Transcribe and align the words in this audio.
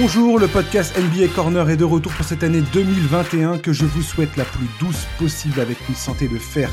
Bonjour, 0.00 0.38
le 0.38 0.48
podcast 0.48 0.98
NBA 0.98 1.28
Corner 1.34 1.68
est 1.68 1.76
de 1.76 1.84
retour 1.84 2.10
pour 2.12 2.24
cette 2.24 2.42
année 2.42 2.62
2021 2.72 3.58
que 3.58 3.74
je 3.74 3.84
vous 3.84 4.00
souhaite 4.00 4.34
la 4.38 4.44
plus 4.46 4.66
douce 4.80 5.06
possible 5.18 5.60
avec 5.60 5.76
une 5.90 5.94
santé 5.94 6.26
de 6.26 6.38
fer 6.38 6.70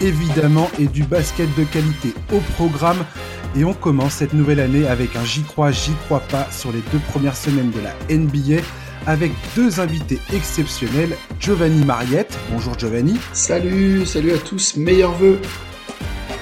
évidemment 0.00 0.70
et 0.78 0.86
du 0.86 1.02
basket 1.02 1.52
de 1.56 1.64
qualité 1.64 2.14
au 2.32 2.38
programme. 2.54 3.04
Et 3.56 3.64
on 3.64 3.74
commence 3.74 4.12
cette 4.12 4.32
nouvelle 4.32 4.60
année 4.60 4.86
avec 4.86 5.16
un 5.16 5.24
J'y 5.24 5.42
crois, 5.42 5.72
j'y 5.72 5.92
crois 6.06 6.20
pas 6.20 6.46
sur 6.52 6.70
les 6.70 6.82
deux 6.92 7.00
premières 7.10 7.36
semaines 7.36 7.72
de 7.72 7.80
la 7.80 8.16
NBA 8.16 8.62
avec 9.08 9.32
deux 9.56 9.80
invités 9.80 10.20
exceptionnels, 10.32 11.16
Giovanni 11.40 11.84
Mariette. 11.84 12.38
Bonjour 12.52 12.78
Giovanni. 12.78 13.18
Salut, 13.32 14.06
salut 14.06 14.30
à 14.30 14.38
tous, 14.38 14.76
meilleurs 14.76 15.16
vœux. 15.16 15.40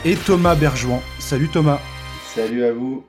Et 0.05 0.17
Thomas 0.17 0.55
Berjouan. 0.55 1.03
Salut 1.19 1.49
Thomas. 1.49 1.81
Salut 2.37 2.65
à 2.65 2.73
vous. 2.75 3.03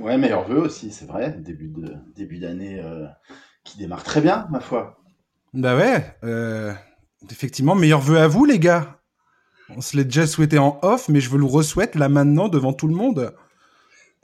Ouais, 0.00 0.18
meilleurs 0.18 0.48
vœux 0.48 0.62
aussi, 0.62 0.90
c'est 0.90 1.04
vrai. 1.04 1.38
Début 1.38 1.68
de 1.68 1.94
début 2.16 2.40
d'année 2.40 2.80
euh, 2.80 3.06
qui 3.62 3.78
démarre 3.78 4.02
très 4.02 4.20
bien, 4.20 4.48
ma 4.50 4.58
foi. 4.58 4.98
Bah 5.54 5.76
ouais, 5.76 6.16
euh, 6.24 6.72
effectivement, 7.30 7.76
meilleurs 7.76 8.00
vœux 8.00 8.18
à 8.18 8.26
vous 8.26 8.44
les 8.44 8.58
gars. 8.58 8.98
On 9.68 9.80
se 9.80 9.96
l'est 9.96 10.04
déjà 10.04 10.26
souhaité 10.26 10.58
en 10.58 10.80
off, 10.82 11.08
mais 11.08 11.20
je 11.20 11.30
vous 11.30 11.38
le 11.38 11.44
re-souhaite 11.44 11.94
là 11.94 12.08
maintenant 12.08 12.48
devant 12.48 12.72
tout 12.72 12.88
le 12.88 12.94
monde. 12.96 13.32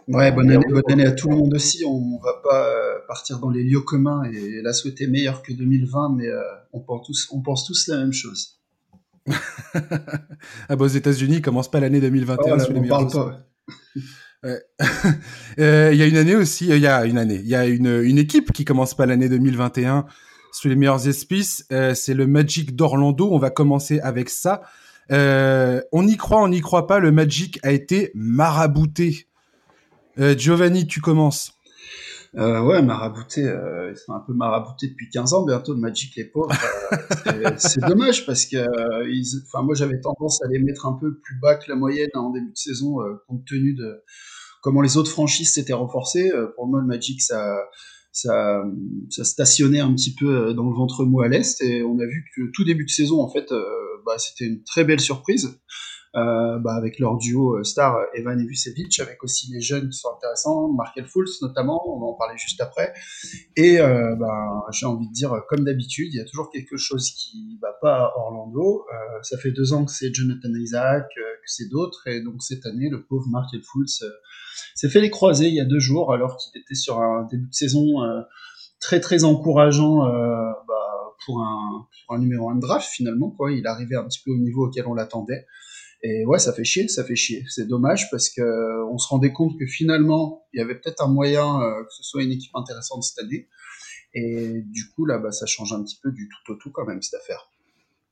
Ouais, 0.09 0.33
bonne 0.33 0.51
année, 0.51 0.66
bonne 0.69 0.83
année 0.91 1.07
à 1.07 1.13
tout 1.13 1.29
le 1.30 1.37
monde 1.37 1.55
aussi. 1.55 1.85
On 1.85 2.19
va 2.19 2.33
pas 2.43 2.66
euh, 2.66 2.99
partir 3.07 3.38
dans 3.38 3.51
les 3.51 3.63
lieux 3.63 3.83
communs 3.83 4.25
et 4.25 4.61
la 4.61 4.73
souhaiter 4.73 5.07
meilleure 5.07 5.45
que 5.45 5.52
2020, 5.52 6.16
mais 6.16 6.27
on, 6.73 6.80
pense 6.80 7.07
tous, 7.07 7.29
on 7.30 7.43
pense 7.43 7.65
tous 7.65 7.87
la 7.87 7.99
même 7.99 8.13
chose. 8.13 8.59
ah 9.29 10.75
bah 10.75 10.85
aux 10.85 10.88
États-Unis, 10.88 11.43
commence 11.43 11.71
pas 11.71 11.79
l'année 11.79 12.01
2021 12.01 12.59
sous 12.59 12.73
les 12.73 12.80
meilleurs 12.80 13.07
pas. 13.07 13.45
Euh, 15.59 15.91
il 15.92 15.98
y 15.98 16.02
a 16.02 16.06
une 16.06 16.16
année 16.16 16.37
aussi, 16.37 16.70
euh, 16.70 16.77
il 16.77 16.83
y 16.83 16.87
a 16.87 17.05
une 17.05 17.19
année, 17.19 17.41
il 17.42 17.48
y 17.48 17.56
a 17.56 17.66
une, 17.66 18.01
une 18.05 18.16
équipe 18.16 18.52
qui 18.52 18.65
commence 18.65 18.95
pas 18.95 19.06
l'année 19.06 19.29
2021 19.29 20.07
sous 20.52 20.68
les 20.68 20.76
meilleurs 20.76 21.09
esprits. 21.09 21.65
Euh, 21.73 21.95
c'est 21.95 22.15
le 22.15 22.29
Magic 22.29 22.76
d'Orlando. 22.76 23.29
On 23.32 23.38
va 23.38 23.51
commencer 23.51 23.98
avec 23.98 24.30
ça. 24.30 24.63
on 25.10 26.07
y 26.07 26.16
croit, 26.16 26.40
on 26.40 26.48
n'y 26.48 26.60
croit 26.60 26.87
pas. 26.87 27.01
Le 27.01 27.10
Magic 27.10 27.59
a 27.65 27.73
été 27.73 28.13
marabouté. 28.15 29.26
Giovanni, 30.16 30.87
tu 30.87 31.01
commences. 31.01 31.59
Euh, 32.37 32.60
ouais, 32.60 32.82
marabouté, 32.82 33.45
euh, 33.45 33.91
ils 33.91 33.96
sont 33.96 34.13
un 34.13 34.20
peu 34.20 34.35
maraboutés 34.35 34.88
depuis 34.88 35.09
15 35.09 35.32
ans 35.32 35.45
bientôt, 35.46 35.73
le 35.73 35.80
Magic 35.80 36.15
les 36.15 36.24
pauvres. 36.24 36.54
c'est 37.57 37.80
dommage 37.80 38.26
parce 38.26 38.45
que, 38.45 38.59
enfin, 39.46 39.65
moi 39.65 39.74
j'avais 39.74 39.98
tendance 40.01 40.43
à 40.43 40.48
les 40.48 40.59
mettre 40.59 40.87
un 40.87 40.93
peu 40.93 41.18
plus 41.18 41.38
bas 41.41 41.57
que 41.57 41.70
la 41.70 41.76
moyenne 41.76 42.10
en 42.15 42.30
début 42.30 42.52
de 42.52 42.57
saison, 42.57 42.98
compte 43.26 43.46
tenu 43.46 43.73
de 43.74 44.02
comment 44.69 44.83
les 44.83 44.99
autres 44.99 45.11
franchises 45.11 45.55
s'étaient 45.55 45.73
renforcées. 45.73 46.30
Euh, 46.30 46.49
pour 46.55 46.66
moi, 46.66 46.79
le 46.79 46.87
Magic, 46.87 47.23
ça, 47.23 47.65
stationnait 49.09 49.80
un 49.80 49.95
petit 49.95 50.15
peu 50.15 50.27
euh, 50.27 50.52
dans 50.52 50.69
le 50.69 50.77
ventre 50.77 51.07
mou 51.07 51.23
à 51.23 51.29
l'est 51.29 51.59
et 51.63 51.83
on 51.83 51.99
a 51.99 52.05
vu 52.05 52.27
que 52.37 52.43
tout 52.52 52.65
début 52.65 52.85
de 52.85 52.91
saison, 52.91 53.23
en 53.23 53.30
fait, 53.30 53.51
euh, 53.51 53.65
bah, 54.05 54.19
c'était 54.19 54.45
une 54.45 54.63
très 54.65 54.85
belle 54.85 55.01
surprise. 55.01 55.59
Bah, 56.15 56.75
avec 56.75 56.99
leur 56.99 57.16
duo 57.16 57.63
star 57.63 57.97
Evan 58.13 58.41
et 58.41 58.45
Vucevic, 58.45 58.99
avec 58.99 59.23
aussi 59.23 59.52
les 59.52 59.60
jeunes 59.60 59.88
qui 59.88 59.97
sont 59.97 60.09
intéressants, 60.16 60.73
Markel 60.73 61.07
Fultz 61.07 61.41
notamment, 61.43 61.80
on 61.95 62.01
va 62.01 62.07
en 62.07 62.15
parler 62.15 62.37
juste 62.37 62.60
après. 62.60 62.93
Et 63.55 63.79
bah, 63.79 64.65
j'ai 64.72 64.87
envie 64.87 65.06
de 65.06 65.12
dire, 65.12 65.32
comme 65.49 65.65
d'habitude, 65.65 66.09
il 66.12 66.16
y 66.16 66.21
a 66.21 66.25
toujours 66.25 66.50
quelque 66.50 66.77
chose 66.77 67.09
qui 67.12 67.56
va 67.62 67.72
pas 67.81 67.99
à 67.99 68.12
Orlando. 68.16 68.84
Ça 69.22 69.38
fait 69.38 69.53
deux 69.53 69.72
ans 69.72 69.84
que 69.84 69.93
c'est 69.93 70.12
Jonathan 70.12 70.53
Isaac, 70.56 71.06
que 71.15 71.47
c'est 71.47 71.69
d'autres, 71.69 72.09
et 72.09 72.21
donc 72.21 72.43
cette 72.43 72.66
année, 72.66 72.88
le 72.91 73.05
pauvre 73.05 73.28
Markel 73.28 73.62
Fultz 73.62 74.03
s'est 74.75 74.88
fait 74.88 75.00
les 75.00 75.10
croiser 75.10 75.49
il 75.49 75.54
y 75.54 75.60
a 75.60 75.65
deux 75.65 75.78
jours 75.78 76.12
alors 76.12 76.37
qu'il 76.37 76.60
était 76.60 76.75
sur 76.75 77.00
un 77.00 77.27
début 77.31 77.49
de 77.49 77.54
saison 77.54 78.03
euh, 78.03 78.21
très 78.81 79.00
très 79.00 79.25
encourageant 79.25 80.06
euh, 80.06 80.50
bah, 80.66 81.15
pour, 81.25 81.41
un, 81.41 81.87
pour 82.06 82.16
un 82.16 82.19
numéro 82.19 82.50
1 82.50 82.56
de 82.56 82.60
draft 82.60 82.88
finalement 82.88 83.31
quoi. 83.31 83.53
Il 83.53 83.66
arrivait 83.66 83.97
un 83.97 84.04
petit 84.04 84.20
peu 84.25 84.31
au 84.31 84.38
niveau 84.38 84.66
auquel 84.66 84.86
on 84.86 84.94
l'attendait. 84.94 85.47
Et 86.04 86.25
ouais, 86.26 86.38
ça 86.38 86.53
fait 86.53 86.62
chier, 86.62 86.86
ça 86.86 87.03
fait 87.03 87.16
chier. 87.16 87.44
C'est 87.48 87.66
dommage 87.66 88.09
parce 88.12 88.28
que 88.28 88.41
euh, 88.41 88.86
on 88.92 88.98
se 88.98 89.09
rendait 89.09 89.32
compte 89.32 89.59
que 89.59 89.66
finalement, 89.66 90.47
il 90.53 90.59
y 90.59 90.62
avait 90.62 90.76
peut-être 90.76 91.03
un 91.03 91.09
moyen 91.09 91.59
que 91.59 91.92
ce 91.92 92.04
soit 92.04 92.22
une 92.22 92.30
équipe 92.30 92.54
intéressante 92.54 93.03
cette 93.03 93.25
année. 93.25 93.48
Et 94.15 94.62
du 94.65 94.88
coup, 94.91 95.06
là, 95.06 95.19
bah, 95.19 95.32
ça 95.32 95.47
change 95.47 95.72
un 95.72 95.82
petit 95.82 95.98
peu 96.03 96.12
du 96.12 96.28
tout 96.28 96.53
au 96.53 96.54
tout 96.56 96.70
quand 96.70 96.84
même, 96.84 97.03
cette 97.03 97.20
affaire. 97.20 97.50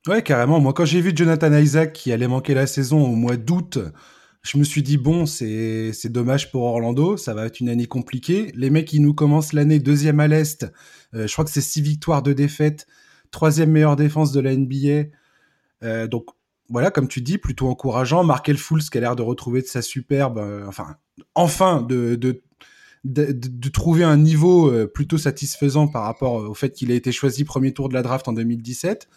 Ouais, 0.07 0.21
carrément. 0.21 0.59
Moi, 0.59 0.73
quand 0.73 0.85
j'ai 0.85 1.01
vu 1.01 1.11
Jonathan 1.13 1.51
Isaac 1.53 1.93
qui 1.93 2.11
allait 2.11 2.27
manquer 2.27 2.53
la 2.53 2.67
saison 2.67 3.03
au 3.03 3.15
mois 3.15 3.35
d'août, 3.35 3.79
je 4.43 4.57
me 4.57 4.63
suis 4.63 4.83
dit, 4.83 4.97
bon, 4.97 5.25
c'est 5.25 6.09
dommage 6.09 6.51
pour 6.51 6.63
Orlando, 6.63 7.17
ça 7.17 7.33
va 7.33 7.45
être 7.45 7.59
une 7.59 7.69
année 7.69 7.85
compliquée. 7.85 8.51
Les 8.55 8.69
mecs, 8.69 8.93
ils 8.93 9.01
nous 9.01 9.13
commencent 9.13 9.53
l'année 9.53 9.79
deuxième 9.79 10.19
à 10.19 10.27
l'Est. 10.27 10.65
Euh, 11.13 11.27
je 11.27 11.33
crois 11.33 11.45
que 11.45 11.51
c'est 11.51 11.61
six 11.61 11.81
victoires 11.81 12.21
de 12.21 12.33
défaite, 12.33 12.87
troisième 13.31 13.71
meilleure 13.71 13.95
défense 13.95 14.31
de 14.31 14.39
la 14.39 14.55
NBA. 14.55 15.09
Euh, 15.83 16.07
donc, 16.07 16.27
voilà, 16.69 16.91
comme 16.91 17.07
tu 17.07 17.21
dis, 17.21 17.37
plutôt 17.37 17.67
encourageant. 17.67 18.23
Markel 18.23 18.57
Fultz 18.57 18.89
qui 18.89 18.97
a 18.97 19.01
l'air 19.01 19.15
de 19.15 19.21
retrouver 19.21 19.61
de 19.61 19.67
sa 19.67 19.81
superbe, 19.81 20.37
euh, 20.37 20.65
enfin, 20.67 20.95
enfin, 21.35 21.81
de, 21.81 22.15
de, 22.15 22.41
de, 23.03 23.69
trouver 23.69 24.03
un 24.03 24.17
niveau 24.17 24.73
plutôt 24.87 25.17
satisfaisant 25.17 25.87
par 25.87 26.03
rapport 26.03 26.35
au 26.35 26.53
fait 26.53 26.71
qu'il 26.71 26.91
a 26.91 26.95
été 26.95 27.11
choisi 27.11 27.45
premier 27.45 27.73
tour 27.73 27.89
de 27.89 27.93
la 27.93 28.01
draft 28.01 28.27
en 28.27 28.33
2017. 28.33 29.07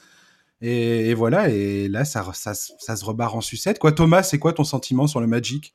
Et, 0.63 1.15
voilà, 1.15 1.49
et 1.49 1.89
là, 1.89 2.05
ça, 2.05 2.25
ça, 2.35 2.53
ça, 2.55 2.97
se 2.97 3.05
rebarre 3.05 3.35
en 3.35 3.41
sucette. 3.41 3.79
Quoi, 3.79 3.93
Thomas, 3.93 4.23
c'est 4.23 4.39
quoi 4.39 4.53
ton 4.53 4.65
sentiment 4.65 5.07
sur 5.07 5.21
le 5.21 5.27
Magic? 5.27 5.75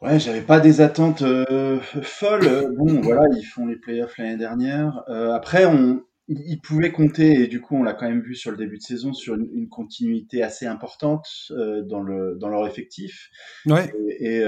Ouais, 0.00 0.18
j'avais 0.18 0.40
pas 0.40 0.60
des 0.60 0.80
attentes 0.80 1.22
euh, 1.22 1.80
folles. 2.02 2.74
Bon, 2.76 3.00
voilà, 3.02 3.22
ils 3.36 3.44
font 3.44 3.66
les 3.66 3.76
playoffs 3.76 4.16
l'année 4.16 4.36
dernière. 4.36 5.02
Euh, 5.08 5.32
après, 5.32 5.66
on, 5.66 6.02
ils 6.28 6.60
pouvaient 6.60 6.92
compter, 6.92 7.42
et 7.42 7.46
du 7.46 7.60
coup, 7.60 7.76
on 7.76 7.82
l'a 7.82 7.92
quand 7.92 8.08
même 8.08 8.22
vu 8.22 8.34
sur 8.34 8.50
le 8.50 8.56
début 8.56 8.78
de 8.78 8.82
saison, 8.82 9.12
sur 9.12 9.34
une, 9.34 9.68
continuité 9.68 10.42
assez 10.42 10.64
importante 10.64 11.26
euh, 11.50 11.82
dans, 11.82 12.02
le, 12.02 12.36
dans 12.40 12.48
leur 12.48 12.66
effectif. 12.66 13.28
Ouais. 13.66 13.92
Et, 14.18 14.42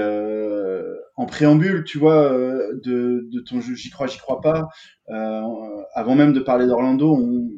en 1.15 1.25
préambule, 1.27 1.83
tu 1.83 1.99
vois, 1.99 2.31
de, 2.73 3.27
de 3.31 3.39
ton 3.41 3.61
jeu, 3.61 3.75
j'y 3.75 3.91
crois, 3.91 4.07
j'y 4.07 4.17
crois 4.17 4.41
pas. 4.41 4.67
avant 5.07 6.15
même 6.15 6.33
de 6.33 6.39
parler 6.39 6.65
d'Orlando, 6.65 7.13
on, 7.13 7.49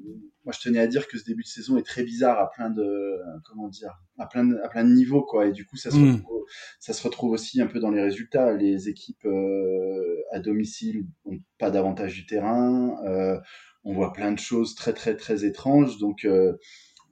moi 0.50 0.56
je 0.60 0.68
tenais 0.68 0.80
à 0.80 0.88
dire 0.88 1.08
que 1.08 1.20
ce 1.20 1.26
début 1.26 1.44
de 1.44 1.48
saison 1.48 1.78
est 1.78 1.86
très 1.86 2.02
bizarre 2.02 2.40
à 2.40 2.50
plein 2.50 2.72
de 2.72 3.20
comment 3.48 3.68
dire 3.68 4.02
à 4.18 4.26
plein 4.26 4.44
de, 4.44 4.58
à 4.64 4.68
plein 4.68 4.84
de 4.84 4.90
niveaux 4.90 5.22
quoi. 5.22 5.46
Et 5.46 5.52
du 5.52 5.64
coup 5.64 5.78
ça 5.78 5.92
se 5.92 5.98
hmm. 5.98 6.16
retrouve, 6.16 6.44
ça 6.80 6.94
se 6.94 7.04
retrouve 7.04 7.32
aussi 7.34 7.62
un 7.62 7.68
peu 7.68 7.80
dans 7.80 7.92
les 7.92 8.02
résultats. 8.02 8.52
Les 8.54 8.90
équipes 8.90 9.26
euh, 9.26 10.24
à 10.32 10.40
domicile 10.40 11.06
ont 11.26 11.38
pas 11.60 11.70
davantage 11.70 12.16
du 12.16 12.26
terrain. 12.26 12.98
Euh, 13.06 13.38
on 13.84 13.94
voit 13.94 14.12
plein 14.12 14.32
de 14.32 14.40
choses 14.40 14.74
très 14.74 14.92
très 14.92 15.16
très 15.16 15.46
étranges. 15.46 16.00
Donc 16.00 16.26
euh, 16.26 16.54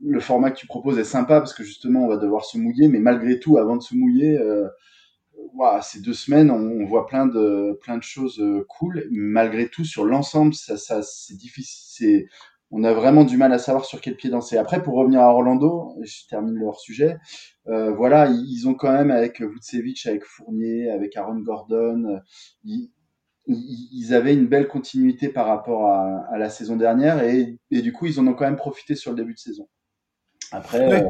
le 0.02 0.20
format 0.20 0.50
que 0.50 0.58
tu 0.58 0.66
proposes 0.66 0.98
est 0.98 1.04
sympa 1.04 1.40
parce 1.40 1.54
que 1.54 1.64
justement 1.64 2.06
on 2.06 2.08
va 2.08 2.18
devoir 2.18 2.44
se 2.44 2.58
mouiller. 2.58 2.88
Mais 2.88 3.00
malgré 3.00 3.38
tout 3.38 3.60
avant 3.60 3.76
de 3.76 3.84
se 3.84 3.94
mouiller 3.94 4.40
Wow, 5.54 5.82
ces 5.84 6.02
deux 6.02 6.14
semaines, 6.14 6.50
on, 6.50 6.86
voit 6.86 7.06
plein 7.06 7.28
de 7.28 7.78
plein 7.82 7.98
de 7.98 8.04
choses 8.04 8.44
cool. 8.68 9.08
Malgré 9.12 9.70
tout, 9.70 9.86
sur 9.86 10.06
l'ensemble, 10.06 10.56
ça, 10.56 10.78
ça 10.78 11.04
c'est 11.04 11.36
difficile 11.36 12.26
on 12.72 12.84
a 12.84 12.94
vraiment 12.94 13.24
du 13.24 13.38
mal 13.38 13.54
à 13.54 13.60
savoir 13.60 13.86
sur 13.86 14.02
quel 14.02 14.16
pied 14.16 14.30
danser. 14.30 14.58
Après, 14.58 14.82
pour 14.84 14.96
revenir 14.96 15.22
à 15.22 15.32
Orlando, 15.32 15.96
je 16.02 16.28
termine 16.30 16.56
leur 16.56 16.80
sujet. 16.80 17.18
Euh, 17.68 17.92
voilà, 17.92 18.28
ils, 18.28 18.68
ont 18.68 18.74
quand 18.74 18.92
même 18.92 19.12
avec 19.12 19.42
Vucevic, 19.42 20.06
avec 20.06 20.24
Fournier, 20.26 20.90
avec 20.90 21.16
Aaron 21.16 21.40
Gordon, 21.40 22.20
ils, 22.64 22.92
ils, 23.48 24.14
avaient 24.14 24.34
une 24.34 24.48
belle 24.48 24.68
continuité 24.68 25.30
par 25.30 25.48
rapport 25.48 25.88
à, 25.88 26.26
à 26.32 26.38
la 26.38 26.50
saison 26.50 26.76
dernière 26.76 27.24
et, 27.24 27.58
et, 27.72 27.82
du 27.82 27.94
coup, 27.94 28.06
ils 28.06 28.20
en 28.20 28.28
ont 28.28 28.34
quand 28.34 28.46
même 28.46 28.58
profité 28.58 28.96
sur 28.96 29.12
le 29.12 29.18
début 29.18 29.34
de 29.34 29.40
saison. 29.40 29.70
Après, 30.52 31.04
euh, 31.04 31.08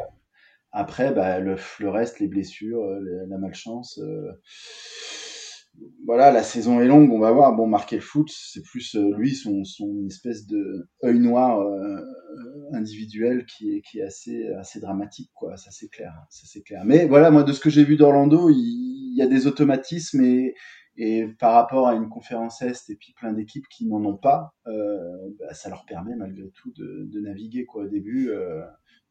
après, 0.72 1.12
bah, 1.12 1.40
le, 1.40 1.56
le, 1.80 1.88
reste, 1.88 2.20
les 2.20 2.28
blessures, 2.28 2.82
euh, 2.82 3.26
la 3.28 3.38
malchance. 3.38 3.98
Euh, 3.98 4.32
voilà, 6.06 6.30
la 6.30 6.42
saison 6.42 6.80
est 6.80 6.86
longue, 6.86 7.12
on 7.12 7.18
va 7.18 7.32
voir. 7.32 7.54
Bon, 7.54 7.66
marquer 7.66 7.96
le 7.96 8.02
foot, 8.02 8.30
c'est 8.30 8.62
plus 8.62 8.94
euh, 8.96 9.14
lui, 9.16 9.34
son, 9.34 9.62
espèce 10.06 10.46
de 10.46 10.88
œil 11.04 11.18
noir 11.18 11.60
euh, 11.60 12.00
individuel 12.72 13.44
qui 13.44 13.82
est, 13.94 14.02
assez, 14.02 14.80
dramatique, 14.80 15.30
quoi. 15.34 15.56
Ça, 15.56 15.70
c'est 15.70 15.88
clair. 15.88 16.14
Ça, 16.30 16.46
c'est 16.46 16.62
clair. 16.62 16.82
Mais 16.84 17.06
voilà, 17.06 17.30
moi, 17.30 17.42
de 17.42 17.52
ce 17.52 17.60
que 17.60 17.70
j'ai 17.70 17.84
vu 17.84 17.96
d'Orlando, 17.96 18.48
il, 18.50 19.14
y 19.14 19.22
a 19.22 19.26
des 19.26 19.46
automatismes 19.46 20.22
et, 20.22 20.54
par 21.38 21.52
rapport 21.54 21.86
à 21.86 21.94
une 21.94 22.08
conférence 22.08 22.62
Est 22.62 22.90
et 22.90 22.96
puis 22.96 23.12
plein 23.14 23.32
d'équipes 23.32 23.68
qui 23.68 23.86
n'en 23.86 24.04
ont 24.04 24.16
pas, 24.16 24.54
euh, 24.66 25.28
bah, 25.38 25.52
ça 25.52 25.68
leur 25.68 25.84
permet 25.84 26.16
malgré 26.16 26.50
tout 26.50 26.72
de, 26.76 27.20
naviguer, 27.20 27.66
quoi, 27.66 27.84
au 27.84 27.88
début. 27.88 28.30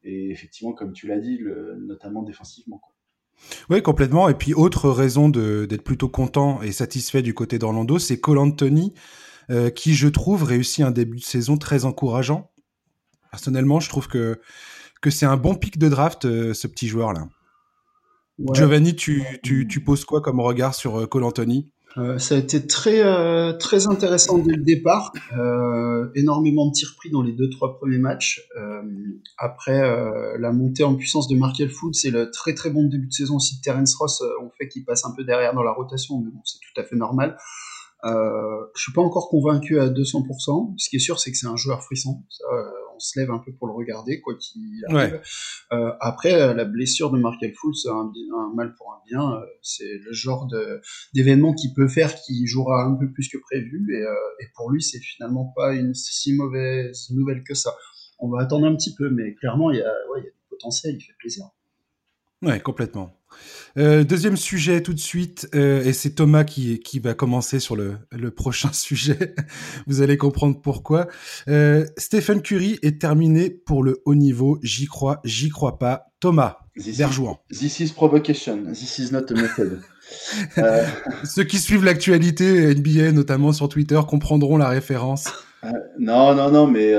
et 0.03 0.31
effectivement, 0.31 0.74
comme 0.74 0.94
tu 0.94 1.07
l'as 1.07 1.19
dit, 1.19 1.39
notamment 1.77 2.24
défensivement, 2.24 2.80
quoi. 2.80 2.96
Oui, 3.69 3.81
complètement. 3.81 4.30
Et 4.30 4.34
puis, 4.34 4.54
autre 4.54 4.89
raison 4.89 5.30
d'être 5.30 5.84
plutôt 5.84 6.10
content 6.10 6.62
et 6.62 6.72
satisfait 6.72 7.22
du 7.22 7.34
côté 7.34 7.60
d'Orlando, 7.60 8.00
c'est 8.00 8.19
Cole 8.19 8.38
Anthony, 8.38 8.94
euh, 9.50 9.69
qui, 9.69 9.95
je 9.95 10.07
trouve, 10.07 10.44
réussit 10.44 10.84
un 10.84 10.92
début 10.92 11.18
de 11.18 11.24
saison 11.24 11.57
très 11.57 11.86
encourageant. 11.86 12.51
Personnellement, 13.31 13.80
je 13.80 13.89
trouve 13.89 14.07
que, 14.07 14.39
que 15.01 15.10
c'est 15.10 15.25
un 15.25 15.38
bon 15.38 15.56
pic 15.56 15.78
de 15.78 15.89
draft, 15.89 16.25
euh, 16.25 16.54
ce 16.54 16.68
petit 16.68 16.88
joueur-là. 16.88 17.28
Giovanni, 18.54 18.95
tu, 18.95 19.24
tu, 19.42 19.68
tu, 19.68 19.83
poses 19.83 20.06
quoi 20.06 20.22
comme 20.22 20.40
regard 20.40 20.75
sur 20.75 21.00
euh, 21.00 21.07
Cole 21.07 21.24
Anthony? 21.24 21.72
Euh, 21.97 22.19
ça 22.19 22.35
a 22.35 22.38
été 22.38 22.67
très 22.67 23.01
euh, 23.03 23.53
très 23.53 23.88
intéressant 23.88 24.38
dès 24.38 24.53
le 24.53 24.63
départ. 24.63 25.13
Euh, 25.38 26.09
énormément 26.15 26.67
de 26.67 26.73
tirs 26.73 26.94
pris 26.95 27.09
dans 27.09 27.21
les 27.21 27.31
deux 27.31 27.49
trois 27.49 27.77
premiers 27.77 27.97
matchs. 27.97 28.47
après 29.38 29.81
la 30.38 30.51
montée 30.51 30.83
en 30.83 30.95
puissance 30.95 31.27
de 31.27 31.35
Markel 31.35 31.69
Foot, 31.69 31.95
c'est 31.95 32.09
le 32.11 32.31
très 32.31 32.53
très 32.53 32.69
bon 32.69 32.83
début 32.88 33.07
de 33.07 33.13
saison 33.13 33.38
aussi 33.38 33.57
de 33.57 33.61
Terence 33.61 33.95
Ross. 33.95 34.23
on 34.41 34.49
fait 34.57 34.67
qu'il 34.67 34.85
passe 34.85 35.05
un 35.05 35.13
peu 35.15 35.23
derrière 35.23 35.53
dans 35.53 35.63
la 35.63 35.71
rotation, 35.71 36.19
mais 36.19 36.31
bon, 36.31 36.41
c'est 36.44 36.59
tout 36.59 36.81
à 36.81 36.83
fait 36.83 36.95
normal. 36.95 37.38
Euh, 38.05 38.65
je 38.75 38.83
suis 38.83 38.94
pas 38.94 39.01
encore 39.01 39.29
convaincu 39.29 39.79
à 39.79 39.89
200%. 39.89 40.73
Ce 40.77 40.89
qui 40.89 40.97
est 40.97 40.99
sûr, 40.99 41.19
c'est 41.19 41.31
que 41.31 41.38
c'est 41.38 41.47
un 41.47 41.55
joueur 41.55 41.83
frisson. 41.83 42.23
On 42.97 42.99
se 42.99 43.19
lève 43.19 43.29
un 43.31 43.38
peu 43.38 43.53
pour 43.53 43.67
le 43.67 43.73
regarder, 43.73 44.19
quoi 44.21 44.35
qu'il 44.35 44.83
arrive. 44.89 45.21
Euh, 45.71 45.91
après, 45.99 46.53
la 46.53 46.65
blessure 46.65 47.11
de 47.11 47.19
Markel 47.19 47.53
Foul, 47.53 47.75
c'est 47.75 47.89
un, 47.89 48.11
mal 48.55 48.73
pour 48.75 48.91
un 48.91 48.99
bien. 49.07 49.33
Euh, 49.33 49.45
c'est 49.61 49.99
le 50.03 50.11
genre 50.11 50.47
d'événement 51.13 51.53
qui 51.53 51.73
peut 51.73 51.88
faire 51.88 52.13
qu'il 52.15 52.47
jouera 52.47 52.83
un 52.83 52.95
peu 52.95 53.11
plus 53.11 53.29
que 53.29 53.38
prévu. 53.38 53.95
Et, 53.95 54.01
euh, 54.01 54.13
et 54.41 54.45
pour 54.55 54.71
lui, 54.71 54.81
c'est 54.81 54.99
finalement 54.99 55.53
pas 55.55 55.75
une 55.75 55.94
si 55.94 56.33
mauvaise 56.35 57.09
nouvelle 57.11 57.44
que 57.44 57.53
ça. 57.53 57.75
On 58.19 58.29
va 58.29 58.41
attendre 58.41 58.65
un 58.65 58.75
petit 58.75 58.95
peu, 58.95 59.09
mais 59.09 59.35
clairement, 59.35 59.71
il 59.71 59.77
y 59.77 59.81
a, 59.81 59.94
ouais, 60.11 60.21
il 60.21 60.23
y 60.23 60.27
a 60.27 60.31
du 60.31 60.44
potentiel, 60.49 60.95
il 60.95 61.01
fait 61.01 61.13
plaisir. 61.19 61.45
Ouais, 62.44 62.60
complètement. 62.60 63.18
Euh, 63.78 64.04
deuxième 64.04 64.38
sujet 64.38 64.81
tout 64.81 64.94
de 64.94 65.00
suite, 65.00 65.48
euh, 65.54 65.84
et 65.84 65.94
c'est 65.94 66.12
Thomas 66.12 66.44
qui, 66.44 66.80
qui 66.80 67.00
va 67.00 67.13
commencer 67.13 67.60
sur 67.60 67.75
le, 67.75 67.98
le 68.12 68.31
prochain 68.31 68.69
sujet. 68.74 69.36
Vous 69.88 70.01
allez 70.01 70.18
comprendre 70.18 70.60
pourquoi. 70.62 71.07
Euh, 71.48 71.86
Stephen 71.98 72.42
Curry 72.42 72.80
est 72.81 73.00
terminé 73.00 73.50
pour 73.50 73.84
le 73.84 74.01
haut 74.06 74.16
niveau. 74.16 74.60
J'y 74.63 74.86
crois, 74.86 75.19
j'y 75.24 75.50
crois 75.50 75.78
pas. 75.78 76.06
Thomas, 76.19 76.60
Berjouan. 76.98 77.39
This 77.51 77.80
is 77.80 77.92
provocation. 77.92 78.66
This 78.74 78.98
is 78.98 79.12
not 79.12 79.25
a 79.30 79.33
method. 79.36 79.81
Ceux 81.24 81.44
qui 81.44 81.60
suivent 81.60 81.83
l'actualité 81.83 82.74
NBA, 82.74 83.12
notamment 83.12 83.51
sur 83.51 83.69
Twitter, 83.69 84.00
comprendront 84.07 84.57
la 84.57 84.69
référence. 84.69 85.25
non, 86.00 86.33
non, 86.33 86.50
non, 86.50 86.66
mais 86.66 86.94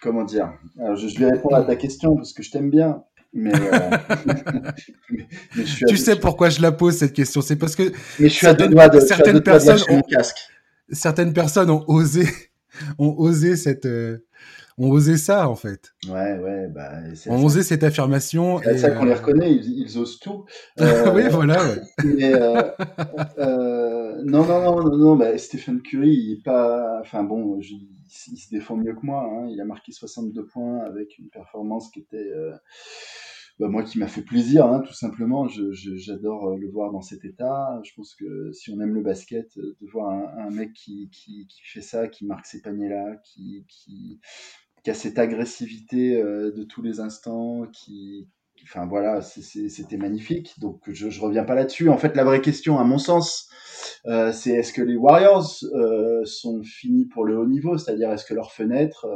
comment 0.00 0.24
dire? 0.24 0.52
Je, 0.96 1.08
je, 1.08 1.18
vais 1.18 1.30
répondre 1.30 1.56
à 1.56 1.64
ta 1.64 1.76
question 1.76 2.14
parce 2.16 2.32
que 2.32 2.42
je 2.42 2.50
t'aime 2.50 2.70
bien. 2.70 3.02
Mais, 3.32 3.52
euh, 3.54 3.96
tu 5.88 5.96
sais 5.96 6.16
pourquoi 6.16 6.48
je 6.50 6.60
la 6.60 6.72
pose 6.72 6.96
cette 6.96 7.12
question 7.12 7.40
C'est 7.40 7.56
parce 7.56 7.76
que 7.76 7.92
mais 8.18 8.28
je 8.28 8.34
suis 8.34 8.46
à 8.46 8.54
de, 8.54 9.00
certaines 9.00 9.40
personnes 9.40 9.80
ont, 9.88 10.02
casque. 10.02 10.38
certaines 10.90 11.32
personnes 11.32 11.70
ont 11.70 11.84
osé 11.86 12.26
ont 12.98 13.14
osé 13.18 13.54
cette 13.54 13.86
euh, 13.86 14.26
ont 14.78 14.90
osé 14.90 15.16
ça 15.16 15.48
en 15.48 15.54
fait. 15.54 15.92
Ouais 16.08 16.38
ouais 16.38 16.66
bah 16.74 16.90
ont 17.28 17.44
osé 17.44 17.62
cette 17.62 17.84
affirmation. 17.84 18.60
C'est 18.64 18.78
ça 18.78 18.90
qu'on 18.90 19.04
les 19.04 19.12
euh, 19.12 19.16
reconnaît, 19.16 19.52
ils, 19.52 19.96
osent 19.96 20.18
tout. 20.18 20.44
oui 20.80 21.22
voilà. 21.30 21.62
Mais, 22.04 22.32
non 24.24 24.44
non 24.44 24.60
non 24.60 24.82
non 24.82 24.96
non 24.96 25.16
bah, 25.16 25.38
Stephen 25.38 25.82
Curry 25.82 26.10
il 26.10 26.32
est 26.32 26.42
pas 26.42 26.98
enfin 27.00 27.22
bon 27.22 27.60
il, 28.32 28.36
se 28.38 28.50
défend 28.50 28.76
mieux 28.76 28.94
que 28.94 29.04
moi. 29.04 29.22
Hein. 29.22 29.48
Il 29.50 29.60
a 29.60 29.64
marqué 29.64 29.92
62 29.92 30.46
points 30.46 30.78
avec 30.80 31.18
une 31.18 31.28
performance 31.30 31.90
qui 31.90 32.00
était 32.00 32.30
bah, 33.60 33.68
moi 33.68 33.82
qui 33.82 33.98
m'a 33.98 34.08
fait 34.08 34.22
plaisir, 34.22 34.64
hein, 34.64 34.80
tout 34.80 34.94
simplement. 34.94 35.46
J'adore 35.46 36.48
euh, 36.48 36.56
le 36.56 36.66
voir 36.70 36.90
dans 36.92 37.02
cet 37.02 37.26
état. 37.26 37.78
Je 37.84 37.92
pense 37.94 38.14
que 38.14 38.50
si 38.52 38.70
on 38.70 38.80
aime 38.80 38.94
le 38.94 39.02
basket, 39.02 39.54
euh, 39.58 39.76
de 39.82 39.86
voir 39.86 40.08
un, 40.08 40.48
mec 40.48 40.72
qui, 40.72 41.10
qui, 41.10 41.46
qui, 41.46 41.60
fait 41.64 41.82
ça, 41.82 42.08
qui 42.08 42.24
marque 42.24 42.46
ces 42.46 42.62
paniers-là, 42.62 43.16
qui, 43.22 43.66
qui, 43.68 44.18
qui, 44.82 44.90
a 44.90 44.94
cette 44.94 45.18
agressivité 45.18 46.16
euh, 46.16 46.50
de 46.52 46.64
tous 46.64 46.80
les 46.80 47.00
instants, 47.00 47.66
qui, 47.70 48.30
enfin 48.62 48.86
voilà, 48.86 49.20
c'était 49.20 49.98
magnifique. 49.98 50.58
Donc 50.58 50.80
je, 50.90 51.10
je 51.10 51.20
reviens 51.20 51.44
pas 51.44 51.54
là-dessus. 51.54 51.90
En 51.90 51.98
fait, 51.98 52.16
la 52.16 52.24
vraie 52.24 52.40
question, 52.40 52.78
à 52.78 52.84
mon 52.84 52.96
sens, 52.96 53.50
euh, 54.06 54.32
c'est 54.32 54.50
est-ce 54.50 54.72
que 54.72 54.82
les 54.82 54.96
Warriors 54.96 55.46
euh, 55.74 56.24
sont 56.24 56.62
finis 56.62 57.06
pour 57.06 57.24
le 57.24 57.38
haut 57.38 57.46
niveau, 57.46 57.76
c'est-à-dire 57.76 58.10
est-ce 58.10 58.24
que 58.24 58.34
leur 58.34 58.52
fenêtre 58.52 59.06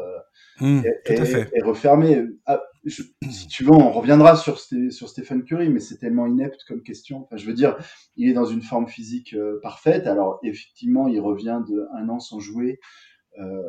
mmh, 0.61 0.83
est, 1.07 1.63
refermée? 1.63 2.23
Ah, 2.45 2.63
Si 2.87 3.49
tu 3.49 3.65
veux, 3.65 3.73
on 3.73 3.91
reviendra 3.91 4.37
sur, 4.37 4.59
sur 4.59 5.09
Stephen 5.09 5.45
Curry, 5.45 5.71
mais 5.71 5.81
c'est 5.81 5.97
tellement 5.97 6.27
inepte 6.27 6.65
comme 6.69 6.83
question. 6.83 7.23
Enfin, 7.23 7.37
je 7.37 7.47
veux 7.47 7.55
dire, 7.55 7.77
il 8.17 8.29
est 8.29 8.35
dans 8.35 8.45
une 8.45 8.63
forme 8.63 8.87
physique 8.87 9.35
euh, 9.35 9.59
parfaite. 9.63 10.07
Alors 10.07 10.39
effectivement, 10.43 11.09
il 11.09 11.21
revient 11.21 11.63
de 11.67 11.87
un 11.95 12.09
an 12.09 12.21
sans 12.21 12.41
jouer. 12.41 12.79
Euh, 13.41 13.63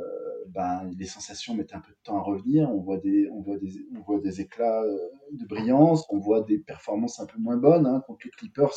ben, 0.50 0.91
les 1.00 1.07
sensations 1.07 1.56
mettent 1.56 1.73
un 1.73 1.79
peu 1.79 1.91
de 1.91 1.97
temps 2.03 2.18
à 2.18 2.21
revenir. 2.21 2.69
On 2.69 2.81
voit 2.81 2.97
des, 2.97 3.29
on 3.31 3.41
voit 3.41 3.57
des, 3.57 3.88
on 3.97 4.01
voit 4.01 4.19
des 4.19 4.41
éclats 4.41 4.83
de 5.31 5.45
brillance, 5.47 6.06
on 6.09 6.19
voit 6.19 6.41
des 6.41 6.59
performances 6.59 7.19
un 7.21 7.25
peu 7.25 7.39
moins 7.39 7.57
bonnes 7.57 7.88
hein, 7.88 8.03
contre 8.06 8.19
les 8.25 8.31
Clippers 8.31 8.75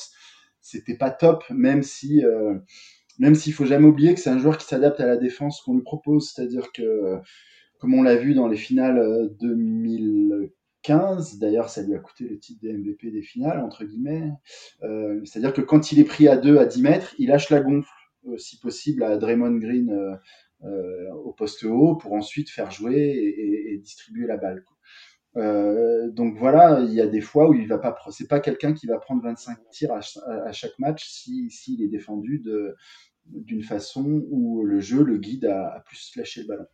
c'était 0.61 0.97
pas 0.97 1.11
top, 1.11 1.45
même 1.51 1.83
si 1.83 2.25
euh, 2.25 2.55
même 3.19 3.35
s'il 3.35 3.53
faut 3.53 3.67
jamais 3.67 3.87
oublier 3.87 4.15
que 4.15 4.21
c'est 4.21 4.31
un 4.31 4.39
joueur 4.39 4.59
qui 4.59 4.67
s'adapte 4.67 5.01
à 5.01 5.07
la 5.07 5.17
défense 5.17 5.61
qu'on 5.61 5.75
lui 5.75 5.83
propose, 5.83 6.31
c'est-à-dire 6.33 6.73
que 6.73 7.17
comme 7.79 7.95
on 7.95 8.03
l'a 8.03 8.17
vu 8.17 8.35
dans 8.35 8.49
les 8.49 8.57
finales 8.57 9.31
2015, 9.41 11.35
euh, 11.35 11.39
d'ailleurs 11.41 11.69
ça 11.69 11.83
lui 11.83 11.95
a 11.95 11.99
coûté 11.99 12.25
le 12.25 12.39
titre 12.39 12.61
des 12.63 12.73
MVP 12.73 13.11
des 13.11 13.23
finales 13.23 13.61
entre 13.61 13.85
guillemets, 13.85 14.31
euh, 14.83 15.21
c'est-à-dire 15.25 15.53
que 15.53 15.63
quand 15.63 15.93
il 15.93 16.01
est 16.01 16.05
pris 16.05 16.29
à 16.29 16.37
2 16.37 16.59
à 16.59 16.67
10 16.67 16.83
mètres, 16.83 17.15
il 17.19 17.29
lâche 17.29 17.51
la 17.51 17.61
gonfle 17.61 17.89
si 18.37 18.59
possible 18.59 19.05
à 19.05 19.17
Draymond 19.17 19.59
Green 19.59 20.19
au 20.63 21.33
poste 21.33 21.65
haut 21.65 21.97
pour 21.97 22.13
ensuite 22.13 22.51
faire 22.51 22.71
jouer 22.71 22.97
et, 22.97 23.73
et 23.73 23.79
distribuer 23.79 24.27
la 24.27 24.37
balle. 24.37 24.65
Euh, 25.37 26.11
donc 26.11 26.37
voilà, 26.37 26.81
il 26.81 26.93
y 26.93 27.01
a 27.01 27.07
des 27.07 27.21
fois 27.21 27.49
où 27.49 27.55
il 27.55 27.69
va 27.69 27.79
pas, 27.79 27.97
c'est 28.11 28.29
pas 28.29 28.41
quelqu'un 28.41 28.73
qui 28.73 28.87
va 28.87 28.99
prendre 28.99 29.23
25 29.23 29.59
tirs 29.71 29.93
à, 29.93 30.53
chaque 30.53 30.79
match 30.79 31.09
si 31.09 31.51
s'il 31.51 31.83
est 31.83 31.89
défendu 31.89 32.43
d'une 33.27 33.63
façon 33.63 34.23
où 34.31 34.65
le 34.65 34.81
jeu 34.81 35.05
le 35.05 35.19
guide 35.19 35.47
à, 35.47 35.83
plus 35.87 36.13
lâcher 36.17 36.43
le 36.43 36.49
ballon. 36.49 36.67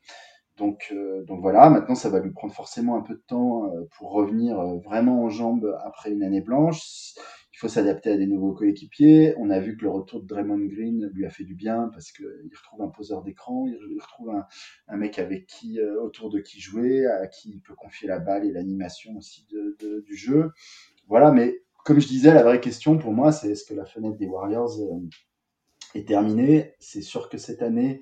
Donc, 0.57 0.93
euh, 0.93 1.25
donc 1.25 1.41
voilà, 1.41 1.69
maintenant 1.69 1.97
ça 1.97 2.09
va 2.11 2.21
lui 2.21 2.31
prendre 2.31 2.55
forcément 2.55 2.97
un 2.97 3.03
peu 3.03 3.15
de 3.15 3.25
temps 3.27 3.75
euh, 3.75 3.89
pour 3.99 4.13
revenir 4.13 4.57
vraiment 4.85 5.25
en 5.25 5.29
jambes 5.29 5.77
après 5.85 6.13
une 6.13 6.23
année 6.23 6.41
blanche 6.41 7.15
il 7.55 7.57
faut 7.59 7.69
s'adapter 7.69 8.11
à 8.11 8.17
des 8.17 8.27
nouveaux 8.27 8.53
coéquipiers. 8.53 9.33
On 9.39 9.49
a 9.49 9.61
vu 9.61 9.77
que 9.77 9.85
le 9.85 9.91
retour 9.91 10.21
de 10.21 10.27
Draymond 10.27 10.67
Green 10.67 11.09
lui 11.15 11.25
a 11.25 11.31
fait 11.31 11.45
du 11.45 11.55
bien 11.55 11.89
parce 11.93 12.11
qu'il 12.11 12.27
retrouve 12.53 12.83
un 12.83 12.89
poseur 12.89 13.23
d'écran, 13.23 13.69
il 13.69 14.01
retrouve 14.01 14.35
un, 14.89 14.97
mec 14.97 15.21
avec 15.21 15.47
qui, 15.47 15.79
euh, 15.79 16.03
autour 16.03 16.31
de 16.31 16.41
qui 16.41 16.61
jouer, 16.61 17.07
à 17.07 17.29
qui 17.29 17.51
il 17.51 17.61
peut 17.61 17.77
confier 17.77 18.09
la 18.09 18.19
balle 18.19 18.45
et 18.45 18.51
l'animation 18.51 19.17
aussi 19.17 19.47
du 19.49 20.17
jeu. 20.17 20.51
Voilà, 21.07 21.31
mais 21.31 21.63
comme 21.85 22.01
je 22.01 22.09
disais, 22.09 22.35
la 22.35 22.43
vraie 22.43 22.61
question 22.61 22.99
pour 22.99 23.13
moi, 23.13 23.31
c'est 23.31 23.51
est-ce 23.51 23.65
que 23.65 23.75
la 23.75 23.85
fenêtre 23.85 24.17
des 24.17 24.27
Warriors 24.27 24.81
euh, 24.81 24.99
est 25.95 26.09
terminée? 26.09 26.75
C'est 26.81 27.03
sûr 27.03 27.29
que 27.29 27.39
cette 27.39 27.63
année, 27.63 28.01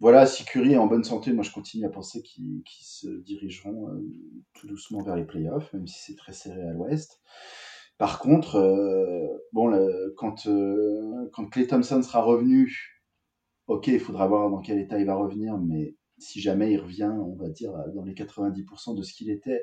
voilà, 0.00 0.26
si 0.26 0.44
Curry 0.44 0.74
est 0.74 0.78
en 0.78 0.86
bonne 0.86 1.04
santé, 1.04 1.32
moi 1.32 1.44
je 1.44 1.50
continue 1.50 1.86
à 1.86 1.88
penser 1.88 2.22
qu'ils 2.22 2.62
se 2.66 3.08
dirigeront 3.08 3.88
euh, 3.88 4.06
tout 4.52 4.66
doucement 4.66 5.02
vers 5.02 5.16
les 5.16 5.24
playoffs, 5.24 5.72
même 5.72 5.86
si 5.86 5.98
c'est 6.02 6.16
très 6.16 6.34
serré 6.34 6.60
à 6.60 6.72
l'ouest. 6.74 7.22
Par 7.98 8.18
contre, 8.18 8.56
euh, 8.56 9.26
euh, 9.56 10.12
quand 10.16 11.46
Clay 11.50 11.66
Thompson 11.66 12.02
sera 12.02 12.22
revenu, 12.22 13.00
ok, 13.68 13.86
il 13.86 14.00
faudra 14.00 14.26
voir 14.26 14.50
dans 14.50 14.60
quel 14.60 14.78
état 14.78 14.98
il 14.98 15.06
va 15.06 15.14
revenir, 15.14 15.56
mais 15.58 15.96
si 16.18 16.40
jamais 16.40 16.72
il 16.72 16.78
revient, 16.78 17.10
on 17.18 17.36
va 17.36 17.48
dire, 17.48 17.72
dans 17.94 18.04
les 18.04 18.14
90% 18.14 18.96
de 18.96 19.02
ce 19.02 19.14
qu'il 19.14 19.30
était, 19.30 19.62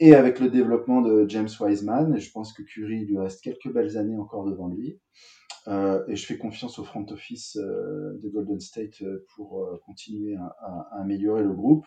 et 0.00 0.14
avec 0.14 0.38
le 0.38 0.48
développement 0.48 1.02
de 1.02 1.28
James 1.28 1.48
Wiseman, 1.60 2.18
je 2.18 2.30
pense 2.30 2.52
que 2.52 2.62
Curry 2.62 3.04
lui 3.04 3.18
reste 3.18 3.42
quelques 3.42 3.72
belles 3.72 3.96
années 3.96 4.16
encore 4.16 4.44
devant 4.44 4.68
lui. 4.68 5.00
Euh, 5.66 6.04
et 6.06 6.14
je 6.14 6.24
fais 6.24 6.38
confiance 6.38 6.78
au 6.78 6.84
front 6.84 7.04
office 7.10 7.56
de 7.56 8.28
Golden 8.28 8.60
State 8.60 9.02
pour 9.34 9.68
continuer 9.84 10.36
à, 10.36 10.88
améliorer 11.00 11.42
le 11.42 11.52
groupe. 11.52 11.86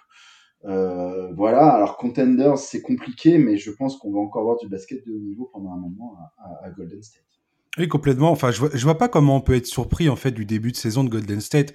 Euh, 0.66 1.32
voilà, 1.34 1.70
alors 1.70 1.98
Contenders, 1.98 2.58
c'est 2.58 2.82
compliqué, 2.82 3.38
mais 3.38 3.58
je 3.58 3.72
pense 3.72 3.98
qu'on 3.98 4.12
va 4.12 4.20
encore 4.20 4.42
avoir 4.42 4.58
du 4.58 4.68
basket 4.68 5.06
de 5.08 5.12
haut 5.12 5.20
niveau 5.20 5.50
pendant 5.52 5.72
un 5.72 5.78
moment 5.78 6.18
à, 6.64 6.70
Golden 6.72 7.02
State. 7.02 7.24
Oui, 7.78 7.88
complètement. 7.88 8.32
Enfin, 8.32 8.52
je 8.52 8.60
vois, 8.60 8.70
vois 8.70 8.98
pas 8.98 9.08
comment 9.08 9.38
on 9.38 9.42
peut 9.42 9.56
être 9.56 9.66
surpris 9.66 10.10
en 10.10 10.16
fait 10.16 10.32
du 10.32 10.46
début 10.46 10.72
de 10.72 10.78
saison 10.78 11.04
de 11.04 11.10
Golden 11.10 11.42
State. 11.42 11.74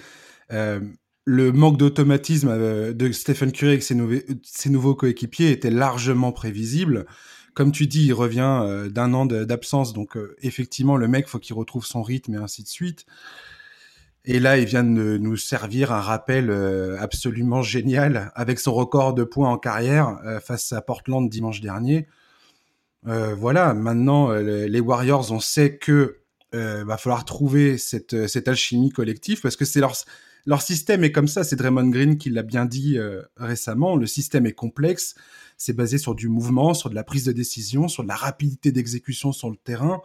Euh, 0.52 0.80
le 1.24 1.50
manque 1.50 1.78
d'automatisme 1.78 2.48
euh, 2.48 2.92
de 2.92 3.10
Stephen 3.10 3.50
Curry 3.50 3.72
avec 3.72 3.82
ses, 3.82 3.96
ses 4.44 4.70
nouveaux 4.70 4.94
coéquipiers 4.94 5.50
était 5.50 5.70
largement 5.70 6.32
prévisible. 6.32 7.06
Comme 7.54 7.72
tu 7.72 7.86
dis, 7.86 8.06
il 8.06 8.12
revient 8.12 8.86
d'un 8.90 9.14
an 9.14 9.24
d'absence, 9.24 9.94
donc 9.94 10.18
effectivement, 10.42 10.98
le 10.98 11.08
mec 11.08 11.26
faut 11.26 11.38
qu'il 11.38 11.56
retrouve 11.56 11.86
son 11.86 12.02
rythme 12.02 12.34
et 12.34 12.36
ainsi 12.36 12.62
de 12.62 12.68
suite. 12.68 13.06
Et 14.28 14.40
là, 14.40 14.58
il 14.58 14.64
vient 14.64 14.82
de 14.82 15.18
nous 15.18 15.36
servir 15.36 15.92
un 15.92 16.00
rappel 16.00 16.50
euh, 16.50 16.96
absolument 16.98 17.62
génial 17.62 18.32
avec 18.34 18.58
son 18.58 18.74
record 18.74 19.14
de 19.14 19.22
points 19.22 19.48
en 19.48 19.56
carrière 19.56 20.18
euh, 20.26 20.40
face 20.40 20.72
à 20.72 20.82
Portland 20.82 21.28
dimanche 21.30 21.60
dernier. 21.60 22.08
Euh, 23.06 23.36
voilà, 23.36 23.72
maintenant, 23.72 24.32
les 24.32 24.80
Warriors, 24.80 25.30
on 25.30 25.38
sait 25.38 25.78
que 25.78 26.18
va 26.52 26.96
falloir 26.96 27.26
trouver 27.26 27.76
cette, 27.76 28.14
alchimie 28.48 28.88
collective 28.88 29.42
parce 29.42 29.56
que 29.56 29.66
c'est 29.66 29.80
leur 30.46 30.62
système 30.62 31.04
est 31.04 31.12
comme 31.12 31.28
ça. 31.28 31.44
C'est 31.44 31.54
Draymond 31.54 31.90
Green 31.90 32.16
qui 32.16 32.30
l'a 32.30 32.42
bien 32.42 32.64
dit 32.64 32.98
récemment. 33.36 33.94
Le 33.94 34.06
système 34.06 34.46
est 34.46 34.54
complexe. 34.54 35.14
C'est 35.58 35.74
basé 35.74 35.98
sur 35.98 36.14
du 36.14 36.28
mouvement, 36.28 36.72
sur 36.72 36.88
de 36.88 36.94
la 36.94 37.04
prise 37.04 37.24
de 37.24 37.32
décision, 37.32 37.88
sur 37.88 38.02
de 38.02 38.08
la 38.08 38.16
rapidité 38.16 38.72
d'exécution 38.72 39.32
sur 39.32 39.50
le 39.50 39.56
terrain. 39.56 40.00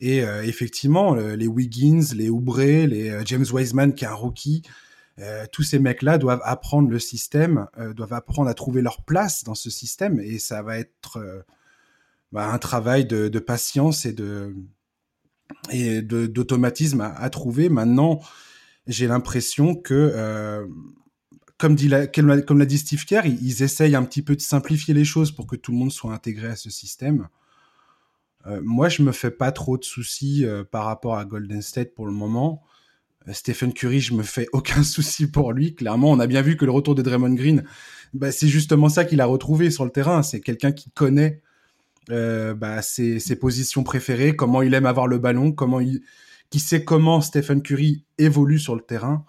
Et 0.00 0.18
effectivement, 0.18 1.14
les 1.14 1.46
Wiggins, 1.46 2.02
les 2.14 2.28
Oubre, 2.28 2.60
les 2.60 3.20
James 3.24 3.46
Wiseman 3.50 3.94
qui 3.94 4.04
est 4.04 4.08
un 4.08 4.14
rookie, 4.14 4.62
tous 5.52 5.62
ces 5.62 5.78
mecs-là 5.78 6.18
doivent 6.18 6.42
apprendre 6.44 6.90
le 6.90 6.98
système, 6.98 7.68
doivent 7.94 8.12
apprendre 8.12 8.50
à 8.50 8.54
trouver 8.54 8.82
leur 8.82 9.04
place 9.04 9.44
dans 9.44 9.54
ce 9.54 9.70
système, 9.70 10.20
et 10.20 10.38
ça 10.38 10.62
va 10.62 10.78
être 10.78 11.44
bah, 12.32 12.52
un 12.52 12.58
travail 12.58 13.06
de, 13.06 13.38
patience 13.38 14.04
et 14.04 14.12
de 14.12 14.52
d'automatisme 15.70 17.00
à, 17.00 17.30
trouver. 17.30 17.68
Maintenant, 17.68 18.20
j'ai 18.86 19.06
l'impression 19.06 19.76
que 19.76 20.66
comme 21.58 22.58
l'a 22.58 22.66
dit 22.66 22.78
Steve 22.78 23.04
Kerr, 23.04 23.26
ils, 23.26 23.62
essayent 23.62 23.94
un 23.94 24.04
petit 24.04 24.22
peu 24.22 24.36
de 24.36 24.40
simplifier 24.40 24.92
les 24.92 25.04
choses 25.04 25.32
pour 25.32 25.46
que 25.46 25.56
tout 25.56 25.72
le 25.72 25.78
monde 25.78 25.92
soit 25.92 26.12
intégré 26.12 26.48
à 26.48 26.56
ce 26.56 26.70
système. 26.70 27.28
Euh, 28.46 28.60
moi, 28.62 28.88
je 28.88 29.02
me 29.02 29.12
fais 29.12 29.30
pas 29.30 29.52
trop 29.52 29.78
de 29.78 29.84
soucis 29.84 30.44
euh, 30.44 30.64
par 30.64 30.84
rapport 30.84 31.16
à 31.16 31.24
Golden 31.24 31.62
State 31.62 31.94
pour 31.94 32.06
le 32.06 32.12
moment. 32.12 32.62
Euh, 33.28 33.32
Stephen 33.32 33.72
Curry, 33.72 34.00
je 34.00 34.14
me 34.14 34.22
fais 34.22 34.46
aucun 34.52 34.82
souci 34.82 35.30
pour 35.30 35.52
lui. 35.52 35.74
Clairement, 35.74 36.10
on 36.10 36.20
a 36.20 36.26
bien 36.26 36.42
vu 36.42 36.56
que 36.56 36.64
le 36.64 36.70
retour 36.70 36.94
de 36.94 37.02
Draymond 37.02 37.34
Green, 37.34 37.64
bah, 38.12 38.32
c'est 38.32 38.48
justement 38.48 38.88
ça 38.88 39.04
qu'il 39.04 39.20
a 39.20 39.26
retrouvé 39.26 39.70
sur 39.70 39.84
le 39.84 39.90
terrain. 39.90 40.22
C'est 40.22 40.40
quelqu'un 40.40 40.72
qui 40.72 40.90
connaît 40.90 41.40
bah, 42.08 42.82
ses, 42.82 43.36
positions 43.40 43.82
préférées, 43.82 44.36
comment 44.36 44.60
il 44.60 44.74
aime 44.74 44.84
avoir 44.84 45.06
le 45.06 45.18
ballon, 45.18 45.52
comment 45.52 45.80
il, 45.80 46.02
qui 46.50 46.60
sait 46.60 46.84
comment 46.84 47.22
Stephen 47.22 47.62
Curry 47.62 48.04
évolue 48.18 48.58
sur 48.58 48.74
le 48.74 48.82
terrain. 48.82 49.24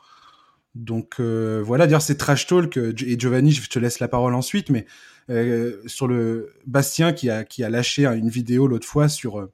Donc 0.76 1.22
voilà, 1.22 1.88
dire 1.88 2.02
c'est 2.02 2.18
trash 2.18 2.48
talk 2.48 2.76
et 2.76 3.18
Giovanni, 3.18 3.54
je 3.54 3.70
te 3.70 3.80
laisse 3.80 4.02
la 4.02 4.10
parole 4.10 4.36
ensuite, 4.36 4.70
mais 4.70 4.86
euh, 5.30 5.82
sur 5.88 6.08
le 6.08 6.54
Bastien 6.66 7.14
qui 7.14 7.30
a 7.30 7.44
qui 7.44 7.64
a 7.64 7.70
lâché 7.70 8.06
une 8.06 8.30
vidéo 8.30 8.68
l'autre 8.68 8.88
fois 8.88 9.10
sur, 9.10 9.50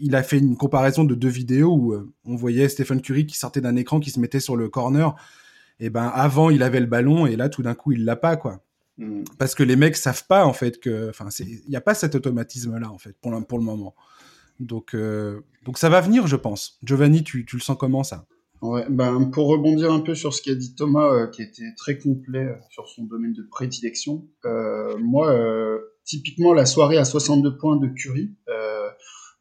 il 0.00 0.14
a 0.14 0.22
fait 0.22 0.38
une 0.38 0.56
comparaison 0.56 1.04
de 1.04 1.14
deux 1.14 1.28
vidéos 1.28 1.74
où 1.74 1.94
on 2.24 2.36
voyait 2.36 2.68
Stephen 2.68 3.00
Curry 3.00 3.26
qui 3.26 3.36
sortait 3.36 3.60
d'un 3.60 3.76
écran 3.76 4.00
qui 4.00 4.10
se 4.10 4.20
mettait 4.20 4.40
sur 4.40 4.56
le 4.56 4.68
corner. 4.68 5.14
Et 5.80 5.90
ben 5.90 6.10
avant 6.14 6.50
il 6.50 6.62
avait 6.62 6.80
le 6.80 6.86
ballon 6.86 7.26
et 7.26 7.34
là 7.34 7.48
tout 7.48 7.62
d'un 7.62 7.74
coup 7.74 7.92
il 7.92 8.04
l'a 8.04 8.16
pas 8.16 8.36
quoi. 8.36 8.60
Hmm. 8.98 9.24
Parce 9.38 9.56
que 9.56 9.64
les 9.64 9.74
mecs 9.74 9.96
savent 9.96 10.26
pas 10.28 10.46
en 10.46 10.52
fait 10.52 10.78
que, 10.78 11.10
enfin 11.10 11.28
il 11.40 11.68
n'y 11.68 11.76
a 11.76 11.80
pas 11.80 11.94
cet 11.94 12.14
automatisme 12.14 12.78
là 12.78 12.90
en 12.90 12.98
fait 12.98 13.16
pour 13.20 13.32
le, 13.32 13.40
pour 13.42 13.58
le 13.58 13.64
moment. 13.64 13.94
Donc 14.60 14.96
donc 15.64 15.78
ça 15.78 15.88
va 15.88 16.00
venir 16.00 16.28
je 16.28 16.36
pense. 16.36 16.78
Giovanni, 16.84 17.24
tu, 17.24 17.44
tu 17.44 17.56
le 17.56 17.62
sens 17.62 17.76
comment 17.76 18.04
ça? 18.04 18.26
Ouais, 18.62 18.86
ben, 18.88 19.26
pour 19.26 19.48
rebondir 19.48 19.92
un 19.92 20.00
peu 20.00 20.14
sur 20.14 20.32
ce 20.32 20.40
qu'a 20.40 20.54
dit 20.54 20.74
Thomas, 20.74 21.12
euh, 21.12 21.26
qui 21.26 21.42
était 21.42 21.74
très 21.76 21.98
complet 21.98 22.44
euh, 22.44 22.54
sur 22.70 22.88
son 22.88 23.04
domaine 23.04 23.32
de 23.32 23.42
prédilection, 23.42 24.26
euh, 24.46 24.96
moi, 24.98 25.30
euh, 25.32 25.78
typiquement, 26.04 26.54
la 26.54 26.64
soirée 26.64 26.96
à 26.96 27.04
62 27.04 27.56
points 27.58 27.76
de 27.76 27.88
Curry, 27.88 28.30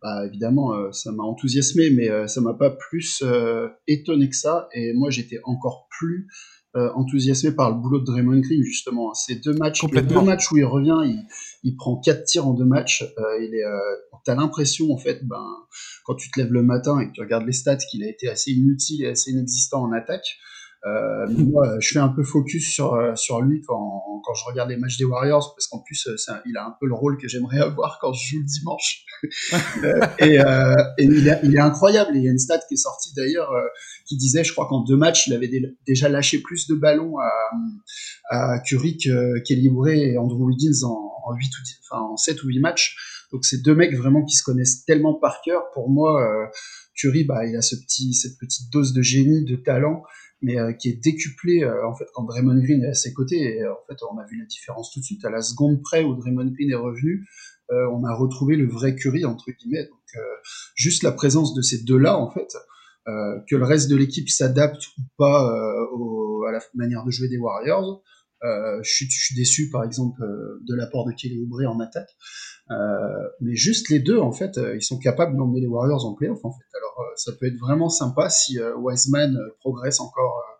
bah, 0.01 0.25
évidemment, 0.25 0.91
ça 0.91 1.13
m'a 1.13 1.24
enthousiasmé, 1.24 1.89
mais 1.89 2.27
ça 2.27 2.41
m'a 2.41 2.53
pas 2.53 2.72
plus 2.72 3.24
étonné 3.88 4.29
que 4.29 4.36
ça, 4.36 4.67
et 4.74 4.91
moi, 4.93 5.10
j'étais 5.10 5.39
encore 5.46 5.88
plus 5.98 6.27
euh, 6.75 6.89
enthousiasmé 6.95 7.51
par 7.51 7.69
le 7.69 7.77
boulot 7.79 7.99
de 7.99 8.05
Draymond 8.05 8.39
Green 8.39 8.63
justement. 8.63 9.13
Ces 9.13 9.35
deux 9.35 9.53
matchs, 9.53 9.83
les 9.91 10.01
deux 10.01 10.21
matchs 10.21 10.51
où 10.51 10.57
il 10.57 10.65
revient, 10.65 10.97
il, 11.05 11.23
il 11.63 11.75
prend 11.75 11.97
quatre 11.97 12.23
tirs 12.23 12.47
en 12.47 12.53
deux 12.53 12.65
matchs. 12.65 13.03
Euh, 13.03 13.43
il 13.43 13.53
est, 13.53 13.63
euh, 13.63 13.77
t'as 14.25 14.33
l'impression 14.33 14.91
en 14.91 14.97
fait, 14.97 15.19
ben 15.23 15.45
quand 16.03 16.15
tu 16.15 16.31
te 16.31 16.39
lèves 16.39 16.51
le 16.51 16.63
matin 16.63 16.99
et 16.99 17.09
que 17.09 17.11
tu 17.11 17.21
regardes 17.21 17.45
les 17.45 17.53
stats, 17.53 17.77
qu'il 17.77 18.03
a 18.03 18.09
été 18.09 18.27
assez 18.27 18.51
inutile 18.51 19.03
et 19.03 19.09
assez 19.09 19.29
inexistant 19.29 19.83
en 19.83 19.91
attaque. 19.91 20.25
Euh, 20.85 21.27
moi, 21.29 21.79
je 21.79 21.93
fais 21.93 21.99
un 21.99 22.09
peu 22.09 22.23
focus 22.23 22.73
sur 22.73 22.99
sur 23.15 23.41
lui 23.41 23.61
quand, 23.61 24.21
quand 24.25 24.33
je 24.33 24.43
regarde 24.45 24.69
les 24.69 24.75
matchs 24.75 24.97
des 24.97 25.05
Warriors 25.05 25.53
parce 25.55 25.67
qu'en 25.67 25.79
plus, 25.79 26.09
il 26.45 26.57
a 26.57 26.65
un 26.65 26.75
peu 26.79 26.87
le 26.87 26.95
rôle 26.95 27.17
que 27.17 27.27
j'aimerais 27.27 27.59
avoir 27.59 27.99
quand 28.01 28.13
je 28.13 28.31
joue 28.31 28.39
le 28.39 28.45
dimanche. 28.45 29.05
et, 30.19 30.39
et 30.97 31.03
il, 31.05 31.27
est, 31.27 31.39
il, 31.43 31.55
est, 31.55 31.59
incroyable. 31.59 32.11
il 32.15 32.23
y 32.23 32.27
a 32.27 32.31
une 32.31 32.39
stat 32.39 32.59
qui 32.67 32.73
est 32.73 32.77
sortie 32.77 33.13
d'ailleurs 33.15 33.51
qui 34.05 34.17
disait, 34.17 34.43
je 34.43 34.51
crois 34.51 34.67
qu'en 34.67 34.81
deux 34.81 34.95
matchs, 34.95 35.27
il 35.27 35.33
avait 35.33 35.51
déjà 35.86 36.10
lâché 36.10 36.39
plus 36.39 36.67
de 36.67 36.75
ballons 36.75 37.17
à, 37.19 37.31
à 38.29 38.60
Curry 38.60 38.98
que 38.98 39.39
Kelly 39.39 39.69
Oubre 39.69 39.89
et 39.89 40.17
Andrew 40.17 40.45
Wiggins 40.45 40.83
en, 40.83 41.12
en 41.25 41.33
8 41.33 41.45
ou 41.45 41.62
enfin 41.83 42.01
en 42.01 42.17
7 42.17 42.43
ou 42.43 42.48
8 42.48 42.60
matchs. 42.60 42.98
Donc 43.31 43.45
c'est 43.45 43.62
deux 43.62 43.75
mecs 43.75 43.95
vraiment 43.95 44.24
qui 44.24 44.36
se 44.36 44.43
connaissent 44.43 44.86
tellement 44.86 45.13
par 45.13 45.41
cœur. 45.43 45.63
Pour 45.74 45.89
moi, 45.89 46.22
Curry, 46.95 47.24
bah, 47.24 47.45
il 47.45 47.55
a 47.55 47.62
ce 47.62 47.75
petit, 47.75 48.13
cette 48.13 48.38
petite 48.38 48.72
dose 48.72 48.93
de 48.93 49.01
génie, 49.01 49.45
de 49.45 49.55
talent 49.55 50.03
mais 50.43 50.60
euh, 50.60 50.74
qui 50.74 50.89
est 50.89 51.01
décuplé 51.01 51.63
euh, 51.63 51.88
en 51.88 51.95
fait 51.95 52.05
quand 52.13 52.24
Draymond 52.24 52.60
Green 52.62 52.83
est 52.83 52.89
à 52.89 52.93
ses 52.93 53.13
côtés. 53.13 53.41
Et 53.41 53.63
euh, 53.63 53.72
en 53.72 53.86
fait, 53.88 53.98
on 54.12 54.17
a 54.19 54.25
vu 54.25 54.38
la 54.38 54.45
différence 54.45 54.91
tout 54.91 55.00
de 55.00 55.05
suite. 55.05 55.25
À 55.25 55.31
la 55.31 55.41
seconde 55.41 55.81
près 55.81 56.03
où 56.03 56.13
Draymond 56.15 56.51
Green 56.51 56.69
est 56.69 56.75
revenu, 56.75 57.25
on 57.72 58.03
a 58.03 58.13
retrouvé 58.13 58.55
le 58.55 58.67
vrai 58.67 58.93
Curry 58.93 59.25
entre 59.25 59.50
guillemets. 59.50 59.86
Donc 59.86 60.24
juste 60.75 61.01
la 61.01 61.12
présence 61.12 61.55
de 61.55 61.63
ces 61.63 61.81
deux-là, 61.83 62.19
en 62.19 62.29
fait, 62.29 62.55
que 63.05 63.55
le 63.55 63.65
reste 63.65 63.89
de 63.89 63.95
l'équipe 63.95 64.29
s'adapte 64.29 64.81
ou 64.98 65.01
pas 65.17 65.41
à 66.48 66.51
la 66.51 66.60
manière 66.74 67.03
de 67.05 67.12
jouer 67.12 67.27
des 67.27 67.38
Warriors. 67.38 68.01
Euh, 68.43 68.79
je, 68.83 69.05
suis, 69.05 69.36
déçu, 69.36 69.69
par 69.69 69.83
exemple, 69.83 70.22
de 70.22 70.75
l'apport 70.75 71.05
de 71.07 71.13
Kelly 71.13 71.39
Oubre 71.39 71.65
en 71.65 71.79
attaque. 71.79 72.10
Euh, 72.72 72.75
mais 73.39 73.55
juste 73.55 73.89
les 73.89 74.00
deux, 74.00 74.17
en 74.17 74.31
fait, 74.31 74.60
ils 74.75 74.83
sont 74.83 75.00
capables 75.00 75.38
d'emmener 75.38 75.62
les 75.62 75.67
Warriors 75.67 76.05
en 76.05 76.13
playoff, 76.13 76.43
en 76.43 76.51
fait. 76.51 76.77
Alors, 76.77 76.93
ça 77.15 77.31
peut 77.33 77.48
être 77.48 77.57
vraiment 77.57 77.89
sympa 77.89 78.29
si 78.29 78.60
euh, 78.60 78.75
Wiseman 78.77 79.36
euh, 79.36 79.55
progresse 79.60 80.00
encore 80.00 80.38
euh, 80.38 80.53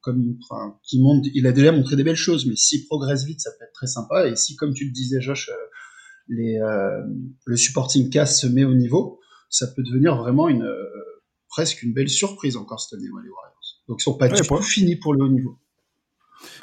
comme 0.00 0.38
qui 0.82 1.00
monte, 1.02 1.26
il 1.34 1.46
a 1.46 1.52
déjà 1.52 1.72
montré 1.72 1.96
des 1.96 2.04
belles 2.04 2.16
choses, 2.16 2.46
mais 2.46 2.56
s'il 2.56 2.86
progresse 2.86 3.24
vite, 3.24 3.40
ça 3.40 3.50
peut 3.58 3.64
être 3.64 3.72
très 3.72 3.88
sympa. 3.88 4.28
Et 4.28 4.36
si, 4.36 4.56
comme 4.56 4.72
tu 4.72 4.86
le 4.86 4.92
disais, 4.92 5.20
Josh, 5.20 5.50
le 6.28 7.56
supporting 7.56 8.08
cast 8.08 8.40
se 8.40 8.46
met 8.46 8.64
au 8.64 8.74
niveau, 8.74 9.18
ça 9.50 9.66
peut 9.66 9.82
devenir 9.82 10.16
vraiment 10.16 10.48
une 10.48 10.66
presque 11.58 11.82
une 11.82 11.92
belle 11.92 12.08
surprise 12.08 12.56
encore 12.56 12.78
cette 12.78 13.00
année, 13.00 13.08
les 13.08 13.10
Warriors. 13.10 13.82
Donc 13.88 14.00
ils 14.00 14.04
sont 14.04 14.14
pas 14.14 14.28
du 14.28 14.40
tout 14.40 14.62
finis 14.62 14.94
pour 14.94 15.12
le 15.12 15.24
haut 15.24 15.28
niveau. 15.28 15.58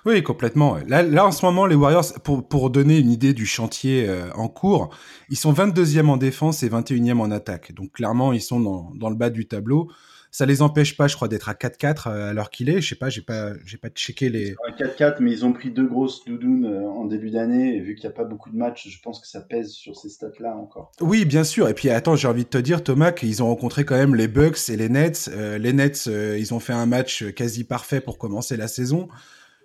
Oui, 0.05 0.23
complètement. 0.23 0.77
Là, 0.87 1.03
là, 1.03 1.25
en 1.25 1.33
ce 1.33 1.45
moment, 1.45 1.65
les 1.65 1.75
Warriors, 1.75 2.05
pour, 2.23 2.47
pour 2.47 2.69
donner 2.69 2.97
une 2.97 3.11
idée 3.11 3.33
du 3.33 3.45
chantier 3.45 4.07
euh, 4.07 4.31
en 4.35 4.47
cours, 4.47 4.95
ils 5.27 5.35
sont 5.35 5.51
22e 5.51 6.07
en 6.07 6.15
défense 6.15 6.63
et 6.63 6.69
21e 6.69 7.19
en 7.19 7.29
attaque. 7.29 7.73
Donc, 7.73 7.91
clairement, 7.91 8.31
ils 8.31 8.41
sont 8.41 8.61
dans, 8.61 8.93
dans 8.95 9.09
le 9.09 9.17
bas 9.17 9.29
du 9.29 9.49
tableau. 9.49 9.91
Ça 10.35 10.45
les 10.45 10.61
empêche 10.61 10.97
pas, 10.97 11.07
je 11.07 11.15
crois, 11.15 11.29
d'être 11.29 11.47
à 11.47 11.53
4-4 11.53 12.09
euh, 12.09 12.29
à 12.31 12.33
l'heure 12.33 12.49
qu'il 12.49 12.67
est. 12.67 12.81
Je 12.81 12.89
sais 12.89 12.95
pas, 12.95 13.07
j'ai 13.07 13.21
pas, 13.21 13.53
j'ai 13.63 13.77
pas 13.77 13.87
checké 13.87 14.27
les. 14.27 14.53
4-4, 14.77 15.21
mais 15.21 15.31
ils 15.31 15.45
ont 15.45 15.53
pris 15.53 15.71
deux 15.71 15.87
grosses 15.87 16.25
doudounes 16.25 16.65
euh, 16.65 16.89
en 16.89 17.05
début 17.05 17.31
d'année. 17.31 17.77
Et 17.77 17.79
vu 17.79 17.95
qu'il 17.95 18.09
n'y 18.09 18.13
a 18.13 18.17
pas 18.17 18.25
beaucoup 18.25 18.49
de 18.49 18.57
matchs, 18.57 18.89
je 18.89 19.01
pense 19.01 19.21
que 19.21 19.27
ça 19.27 19.39
pèse 19.39 19.71
sur 19.71 19.95
ces 19.95 20.09
stats-là 20.09 20.53
encore. 20.57 20.91
Oui, 20.99 21.23
bien 21.23 21.45
sûr. 21.45 21.69
Et 21.69 21.73
puis, 21.73 21.89
attends, 21.89 22.17
j'ai 22.17 22.27
envie 22.27 22.43
de 22.43 22.49
te 22.49 22.57
dire, 22.57 22.83
Thomas, 22.83 23.13
qu'ils 23.13 23.41
ont 23.41 23.47
rencontré 23.47 23.85
quand 23.85 23.95
même 23.95 24.13
les 24.13 24.27
Bucks 24.27 24.67
et 24.67 24.75
les 24.75 24.89
Nets. 24.89 25.29
les 25.33 25.71
Nets, 25.71 26.07
ils 26.07 26.53
ont 26.53 26.59
fait 26.59 26.73
un 26.73 26.85
match 26.85 27.23
quasi 27.31 27.63
parfait 27.63 28.01
pour 28.01 28.17
commencer 28.17 28.57
la 28.57 28.67
saison. 28.67 29.07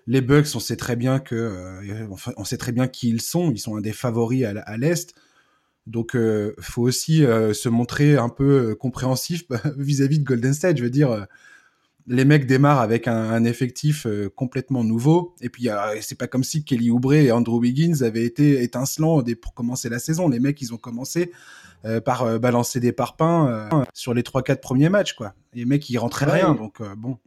Les 0.06 0.20
Bucks, 0.20 0.46
on 0.54 0.60
sait 0.60 0.76
très 0.76 0.96
bien 0.96 1.18
que, 1.18 1.34
euh, 1.34 2.08
on 2.36 2.44
sait 2.44 2.56
très 2.56 2.72
bien 2.72 2.88
qui 2.88 3.08
ils 3.08 3.20
sont. 3.20 3.50
Ils 3.50 3.58
sont 3.58 3.76
un 3.76 3.80
des 3.80 3.92
favoris 3.92 4.44
à, 4.44 4.76
l'est. 4.76 5.14
Donc, 5.86 6.14
euh, 6.14 6.54
faut 6.60 6.82
aussi 6.82 7.24
euh, 7.24 7.52
se 7.52 7.68
montrer 7.68 8.16
un 8.16 8.28
peu 8.28 8.74
compréhensif 8.74 9.44
vis-à-vis 9.76 10.18
de 10.18 10.24
Golden 10.24 10.54
State. 10.54 10.76
Je 10.76 10.84
veux 10.84 10.90
dire, 10.90 11.26
les 12.06 12.24
mecs 12.24 12.46
démarrent 12.46 12.80
avec 12.80 13.08
un, 13.08 13.44
effectif 13.44 14.06
complètement 14.34 14.84
nouveau. 14.84 15.34
Et 15.40 15.48
puis, 15.48 15.68
c'est 16.00 16.18
pas 16.18 16.26
comme 16.26 16.44
si 16.44 16.64
Kelly 16.64 16.90
Oubre 16.90 17.14
et 17.14 17.30
Andrew 17.30 17.60
Wiggins 17.60 18.02
avaient 18.02 18.24
été 18.24 18.62
étincelants 18.62 19.22
pour 19.40 19.54
commencer 19.54 19.88
la 19.88 19.98
saison. 19.98 20.28
Les 20.28 20.40
mecs, 20.40 20.60
ils 20.60 20.74
ont 20.74 20.78
commencé 20.78 21.30
par 22.04 22.40
balancer 22.40 22.80
des 22.80 22.92
parpaings 22.92 23.68
sur 23.94 24.12
les 24.12 24.22
3-4 24.22 24.60
premiers 24.60 24.88
matchs, 24.88 25.14
quoi. 25.14 25.34
Les 25.54 25.64
mecs, 25.64 25.88
ils 25.88 25.98
rentraient 25.98 26.30
rien. 26.30 26.54
Donc, 26.54 26.82
bon 26.96 27.18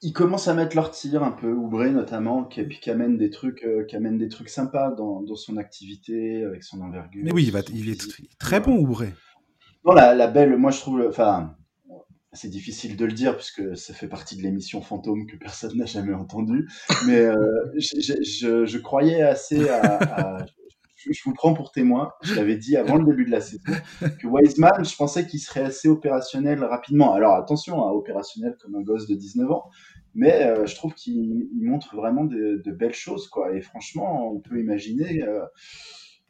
ils 0.00 0.12
commencent 0.12 0.48
à 0.48 0.54
mettre 0.54 0.76
leur 0.76 0.90
tir 0.90 1.22
un 1.22 1.32
peu, 1.32 1.52
Oubre 1.52 1.84
notamment, 1.84 2.44
qui, 2.44 2.62
puis 2.62 2.78
qui 2.80 2.90
amène 2.90 3.16
des 3.16 3.30
trucs, 3.30 3.64
euh, 3.64 3.84
qui 3.84 3.96
amène 3.96 4.18
des 4.18 4.28
trucs 4.28 4.48
sympas 4.48 4.90
dans, 4.92 5.22
dans, 5.22 5.34
son 5.34 5.56
activité, 5.56 6.44
avec 6.44 6.62
son 6.62 6.80
envergure. 6.80 7.22
Mais 7.24 7.32
oui, 7.32 7.44
il, 7.44 7.52
va, 7.52 7.60
il 7.72 7.88
est 7.90 8.00
très 8.38 8.60
bon, 8.60 8.76
Oubre. 8.76 9.04
Non, 9.84 9.92
la, 9.92 10.14
la, 10.14 10.26
belle, 10.26 10.56
moi 10.56 10.70
je 10.70 10.80
trouve, 10.80 11.04
enfin, 11.08 11.56
c'est 12.32 12.48
difficile 12.50 12.96
de 12.96 13.04
le 13.04 13.12
dire 13.12 13.36
puisque 13.36 13.76
ça 13.76 13.94
fait 13.94 14.08
partie 14.08 14.36
de 14.36 14.42
l'émission 14.42 14.82
fantôme 14.82 15.26
que 15.26 15.36
personne 15.36 15.76
n'a 15.76 15.86
jamais 15.86 16.14
entendu, 16.14 16.68
mais 17.06 17.18
euh, 17.18 17.34
je, 17.76 18.00
je, 18.22 18.66
je, 18.66 18.78
croyais 18.78 19.22
assez 19.22 19.68
à, 19.68 19.96
à 20.02 20.46
je, 20.98 21.22
vous 21.24 21.32
prends 21.32 21.54
pour 21.54 21.70
témoin, 21.70 22.12
je 22.22 22.34
l'avais 22.34 22.56
dit 22.56 22.76
avant 22.76 22.96
le 22.96 23.04
début 23.04 23.24
de 23.24 23.30
la 23.30 23.40
saison, 23.40 23.62
que 24.20 24.26
Wiseman, 24.26 24.84
je 24.84 24.96
pensais 24.96 25.26
qu'il 25.26 25.40
serait 25.40 25.62
assez 25.62 25.88
opérationnel 25.88 26.62
rapidement. 26.64 27.14
Alors 27.14 27.34
attention, 27.34 27.84
hein, 27.86 27.90
opérationnel 27.90 28.56
comme 28.60 28.74
un 28.74 28.82
gosse 28.82 29.06
de 29.06 29.14
19 29.14 29.50
ans, 29.50 29.70
mais 30.14 30.44
euh, 30.44 30.66
je 30.66 30.74
trouve 30.74 30.94
qu'il 30.94 31.48
montre 31.54 31.94
vraiment 31.94 32.24
de, 32.24 32.60
de, 32.64 32.72
belles 32.72 32.94
choses. 32.94 33.28
quoi. 33.28 33.54
Et 33.54 33.60
franchement, 33.60 34.32
on 34.32 34.40
peut 34.40 34.58
imaginer 34.58 35.22
euh, 35.22 35.44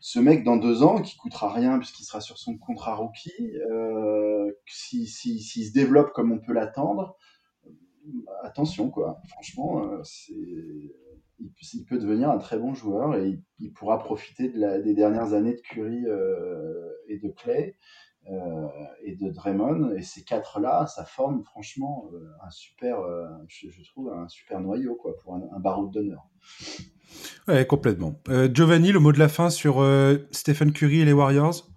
ce 0.01 0.19
mec 0.19 0.45
dans 0.45 0.57
deux 0.57 0.83
ans 0.83 1.01
qui 1.01 1.17
coûtera 1.17 1.53
rien 1.53 1.79
puisqu'il 1.79 2.05
sera 2.05 2.21
sur 2.21 2.39
son 2.39 2.59
contrat 2.59 2.95
rookie, 2.95 3.53
euh, 3.71 4.51
s'il 4.67 5.09
si, 5.09 5.41
si, 5.41 5.67
se 5.67 5.73
développe 5.73 6.13
comme 6.13 6.31
on 6.31 6.39
peut 6.39 6.53
l'attendre, 6.53 7.17
attention 8.43 8.91
quoi. 8.91 9.21
Franchement, 9.29 9.83
c'est 10.03 10.35
il, 11.41 11.85
peut 11.85 11.99
devenir 11.99 12.31
un 12.31 12.39
très 12.39 12.59
bon 12.59 12.75
joueur 12.75 13.17
et 13.17 13.39
il, 13.59 13.73
pourra 13.73 13.99
profiter 13.99 14.49
de 14.49 14.59
la, 14.59 14.81
des 14.81 14.95
dernières 14.95 15.33
années 15.35 15.55
de 15.55 15.61
Curry 15.61 16.05
euh, 16.07 16.89
et 17.09 17.19
de 17.19 17.29
Clay. 17.31 17.77
et 19.05 19.17
de 19.17 19.31
Draymond. 19.31 19.95
Et 19.97 20.03
ces 20.03 20.23
quatre-là, 20.23 20.87
ça 20.87 21.05
forme 21.05 21.43
franchement 21.45 22.11
un 22.45 22.51
super, 22.51 22.99
je, 23.49 23.69
trouve, 23.91 24.13
un 24.13 24.29
super 24.29 24.61
noyau 24.61 24.97
quoi, 24.97 25.17
pour 25.17 25.35
un, 25.35 25.43
un 25.57 25.61
baroud 25.61 25.91
d'honneur. 25.93 26.27
Ouais, 27.47 27.67
complètement. 27.67 28.21
Giovanni, 28.53 28.93
le 28.93 29.01
mot 29.01 29.13
de 29.13 29.19
la 29.19 29.29
fin 29.29 29.49
sur 29.49 29.83
Stephen 30.31 30.73
Curry 30.73 31.01
et 31.01 31.05
les 31.05 31.15
Warriors? 31.15 31.69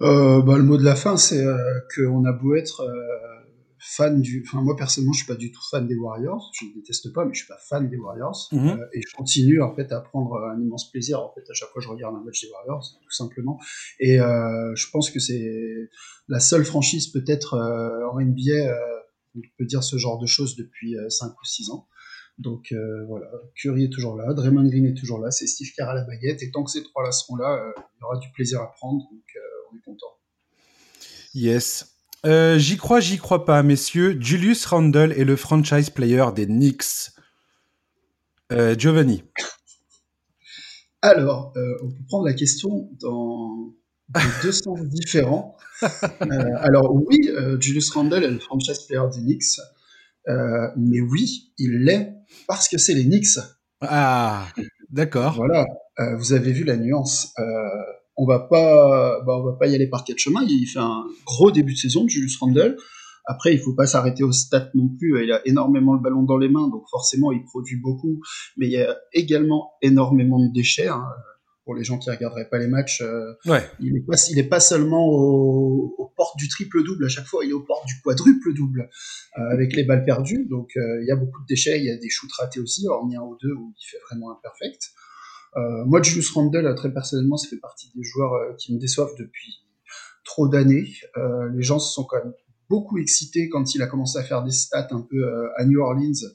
Euh, 0.00 0.40
bah, 0.42 0.56
le 0.56 0.62
mot 0.62 0.76
de 0.76 0.84
la 0.84 0.94
fin, 0.94 1.16
c'est 1.16 1.44
euh, 1.44 1.56
qu'on 1.94 2.24
a 2.24 2.32
beau 2.32 2.54
être 2.54 2.82
euh, 2.82 3.27
fan 3.80 4.20
du. 4.20 4.44
Enfin, 4.46 4.62
moi 4.62 4.76
personnellement, 4.76 5.12
je 5.12 5.18
suis 5.18 5.26
pas 5.26 5.38
du 5.38 5.50
tout 5.50 5.60
fan 5.70 5.86
des 5.86 5.96
Warriors. 5.96 6.50
Je 6.58 6.66
ne 6.66 6.74
déteste 6.74 7.12
pas, 7.12 7.24
mais 7.24 7.34
je 7.34 7.40
suis 7.40 7.48
pas 7.48 7.58
fan 7.58 7.88
des 7.88 7.96
Warriors. 7.96 8.48
Mhm. 8.52 8.68
Euh, 8.68 8.86
et 8.92 9.00
je 9.00 9.14
continue 9.14 9.60
en 9.62 9.74
fait 9.74 9.92
à 9.92 10.00
prendre 10.00 10.36
un 10.36 10.60
immense 10.60 10.90
plaisir 10.90 11.20
en 11.20 11.32
fait 11.34 11.48
à 11.48 11.54
chaque 11.54 11.68
fois 11.70 11.80
que 11.80 11.84
je 11.84 11.90
regarde 11.90 12.14
un 12.16 12.24
match 12.24 12.42
des 12.42 12.50
Warriors, 12.50 12.84
tout 13.02 13.10
simplement. 13.10 13.58
Et 14.00 14.16
je 14.18 14.90
pense 14.90 15.10
que 15.10 15.20
c'est 15.20 15.90
la 16.28 16.40
seule 16.40 16.64
franchise 16.64 17.08
peut-être 17.08 17.56
en 18.12 18.20
NBA 18.20 18.70
on 19.36 19.40
peut 19.56 19.64
dire 19.64 19.84
ce 19.84 19.96
genre 19.96 20.18
de 20.18 20.26
choses 20.26 20.56
depuis 20.56 20.96
5 21.08 21.30
ou 21.30 21.44
6 21.44 21.70
ans. 21.70 21.86
Donc 22.38 22.72
voilà, 23.08 23.30
Curry 23.54 23.84
est 23.84 23.92
toujours 23.92 24.16
là, 24.16 24.32
Draymond 24.34 24.68
Green 24.68 24.86
est 24.86 24.94
toujours 24.94 25.20
là, 25.20 25.30
c'est 25.30 25.46
Steve 25.46 25.72
Kerr 25.76 25.88
à 25.88 25.94
la 25.94 26.04
baguette, 26.04 26.42
et 26.42 26.50
tant 26.50 26.64
que 26.64 26.70
ces 26.70 26.82
trois-là 26.82 27.12
seront 27.12 27.36
là, 27.36 27.72
il 27.76 28.00
y 28.00 28.04
aura 28.04 28.18
du 28.18 28.30
plaisir 28.32 28.60
à 28.60 28.70
prendre. 28.72 29.04
Donc 29.10 29.24
content. 29.84 30.18
Yes. 31.34 31.97
Euh, 32.26 32.58
j'y 32.58 32.76
crois, 32.76 33.00
j'y 33.00 33.18
crois 33.18 33.44
pas, 33.44 33.62
messieurs. 33.62 34.16
Julius 34.20 34.66
Randle 34.66 35.12
est 35.12 35.24
le 35.24 35.36
franchise 35.36 35.90
player 35.90 36.24
des 36.34 36.46
Knicks. 36.46 37.12
Euh, 38.52 38.74
Giovanni. 38.76 39.22
Alors, 41.02 41.52
euh, 41.56 41.74
on 41.82 41.90
peut 41.90 42.04
prendre 42.08 42.26
la 42.26 42.32
question 42.32 42.90
dans 43.00 43.72
deux 44.42 44.52
sens 44.52 44.80
différents. 44.88 45.56
alors 46.60 46.92
oui, 46.92 47.30
Julius 47.60 47.90
Randle 47.92 48.24
est 48.24 48.30
le 48.30 48.40
franchise 48.40 48.80
player 48.80 49.04
des 49.14 49.20
Knicks, 49.20 49.60
mais 50.26 51.00
oui, 51.00 51.52
il 51.56 51.84
l'est 51.84 52.14
parce 52.48 52.68
que 52.68 52.78
c'est 52.78 52.94
les 52.94 53.04
Knicks. 53.04 53.38
Ah, 53.80 54.48
d'accord. 54.90 55.34
Voilà, 55.36 55.66
vous 56.16 56.32
avez 56.32 56.50
vu 56.50 56.64
la 56.64 56.76
nuance 56.76 57.32
on 58.18 58.26
va 58.26 58.40
pas, 58.40 59.22
bah, 59.24 59.38
on 59.38 59.44
va 59.44 59.52
pas 59.52 59.68
y 59.68 59.74
aller 59.74 59.86
par 59.86 60.04
quatre 60.04 60.18
chemins. 60.18 60.42
Il 60.46 60.66
fait 60.66 60.80
un 60.80 61.04
gros 61.24 61.50
début 61.52 61.72
de 61.72 61.78
saison, 61.78 62.06
Julius 62.06 62.36
Randle. 62.38 62.76
Après, 63.24 63.54
il 63.54 63.60
faut 63.60 63.74
pas 63.74 63.86
s'arrêter 63.86 64.24
au 64.24 64.32
stats 64.32 64.70
non 64.74 64.88
plus. 64.88 65.22
Il 65.22 65.30
a 65.30 65.46
énormément 65.46 65.94
le 65.94 66.00
ballon 66.00 66.22
dans 66.22 66.38
les 66.38 66.48
mains, 66.48 66.68
donc 66.68 66.84
forcément, 66.90 67.30
il 67.30 67.44
produit 67.44 67.76
beaucoup. 67.76 68.20
Mais 68.56 68.66
il 68.66 68.72
y 68.72 68.82
a 68.82 68.96
également 69.12 69.72
énormément 69.82 70.44
de 70.44 70.52
déchets. 70.52 70.88
Hein. 70.88 71.04
Pour 71.64 71.74
les 71.74 71.84
gens 71.84 71.98
qui 71.98 72.10
regarderaient 72.10 72.48
pas 72.48 72.58
les 72.58 72.66
matchs, 72.66 73.02
euh, 73.02 73.34
il 73.78 73.98
est 73.98 74.00
pas, 74.00 74.14
il 74.30 74.38
est 74.38 74.48
pas 74.48 74.58
seulement 74.58 75.06
aux, 75.06 76.10
portes 76.16 76.38
du 76.38 76.48
triple 76.48 76.82
double 76.82 77.04
à 77.04 77.08
chaque 77.08 77.26
fois, 77.26 77.44
il 77.44 77.50
est 77.50 77.52
aux 77.52 77.62
portes 77.62 77.86
du 77.86 78.00
quadruple 78.02 78.54
double 78.54 78.88
euh, 79.38 79.52
avec 79.52 79.76
les 79.76 79.84
balles 79.84 80.06
perdues. 80.06 80.46
Donc, 80.48 80.70
euh, 80.76 81.02
il 81.02 81.06
y 81.06 81.12
a 81.12 81.16
beaucoup 81.16 81.42
de 81.42 81.46
déchets. 81.46 81.78
Il 81.78 81.84
y 81.84 81.90
a 81.90 81.96
des 81.98 82.08
shoots 82.08 82.32
ratés 82.38 82.58
aussi. 82.58 82.86
A 82.88 82.94
un 82.94 83.22
ou 83.22 83.36
deux 83.40 83.52
où 83.52 83.74
il 83.78 83.84
fait 83.86 83.98
vraiment 84.08 84.32
imperfect. 84.32 84.90
Euh, 85.56 85.84
moi, 85.86 86.02
Julius 86.02 86.30
Randle, 86.30 86.74
très 86.74 86.92
personnellement, 86.92 87.36
ça 87.36 87.48
fait 87.48 87.58
partie 87.58 87.90
des 87.94 88.02
joueurs 88.02 88.34
euh, 88.34 88.52
qui 88.58 88.74
me 88.74 88.78
déçoivent 88.78 89.14
depuis 89.18 89.64
trop 90.24 90.48
d'années. 90.48 90.92
Euh, 91.16 91.48
les 91.54 91.62
gens 91.62 91.78
se 91.78 91.92
sont 91.92 92.04
quand 92.04 92.18
même 92.22 92.34
beaucoup 92.68 92.98
excités 92.98 93.48
quand 93.48 93.74
il 93.74 93.82
a 93.82 93.86
commencé 93.86 94.18
à 94.18 94.22
faire 94.22 94.44
des 94.44 94.50
stats 94.50 94.88
un 94.90 95.00
peu 95.00 95.50
à 95.56 95.64
New 95.64 95.80
Orleans, 95.80 96.28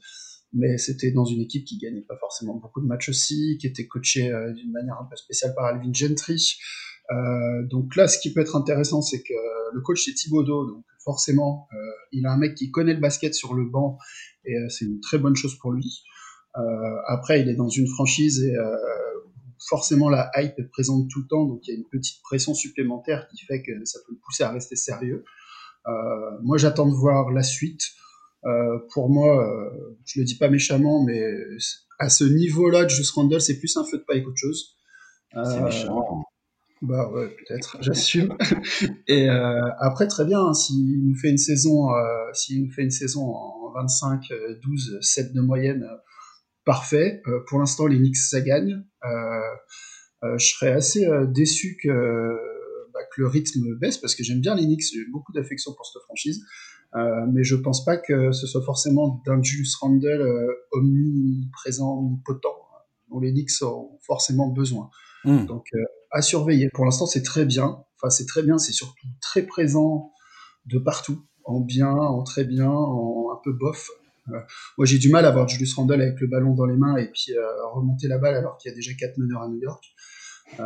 mais 0.51 0.79
c'était 0.79 1.11
dans 1.11 1.25
une 1.25 1.41
équipe 1.41 1.63
qui 1.63 1.77
gagnait 1.77 2.01
pas 2.01 2.17
forcément 2.17 2.55
beaucoup 2.55 2.81
de 2.81 2.87
matchs 2.87 3.09
aussi, 3.09 3.57
qui 3.61 3.67
était 3.67 3.85
coachée 3.85 4.31
d'une 4.55 4.71
manière 4.71 4.99
un 4.99 5.05
peu 5.07 5.15
spéciale 5.15 5.53
par 5.55 5.65
Alvin 5.65 5.93
Gentry. 5.93 6.57
donc 7.69 7.95
là, 7.95 8.07
ce 8.07 8.17
qui 8.17 8.33
peut 8.33 8.41
être 8.41 8.55
intéressant, 8.55 9.03
c'est 9.03 9.21
que 9.21 9.35
le 9.73 9.81
coach 9.81 10.05
c'est 10.05 10.13
Thibodeau, 10.13 10.65
donc 10.65 10.83
forcément, 11.03 11.67
il 12.11 12.25
a 12.25 12.31
un 12.31 12.37
mec 12.37 12.55
qui 12.55 12.71
connaît 12.71 12.95
le 12.95 12.99
basket 12.99 13.35
sur 13.35 13.53
le 13.53 13.65
banc, 13.65 13.99
et 14.43 14.55
c'est 14.69 14.85
une 14.85 15.01
très 15.01 15.19
bonne 15.19 15.35
chose 15.35 15.55
pour 15.59 15.71
lui. 15.71 16.01
Euh, 16.57 16.95
après, 17.07 17.41
il 17.41 17.49
est 17.49 17.55
dans 17.55 17.69
une 17.69 17.87
franchise 17.87 18.43
et 18.43 18.55
euh, 18.55 18.75
forcément 19.67 20.09
la 20.09 20.31
hype 20.35 20.57
est 20.57 20.69
présente 20.69 21.09
tout 21.09 21.21
le 21.21 21.27
temps, 21.27 21.45
donc 21.45 21.61
il 21.67 21.71
y 21.71 21.75
a 21.75 21.77
une 21.77 21.87
petite 21.87 22.21
pression 22.21 22.53
supplémentaire 22.53 23.27
qui 23.29 23.43
fait 23.45 23.61
que 23.61 23.71
ça 23.85 23.99
peut 24.05 24.13
le 24.13 24.19
pousser 24.19 24.43
à 24.43 24.51
rester 24.51 24.75
sérieux. 24.75 25.23
Euh, 25.87 25.91
moi, 26.41 26.57
j'attends 26.57 26.87
de 26.87 26.95
voir 26.95 27.31
la 27.31 27.43
suite. 27.43 27.81
Euh, 28.45 28.79
pour 28.93 29.09
moi, 29.09 29.45
euh, 29.47 29.69
je 30.05 30.19
le 30.19 30.25
dis 30.25 30.35
pas 30.35 30.49
méchamment, 30.49 31.03
mais 31.03 31.21
à 31.99 32.09
ce 32.09 32.23
niveau-là, 32.23 32.87
Juice 32.87 33.11
Randle, 33.11 33.41
c'est 33.41 33.57
plus 33.57 33.75
un 33.77 33.83
feu 33.83 33.97
de 33.97 34.03
paille 34.03 34.23
qu'autre 34.23 34.37
chose. 34.37 34.75
c'est 35.33 35.61
méchant. 35.61 36.23
Bah 36.81 37.09
ouais, 37.11 37.29
peut-être, 37.29 37.77
j'assume. 37.81 38.37
Et 39.07 39.29
après, 39.29 40.07
très 40.07 40.25
bien, 40.25 40.41
hein, 40.41 40.53
s'il 40.53 41.05
nous 41.05 41.15
fait 41.15 41.29
une 41.29 41.37
saison, 41.37 41.89
s'il 42.33 42.65
nous 42.65 42.71
fait 42.71 42.83
une 42.83 42.91
saison 42.91 43.33
en 43.33 43.71
25, 43.73 44.27
12, 44.61 44.99
7 45.01 45.33
de 45.33 45.41
moyenne, 45.41 45.87
parfait. 46.65 47.21
Euh, 47.27 47.39
pour 47.47 47.59
l'instant, 47.59 47.87
les 47.87 47.97
Knicks, 47.97 48.17
ça 48.17 48.41
gagne. 48.41 48.83
Euh, 49.03 49.09
euh, 50.23 50.37
je 50.37 50.45
serais 50.45 50.71
assez 50.71 51.05
déçu 51.27 51.77
que, 51.81 51.89
bah, 52.93 52.99
que, 53.13 53.21
le 53.21 53.27
rythme 53.27 53.75
baisse 53.75 53.97
parce 53.97 54.15
que 54.15 54.23
j'aime 54.23 54.39
bien 54.39 54.55
les 54.55 54.63
Knicks, 54.63 54.85
j'ai 54.93 55.05
beaucoup 55.11 55.33
d'affection 55.33 55.73
pour 55.73 55.85
cette 55.85 56.01
franchise. 56.03 56.45
mais 57.33 57.43
je 57.43 57.55
pense 57.55 57.83
pas 57.83 57.97
que 57.97 58.31
ce 58.31 58.47
soit 58.47 58.63
forcément 58.63 59.21
d'un 59.25 59.41
Julius 59.41 59.75
Randle 59.75 60.55
omniprésent, 60.71 61.97
omnipotent, 61.99 62.55
dont 63.09 63.19
les 63.19 63.31
Knicks 63.31 63.61
ont 63.63 63.99
forcément 64.01 64.47
besoin. 64.47 64.89
Hmm. 65.25 65.45
Donc, 65.45 65.65
à 66.11 66.21
surveiller. 66.21 66.69
Pour 66.73 66.85
l'instant, 66.85 67.05
c'est 67.05 67.23
très 67.23 67.45
bien. 67.45 67.83
Enfin, 67.97 68.09
c'est 68.09 68.25
très 68.25 68.43
bien, 68.43 68.57
c'est 68.57 68.71
surtout 68.71 69.07
très 69.21 69.43
présent 69.43 70.13
de 70.65 70.77
partout, 70.77 71.25
en 71.43 71.59
bien, 71.59 71.91
en 71.91 72.23
très 72.23 72.45
bien, 72.45 72.69
en 72.69 73.31
un 73.33 73.39
peu 73.43 73.51
bof. 73.51 73.89
Euh, 74.29 74.39
moi, 74.77 74.85
j'ai 74.85 74.97
du 74.97 75.09
mal 75.09 75.25
à 75.25 75.31
voir 75.31 75.47
Julius 75.47 75.73
Randle 75.75 76.01
avec 76.01 76.19
le 76.19 76.27
ballon 76.27 76.53
dans 76.53 76.65
les 76.65 76.77
mains 76.77 76.97
et 76.97 77.09
puis 77.09 77.33
euh, 77.35 77.41
remonter 77.73 78.07
la 78.07 78.17
balle 78.17 78.35
alors 78.35 78.57
qu'il 78.57 78.69
y 78.69 78.73
a 78.73 78.75
déjà 78.75 78.93
quatre 78.93 79.17
meneurs 79.17 79.41
à 79.41 79.47
New 79.47 79.59
York. 79.61 79.83
Euh, 80.59 80.63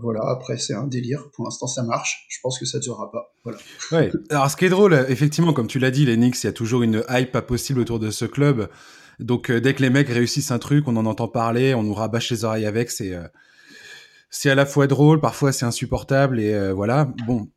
voilà, 0.00 0.20
après 0.28 0.56
c'est 0.56 0.74
un 0.74 0.86
délire. 0.86 1.24
Pour 1.34 1.44
l'instant, 1.44 1.66
ça 1.66 1.82
marche. 1.82 2.26
Je 2.28 2.38
pense 2.42 2.58
que 2.58 2.64
ça 2.64 2.78
durera 2.78 3.10
pas. 3.10 3.32
Voilà. 3.44 3.58
Ouais. 3.92 4.10
Alors, 4.30 4.50
ce 4.50 4.56
qui 4.56 4.64
est 4.64 4.70
drôle, 4.70 4.94
effectivement, 5.08 5.52
comme 5.52 5.66
tu 5.66 5.78
l'as 5.78 5.90
dit, 5.90 6.06
les 6.06 6.16
Knicks, 6.16 6.42
il 6.42 6.46
y 6.46 6.50
a 6.50 6.52
toujours 6.52 6.82
une 6.82 7.02
hype 7.08 7.32
pas 7.32 7.42
possible 7.42 7.80
autour 7.80 7.98
de 7.98 8.10
ce 8.10 8.24
club. 8.24 8.68
Donc, 9.18 9.50
dès 9.50 9.74
que 9.74 9.82
les 9.82 9.90
mecs 9.90 10.08
réussissent 10.08 10.50
un 10.50 10.58
truc, 10.58 10.86
on 10.88 10.96
en 10.96 11.06
entend 11.06 11.28
parler, 11.28 11.74
on 11.74 11.82
nous 11.82 11.94
rabâche 11.94 12.30
les 12.30 12.44
oreilles 12.44 12.66
avec. 12.66 12.90
C'est 12.90 13.18
c'est 14.28 14.50
à 14.50 14.54
la 14.54 14.66
fois 14.66 14.86
drôle, 14.86 15.20
parfois 15.20 15.52
c'est 15.52 15.64
insupportable 15.64 16.38
et 16.38 16.72
voilà. 16.72 17.10
Bon, 17.26 17.48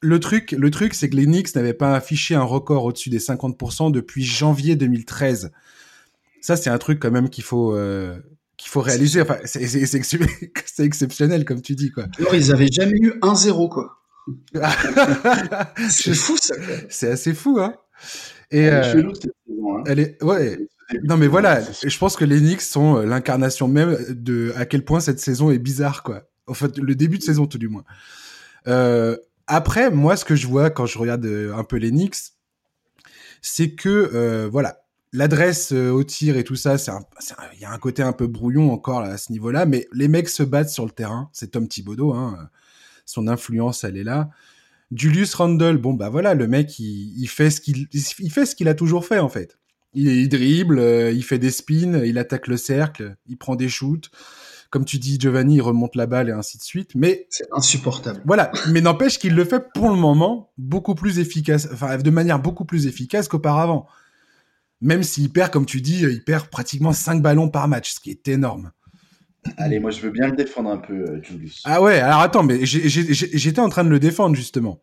le 0.00 0.20
truc, 0.20 0.52
le 0.52 0.70
truc, 0.70 0.94
c'est 0.94 1.08
que 1.08 1.16
les 1.16 1.26
Knicks 1.26 1.54
n'avaient 1.54 1.74
pas 1.74 1.94
affiché 1.94 2.34
un 2.34 2.42
record 2.42 2.84
au-dessus 2.84 3.10
des 3.10 3.18
50% 3.18 3.90
depuis 3.90 4.24
janvier 4.24 4.76
2013. 4.76 5.50
Ça, 6.40 6.56
c'est 6.56 6.70
un 6.70 6.78
truc 6.78 7.00
quand 7.00 7.10
même 7.10 7.30
qu'il 7.30 7.44
faut 7.44 7.74
euh, 7.74 8.16
qu'il 8.56 8.70
faut 8.70 8.80
réaliser. 8.80 9.22
Enfin, 9.22 9.38
c'est 9.44 9.64
exceptionnel, 10.78 11.44
comme 11.44 11.62
tu 11.62 11.74
dis, 11.74 11.90
quoi. 11.90 12.06
Alors, 12.18 12.34
ils 12.34 12.52
avaient 12.52 12.70
jamais 12.70 12.98
eu 12.98 13.12
1-0, 13.22 13.68
quoi. 13.68 13.94
c'est 15.88 16.14
fou, 16.14 16.36
ça. 16.36 16.54
C'est 16.88 17.10
assez 17.10 17.34
fou, 17.34 17.58
hein. 17.60 17.74
Et 18.50 18.68
euh, 18.68 19.02
hein. 19.02 19.82
elle 19.86 20.00
est, 20.00 20.22
ouais. 20.22 20.58
Non, 21.02 21.16
mais 21.16 21.26
voilà. 21.26 21.60
Je 21.62 21.98
pense 21.98 22.16
que 22.16 22.24
les 22.24 22.40
Knicks 22.40 22.62
sont 22.62 22.98
euh, 22.98 23.04
l'incarnation 23.04 23.68
même 23.68 23.96
de 24.10 24.52
à 24.56 24.64
quel 24.64 24.84
point 24.84 25.00
cette 25.00 25.20
saison 25.20 25.50
est 25.50 25.58
bizarre, 25.58 26.02
quoi. 26.02 26.22
En 26.46 26.54
fait, 26.54 26.78
le 26.78 26.94
début 26.94 27.18
de 27.18 27.22
saison, 27.22 27.46
tout 27.46 27.58
du 27.58 27.68
moins. 27.68 27.84
Euh, 28.66 29.16
après, 29.48 29.90
moi, 29.90 30.16
ce 30.16 30.24
que 30.24 30.36
je 30.36 30.46
vois 30.46 30.70
quand 30.70 30.86
je 30.86 30.98
regarde 30.98 31.24
euh, 31.24 31.54
un 31.54 31.64
peu 31.64 31.76
les 31.76 31.90
Knicks, 31.90 32.34
c'est 33.40 33.70
que, 33.70 33.88
euh, 33.88 34.48
voilà, 34.50 34.82
l'adresse 35.12 35.72
euh, 35.72 35.90
au 35.90 36.04
tir 36.04 36.36
et 36.36 36.44
tout 36.44 36.54
ça, 36.54 36.76
il 37.54 37.60
y 37.60 37.64
a 37.64 37.72
un 37.72 37.78
côté 37.78 38.02
un 38.02 38.12
peu 38.12 38.26
brouillon 38.26 38.70
encore 38.70 39.00
à 39.00 39.16
ce 39.16 39.32
niveau-là, 39.32 39.64
mais 39.64 39.88
les 39.92 40.08
mecs 40.08 40.28
se 40.28 40.42
battent 40.42 40.68
sur 40.68 40.84
le 40.84 40.90
terrain. 40.90 41.30
C'est 41.32 41.52
Tom 41.52 41.66
Thibodeau, 41.66 42.12
hein, 42.12 42.50
son 43.06 43.26
influence, 43.26 43.84
elle 43.84 43.96
est 43.96 44.04
là. 44.04 44.28
Julius 44.92 45.34
Randle, 45.34 45.78
bon 45.78 45.94
bah 45.94 46.08
voilà, 46.08 46.34
le 46.34 46.46
mec, 46.46 46.78
il, 46.78 47.26
fait 47.26 47.50
ce 47.50 47.60
qu'il, 47.60 47.88
il 47.92 48.30
fait 48.30 48.46
ce 48.46 48.54
qu'il 48.54 48.68
a 48.68 48.74
toujours 48.74 49.04
fait 49.04 49.18
en 49.18 49.28
fait. 49.28 49.58
Il, 49.94 50.08
il 50.08 50.28
dribble, 50.28 50.80
il 51.12 51.22
fait 51.22 51.38
des 51.38 51.50
spins, 51.50 52.02
il 52.04 52.16
attaque 52.18 52.46
le 52.46 52.56
cercle, 52.56 53.16
il 53.26 53.36
prend 53.36 53.54
des 53.54 53.68
shoots 53.68 54.10
comme 54.70 54.84
tu 54.84 54.98
dis, 54.98 55.18
Giovanni, 55.18 55.56
il 55.56 55.62
remonte 55.62 55.96
la 55.96 56.06
balle 56.06 56.28
et 56.28 56.32
ainsi 56.32 56.58
de 56.58 56.62
suite. 56.62 56.90
Mais 56.94 57.26
c'est 57.30 57.46
insupportable. 57.52 58.20
Voilà, 58.26 58.52
mais 58.70 58.80
n'empêche 58.80 59.18
qu'il 59.18 59.34
le 59.34 59.44
fait 59.44 59.64
pour 59.72 59.88
le 59.88 59.96
moment 59.96 60.52
beaucoup 60.58 60.94
plus 60.94 61.18
efficace, 61.18 61.68
enfin 61.72 61.96
de 61.96 62.10
manière 62.10 62.38
beaucoup 62.38 62.64
plus 62.64 62.86
efficace 62.86 63.28
qu'auparavant. 63.28 63.86
Même 64.80 65.02
s'il 65.02 65.32
perd, 65.32 65.50
comme 65.50 65.66
tu 65.66 65.80
dis, 65.80 66.02
il 66.02 66.22
perd 66.22 66.48
pratiquement 66.48 66.92
5 66.92 67.22
ballons 67.22 67.48
par 67.48 67.66
match, 67.66 67.94
ce 67.94 68.00
qui 68.00 68.10
est 68.10 68.28
énorme. 68.28 68.70
Allez, 69.56 69.80
moi 69.80 69.90
je 69.90 70.00
veux 70.00 70.10
bien 70.10 70.28
le 70.28 70.36
défendre 70.36 70.70
un 70.70 70.76
peu, 70.76 70.94
euh, 70.94 71.22
Julius. 71.22 71.62
Ah 71.64 71.80
ouais, 71.80 72.00
alors 72.00 72.20
attends, 72.20 72.42
mais 72.42 72.66
j'étais 72.66 73.60
en 73.60 73.70
train 73.70 73.84
de 73.84 73.88
le 73.88 73.98
défendre 73.98 74.36
justement. 74.36 74.80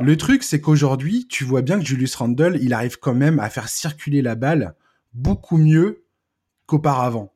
Le 0.00 0.16
truc, 0.16 0.42
c'est 0.42 0.60
qu'aujourd'hui, 0.60 1.26
tu 1.28 1.44
vois 1.44 1.62
bien 1.62 1.78
que 1.78 1.84
Julius 1.84 2.14
Randle, 2.16 2.58
il 2.60 2.74
arrive 2.74 2.98
quand 2.98 3.14
même 3.14 3.38
à 3.38 3.48
faire 3.48 3.68
circuler 3.68 4.20
la 4.20 4.34
balle 4.34 4.74
beaucoup 5.14 5.56
mieux 5.56 6.04
qu'auparavant 6.66 7.32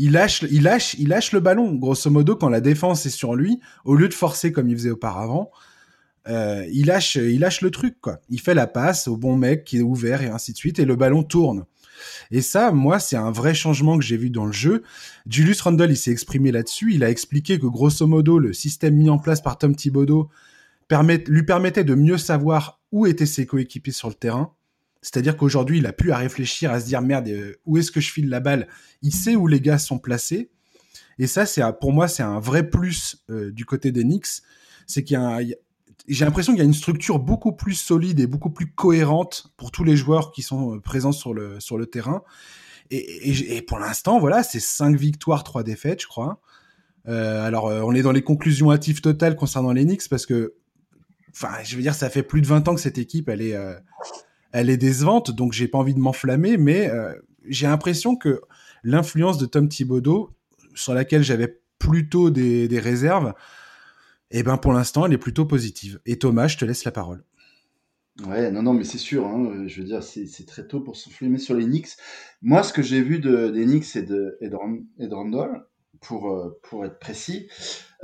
il 0.00 0.12
lâche, 0.12 0.46
il 0.50 0.62
lâche, 0.62 0.96
il 0.98 1.08
lâche 1.08 1.32
le 1.32 1.40
ballon. 1.40 1.74
Grosso 1.74 2.10
modo, 2.10 2.34
quand 2.34 2.48
la 2.48 2.62
défense 2.62 3.04
est 3.04 3.10
sur 3.10 3.34
lui, 3.34 3.60
au 3.84 3.94
lieu 3.94 4.08
de 4.08 4.14
forcer 4.14 4.50
comme 4.50 4.70
il 4.70 4.74
faisait 4.74 4.90
auparavant, 4.90 5.50
euh, 6.26 6.66
il 6.72 6.86
lâche, 6.86 7.16
il 7.16 7.40
lâche 7.40 7.60
le 7.60 7.70
truc 7.70 8.00
quoi. 8.00 8.18
Il 8.30 8.40
fait 8.40 8.54
la 8.54 8.66
passe 8.66 9.08
au 9.08 9.18
bon 9.18 9.36
mec 9.36 9.64
qui 9.64 9.76
est 9.76 9.82
ouvert 9.82 10.22
et 10.22 10.28
ainsi 10.28 10.52
de 10.52 10.56
suite, 10.56 10.78
et 10.78 10.86
le 10.86 10.96
ballon 10.96 11.22
tourne. 11.22 11.66
Et 12.30 12.40
ça, 12.40 12.72
moi, 12.72 12.98
c'est 12.98 13.16
un 13.16 13.30
vrai 13.30 13.52
changement 13.52 13.98
que 13.98 14.04
j'ai 14.04 14.16
vu 14.16 14.30
dans 14.30 14.46
le 14.46 14.52
jeu. 14.52 14.82
Julius 15.28 15.60
Randle, 15.60 15.90
il 15.90 15.98
s'est 15.98 16.12
exprimé 16.12 16.50
là-dessus. 16.50 16.94
Il 16.94 17.04
a 17.04 17.10
expliqué 17.10 17.58
que 17.58 17.66
grosso 17.66 18.06
modo, 18.06 18.38
le 18.38 18.54
système 18.54 18.94
mis 18.94 19.10
en 19.10 19.18
place 19.18 19.42
par 19.42 19.58
Tom 19.58 19.76
Thibodeau 19.76 20.30
lui 21.26 21.42
permettait 21.42 21.84
de 21.84 21.94
mieux 21.94 22.16
savoir 22.16 22.80
où 22.90 23.06
étaient 23.06 23.26
ses 23.26 23.44
coéquipiers 23.44 23.92
sur 23.92 24.08
le 24.08 24.14
terrain. 24.14 24.54
C'est-à-dire 25.02 25.36
qu'aujourd'hui, 25.36 25.78
il 25.78 25.86
a 25.86 25.92
plus 25.92 26.12
à 26.12 26.18
réfléchir, 26.18 26.70
à 26.70 26.80
se 26.80 26.86
dire 26.86 27.00
merde, 27.00 27.28
euh, 27.28 27.54
où 27.64 27.78
est-ce 27.78 27.90
que 27.90 28.00
je 28.00 28.10
file 28.12 28.28
la 28.28 28.40
balle? 28.40 28.68
Il 29.02 29.14
sait 29.14 29.36
où 29.36 29.46
les 29.46 29.60
gars 29.60 29.78
sont 29.78 29.98
placés. 29.98 30.50
Et 31.20 31.26
ça, 31.26 31.44
c'est 31.44 31.62
pour 31.80 31.92
moi, 31.92 32.08
c'est 32.08 32.22
un 32.22 32.40
vrai 32.40 32.68
plus 32.68 33.22
euh, 33.28 33.52
du 33.52 33.66
côté 33.66 33.92
des 33.92 34.04
Knicks. 34.04 34.42
C'est 34.86 35.04
qu'il 35.04 35.14
y 35.14 35.16
a, 35.16 35.40
j'ai 36.08 36.24
l'impression 36.24 36.52
qu'il 36.52 36.60
y 36.60 36.62
a 36.62 36.66
une 36.66 36.72
structure 36.72 37.18
beaucoup 37.18 37.52
plus 37.52 37.74
solide 37.74 38.20
et 38.20 38.26
beaucoup 38.26 38.48
plus 38.48 38.72
cohérente 38.72 39.52
pour 39.58 39.70
tous 39.70 39.84
les 39.84 39.96
joueurs 39.96 40.32
qui 40.32 40.40
sont 40.40 40.76
euh, 40.76 40.80
présents 40.80 41.12
sur 41.12 41.34
le 41.34 41.60
sur 41.60 41.76
le 41.76 41.84
terrain. 41.86 42.22
Et, 42.92 43.62
pour 43.68 43.78
l'instant, 43.78 44.18
voilà, 44.18 44.42
c'est 44.42 44.58
5 44.58 44.96
victoires, 44.96 45.44
3 45.44 45.62
défaites, 45.62 46.02
je 46.02 46.08
crois. 46.08 46.40
Euh, 47.06 47.46
alors, 47.46 47.66
on 47.66 47.94
est 47.94 48.02
dans 48.02 48.10
les 48.10 48.22
conclusions 48.22 48.72
hâtives 48.72 49.00
totales 49.00 49.36
concernant 49.36 49.72
les 49.72 49.84
Knicks 49.84 50.08
parce 50.08 50.26
que, 50.26 50.54
enfin, 51.30 51.50
je 51.62 51.76
veux 51.76 51.82
dire, 51.82 51.94
ça 51.94 52.10
fait 52.10 52.24
plus 52.24 52.40
de 52.40 52.48
20 52.48 52.66
ans 52.66 52.74
que 52.74 52.80
cette 52.80 52.98
équipe, 52.98 53.28
elle 53.28 53.42
est, 53.42 53.56
elle 54.52 54.70
est 54.70 54.76
décevante, 54.76 55.30
donc 55.30 55.52
j'ai 55.52 55.68
pas 55.68 55.78
envie 55.78 55.94
de 55.94 56.00
m'enflammer, 56.00 56.56
mais 56.56 56.88
euh, 56.88 57.12
j'ai 57.48 57.66
l'impression 57.66 58.16
que 58.16 58.40
l'influence 58.82 59.38
de 59.38 59.46
Tom 59.46 59.68
Thibodeau, 59.68 60.30
sur 60.74 60.94
laquelle 60.94 61.22
j'avais 61.22 61.60
plutôt 61.78 62.30
des, 62.30 62.68
réserves, 62.78 63.34
eh 64.30 64.42
ben 64.42 64.56
pour 64.56 64.72
l'instant, 64.72 65.06
elle 65.06 65.12
est 65.12 65.18
plutôt 65.18 65.46
positive. 65.46 66.00
Et 66.06 66.18
Thomas, 66.18 66.46
je 66.46 66.56
te 66.56 66.64
laisse 66.64 66.84
la 66.84 66.92
parole. 66.92 67.24
Ouais, 68.26 68.50
non, 68.50 68.62
non, 68.62 68.74
mais 68.74 68.84
c'est 68.84 68.98
sûr. 68.98 69.26
Hein, 69.26 69.66
je 69.66 69.80
veux 69.80 69.86
dire, 69.86 70.02
c'est 70.02 70.46
très 70.46 70.66
tôt 70.66 70.80
pour 70.80 70.96
s'enflammer 70.96 71.38
sur 71.38 71.54
les 71.54 71.64
Knicks. 71.64 71.96
Moi, 72.42 72.62
ce 72.62 72.72
que 72.72 72.82
j'ai 72.82 73.02
vu 73.02 73.18
de, 73.18 73.48
des 73.48 73.64
Knicks 73.64 73.96
et 73.96 74.02
de, 74.02 74.36
et 74.40 74.48
de, 74.48 75.14
Randall, 75.14 75.64
pour, 76.00 76.30
euh, 76.30 76.60
pour 76.62 76.84
être 76.84 76.98
précis, 76.98 77.48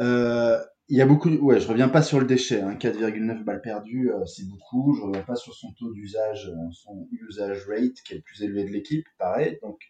euh, 0.01 0.59
il 0.89 0.97
y 0.97 1.03
a 1.03 1.07
beaucoup. 1.07 1.31
Ouais, 1.31 1.61
je 1.61 1.67
reviens 1.67 1.89
pas 1.89 2.03
sur 2.03 2.21
le 2.21 2.27
déchet. 2.27 2.61
Hein, 2.61 2.75
4,9 2.75 3.43
balles 3.43 3.61
perdues, 3.61 4.13
euh, 4.13 4.25
c'est 4.27 4.47
beaucoup. 4.49 4.95
Je 4.95 5.03
reviens 5.03 5.23
pas 5.23 5.37
sur 5.37 5.55
son 5.55 5.73
taux 5.73 5.93
d'usage, 5.93 6.49
euh, 6.49 6.71
son 6.73 7.09
usage 7.11 7.67
rate 7.67 8.03
qui 8.05 8.13
est 8.13 8.17
le 8.17 8.23
plus 8.23 8.43
élevé 8.43 8.65
de 8.65 8.71
l'équipe. 8.71 9.07
Pareil. 9.19 9.59
Donc, 9.63 9.81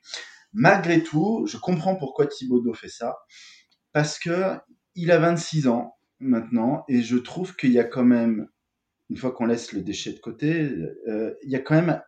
malgré 0.52 1.02
tout, 1.02 1.46
je 1.46 1.58
comprends 1.58 1.96
pourquoi 1.96 2.26
Thibaudot 2.26 2.74
fait 2.74 2.88
ça, 2.88 3.18
parce 3.92 4.18
que 4.18 4.56
il 4.94 5.10
a 5.10 5.18
26 5.18 5.68
ans 5.68 5.96
maintenant, 6.18 6.84
et 6.88 7.02
je 7.02 7.16
trouve 7.16 7.54
qu'il 7.56 7.72
y 7.72 7.78
a 7.78 7.84
quand 7.84 8.04
même, 8.04 8.48
une 9.10 9.18
fois 9.18 9.32
qu'on 9.32 9.44
laisse 9.44 9.72
le 9.72 9.82
déchet 9.82 10.12
de 10.12 10.18
côté, 10.18 10.70
euh, 11.08 11.34
il 11.42 11.50
y 11.50 11.56
a 11.56 11.60
quand 11.60 11.74
même, 11.74 12.00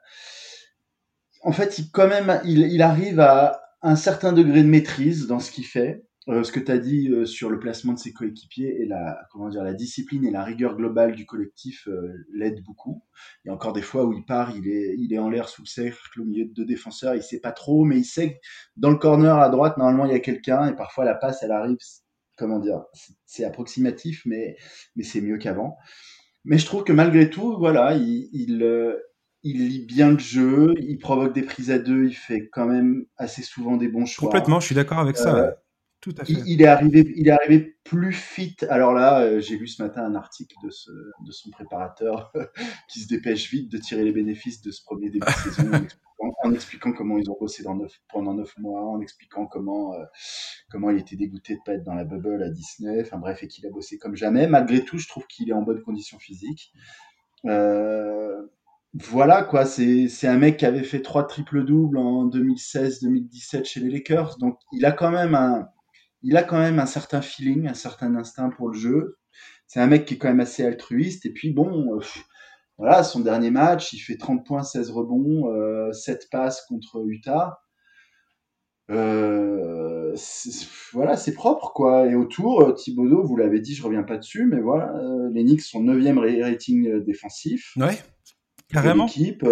en 1.43 1.53
fait, 1.53 1.79
il 1.79 1.91
quand 1.91 2.09
même, 2.09 2.41
il, 2.45 2.61
il 2.61 2.81
arrive 2.81 3.21
à 3.21 3.61
un 3.83 3.97
certain 3.97 4.33
degré 4.33 4.63
de 4.63 4.69
maîtrise 4.69 5.27
dans 5.27 5.41
ce 5.41 5.53
qu'il 5.53 5.67
fait 5.67 6.08
euh, 6.29 6.45
ce 6.45 6.53
que 6.53 6.61
tu 6.61 6.71
as 6.71 6.79
dit 6.79 7.09
euh, 7.09 7.25
sur 7.25 7.49
le 7.49 7.59
placement 7.59 7.95
de 7.95 7.99
ses 7.99 8.13
coéquipiers 8.13 8.83
et 8.83 8.85
la 8.85 9.19
comment 9.31 9.49
dire 9.49 9.65
la 9.65 9.73
discipline 9.73 10.27
et 10.27 10.31
la 10.31 10.45
rigueur 10.45 10.77
globale 10.77 11.15
du 11.15 11.25
collectif 11.25 11.89
euh, 11.89 12.13
l'aide 12.33 12.63
beaucoup. 12.65 13.03
Il 13.45 13.49
y 13.49 13.51
a 13.51 13.55
encore 13.55 13.73
des 13.73 13.83
fois 13.83 14.05
où 14.05 14.13
il 14.13 14.25
part, 14.27 14.55
il 14.55 14.69
est 14.69 14.95
il 14.99 15.15
est 15.15 15.19
en 15.19 15.31
l'air 15.31 15.49
sous 15.49 15.63
le 15.63 15.67
cercle 15.67 16.21
au 16.21 16.25
milieu 16.25 16.45
de 16.45 16.53
deux 16.53 16.67
défenseurs, 16.67 17.15
il 17.15 17.23
sait 17.23 17.41
pas 17.41 17.53
trop, 17.53 17.85
mais 17.85 17.97
il 17.97 18.05
sait 18.05 18.35
que 18.35 18.39
dans 18.77 18.91
le 18.91 18.99
corner 18.99 19.39
à 19.39 19.49
droite 19.49 19.79
normalement 19.79 20.05
il 20.05 20.13
y 20.13 20.15
a 20.15 20.21
quelqu'un 20.21 20.69
et 20.69 20.77
parfois 20.77 21.07
la 21.07 21.15
passe 21.15 21.43
elle 21.43 21.53
arrive 21.53 21.79
comment 22.37 22.59
dire 22.59 22.83
c'est 23.25 23.45
approximatif 23.45 24.23
mais 24.27 24.57
mais 24.97 25.05
c'est 25.05 25.23
mieux 25.23 25.39
qu'avant. 25.39 25.79
Mais 26.45 26.59
je 26.59 26.67
trouve 26.67 26.85
que 26.85 26.93
malgré 26.93 27.31
tout 27.31 27.57
voilà 27.59 27.95
il, 27.95 28.29
il 28.33 28.63
il 29.45 29.69
lit 29.69 29.87
bien 29.87 30.11
le 30.11 30.19
jeu, 30.19 30.75
il 30.79 30.99
provoque 30.99 31.33
des 31.33 31.43
prises 31.43 31.71
à 31.71 31.79
deux, 31.79 32.07
il 32.07 32.15
fait 32.15 32.49
quand 32.53 32.67
même 32.67 33.07
assez 33.17 33.43
souvent 33.43 33.77
des 33.77 33.89
bons 33.89 34.05
choix. 34.05 34.29
Complètement, 34.29 34.59
je 34.59 34.67
suis 34.67 34.75
d'accord 34.75 34.99
avec 34.99 35.17
ça. 35.17 35.55
Tout 36.01 36.15
à 36.17 36.25
fait. 36.25 36.33
Il, 36.47 36.63
est 36.63 36.67
arrivé, 36.67 37.13
il 37.17 37.27
est 37.27 37.33
arrivé 37.33 37.77
plus 37.83 38.13
fit. 38.13 38.57
Alors 38.69 38.93
là, 38.93 39.21
euh, 39.21 39.41
j'ai 39.41 39.57
lu 39.57 39.67
ce 39.67 39.83
matin 39.83 40.05
un 40.05 40.15
article 40.15 40.55
de, 40.63 40.71
ce, 40.71 40.91
de 40.91 41.33
son 41.33 41.51
préparateur 41.51 42.33
qui 42.89 43.01
se 43.01 43.09
dépêche 43.09 43.51
vite 43.51 43.71
de 43.71 43.79
tirer 43.79 44.05
les 44.05 44.13
bénéfices 44.13 44.63
de 44.63 44.71
ce 44.71 44.83
premier 44.85 45.11
début 45.11 45.27
de 45.27 45.51
saison 45.51 45.71
en 46.43 46.53
expliquant, 46.53 46.93
comment 46.93 47.19
ils 47.19 47.31
ont 47.31 47.37
bossé 47.39 47.63
dans 47.63 47.79
pendant 48.13 48.35
neuf 48.35 48.57
mois, 48.59 48.83
en 48.83 49.01
expliquant 49.01 49.47
comment, 49.47 49.95
euh, 49.95 50.05
comment 50.71 50.91
il 50.91 50.99
était 50.99 51.17
dégoûté 51.17 51.55
de 51.55 51.61
pas 51.65 51.75
être 51.75 51.85
dans 51.85 51.95
la 51.95 52.05
bubble 52.05 52.43
à 52.43 52.51
Disney. 52.51 53.01
Enfin 53.01 53.19
bref, 53.19 53.43
et 53.43 53.49
qu'il 53.49 53.67
a 53.67 53.71
bossé 53.71 53.99
comme 53.99 54.17
jamais. 54.17 54.47
Malgré 54.47 54.85
tout, 54.85 54.99
je 54.99 55.09
trouve 55.09 55.27
qu'il 55.27 55.49
est 55.49 55.53
en 55.53 55.63
bonne 55.63 55.83
condition 55.83 56.19
physique. 56.19 56.73
Euh, 57.47 58.43
voilà 58.95 59.43
quoi, 59.43 59.65
c'est 59.67 60.09
un 60.25 60.39
mec 60.39 60.57
qui 60.57 60.67
avait 60.67 60.83
fait 60.83 61.03
trois 61.03 61.27
triple 61.27 61.65
doubles 61.65 61.99
en 61.99 62.27
2016-2017 62.29 63.65
chez 63.65 63.81
les 63.81 63.91
Lakers, 63.91 64.39
donc 64.39 64.59
il 64.73 64.85
a 64.87 64.93
quand 64.93 65.11
même 65.11 65.35
un, 65.35 65.69
il 66.23 66.37
a 66.37 66.43
quand 66.43 66.59
même 66.59 66.79
un 66.79 66.87
certain 66.87 67.23
feeling, 67.23 67.69
un 67.69 67.75
certain 67.75 68.15
instinct 68.17 68.51
pour 68.51 68.69
le 68.69 68.79
jeu. 68.79 69.19
C'est 69.67 69.81
un 69.81 69.87
mec 69.87 70.05
qui 70.05 70.15
est 70.15 70.19
quand 70.19 70.29
même 70.29 70.41
assez 70.41 70.65
altruiste. 70.65 71.27
Et 71.27 71.33
puis 71.33 71.53
bon, 71.53 71.97
euh, 71.97 72.01
voilà, 72.79 73.03
son 73.03 73.21
dernier 73.21 73.51
match, 73.51 73.93
il 73.93 73.99
fait 73.99 74.17
30 74.17 74.47
points, 74.47 74.63
16 74.63 74.91
rebonds, 74.91 75.53
euh, 75.53 75.93
7 75.93 76.29
passes 76.31 76.65
contre 76.67 77.05
Utah. 77.07 77.61
Euh, 78.91 80.17
voilà, 80.93 81.17
c'est 81.17 81.35
propre 81.35 81.73
quoi. 81.75 82.07
Et 82.07 82.15
autour, 82.15 82.63
euh, 82.63 82.73
Thibodeau, 82.73 83.23
vous 83.23 83.37
l'avez 83.37 83.61
dit, 83.61 83.75
je 83.75 83.83
reviens 83.83 84.03
pas 84.03 84.17
dessus, 84.17 84.47
mais 84.47 84.61
voilà, 84.61 84.95
euh, 84.97 85.29
les 85.33 85.43
Knicks 85.43 85.63
sont 85.63 85.83
9e 85.83 86.19
rating 86.43 87.05
défensif. 87.05 87.73
Ouais, 87.77 87.99
carrément. 88.71 89.05
L'équipe, 89.05 89.45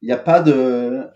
il 0.00 0.06
n'y 0.06 0.12
a 0.12 0.18
pas 0.18 0.40
de, 0.40 1.06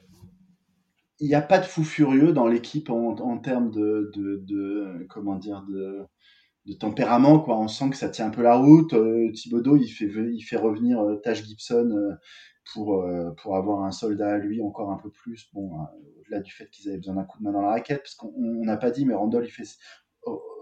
il 1.19 1.29
n'y 1.29 1.35
a 1.35 1.43
pas 1.43 1.59
de 1.59 1.65
fou 1.65 1.83
furieux 1.83 2.33
dans 2.33 2.47
l'équipe 2.47 2.91
en, 2.91 3.39
termes 3.39 3.71
de, 3.71 4.11
de, 4.15 4.43
de, 4.45 5.07
comment 5.09 5.37
dire 5.37 5.65
de, 5.69 6.07
tempérament 6.79 7.41
quoi. 7.41 7.59
On 7.59 7.69
sent 7.69 7.91
que 7.91 7.97
ça 7.97 8.09
tient 8.09 8.27
un 8.27 8.31
peu 8.31 8.43
la 8.43 8.57
route. 8.57 8.93
Euh, 8.93 9.31
Thibodeau 9.33 9.77
il 9.77 9.89
fait 9.89 10.57
revenir 10.57 11.01
euh, 11.01 11.17
Taj 11.17 11.45
Gibson 11.45 11.91
euh, 11.91 12.15
pour 12.73 13.03
euh, 13.03 13.31
pour 13.43 13.57
avoir 13.57 13.85
un 13.85 13.93
soldat 13.93 14.35
à 14.35 14.39
lui 14.39 14.61
encore 14.61 14.91
un 14.91 14.99
peu 14.99 15.11
plus. 15.11 15.49
Bon 15.55 15.71
au-delà 16.19 16.41
du 16.41 16.53
fait 16.53 16.69
qu'ils 16.71 16.89
avaient 16.89 16.99
besoin 16.99 17.15
d'un 17.15 17.25
coup 17.25 17.39
de 17.39 17.45
main 17.45 17.53
dans 17.53 17.63
la 17.63 17.71
raquette 17.71 18.03
parce 18.03 18.15
qu'on 18.15 18.33
n'a 18.65 18.77
pas 18.77 18.91
dit 18.91 19.07
mais 19.07 19.15
Randall 19.15 19.45
il 19.47 19.51
fait 19.51 19.69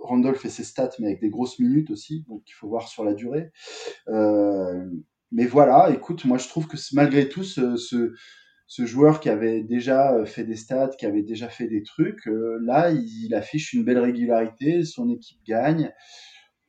Randall 0.03 0.37
fait 0.37 0.51
ses 0.51 0.65
stats 0.65 0.91
mais 0.99 1.07
avec 1.07 1.21
des 1.21 1.31
grosses 1.31 1.59
minutes 1.59 1.91
aussi. 1.91 2.25
Donc 2.29 2.43
il 2.47 2.53
faut 2.53 2.69
voir 2.69 2.87
sur 2.87 3.03
la 3.03 3.15
durée. 3.15 3.51
Mais 5.33 5.47
voilà 5.47 5.91
écoute 5.91 6.27
moi 6.27 6.39
je 6.39 6.47
trouve 6.49 6.69
que 6.69 6.77
malgré 6.93 7.29
tout 7.29 7.43
ce 7.43 8.15
ce 8.67 8.87
joueur 8.87 9.21
qui 9.21 9.29
avait 9.29 9.63
déjà 9.63 10.15
euh, 10.15 10.25
fait 10.25 10.45
des 10.45 10.57
stats, 10.57 10.91
qui 10.99 11.07
avait 11.07 11.23
déjà 11.23 11.49
fait 11.49 11.69
des 11.69 11.83
trucs, 11.83 12.27
euh, 12.27 12.59
là, 12.63 12.91
il, 12.91 13.35
affiche 13.35 13.73
une 13.73 13.85
belle 13.85 13.99
régularité, 13.99 14.85
son 14.85 15.11
équipe 15.11 15.39
gagne. 15.47 15.93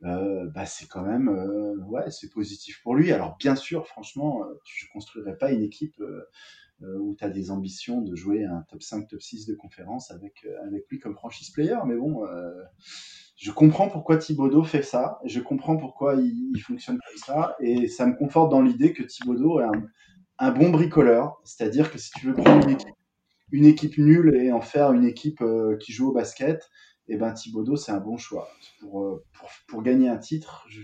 Euh, 0.03 0.45
bah, 0.53 0.65
c'est 0.65 0.87
quand 0.87 1.03
même, 1.03 1.29
euh, 1.29 1.77
ouais, 1.87 2.11
c'est 2.11 2.31
positif 2.31 2.81
pour 2.83 2.95
lui. 2.95 3.11
Alors, 3.11 3.37
bien 3.37 3.55
sûr, 3.55 3.87
franchement, 3.87 4.43
je 4.65 4.85
construirais 4.91 5.37
pas 5.37 5.51
une 5.51 5.63
équipe 5.63 6.01
où 6.81 7.15
tu 7.17 7.23
as 7.23 7.29
des 7.29 7.51
ambitions 7.51 8.01
de 8.01 8.15
jouer 8.15 8.43
un 8.43 8.63
top 8.69 8.83
5, 8.83 9.07
top 9.07 9.21
6 9.21 9.45
de 9.47 9.55
conférence 9.55 10.11
avec, 10.11 10.45
avec 10.67 10.83
lui 10.89 10.99
comme 10.99 11.15
franchise 11.15 11.49
player, 11.51 11.77
mais 11.87 11.95
bon, 11.95 12.23
je 13.37 13.51
comprends 13.51 13.87
pourquoi 13.89 14.17
Thibodeau 14.17 14.63
fait 14.63 14.83
ça, 14.83 15.19
je 15.23 15.39
comprends 15.39 15.77
pourquoi 15.77 16.15
il, 16.15 16.51
il, 16.53 16.59
fonctionne 16.59 16.99
comme 16.99 17.17
ça, 17.17 17.55
et 17.61 17.87
ça 17.87 18.05
me 18.05 18.15
conforte 18.15 18.51
dans 18.51 18.61
l'idée 18.61 18.91
que 18.91 19.03
Thibodeau 19.03 19.61
est 19.61 19.63
un, 19.63 19.87
un 20.39 20.51
bon 20.51 20.69
bricoleur, 20.69 21.39
c'est-à-dire 21.43 21.91
que 21.91 21.97
si 21.97 22.11
tu 22.11 22.27
veux 22.27 22.33
prendre 22.33 22.67
une 23.51 23.65
équipe, 23.65 23.97
nulle 23.97 24.35
et 24.35 24.51
en 24.51 24.61
faire 24.61 24.91
une 24.91 25.05
équipe 25.05 25.41
euh, 25.41 25.77
qui 25.77 25.93
joue 25.93 26.09
au 26.09 26.13
basket, 26.13 26.69
eh 27.07 27.17
ben 27.17 27.31
Thibodeau 27.31 27.75
c'est 27.75 27.91
un 27.91 27.99
bon 27.99 28.17
choix 28.17 28.49
pour, 28.81 29.03
euh, 29.03 29.23
pour, 29.33 29.49
pour, 29.67 29.83
gagner 29.83 30.09
un 30.09 30.17
titre. 30.17 30.65
Je, 30.67 30.81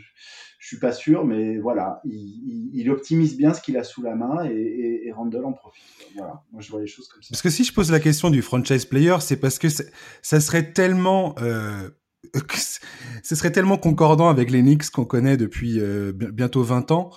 je 0.59 0.67
suis 0.67 0.79
pas 0.79 0.91
sûr, 0.91 1.25
mais 1.25 1.57
voilà, 1.57 2.01
il, 2.05 2.89
optimise 2.91 3.35
bien 3.35 3.53
ce 3.53 3.61
qu'il 3.61 3.77
a 3.77 3.83
sous 3.83 4.03
la 4.03 4.15
main 4.15 4.45
et, 4.45 5.01
et, 5.05 5.11
Randall 5.11 5.45
en 5.45 5.53
profite. 5.53 5.83
Voilà, 6.15 6.43
moi 6.51 6.61
je 6.61 6.69
vois 6.69 6.81
les 6.81 6.87
choses 6.87 7.07
comme 7.07 7.21
ça. 7.21 7.29
Parce 7.31 7.41
que 7.41 7.49
si 7.49 7.63
je 7.63 7.73
pose 7.73 7.91
la 7.91 7.99
question 7.99 8.29
du 8.29 8.41
franchise 8.41 8.85
player, 8.85 9.15
c'est 9.21 9.37
parce 9.37 9.57
que 9.57 9.67
ça 9.69 10.39
serait 10.39 10.71
tellement 10.71 11.35
euh, 11.39 11.89
ce 13.23 13.35
serait 13.35 13.51
tellement 13.51 13.77
concordant 13.77 14.29
avec 14.29 14.51
les 14.51 14.61
Knicks 14.61 14.91
qu'on 14.91 15.05
connaît 15.05 15.37
depuis 15.37 15.81
bientôt 16.13 16.63
20 16.63 16.91
ans 16.91 17.09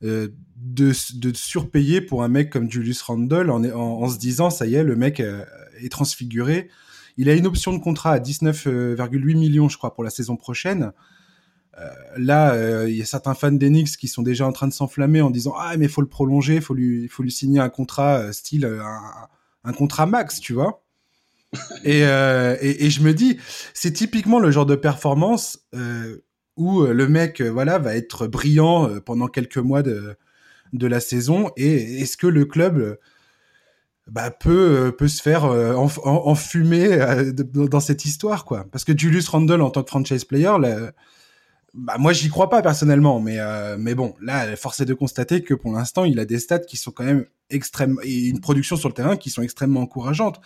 de, 0.00 0.92
de 1.14 1.36
surpayer 1.36 2.00
pour 2.00 2.22
un 2.22 2.28
mec 2.28 2.50
comme 2.50 2.70
Julius 2.70 3.02
Randle 3.02 3.50
en, 3.50 4.08
se 4.08 4.18
disant 4.18 4.50
ça 4.50 4.66
y 4.66 4.74
est, 4.74 4.84
le 4.84 4.96
mec 4.96 5.20
euh, 5.20 5.44
est 5.80 5.90
transfiguré. 5.90 6.68
Il 7.16 7.28
a 7.28 7.34
une 7.34 7.46
option 7.46 7.72
de 7.72 7.78
contrat 7.78 8.12
à 8.12 8.18
19,8 8.20 9.36
millions, 9.36 9.68
je 9.68 9.76
crois, 9.76 9.94
pour 9.94 10.04
la 10.04 10.10
saison 10.10 10.36
prochaine. 10.36 10.92
Euh, 11.78 11.88
là, 12.16 12.86
il 12.86 12.96
y 12.96 13.02
a 13.02 13.04
certains 13.04 13.34
fans 13.34 13.52
d'Enix 13.52 13.96
qui 13.96 14.08
sont 14.08 14.22
déjà 14.22 14.46
en 14.46 14.52
train 14.52 14.68
de 14.68 14.72
s'enflammer 14.72 15.20
en 15.20 15.30
disant 15.30 15.54
ah 15.58 15.76
mais 15.76 15.88
faut 15.88 16.00
le 16.00 16.08
prolonger, 16.08 16.60
faut 16.60 16.74
lui 16.74 17.08
faut 17.08 17.22
lui 17.22 17.32
signer 17.32 17.60
un 17.60 17.68
contrat 17.68 18.32
style 18.32 18.64
un, 19.64 19.72
contrat 19.72 20.06
max, 20.06 20.40
tu 20.40 20.52
vois. 20.52 20.84
et, 21.84 22.00
et, 22.02 22.90
je 22.90 23.02
me 23.02 23.14
dis, 23.14 23.38
c'est 23.72 23.92
typiquement 23.92 24.38
le 24.38 24.50
genre 24.50 24.66
de 24.66 24.76
performance 24.76 25.60
où 26.58 26.82
le 26.82 27.08
mec, 27.08 27.40
voilà, 27.40 27.78
va 27.78 27.96
être 27.96 28.26
brillant 28.26 29.00
pendant 29.06 29.28
quelques 29.28 29.56
mois 29.56 29.82
de, 29.82 30.16
de 30.74 30.86
la 30.86 31.00
saison. 31.00 31.50
Et 31.56 32.02
est-ce 32.02 32.18
que 32.18 32.26
le 32.26 32.44
club 32.44 32.98
bah, 34.06 34.30
peut, 34.30 34.94
peut 34.98 35.08
se 35.08 35.22
faire 35.22 35.44
enfumer 36.04 36.98
dans 37.54 37.80
cette 37.80 38.04
histoire, 38.04 38.44
quoi? 38.44 38.66
Parce 38.70 38.84
que 38.84 38.92
Julius 38.96 39.28
Randle, 39.28 39.62
en 39.62 39.70
tant 39.70 39.82
que 39.82 39.88
franchise 39.88 40.24
player, 40.24 40.52
bah 41.74 41.96
moi 41.98 42.12
j'y 42.12 42.28
crois 42.28 42.48
pas 42.48 42.62
personnellement, 42.62 43.20
mais 43.20 43.38
euh, 43.38 43.76
mais 43.78 43.94
bon, 43.94 44.14
là 44.20 44.56
force 44.56 44.80
est 44.80 44.84
de 44.84 44.94
constater 44.94 45.42
que 45.42 45.54
pour 45.54 45.72
l'instant 45.72 46.04
il 46.04 46.18
a 46.18 46.24
des 46.24 46.38
stats 46.38 46.60
qui 46.60 46.76
sont 46.76 46.90
quand 46.90 47.04
même 47.04 47.26
extrêmes 47.50 47.98
et 48.02 48.26
une 48.28 48.40
production 48.40 48.76
sur 48.76 48.88
le 48.88 48.94
terrain 48.94 49.16
qui 49.16 49.30
sont 49.30 49.42
extrêmement 49.42 49.80
encourageantes. 49.80 50.40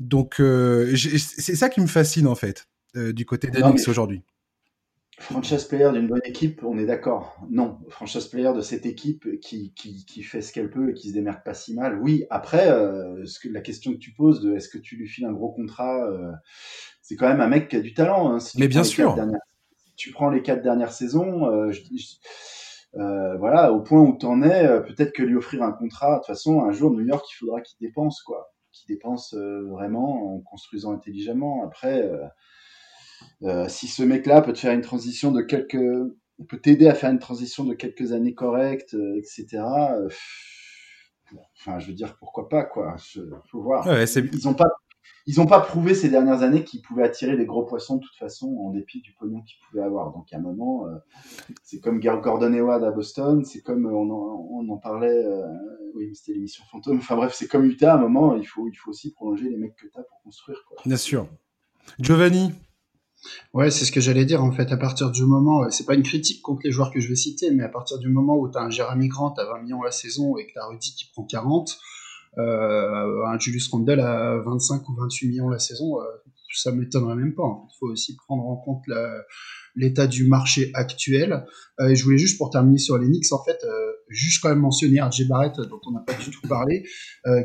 Donc 0.00 0.40
euh, 0.40 0.94
c'est 0.96 1.56
ça 1.56 1.68
qui 1.68 1.80
me 1.80 1.86
fascine 1.86 2.26
en 2.26 2.34
fait 2.34 2.68
euh, 2.96 3.12
du 3.12 3.26
côté 3.26 3.48
d'Enix 3.48 3.88
aujourd'hui. 3.88 4.22
Franchise 5.18 5.64
player 5.64 5.90
d'une 5.92 6.08
bonne 6.08 6.24
équipe, 6.24 6.62
on 6.64 6.76
est 6.76 6.86
d'accord. 6.86 7.38
Non, 7.48 7.78
franchise 7.88 8.26
player 8.26 8.52
de 8.52 8.60
cette 8.60 8.84
équipe 8.84 9.40
qui, 9.40 9.72
qui, 9.74 10.04
qui 10.04 10.22
fait 10.22 10.42
ce 10.42 10.52
qu'elle 10.52 10.70
peut 10.70 10.90
et 10.90 10.94
qui 10.94 11.10
se 11.10 11.14
démerde 11.14 11.42
pas 11.44 11.54
si 11.54 11.72
mal. 11.74 12.00
Oui, 12.02 12.24
après, 12.30 12.66
ce 12.66 13.38
que, 13.38 13.48
la 13.48 13.60
question 13.60 13.92
que 13.92 13.98
tu 13.98 14.12
poses 14.12 14.40
de 14.40 14.54
est-ce 14.54 14.68
que 14.68 14.78
tu 14.78 14.96
lui 14.96 15.06
files 15.06 15.26
un 15.26 15.32
gros 15.32 15.52
contrat, 15.52 16.04
c'est 17.00 17.14
quand 17.14 17.28
même 17.28 17.40
un 17.40 17.46
mec 17.46 17.68
qui 17.68 17.76
a 17.76 17.80
du 17.80 17.94
talent. 17.94 18.34
Hein, 18.34 18.38
Mais 18.56 18.66
bien 18.66 18.82
sûr 18.82 19.16
tu 19.96 20.12
prends 20.12 20.30
les 20.30 20.42
quatre 20.42 20.62
dernières 20.62 20.92
saisons, 20.92 21.48
euh, 21.50 21.72
euh, 22.96 23.36
voilà, 23.38 23.72
au 23.72 23.80
point 23.80 24.00
où 24.00 24.16
tu 24.18 24.26
en 24.26 24.42
es, 24.42 24.66
euh, 24.66 24.80
peut-être 24.80 25.12
que 25.12 25.22
lui 25.22 25.36
offrir 25.36 25.62
un 25.62 25.72
contrat, 25.72 26.14
de 26.14 26.18
toute 26.18 26.26
façon, 26.26 26.62
un 26.62 26.72
jour, 26.72 26.90
New 26.90 27.04
York, 27.04 27.24
il 27.30 27.36
faudra 27.36 27.60
qu'il 27.60 27.76
dépense, 27.80 28.22
quoi. 28.22 28.52
Qu'il 28.72 28.94
dépense 28.94 29.34
vraiment 29.34 30.34
en 30.34 30.40
construisant 30.40 30.92
intelligemment. 30.92 31.64
Après, 31.64 32.10
si 33.68 33.88
ce 33.88 34.02
mec-là 34.02 34.42
peut 34.42 34.52
te 34.52 34.58
faire 34.58 34.72
une 34.72 34.80
transition 34.80 35.32
de 35.32 35.42
quelques. 35.42 35.78
peut 36.48 36.58
t'aider 36.58 36.88
à 36.88 36.94
faire 36.94 37.10
une 37.10 37.18
transition 37.18 37.64
de 37.64 37.74
quelques 37.74 38.12
années 38.12 38.34
correctes, 38.34 38.96
etc. 39.16 39.62
enfin, 41.58 41.78
je 41.78 41.88
veux 41.88 41.94
dire, 41.94 42.16
pourquoi 42.18 42.48
pas, 42.48 42.64
quoi. 42.64 42.96
Il 43.16 43.30
faut 43.50 43.62
voir. 43.62 43.86
Ils 44.32 44.48
ont 44.48 44.54
pas 44.54 44.68
ils 45.26 45.36
n'ont 45.38 45.46
pas 45.46 45.60
prouvé 45.60 45.94
ces 45.94 46.10
dernières 46.10 46.42
années 46.42 46.64
qu'ils 46.64 46.82
pouvaient 46.82 47.02
attirer 47.02 47.36
des 47.36 47.46
gros 47.46 47.64
poissons 47.64 47.96
de 47.96 48.02
toute 48.02 48.16
façon, 48.16 48.56
en 48.58 48.70
dépit 48.70 49.00
du 49.00 49.12
pognon 49.14 49.40
qu'ils 49.42 49.58
pouvaient 49.66 49.82
avoir. 49.82 50.12
Donc 50.12 50.30
à 50.32 50.36
un 50.36 50.40
moment, 50.40 50.86
euh, 50.86 50.96
c'est 51.62 51.80
comme 51.80 51.98
Gordon 52.00 52.52
Hayward 52.52 52.84
à 52.84 52.90
Boston, 52.90 53.44
c'est 53.44 53.62
comme 53.62 53.86
on 53.86 54.10
en, 54.10 54.48
on 54.50 54.68
en 54.68 54.76
parlait, 54.76 55.24
euh, 55.24 55.46
oui, 55.94 56.14
c'était 56.14 56.32
l'émission 56.32 56.62
Fantôme. 56.70 56.98
Enfin 56.98 57.16
bref, 57.16 57.32
c'est 57.34 57.48
comme 57.48 57.64
Utah. 57.64 57.94
À 57.94 57.96
un 57.96 58.00
moment, 58.00 58.36
il 58.36 58.44
faut, 58.44 58.68
il 58.68 58.74
faut 58.74 58.90
aussi 58.90 59.12
prolonger 59.12 59.48
les 59.48 59.56
mecs 59.56 59.76
que 59.76 59.86
tu 59.86 59.98
as 59.98 60.02
pour 60.02 60.20
construire. 60.22 60.62
Quoi. 60.68 60.76
Bien 60.84 60.96
sûr. 60.96 61.26
Giovanni. 61.98 62.52
Ouais, 63.52 63.70
c'est 63.70 63.84
ce 63.84 63.92
que 63.92 64.00
j'allais 64.00 64.24
dire 64.24 64.42
en 64.42 64.52
fait. 64.52 64.72
À 64.72 64.76
partir 64.76 65.10
du 65.10 65.24
moment, 65.24 65.64
euh, 65.64 65.70
c'est 65.70 65.86
pas 65.86 65.94
une 65.94 66.02
critique 66.02 66.42
contre 66.42 66.62
les 66.64 66.72
joueurs 66.72 66.90
que 66.90 67.00
je 67.00 67.08
vais 67.08 67.16
citer, 67.16 67.50
mais 67.50 67.62
à 67.62 67.68
partir 67.68 67.98
du 67.98 68.08
moment 68.08 68.36
où 68.36 68.50
tu 68.50 68.58
as 68.58 68.62
un 68.62 68.70
Jeremy 68.70 69.08
Grant 69.08 69.34
à 69.34 69.44
20 69.44 69.62
millions 69.62 69.82
la 69.82 69.92
saison 69.92 70.36
et 70.36 70.46
que 70.46 70.52
tu 70.52 70.58
as 70.58 70.66
Rudy 70.66 70.94
qui 70.94 71.06
prend 71.12 71.24
40, 71.24 71.78
euh, 72.38 73.26
un 73.26 73.38
Julius 73.38 73.68
Randle 73.68 74.00
à 74.00 74.38
25 74.38 74.88
ou 74.88 74.94
28 74.94 75.28
millions 75.28 75.48
la 75.48 75.58
saison, 75.58 76.00
euh, 76.00 76.04
ça 76.52 76.72
m'étonnerait 76.72 77.16
même 77.16 77.34
pas. 77.34 77.62
Il 77.68 77.76
faut 77.78 77.86
aussi 77.86 78.16
prendre 78.16 78.44
en 78.46 78.56
compte 78.56 78.82
l'état 79.74 80.06
du 80.06 80.26
marché 80.26 80.70
actuel. 80.74 81.44
Euh, 81.80 81.88
et 81.88 81.96
je 81.96 82.04
voulais 82.04 82.18
juste 82.18 82.38
pour 82.38 82.50
terminer 82.50 82.78
sur 82.78 82.98
les 82.98 83.06
Knicks, 83.06 83.32
en 83.32 83.42
fait, 83.42 83.58
juste 84.08 84.42
quand 84.42 84.50
même 84.50 84.60
mentionner 84.60 85.00
RJ 85.00 85.26
Barrett, 85.28 85.56
dont 85.56 85.80
on 85.86 85.92
n'a 85.92 86.00
pas 86.00 86.14
du 86.14 86.30
tout 86.30 86.46
parlé, 86.48 86.84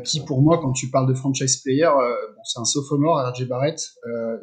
qui 0.04 0.24
pour 0.24 0.42
moi, 0.42 0.58
quand 0.60 0.72
tu 0.72 0.90
parles 0.90 1.08
de 1.08 1.14
franchise 1.14 1.56
player, 1.58 1.88
bon, 1.88 2.42
c'est 2.44 2.60
un 2.60 2.64
sophomore, 2.64 3.18
RJ 3.18 3.48
Barrett. 3.48 3.80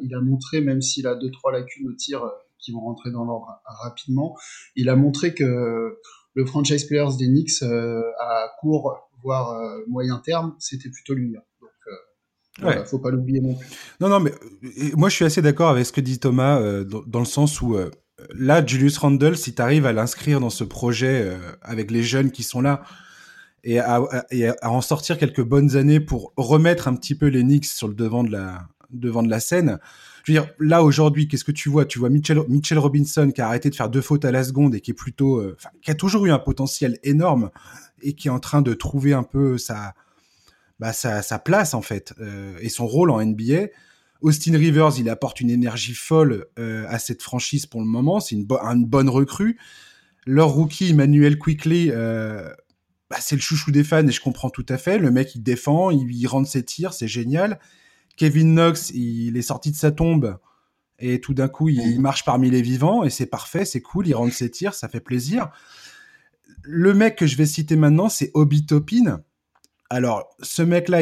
il 0.02 0.14
a 0.14 0.20
montré, 0.20 0.60
même 0.60 0.82
s'il 0.82 1.06
a 1.06 1.14
deux 1.14 1.30
trois 1.30 1.52
lacunes 1.52 1.88
au 1.88 1.94
tir 1.94 2.22
qui 2.58 2.72
vont 2.72 2.80
rentrer 2.80 3.12
dans 3.12 3.24
l'ordre 3.24 3.60
rapidement, 3.64 4.36
il 4.74 4.88
a 4.88 4.96
montré 4.96 5.32
que 5.32 5.96
le 6.34 6.46
franchise 6.46 6.84
players 6.84 7.16
des 7.18 7.28
Knicks 7.28 7.62
à 7.62 8.50
court 8.60 9.08
voire 9.22 9.52
euh, 9.52 9.84
moyen 9.88 10.18
terme, 10.18 10.54
c'était 10.58 10.90
plutôt 10.90 11.14
lui. 11.14 11.36
Donc, 12.60 12.70
euh, 12.72 12.84
faut 12.84 12.98
pas 12.98 13.10
l'oublier 13.10 13.40
non 13.40 13.54
plus. 13.54 13.68
Non, 14.00 14.08
non, 14.08 14.20
mais 14.20 14.32
moi 14.96 15.08
je 15.08 15.14
suis 15.14 15.24
assez 15.24 15.42
d'accord 15.42 15.68
avec 15.68 15.86
ce 15.86 15.92
que 15.92 16.00
dit 16.00 16.18
Thomas 16.18 16.58
euh, 16.58 16.84
dans, 16.84 17.20
le 17.20 17.24
sens 17.24 17.60
où 17.60 17.76
là, 18.34 18.64
Julius 18.64 18.98
Randle, 18.98 19.36
si 19.36 19.54
tu 19.54 19.62
arrives 19.62 19.86
à 19.86 19.92
l'inscrire 19.92 20.40
dans 20.40 20.50
ce 20.50 20.64
projet 20.64 21.36
avec 21.62 21.90
les 21.90 22.02
jeunes 22.02 22.30
qui 22.30 22.42
sont 22.42 22.60
là 22.60 22.82
et 23.64 23.78
à, 23.78 24.02
en 24.62 24.80
sortir 24.80 25.18
quelques 25.18 25.42
bonnes 25.42 25.76
années 25.76 26.00
pour 26.00 26.32
remettre 26.36 26.88
un 26.88 26.94
petit 26.94 27.14
peu 27.14 27.26
les 27.26 27.42
Knicks 27.42 27.66
sur 27.66 27.88
le 27.88 27.94
devant 27.94 28.24
de 28.24 28.30
la, 28.30 28.68
devant 28.90 29.22
de 29.22 29.30
la 29.30 29.40
scène. 29.40 29.78
Je 30.24 30.32
veux 30.32 30.40
dire, 30.40 30.50
là 30.58 30.82
aujourd'hui, 30.82 31.26
qu'est-ce 31.26 31.44
que 31.44 31.52
tu 31.52 31.68
vois? 31.68 31.84
Tu 31.84 31.98
vois 31.98 32.10
Mitchell, 32.10 32.40
Mitchell 32.48 32.78
Robinson 32.78 33.30
qui 33.34 33.40
a 33.40 33.46
arrêté 33.46 33.70
de 33.70 33.74
faire 33.74 33.88
deux 33.88 34.00
fautes 34.00 34.24
à 34.24 34.30
la 34.30 34.44
seconde 34.44 34.74
et 34.74 34.80
qui 34.80 34.90
est 34.90 34.94
plutôt, 34.94 35.42
qui 35.82 35.90
a 35.90 35.94
toujours 35.94 36.26
eu 36.26 36.30
un 36.30 36.38
potentiel 36.38 36.98
énorme 37.02 37.50
et 38.02 38.14
qui 38.14 38.28
est 38.28 38.30
en 38.30 38.40
train 38.40 38.62
de 38.62 38.74
trouver 38.74 39.12
un 39.12 39.22
peu 39.22 39.58
sa, 39.58 39.94
bah, 40.78 40.92
sa, 40.92 41.22
sa 41.22 41.38
place 41.38 41.74
en 41.74 41.82
fait 41.82 42.14
euh, 42.20 42.56
et 42.60 42.68
son 42.68 42.86
rôle 42.86 43.10
en 43.10 43.24
NBA. 43.24 43.68
Austin 44.20 44.56
Rivers, 44.56 44.98
il 44.98 45.08
apporte 45.08 45.40
une 45.40 45.50
énergie 45.50 45.94
folle 45.94 46.46
euh, 46.58 46.84
à 46.88 46.98
cette 46.98 47.22
franchise 47.22 47.66
pour 47.66 47.80
le 47.80 47.86
moment. 47.86 48.20
C'est 48.20 48.34
une, 48.34 48.46
une, 48.50 48.84
bonne 48.84 49.08
recrue. 49.08 49.58
Leur 50.26 50.50
rookie 50.50 50.90
Emmanuel 50.90 51.38
Quickly, 51.38 51.90
euh, 51.90 52.48
bah, 53.10 53.18
c'est 53.20 53.36
le 53.36 53.40
chouchou 53.40 53.70
des 53.70 53.84
fans 53.84 54.06
et 54.06 54.10
je 54.10 54.20
comprends 54.20 54.50
tout 54.50 54.66
à 54.68 54.76
fait. 54.76 54.98
Le 54.98 55.10
mec, 55.10 55.34
il 55.36 55.42
défend, 55.42 55.90
il, 55.90 56.10
il 56.10 56.26
rentre 56.26 56.48
ses 56.48 56.64
tirs, 56.64 56.92
c'est 56.92 57.08
génial. 57.08 57.60
Kevin 58.16 58.54
Knox, 58.54 58.90
il 58.90 59.36
est 59.36 59.42
sorti 59.42 59.70
de 59.70 59.76
sa 59.76 59.92
tombe 59.92 60.38
et 60.98 61.20
tout 61.20 61.32
d'un 61.32 61.46
coup, 61.46 61.68
il, 61.68 62.00
marche 62.00 62.24
parmi 62.24 62.50
les 62.50 62.60
vivants 62.60 63.04
et 63.04 63.10
c'est 63.10 63.26
parfait, 63.26 63.64
c'est 63.64 63.80
cool, 63.80 64.08
il 64.08 64.14
rentre 64.14 64.34
ses 64.34 64.50
tirs, 64.50 64.74
ça 64.74 64.88
fait 64.88 64.98
plaisir 64.98 65.48
le 66.62 66.92
mec 66.94 67.16
que 67.16 67.26
je 67.26 67.36
vais 67.36 67.46
citer 67.46 67.76
maintenant, 67.76 68.08
c'est 68.08 68.30
Obi 68.34 68.66
Topin. 68.66 69.22
Alors, 69.90 70.28
ce 70.42 70.62
mec-là, 70.62 71.00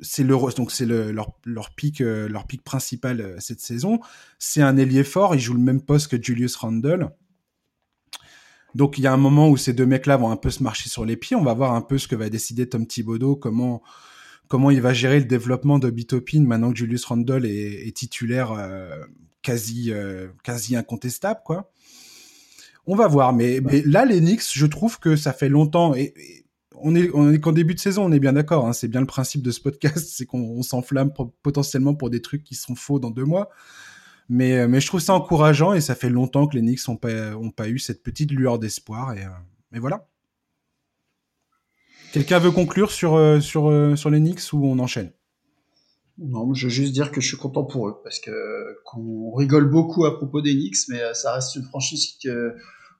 c'est 0.00 0.22
le 0.22 0.36
donc 0.54 0.72
c'est 0.72 0.86
leur 0.86 1.32
leur 1.44 1.70
pic 1.74 2.00
euh, 2.00 2.28
leur 2.28 2.46
pic 2.46 2.62
principal 2.62 3.20
euh, 3.20 3.36
cette 3.38 3.60
saison. 3.60 4.00
C'est 4.38 4.62
un 4.62 4.76
ailier 4.76 5.04
fort. 5.04 5.34
Il 5.34 5.40
joue 5.40 5.54
le 5.54 5.60
même 5.60 5.80
poste 5.80 6.08
que 6.08 6.22
Julius 6.22 6.56
Randle. 6.56 7.10
Donc 8.74 8.98
il 8.98 9.02
y 9.02 9.06
a 9.06 9.12
un 9.12 9.18
moment 9.18 9.48
où 9.48 9.56
ces 9.56 9.72
deux 9.72 9.86
mecs-là 9.86 10.16
vont 10.16 10.30
un 10.30 10.36
peu 10.36 10.50
se 10.50 10.62
marcher 10.62 10.88
sur 10.88 11.04
les 11.04 11.16
pieds. 11.16 11.36
On 11.36 11.42
va 11.42 11.54
voir 11.54 11.72
un 11.72 11.82
peu 11.82 11.98
ce 11.98 12.08
que 12.08 12.16
va 12.16 12.28
décider 12.28 12.68
Tom 12.68 12.86
Thibodeau, 12.86 13.36
comment 13.36 13.82
comment 14.48 14.70
il 14.70 14.80
va 14.80 14.92
gérer 14.92 15.18
le 15.18 15.26
développement 15.26 15.78
d'Obi 15.78 16.06
Topin 16.06 16.42
maintenant 16.42 16.72
que 16.72 16.78
Julius 16.78 17.04
Randle 17.04 17.46
est, 17.46 17.96
titulaire 17.96 18.52
euh, 18.52 19.04
quasi 19.42 19.92
quasi 20.42 20.76
incontestable 20.76 21.40
quoi. 21.44 21.70
On 22.84 22.96
va 22.96 23.06
voir, 23.06 23.32
mais, 23.32 23.60
là, 23.84 24.04
les 24.04 24.18
Knicks, 24.18 24.42
je 24.52 24.66
trouve 24.66 24.98
que 24.98 25.14
ça 25.14 25.32
fait 25.32 25.48
longtemps 25.48 25.94
et, 25.94 26.41
on 26.82 26.94
est, 26.94 27.38
qu'en 27.40 27.52
début 27.52 27.74
de 27.74 27.80
saison, 27.80 28.04
on 28.04 28.12
est 28.12 28.20
bien 28.20 28.32
d'accord. 28.32 28.66
Hein, 28.66 28.72
c'est 28.72 28.88
bien 28.88 29.00
le 29.00 29.06
principe 29.06 29.42
de 29.42 29.50
ce 29.50 29.60
podcast, 29.60 30.08
c'est 30.12 30.26
qu'on 30.26 30.62
s'enflamme 30.62 31.12
potentiellement 31.42 31.94
pour 31.94 32.10
des 32.10 32.22
trucs 32.22 32.44
qui 32.44 32.54
sont 32.54 32.74
faux 32.74 32.98
dans 32.98 33.10
deux 33.10 33.24
mois. 33.24 33.50
Mais, 34.28 34.66
mais 34.68 34.80
je 34.80 34.86
trouve 34.86 35.00
ça 35.00 35.14
encourageant 35.14 35.74
et 35.74 35.80
ça 35.80 35.94
fait 35.94 36.08
longtemps 36.08 36.46
que 36.46 36.54
les 36.54 36.62
Knicks 36.62 36.86
n'ont 36.88 36.96
pas, 36.96 37.36
ont 37.36 37.50
pas 37.50 37.68
eu 37.68 37.78
cette 37.78 38.02
petite 38.02 38.30
lueur 38.30 38.58
d'espoir. 38.58 39.12
Et, 39.14 39.24
euh, 39.24 39.80
voilà. 39.80 40.06
Quelqu'un 42.12 42.38
veut 42.38 42.50
conclure 42.50 42.90
sur, 42.90 43.14
euh, 43.14 43.40
sur, 43.40 43.70
euh, 43.70 43.94
les 44.10 44.18
Knicks 44.18 44.52
ou 44.52 44.66
on 44.66 44.78
enchaîne? 44.78 45.12
Non, 46.18 46.52
je 46.52 46.66
veux 46.66 46.70
juste 46.70 46.92
dire 46.92 47.10
que 47.10 47.22
je 47.22 47.28
suis 47.28 47.38
content 47.38 47.64
pour 47.64 47.88
eux 47.88 48.00
parce 48.04 48.20
que 48.20 48.76
qu'on 48.84 49.32
rigole 49.32 49.70
beaucoup 49.70 50.04
à 50.04 50.18
propos 50.18 50.42
des 50.42 50.52
Knicks, 50.52 50.88
mais 50.88 51.00
euh, 51.00 51.14
ça 51.14 51.32
reste 51.32 51.56
une 51.56 51.62
franchise 51.62 52.18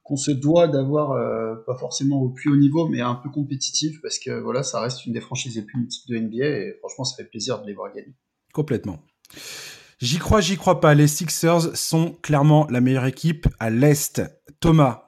qu'on 0.02 0.16
se 0.16 0.30
doit 0.30 0.68
d'avoir 0.68 1.12
euh, 1.12 1.54
pas 1.66 1.76
forcément 1.76 2.20
au 2.20 2.30
plus 2.30 2.50
haut 2.50 2.56
niveau, 2.56 2.88
mais 2.88 3.00
un 3.00 3.14
peu 3.14 3.30
compétitive 3.30 4.00
parce 4.02 4.18
que 4.18 4.40
voilà, 4.40 4.62
ça 4.62 4.80
reste 4.80 5.06
une 5.06 5.12
des 5.12 5.20
franchises 5.20 5.56
les 5.56 5.62
plus 5.62 5.78
mythiques 5.78 6.08
de 6.08 6.18
NBA 6.18 6.44
et 6.44 6.76
franchement, 6.80 7.04
ça 7.04 7.16
fait 7.16 7.28
plaisir 7.28 7.60
de 7.62 7.66
les 7.66 7.74
voir 7.74 7.92
gagner. 7.92 8.14
Complètement. 8.52 8.98
J'y 10.00 10.18
crois, 10.18 10.40
j'y 10.40 10.56
crois 10.56 10.80
pas. 10.80 10.94
Les 10.94 11.06
Sixers 11.06 11.76
sont 11.76 12.12
clairement 12.22 12.66
la 12.68 12.80
meilleure 12.80 13.06
équipe 13.06 13.46
à 13.60 13.70
l'Est. 13.70 14.22
Thomas, 14.58 15.04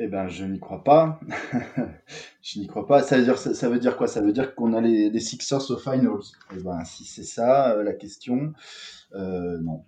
eh 0.00 0.06
ben, 0.06 0.28
je 0.28 0.44
n'y 0.44 0.60
crois 0.60 0.84
pas. 0.84 1.18
je 2.42 2.60
n'y 2.60 2.68
crois 2.68 2.86
pas. 2.86 3.02
Ça 3.02 3.18
veut 3.18 3.24
dire, 3.24 3.36
ça, 3.36 3.68
veut 3.68 3.80
dire 3.80 3.96
quoi? 3.96 4.06
Ça 4.06 4.20
veut 4.20 4.32
dire 4.32 4.54
qu'on 4.54 4.72
a 4.72 4.80
les, 4.80 5.10
les, 5.10 5.20
Sixers 5.20 5.72
au 5.72 5.76
finals. 5.76 6.20
Eh 6.54 6.62
ben, 6.62 6.84
si 6.84 7.04
c'est 7.04 7.24
ça 7.24 7.72
euh, 7.72 7.82
la 7.82 7.94
question, 7.94 8.52
euh, 9.14 9.58
non. 9.60 9.84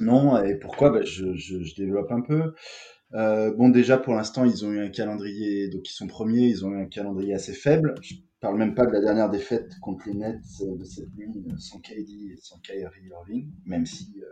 Non, 0.00 0.42
et 0.42 0.56
pourquoi? 0.56 0.90
Ben, 0.90 1.04
je, 1.04 1.34
je, 1.34 1.74
développe 1.74 2.12
un 2.12 2.20
peu. 2.20 2.54
Euh, 3.14 3.52
bon, 3.54 3.68
déjà, 3.68 3.98
pour 3.98 4.14
l'instant, 4.14 4.44
ils 4.44 4.64
ont 4.64 4.70
eu 4.70 4.80
un 4.80 4.90
calendrier, 4.90 5.68
donc 5.68 5.88
ils 5.88 5.92
sont 5.92 6.06
premiers, 6.06 6.46
ils 6.46 6.64
ont 6.64 6.70
eu 6.70 6.82
un 6.82 6.86
calendrier 6.86 7.34
assez 7.34 7.52
faible. 7.52 7.94
Je 8.02 8.14
parle 8.40 8.58
même 8.58 8.74
pas 8.74 8.86
de 8.86 8.92
la 8.92 9.00
dernière 9.00 9.30
défaite 9.30 9.72
contre 9.80 10.06
les 10.06 10.14
Nets 10.14 10.40
de 10.62 10.84
cette 10.84 11.14
nuit, 11.16 11.28
sans 11.58 11.78
KD 11.80 12.32
et 12.32 12.36
sans 12.40 12.58
Kyrie 12.60 13.08
Irving, 13.10 13.50
même 13.64 13.86
si 13.86 14.14
euh, 14.18 14.26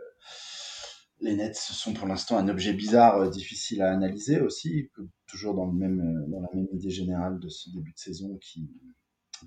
les 1.21 1.35
Nets 1.35 1.55
sont 1.55 1.93
pour 1.93 2.07
l'instant 2.07 2.37
un 2.37 2.47
objet 2.47 2.73
bizarre, 2.73 3.17
euh, 3.17 3.29
difficile 3.29 3.81
à 3.81 3.91
analyser 3.91 4.39
aussi, 4.39 4.89
toujours 5.27 5.53
dans, 5.53 5.65
le 5.65 5.73
même, 5.73 5.99
euh, 5.99 6.31
dans 6.31 6.41
la 6.41 6.49
même 6.53 6.67
idée 6.73 6.89
générale 6.89 7.39
de 7.39 7.49
ce 7.49 7.69
début 7.71 7.91
de 7.91 7.97
saison 7.97 8.37
qui, 8.41 8.69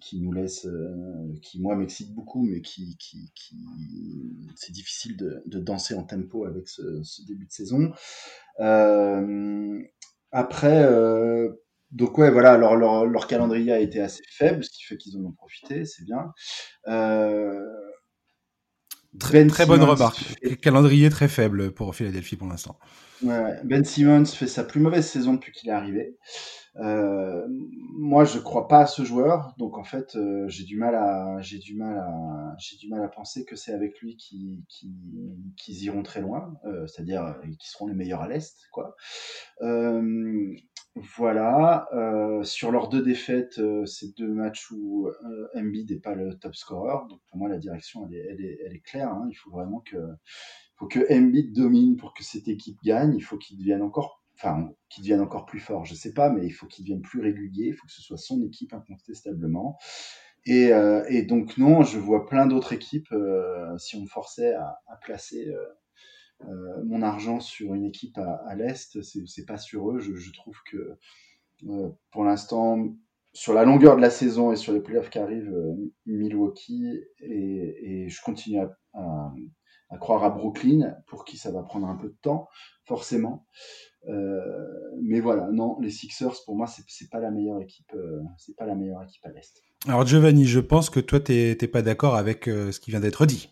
qui 0.01 0.21
nous 0.21 0.33
laisse, 0.33 0.67
euh, 0.67 1.35
qui 1.43 1.61
moi 1.61 1.77
m'excite 1.77 2.15
beaucoup, 2.15 2.43
mais 2.43 2.61
qui, 2.61 2.97
qui, 2.99 3.31
qui 3.35 3.57
c'est 4.57 4.73
difficile 4.73 5.17
de, 5.17 5.43
de, 5.47 5.59
danser 5.59 5.95
en 5.95 6.03
tempo 6.03 6.45
avec 6.45 6.69
ce, 6.69 7.03
ce 7.03 7.23
début 7.25 7.47
de 7.47 7.53
saison. 7.53 7.93
Euh, 8.61 9.83
après, 10.31 10.83
euh, 10.85 11.53
donc 11.91 12.19
ouais, 12.19 12.31
voilà, 12.31 12.57
leur, 12.57 12.77
leur, 12.77 13.07
leur, 13.07 13.27
calendrier 13.27 13.73
a 13.73 13.79
été 13.79 14.01
assez 14.01 14.23
faible, 14.29 14.65
ce 14.65 14.71
qui 14.71 14.85
fait 14.85 14.97
qu'ils 14.97 15.17
en 15.19 15.25
ont 15.25 15.33
profité, 15.33 15.85
c'est 15.85 16.05
bien. 16.05 16.33
Très, 19.19 19.45
ben 19.45 19.51
très 19.51 19.67
bonne 19.67 19.83
remarque. 19.83 20.37
Calendrier 20.63 21.11
très 21.11 21.29
faible 21.29 21.73
pour 21.73 21.95
Philadelphie 21.95 22.37
pour 22.37 22.49
l'instant. 22.49 22.79
Ouais, 23.23 23.61
ben 23.63 23.85
Simmons 23.85 24.25
fait 24.25 24.47
sa 24.47 24.65
plus 24.65 24.81
mauvaise 24.81 25.07
saison 25.07 25.35
depuis 25.35 25.53
qu'il 25.53 25.69
est 25.69 25.73
arrivé. 25.73 26.17
Euh, 26.77 27.47
moi, 27.95 28.25
je 28.25 28.39
crois 28.39 28.67
pas 28.67 28.81
à 28.81 28.87
ce 28.87 29.03
joueur, 29.05 29.55
donc 29.59 29.77
en 29.77 29.85
fait, 29.85 30.17
euh, 30.17 30.49
j'ai 30.49 30.65
du 30.65 30.79
mal 30.79 30.95
à, 30.95 31.41
j'ai 31.41 31.59
du 31.59 31.77
mal 31.77 31.99
à, 31.99 32.55
j'ai 32.59 32.77
du 32.79 32.89
mal 32.89 33.03
à 33.05 33.09
penser 33.09 33.45
que 33.45 33.57
c'est 33.57 33.73
avec 33.73 34.01
lui 34.01 34.17
qu'ils 34.17 34.63
qui, 34.69 34.91
qui 35.57 35.73
iront 35.85 36.03
très 36.03 36.23
loin, 36.23 36.55
euh, 36.65 36.87
c'est-à-dire 36.87 37.25
euh, 37.25 37.33
qu'ils 37.43 37.71
seront 37.71 37.87
les 37.87 37.95
meilleurs 37.95 38.23
à 38.23 38.29
l'est, 38.29 38.57
quoi. 38.73 38.97
Euh, 39.61 40.55
voilà. 41.17 41.89
sur 42.43 42.71
leurs 42.71 42.91
deux 42.91 43.03
défaites, 43.03 43.59
c'est 43.87 44.15
deux 44.19 44.29
matchs 44.29 44.71
où 44.73 45.09
Embiid 45.55 45.91
n'est 45.91 45.99
pas 45.99 46.15
le 46.15 46.39
top 46.39 46.55
scorer, 46.55 47.09
donc 47.09 47.21
pour 47.29 47.39
moi, 47.39 47.49
la 47.49 47.57
direction, 47.57 48.07
elle 48.07 48.15
est, 48.15 48.27
elle 48.29 48.45
est, 48.45 48.59
elle 48.67 48.75
est 48.75 48.81
claire. 48.81 49.09
Hein. 49.09 49.27
Il 49.31 49.35
faut 49.35 49.51
vraiment 49.51 49.81
que, 49.81 49.97
faut 50.77 50.87
que 50.89 51.01
Embiid 51.11 51.55
domine 51.55 51.97
pour 51.97 52.13
que 52.13 52.23
cette 52.23 52.47
équipe 52.47 52.77
gagne. 52.85 53.15
Il 53.15 53.23
faut 53.23 53.39
qu'il 53.39 53.57
devienne 53.59 53.81
encore 53.81 54.22
enfin, 54.43 54.73
qu'il 54.89 55.05
devienne 55.05 55.21
encore 55.21 55.47
plus 55.47 55.61
fort, 55.61 55.85
je 55.85 55.95
sais 55.95 56.13
pas, 56.13 56.31
mais 56.31 56.45
il 56.45 56.51
faut 56.51 56.67
qu'il 56.67 56.85
devienne 56.85 57.03
plus 57.03 57.21
régulier, 57.21 57.69
il 57.69 57.75
faut 57.75 57.87
que 57.87 57.93
ce 57.93 58.03
soit 58.03 58.17
son 58.17 58.43
équipe 58.43 58.73
incontestablement. 58.75 59.79
Et, 60.45 60.73
euh, 60.73 61.05
donc 61.27 61.57
non, 61.57 61.83
je 61.83 61.99
vois 61.99 62.27
plein 62.27 62.47
d'autres 62.47 62.73
équipes, 62.73 63.13
euh, 63.13 63.77
si 63.79 63.97
on 63.97 64.03
me 64.03 64.07
forçait 64.07 64.55
à, 64.55 64.77
placer 65.01 65.55
euh, 66.43 66.85
mon 66.85 67.03
argent 67.03 67.41
sur 67.41 67.75
une 67.75 67.85
équipe 67.85 68.19
à, 68.19 68.43
à 68.47 68.55
l'Est, 68.57 69.01
c'est 69.03 69.47
pas 69.47 69.59
sur 69.59 69.91
eux, 69.93 70.01
je, 70.01 70.33
trouve 70.33 70.59
que 70.71 70.99
pour 72.11 72.25
l'instant, 72.25 72.89
sur 73.33 73.55
la 73.55 73.65
longueur 73.65 73.97
de 73.97 74.03
la 74.03 74.11
saison 74.11 74.53
et 74.53 74.57
sur 74.57 74.73
les 74.73 74.81
playoffs 74.81 75.11
qui 75.11 75.19
arrivent, 75.19 75.55
Milwaukee, 76.07 77.01
et, 77.21 78.09
je 78.09 78.23
continue 78.23 78.59
à, 78.95 79.33
à, 79.93 79.99
croire 79.99 80.25
à 80.25 80.31
Brooklyn, 80.31 80.97
pour 81.07 81.25
qui 81.25 81.37
ça 81.37 81.51
va 81.51 81.63
prendre 81.63 81.87
un 81.87 81.97
peu 81.97 82.09
de 82.09 82.17
temps, 82.23 82.49
forcément. 82.85 83.47
Euh, 84.09 84.41
mais 85.01 85.21
voilà, 85.21 85.49
non, 85.53 85.79
les 85.81 85.91
Sixers, 85.91 86.35
pour 86.45 86.57
moi, 86.57 86.67
c'est 86.67 87.11
pas 87.11 87.21
la 87.21 87.31
meilleure 87.31 87.61
équipe, 87.61 87.93
euh, 87.95 88.21
c'est 88.37 88.57
pas 88.57 88.67
la 88.67 88.75
meilleure 88.75 89.03
équipe 89.03 89.25
à 89.25 89.31
l'est. 89.31 89.63
Alors 89.87 90.07
Giovanni, 90.07 90.47
je 90.47 90.61
pense 90.61 90.91
que 90.91 91.01
toi, 91.01 91.21
t'es 91.21 91.55
pas 91.55 91.83
d'accord 91.83 92.17
avec 92.17 92.49
euh, 92.49 92.73
ce 92.73 92.81
qui 92.81 92.91
vient 92.91 93.01
d'être 93.01 93.27
dit. 93.27 93.51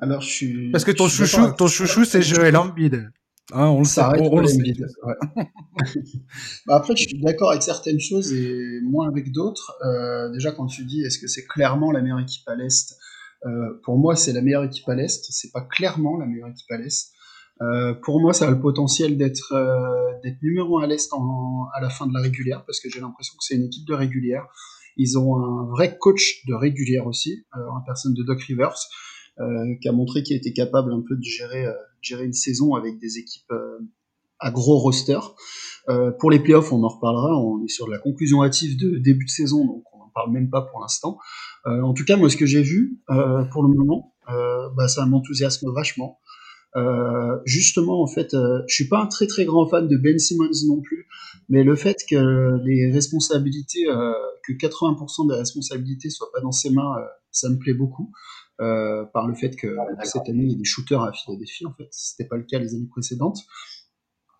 Alors 0.00 0.22
je 0.22 0.30
suis. 0.30 0.70
Parce 0.70 0.84
que 0.84 0.92
ton 0.92 1.08
chouchou, 1.08 1.52
ton 1.52 1.66
chouchou, 1.66 2.04
c'est 2.04 2.22
Joel 2.22 2.56
Embiid. 2.56 3.10
Hein, 3.52 3.66
on 3.66 3.80
le 3.80 3.84
sait. 3.84 4.00
On, 4.02 4.40
le 4.40 4.46
sait. 4.46 4.58
Ouais. 4.58 5.14
bah 6.66 6.76
après, 6.76 6.94
je 6.94 7.08
suis 7.08 7.20
d'accord 7.20 7.50
avec 7.50 7.62
certaines 7.62 7.98
choses 7.98 8.32
et 8.32 8.80
moins 8.82 9.08
avec 9.08 9.32
d'autres. 9.32 9.76
Euh, 9.84 10.30
déjà, 10.30 10.52
quand 10.52 10.66
tu 10.66 10.84
dis 10.84 11.02
est-ce 11.02 11.18
que 11.18 11.26
c'est 11.26 11.44
clairement 11.44 11.90
la 11.90 12.00
meilleure 12.00 12.20
équipe 12.20 12.46
à 12.46 12.54
l'est, 12.54 12.92
euh, 12.92 12.96
pour 13.82 13.98
moi, 13.98 14.16
c'est 14.16 14.32
la 14.32 14.42
meilleure 14.42 14.64
équipe 14.64 14.88
à 14.88 14.94
l'est. 14.94 15.24
C'est 15.30 15.50
pas 15.50 15.62
clairement 15.62 16.18
la 16.18 16.26
meilleure 16.26 16.48
équipe 16.48 16.70
à 16.70 16.76
l'est. 16.76 17.12
Euh, 17.62 17.92
pour 17.94 18.20
moi, 18.20 18.32
ça 18.32 18.46
a 18.46 18.50
le 18.50 18.60
potentiel 18.60 19.18
d'être 19.18 19.52
euh, 19.52 20.30
numéro 20.42 20.78
un 20.78 20.84
à 20.84 20.86
l'Est 20.86 21.12
à 21.12 21.80
la 21.80 21.90
fin 21.90 22.06
de 22.06 22.14
la 22.14 22.20
régulière, 22.20 22.64
parce 22.64 22.80
que 22.80 22.88
j'ai 22.88 23.00
l'impression 23.00 23.34
que 23.36 23.44
c'est 23.44 23.56
une 23.56 23.64
équipe 23.64 23.86
de 23.86 23.94
régulière. 23.94 24.46
Ils 24.96 25.18
ont 25.18 25.36
un 25.36 25.66
vrai 25.66 25.96
coach 25.98 26.44
de 26.46 26.54
régulière 26.54 27.06
aussi, 27.06 27.44
euh, 27.56 27.60
en 27.70 27.82
personne 27.82 28.14
de 28.14 28.22
Doc 28.22 28.40
Rivers, 28.42 28.76
euh, 29.40 29.74
qui 29.80 29.88
a 29.88 29.92
montré 29.92 30.22
qu'il 30.22 30.36
était 30.36 30.52
capable 30.52 30.92
un 30.92 31.02
peu 31.06 31.16
de 31.16 31.22
gérer, 31.22 31.66
euh, 31.66 31.72
gérer 32.00 32.24
une 32.24 32.32
saison 32.32 32.74
avec 32.74 32.98
des 32.98 33.18
équipes 33.18 33.52
à 34.38 34.50
gros 34.50 34.78
roster. 34.78 35.18
pour 36.18 36.30
les 36.30 36.38
playoffs, 36.38 36.72
on 36.72 36.82
en 36.82 36.88
reparlera. 36.88 37.36
On 37.36 37.62
est 37.64 37.68
sur 37.68 37.88
la 37.88 37.98
conclusion 37.98 38.42
hâtive 38.42 38.78
de 38.78 38.96
début 38.96 39.26
de 39.26 39.30
saison, 39.30 39.66
donc 39.66 39.84
on 39.92 39.98
n'en 39.98 40.10
parle 40.14 40.32
même 40.32 40.48
pas 40.48 40.62
pour 40.62 40.80
l'instant. 40.80 41.18
En 41.64 41.92
tout 41.94 42.04
cas, 42.04 42.16
moi, 42.16 42.28
ce 42.28 42.36
que 42.36 42.46
j'ai 42.46 42.62
vu 42.62 43.00
pour 43.06 43.62
le 43.62 43.68
moment, 43.68 44.14
bah, 44.76 44.88
ça 44.88 45.06
m'enthousiasme 45.06 45.70
vachement. 45.72 46.18
Euh, 46.76 47.38
justement, 47.44 48.02
en 48.02 48.06
fait, 48.06 48.34
euh, 48.34 48.62
je 48.68 48.74
suis 48.74 48.88
pas 48.88 49.00
un 49.00 49.06
très 49.06 49.26
très 49.26 49.44
grand 49.44 49.66
fan 49.68 49.88
de 49.88 49.96
Ben 49.96 50.18
Simmons 50.18 50.50
non 50.68 50.80
plus, 50.80 51.08
mais 51.48 51.64
le 51.64 51.74
fait 51.74 51.96
que 52.08 52.58
les 52.64 52.92
responsabilités, 52.92 53.88
euh, 53.88 54.12
que 54.46 54.52
80% 54.52 55.28
des 55.28 55.34
responsabilités 55.34 56.10
soient 56.10 56.30
pas 56.32 56.40
dans 56.40 56.52
ses 56.52 56.70
mains, 56.70 56.96
euh, 56.98 57.06
ça 57.32 57.48
me 57.48 57.58
plaît 57.58 57.74
beaucoup. 57.74 58.12
Euh, 58.60 59.06
par 59.14 59.26
le 59.26 59.34
fait 59.34 59.56
que 59.56 59.74
cette 60.04 60.28
année 60.28 60.42
il 60.42 60.50
y 60.50 60.54
a 60.54 60.58
des 60.58 60.64
shooters 60.64 61.02
à 61.02 61.12
Philadelphie, 61.12 61.64
en 61.64 61.72
fait, 61.72 61.88
c'était 61.90 62.28
pas 62.28 62.36
le 62.36 62.42
cas 62.42 62.58
les 62.58 62.74
années 62.74 62.88
précédentes. 62.90 63.38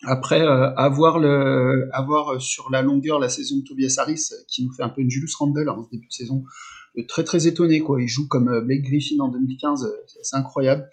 Après, 0.07 0.41
avoir 0.41 1.19
le, 1.19 1.89
avoir 1.93 2.41
sur 2.41 2.71
la 2.71 2.83
longueur 2.83 3.19
la 3.19 3.29
saison 3.31 3.57
de 3.59 3.63
Tobias 3.63 3.97
Harris, 3.99 4.29
qui 4.49 4.65
nous 4.65 4.73
fait 4.73 4.83
un 4.83 4.89
peu 4.91 5.01
une 5.01 5.11
Julius 5.11 5.35
Randle 5.37 5.69
en 5.71 5.89
début 5.91 6.07
de 6.07 6.13
saison, 6.13 6.45
très 7.09 7.25
très 7.25 7.47
étonné 7.47 7.81
quoi. 7.81 8.01
Il 8.03 8.09
joue 8.09 8.27
comme 8.29 8.61
Blake 8.65 8.83
Griffin 8.83 9.21
en 9.21 9.29
2015, 9.29 9.91
c'est 10.23 10.37
incroyable. 10.37 10.89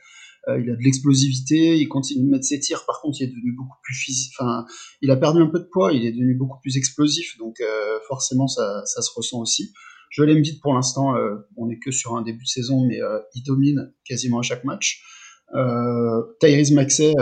Euh, 0.48 0.60
il 0.60 0.70
a 0.70 0.76
de 0.76 0.82
l'explosivité, 0.82 1.78
il 1.78 1.88
continue 1.88 2.24
de 2.26 2.30
mettre 2.30 2.46
ses 2.46 2.60
tirs. 2.60 2.86
Par 2.86 3.02
contre, 3.02 3.18
il 3.20 3.26
est 3.26 3.28
devenu 3.28 3.52
beaucoup 3.52 3.78
plus 3.84 3.96
physique. 3.96 4.34
Enfin, 4.40 4.66
il 5.02 5.12
a 5.12 5.18
perdu 5.18 5.42
un 5.42 5.48
peu 5.48 5.60
de 5.60 5.68
poids, 5.72 5.92
il 5.92 6.06
est 6.06 6.12
devenu 6.12 6.36
beaucoup 6.36 6.60
plus 6.62 6.78
explosif. 6.78 7.38
Donc, 7.38 7.60
euh, 7.60 8.00
forcément, 8.08 8.48
ça, 8.48 8.86
ça, 8.86 9.02
se 9.02 9.12
ressent 9.14 9.40
aussi. 9.40 9.74
Je 10.10 10.24
l'aime 10.24 10.42
vite 10.42 10.62
pour 10.62 10.74
l'instant. 10.74 11.16
Euh, 11.16 11.36
on 11.58 11.68
n'est 11.68 11.80
que 11.80 11.92
sur 11.92 12.16
un 12.16 12.22
début 12.22 12.44
de 12.44 12.50
saison, 12.50 12.86
mais 12.86 13.00
il 13.36 13.44
domine 13.44 13.94
quasiment 14.06 14.40
à 14.40 14.42
chaque 14.42 14.64
match. 14.64 15.04
Euh, 15.56 16.24
Tyrese 16.40 16.72
Maxey, 16.72 17.14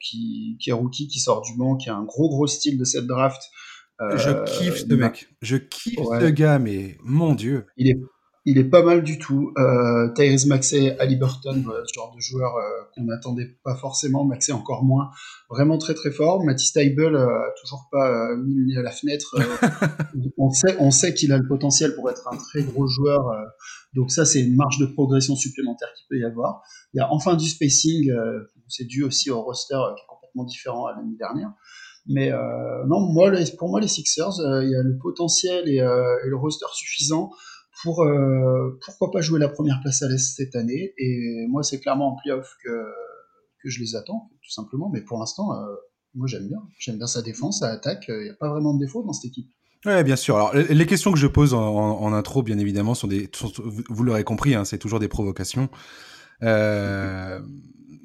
qui, 0.00 0.56
qui, 0.60 0.70
est 0.70 0.72
rookie, 0.72 1.08
qui 1.08 1.18
sort 1.18 1.42
du 1.42 1.56
banc, 1.56 1.76
qui 1.76 1.90
a 1.90 1.96
un 1.96 2.04
gros 2.04 2.28
gros 2.28 2.46
style 2.46 2.78
de 2.78 2.84
cette 2.84 3.06
draft. 3.06 3.42
je 3.98 4.44
kiffe 4.44 4.86
ce 4.88 4.94
mec. 4.94 5.28
Je 5.42 5.56
kiffe 5.56 5.98
ce 5.98 6.28
gars, 6.28 6.60
mais 6.60 6.96
mon 7.02 7.34
dieu. 7.34 7.66
Il 7.76 7.88
est 7.88 7.98
il 8.44 8.58
est 8.58 8.64
pas 8.64 8.82
mal 8.82 9.02
du 9.02 9.18
tout. 9.18 9.52
Euh, 9.58 10.12
Tyrese 10.14 10.46
Maxey, 10.46 10.96
Ali 10.98 11.16
Burton, 11.16 11.64
ce 11.86 11.94
genre 11.94 12.14
de 12.14 12.20
joueur 12.20 12.56
euh, 12.56 12.62
qu'on 12.94 13.04
n'attendait 13.04 13.58
pas 13.64 13.74
forcément. 13.74 14.24
Maxey 14.24 14.52
encore 14.52 14.84
moins. 14.84 15.10
Vraiment 15.50 15.78
très 15.78 15.94
très 15.94 16.10
fort. 16.10 16.44
Matisse 16.44 16.72
Taibel 16.72 17.14
euh, 17.14 17.26
toujours 17.60 17.88
pas 17.90 18.10
euh, 18.10 18.36
mis 18.36 18.76
à 18.76 18.82
la 18.82 18.90
fenêtre. 18.90 19.34
Euh, 19.38 20.28
on 20.38 20.90
sait, 20.90 21.14
qu'il 21.14 21.32
a 21.32 21.38
le 21.38 21.48
potentiel 21.48 21.94
pour 21.94 22.10
être 22.10 22.28
un 22.30 22.36
très 22.36 22.62
gros 22.62 22.86
joueur. 22.86 23.22
donc 23.94 24.10
ça, 24.10 24.26
c'est 24.26 24.42
une 24.42 24.56
marge 24.56 24.78
de 24.78 24.86
progression 24.86 25.36
supplémentaire 25.36 25.88
qu'il 25.96 26.06
peut 26.08 26.18
y 26.18 26.24
avoir. 26.24 26.62
Il 26.92 26.98
y 26.98 27.00
a 27.00 27.10
enfin 27.10 27.34
du 27.34 27.46
spacing. 27.46 28.12
c'est 28.68 28.84
dû 28.84 29.04
aussi 29.04 29.30
au 29.30 29.40
roster 29.40 29.78
qui 29.96 30.02
est 30.02 30.06
complètement 30.06 30.44
différent 30.44 30.86
à 30.86 30.96
l'année 30.96 31.16
dernière. 31.18 31.52
Mais 32.06 32.30
non, 32.86 33.00
moi, 33.00 33.32
pour 33.58 33.70
moi, 33.70 33.80
les 33.80 33.88
Sixers, 33.88 34.38
il 34.62 34.70
y 34.70 34.76
a 34.76 34.82
le 34.82 34.98
potentiel 34.98 35.68
et 35.68 35.80
le 35.80 36.36
roster 36.36 36.66
suffisant 36.74 37.30
pour 37.82 38.02
euh, 38.02 38.78
pourquoi 38.84 39.10
pas 39.10 39.20
jouer 39.20 39.38
la 39.38 39.48
première 39.48 39.80
place 39.80 40.02
à 40.02 40.08
l'Est 40.08 40.36
cette 40.36 40.56
année. 40.56 40.94
Et 40.98 41.46
moi, 41.48 41.62
c'est 41.62 41.80
clairement 41.80 42.12
en 42.12 42.16
playoff 42.16 42.56
que, 42.64 42.84
que 43.62 43.68
je 43.68 43.80
les 43.80 43.94
attends, 43.94 44.30
tout 44.42 44.50
simplement. 44.50 44.90
Mais 44.92 45.00
pour 45.00 45.18
l'instant, 45.18 45.52
euh, 45.52 45.74
moi, 46.14 46.26
j'aime 46.26 46.48
bien. 46.48 46.58
J'aime 46.78 46.96
bien 46.96 47.06
sa 47.06 47.22
défense, 47.22 47.60
sa 47.60 47.68
attaque. 47.70 48.06
Il 48.08 48.24
n'y 48.24 48.30
a 48.30 48.34
pas 48.34 48.48
vraiment 48.48 48.74
de 48.74 48.80
défaut 48.80 49.02
dans 49.04 49.12
cette 49.12 49.30
équipe. 49.30 49.50
Ouais, 49.84 50.02
bien 50.02 50.16
sûr. 50.16 50.36
Alors, 50.36 50.54
les 50.54 50.86
questions 50.86 51.12
que 51.12 51.18
je 51.18 51.28
pose 51.28 51.54
en, 51.54 52.12
intro, 52.12 52.42
bien 52.42 52.58
évidemment, 52.58 52.94
sont 52.94 53.06
des, 53.06 53.30
vous 53.88 54.02
l'aurez 54.02 54.24
compris, 54.24 54.56
hein, 54.56 54.64
c'est 54.64 54.78
toujours 54.78 54.98
des 54.98 55.06
provocations. 55.06 55.68
Euh, 56.42 57.38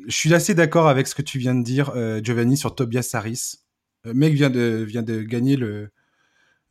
je 0.05 0.15
suis 0.15 0.35
assez 0.35 0.53
d'accord 0.53 0.87
avec 0.87 1.07
ce 1.07 1.15
que 1.15 1.23
tu 1.23 1.39
viens 1.39 1.55
de 1.55 1.63
dire, 1.63 1.91
Giovanni, 2.23 2.57
sur 2.57 2.75
Tobias 2.75 3.09
Harris. 3.13 3.55
Le 4.03 4.13
mec 4.13 4.33
vient 4.33 4.51
de, 4.51 4.85
vient 4.87 5.01
de 5.01 5.23
gagner 5.23 5.55
le, 5.55 5.89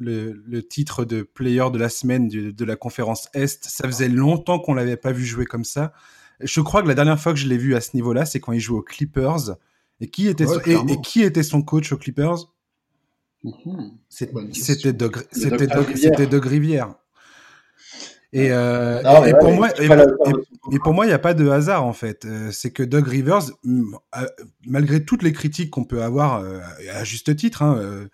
le, 0.03 0.63
titre 0.63 1.05
de 1.05 1.23
player 1.23 1.65
de 1.73 1.79
la 1.79 1.89
semaine 1.89 2.29
de, 2.29 2.65
la 2.65 2.77
conférence 2.77 3.29
Est. 3.35 3.65
Ça 3.65 3.87
faisait 3.87 4.09
longtemps 4.09 4.59
qu'on 4.59 4.75
l'avait 4.75 4.97
pas 4.97 5.13
vu 5.13 5.25
jouer 5.25 5.47
comme 5.47 5.65
ça. 5.65 5.93
Je 6.41 6.61
crois 6.61 6.83
que 6.83 6.89
la 6.89 6.95
dernière 6.95 7.21
fois 7.21 7.33
que 7.33 7.39
je 7.39 7.47
l'ai 7.47 7.59
vu 7.59 7.75
à 7.75 7.81
ce 7.81 7.91
niveau-là, 7.95 8.25
c'est 8.25 8.41
quand 8.41 8.53
il 8.53 8.61
jouait 8.61 8.79
aux 8.79 8.83
Clippers. 8.83 9.57
Et 10.01 10.09
qui 10.09 10.27
était, 10.27 10.47
son, 10.47 10.59
et, 10.61 11.01
qui 11.01 11.23
était 11.23 11.45
son 11.45 11.63
coach 11.63 11.93
aux 11.93 11.97
Clippers? 11.97 12.53
Mhm. 13.45 13.93
C'était 14.09 14.93
Doug, 14.93 16.45
Rivière. 16.45 16.95
Et, 18.33 18.49
euh, 18.51 19.03
pour 19.41 19.53
moi, 19.53 19.69
et, 19.81 20.79
pour 20.79 20.95
moi, 20.95 21.05
il 21.05 21.09
n'y 21.09 21.15
a 21.15 21.19
pas 21.19 21.35
de 21.35 21.49
hasard 21.49 21.85
en 21.85 21.93
fait. 21.93 22.25
Euh, 22.25 22.51
c'est 22.51 22.71
que 22.71 22.83
Doug 22.83 23.07
Rivers, 23.07 23.43
malgré 24.67 25.05
toutes 25.05 25.23
les 25.23 25.33
critiques 25.33 25.71
qu'on 25.71 25.85
peut 25.85 26.03
avoir 26.03 26.39
euh, 26.39 26.61
à 26.93 27.05
juste 27.05 27.37
titre, 27.37 27.63
hein, 27.63 28.09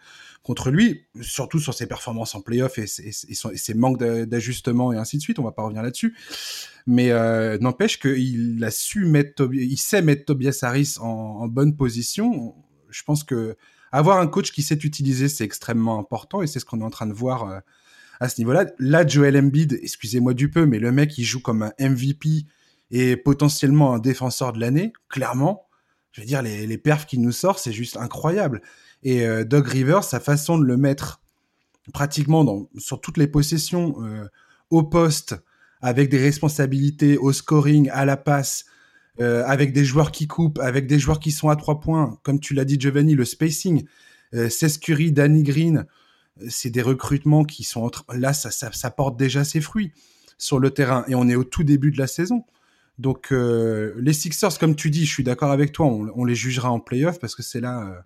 contre 0.49 0.71
lui, 0.71 1.05
surtout 1.21 1.59
sur 1.59 1.75
ses 1.75 1.87
performances 1.87 2.35
en 2.35 2.41
playoff 2.41 2.79
et, 2.79 2.85
et, 2.85 3.13
ses 3.13 3.75
manques 3.75 3.99
d'ajustement 3.99 4.95
et 4.95 4.97
ainsi 4.97 5.19
de 5.19 5.23
suite. 5.23 5.39
On 5.39 5.43
va 5.43 5.53
pas 5.53 5.63
revenir 5.63 5.83
là-dessus. 5.83 6.17
Mais 6.87 7.11
euh, 7.11 7.59
n'empêche 7.59 8.01
qu'il 8.01 8.65
a 8.65 8.71
sait 8.71 10.01
mettre 10.01 10.25
Tobias 10.25 10.61
Harris 10.63 10.95
en, 11.01 11.47
bonne 11.49 11.77
position. 11.77 12.55
Je 12.89 13.03
pense 13.03 13.25
que 13.25 13.59
avoir 13.93 14.21
un 14.21 14.27
coach 14.27 14.51
qui 14.51 14.63
sait 14.63 14.77
utiliser, 14.77 15.29
c'est 15.29 15.45
extrêmement 15.45 15.99
important 15.99 16.41
et 16.41 16.47
c'est 16.47 16.61
ce 16.61 16.65
qu'on 16.65 16.81
est 16.81 16.85
en 16.85 16.89
train 16.89 17.07
de 17.07 17.13
voir 17.13 17.47
euh, 17.47 17.59
à 18.19 18.31
ce 18.31 18.41
niveau-là. 18.41 18.65
Là, 18.79 19.07
Joel 19.07 19.37
Embiid, 19.37 19.79
excusez-moi 19.83 20.33
du 20.33 20.51
peu, 20.51 20.65
mais 20.65 20.79
le 20.79 20.93
mec, 20.93 21.19
il 21.19 21.25
joue 21.25 21.41
comme 21.41 21.63
un 21.63 21.73
MVP 21.79 22.47
et 22.91 23.19
potentiellement 23.19 23.93
un 23.93 23.99
défenseur 23.99 24.55
de 24.55 24.61
l'année, 24.61 24.95
clairement. 25.11 25.68
Je 26.13 26.21
veux 26.21 26.27
dire, 26.27 26.43
les, 26.43 26.67
les 26.67 26.79
perfs 26.79 27.07
qu'il 27.07 27.21
nous 27.21 27.33
sort, 27.33 27.59
c'est 27.59 27.73
juste 27.73 27.97
incroyable. 27.97 28.63
Et 29.03 29.27
euh, 29.27 29.45
Doug 29.45 29.67
Rivers, 29.67 30.05
sa 30.05 30.21
façon 30.21 30.59
de 30.59 30.65
le 30.65 30.77
mettre 30.77 31.21
pratiquement 31.93 32.69
sur 32.77 33.01
toutes 33.01 33.17
les 33.17 33.27
possessions 33.27 33.97
euh, 34.03 34.27
au 34.71 34.83
poste, 34.83 35.37
avec 35.81 36.09
des 36.09 36.19
responsabilités 36.19 37.17
au 37.17 37.33
scoring, 37.33 37.89
à 37.93 38.05
la 38.05 38.17
passe, 38.17 38.67
euh, 39.21 39.45
avec 39.47 39.73
des 39.73 39.85
joueurs 39.85 40.13
qui 40.13 40.27
coupent, 40.27 40.59
avec 40.59 40.87
des 40.87 40.99
joueurs 40.99 41.21
qui 41.21 41.31
sont 41.31 41.49
à 41.49 41.57
trois 41.57 41.81
points, 41.81 42.19
comme 42.23 42.41
tu 42.41 42.55
l'as 42.55 42.65
dit 42.65 42.79
Giovanni, 42.79 43.15
le 43.15 43.25
spacing, 43.25 43.85
euh, 44.35 44.49
Curry, 44.81 45.13
Danny 45.13 45.43
Green, 45.43 45.87
c'est 46.49 46.71
des 46.71 46.83
recrutements 46.83 47.45
qui 47.45 47.65
sont 47.65 47.83
entre... 47.83 48.05
là, 48.15 48.33
ça, 48.33 48.51
ça, 48.51 48.91
porte 48.91 49.17
déjà 49.17 49.43
ses 49.45 49.61
fruits 49.61 49.93
sur 50.37 50.61
le 50.61 50.71
terrain 50.71 51.05
et 51.09 51.15
on 51.15 51.29
est 51.29 51.35
au 51.35 51.43
tout 51.43 51.65
début 51.65 51.91
de 51.91 51.99
la 51.99 52.07
saison. 52.07 52.45
Donc 52.99 53.33
euh, 53.33 53.95
les 53.99 54.13
Sixers, 54.13 54.59
comme 54.59 54.75
tu 54.75 54.91
dis, 54.91 55.07
je 55.07 55.13
suis 55.13 55.25
d'accord 55.25 55.53
avec 55.53 55.73
toi, 55.73 55.87
on, 55.87 56.25
les 56.25 56.35
jugera 56.35 56.71
en 56.71 56.81
playoff 56.81 57.19
parce 57.21 57.35
que 57.35 57.43
c'est 57.43 57.61
là, 57.61 57.87
euh, 57.87 58.01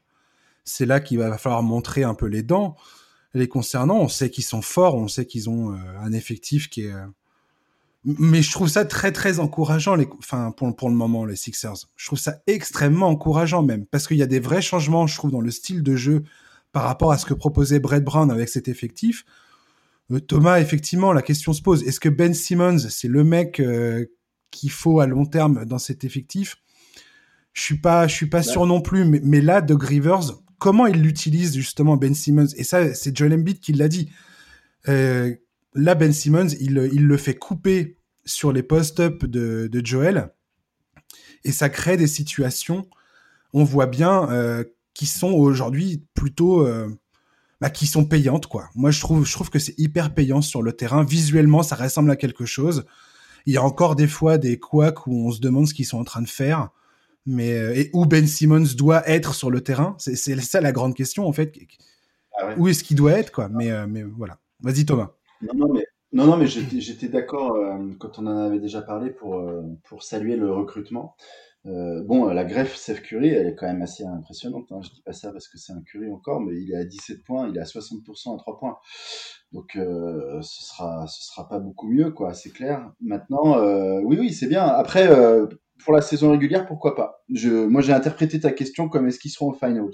c'est 0.64 0.86
là 0.86 1.00
qu'il 1.00 1.18
va 1.18 1.38
falloir 1.38 1.62
montrer 1.62 2.02
un 2.04 2.14
peu 2.14 2.26
les 2.26 2.42
dents 2.42 2.76
les 3.34 3.48
concernant. 3.48 3.98
On 3.98 4.08
sait 4.08 4.28
qu'ils 4.28 4.44
sont 4.44 4.60
forts, 4.60 4.94
on 4.94 5.08
sait 5.08 5.24
qu'ils 5.24 5.48
ont 5.48 5.72
euh, 5.72 5.76
un 6.02 6.12
effectif 6.12 6.68
qui 6.68 6.82
est 6.82 6.92
mais 8.04 8.42
je 8.42 8.50
trouve 8.50 8.68
ça 8.68 8.84
très 8.84 9.12
très 9.12 9.38
encourageant 9.38 9.94
les 9.94 10.08
enfin 10.18 10.50
pour 10.50 10.74
pour 10.74 10.90
le 10.90 10.96
moment 10.96 11.24
les 11.24 11.36
Sixers. 11.36 11.86
Je 11.96 12.06
trouve 12.06 12.18
ça 12.18 12.38
extrêmement 12.46 13.08
encourageant 13.08 13.62
même 13.62 13.86
parce 13.86 14.08
qu'il 14.08 14.16
y 14.16 14.22
a 14.22 14.26
des 14.26 14.40
vrais 14.40 14.62
changements 14.62 15.06
je 15.06 15.16
trouve 15.16 15.30
dans 15.30 15.40
le 15.40 15.52
style 15.52 15.82
de 15.82 15.94
jeu 15.94 16.24
par 16.72 16.82
rapport 16.82 17.12
à 17.12 17.18
ce 17.18 17.26
que 17.26 17.34
proposait 17.34 17.78
Brett 17.78 18.02
Brown 18.02 18.30
avec 18.30 18.48
cet 18.48 18.66
effectif. 18.66 19.24
Euh, 20.10 20.18
Thomas 20.18 20.58
effectivement 20.58 21.12
la 21.12 21.22
question 21.22 21.52
se 21.52 21.62
pose 21.62 21.84
est-ce 21.84 22.00
que 22.00 22.08
Ben 22.08 22.34
Simmons 22.34 22.78
c'est 22.90 23.08
le 23.08 23.22
mec 23.22 23.60
euh, 23.60 24.06
qu'il 24.52 24.70
faut 24.70 25.00
à 25.00 25.08
long 25.08 25.26
terme 25.26 25.64
dans 25.64 25.78
cet 25.78 26.04
effectif 26.04 26.58
Je 27.52 27.62
suis 27.62 27.78
pas 27.78 28.06
je 28.06 28.14
suis 28.14 28.26
pas 28.26 28.44
sûr 28.44 28.66
non 28.66 28.80
plus 28.80 29.04
mais, 29.04 29.40
là 29.40 29.60
Doug 29.60 29.82
Rivers 29.82 30.38
comment 30.58 30.86
il 30.86 31.02
l'utilise 31.02 31.56
justement 31.56 31.96
Ben 31.96 32.14
Simmons? 32.14 32.54
Et 32.56 32.62
ça 32.62 32.94
c'est 32.94 33.16
Joel 33.16 33.34
Embiid 33.34 33.58
qui 33.58 33.72
l'a 33.72 33.88
dit. 33.88 34.10
Euh, 34.88 35.34
là, 35.74 35.94
Ben 35.94 36.12
Simmons, 36.12 36.48
il, 36.60 36.90
il 36.92 37.06
le 37.06 37.16
fait 37.16 37.34
couper 37.34 37.96
sur 38.24 38.52
les 38.52 38.62
post-up 38.62 39.24
de, 39.24 39.68
de, 39.70 39.84
Joel 39.84 40.32
et 41.44 41.52
ça 41.52 41.68
crée 41.68 41.96
des 41.96 42.06
situations, 42.06 42.86
on 43.52 43.64
voit 43.64 43.86
bien, 43.86 44.30
euh, 44.30 44.64
qui 44.94 45.06
sont 45.06 45.32
aujourd'hui 45.32 46.04
plutôt, 46.14 46.66
euh, 46.66 46.88
bah, 47.60 47.70
qui 47.70 47.86
sont 47.86 48.04
payantes 48.04 48.46
quoi. 48.46 48.68
Moi, 48.74 48.90
je 48.90 49.00
trouve, 49.00 49.26
je 49.26 49.32
trouve 49.32 49.50
que 49.50 49.58
c'est 49.58 49.74
hyper 49.78 50.14
payant 50.14 50.42
sur 50.42 50.62
le 50.62 50.72
terrain. 50.72 51.04
Visuellement, 51.04 51.62
ça 51.62 51.76
ressemble 51.76 52.10
à 52.10 52.16
quelque 52.16 52.46
chose. 52.46 52.84
Il 53.46 53.54
y 53.54 53.56
a 53.56 53.62
encore 53.62 53.96
des 53.96 54.06
fois 54.06 54.38
des 54.38 54.58
couacs 54.58 55.06
où 55.06 55.26
on 55.26 55.30
se 55.32 55.40
demande 55.40 55.66
ce 55.66 55.74
qu'ils 55.74 55.86
sont 55.86 55.98
en 55.98 56.04
train 56.04 56.22
de 56.22 56.28
faire, 56.28 56.70
mais 57.26 57.52
euh, 57.52 57.74
et 57.76 57.90
où 57.92 58.06
Ben 58.06 58.26
Simmons 58.26 58.74
doit 58.76 59.08
être 59.08 59.34
sur 59.34 59.50
le 59.50 59.60
terrain. 59.60 59.94
C'est 59.98 60.16
ça 60.16 60.60
la 60.60 60.72
grande 60.72 60.94
question 60.94 61.26
en 61.26 61.32
fait. 61.32 61.54
Ah 62.38 62.48
ouais. 62.48 62.54
Où 62.58 62.68
est-ce 62.68 62.84
qu'il 62.84 62.96
doit 62.96 63.12
être 63.12 63.32
quoi 63.32 63.48
Mais 63.48 63.70
euh, 63.70 63.86
mais 63.88 64.02
voilà. 64.02 64.38
Vas-y 64.60 64.84
Thomas. 64.84 65.12
Non, 65.42 65.54
non, 65.54 65.72
mais, 65.72 65.86
non, 66.12 66.26
non, 66.26 66.36
mais 66.36 66.46
j'étais 66.46 67.08
d'accord 67.08 67.56
euh, 67.56 67.78
quand 67.98 68.18
on 68.18 68.26
en 68.26 68.36
avait 68.36 68.60
déjà 68.60 68.82
parlé 68.82 69.10
pour, 69.10 69.36
euh, 69.36 69.62
pour 69.84 70.02
saluer 70.02 70.36
le 70.36 70.52
recrutement. 70.52 71.16
Euh, 71.66 72.02
bon, 72.02 72.26
la 72.26 72.44
greffe 72.44 72.74
Seth 72.74 73.02
Curry, 73.02 73.28
elle 73.28 73.46
est 73.46 73.54
quand 73.54 73.66
même 73.66 73.82
assez 73.82 74.04
impressionnante. 74.04 74.66
Hein. 74.72 74.80
Je 74.82 74.90
dis 74.90 75.02
pas 75.02 75.12
ça 75.12 75.30
parce 75.32 75.48
que 75.48 75.58
c'est 75.58 75.72
un 75.72 75.82
Curry 75.82 76.10
encore, 76.10 76.40
mais 76.40 76.60
il 76.60 76.72
est 76.72 76.76
à 76.76 76.84
17 76.84 77.22
points, 77.24 77.48
il 77.48 77.56
est 77.56 77.60
à 77.60 77.64
60% 77.64 78.34
à 78.34 78.38
3 78.38 78.58
points. 78.58 78.78
Donc, 79.52 79.76
euh, 79.76 80.40
ce 80.42 80.64
sera, 80.64 81.06
ce 81.06 81.24
sera 81.24 81.48
pas 81.48 81.60
beaucoup 81.60 81.88
mieux, 81.88 82.10
quoi. 82.10 82.34
C'est 82.34 82.50
clair. 82.50 82.90
Maintenant, 83.00 83.58
euh, 83.58 84.00
oui, 84.04 84.16
oui, 84.18 84.32
c'est 84.32 84.48
bien. 84.48 84.64
Après, 84.64 85.08
euh, 85.08 85.46
pour 85.84 85.92
la 85.92 86.00
saison 86.00 86.32
régulière, 86.32 86.66
pourquoi 86.66 86.96
pas? 86.96 87.22
Je, 87.32 87.66
Moi, 87.66 87.80
j'ai 87.80 87.92
interprété 87.92 88.40
ta 88.40 88.50
question 88.50 88.88
comme 88.88 89.06
est-ce 89.06 89.20
qu'ils 89.20 89.30
seront 89.30 89.50
au 89.50 89.54
finals? 89.54 89.90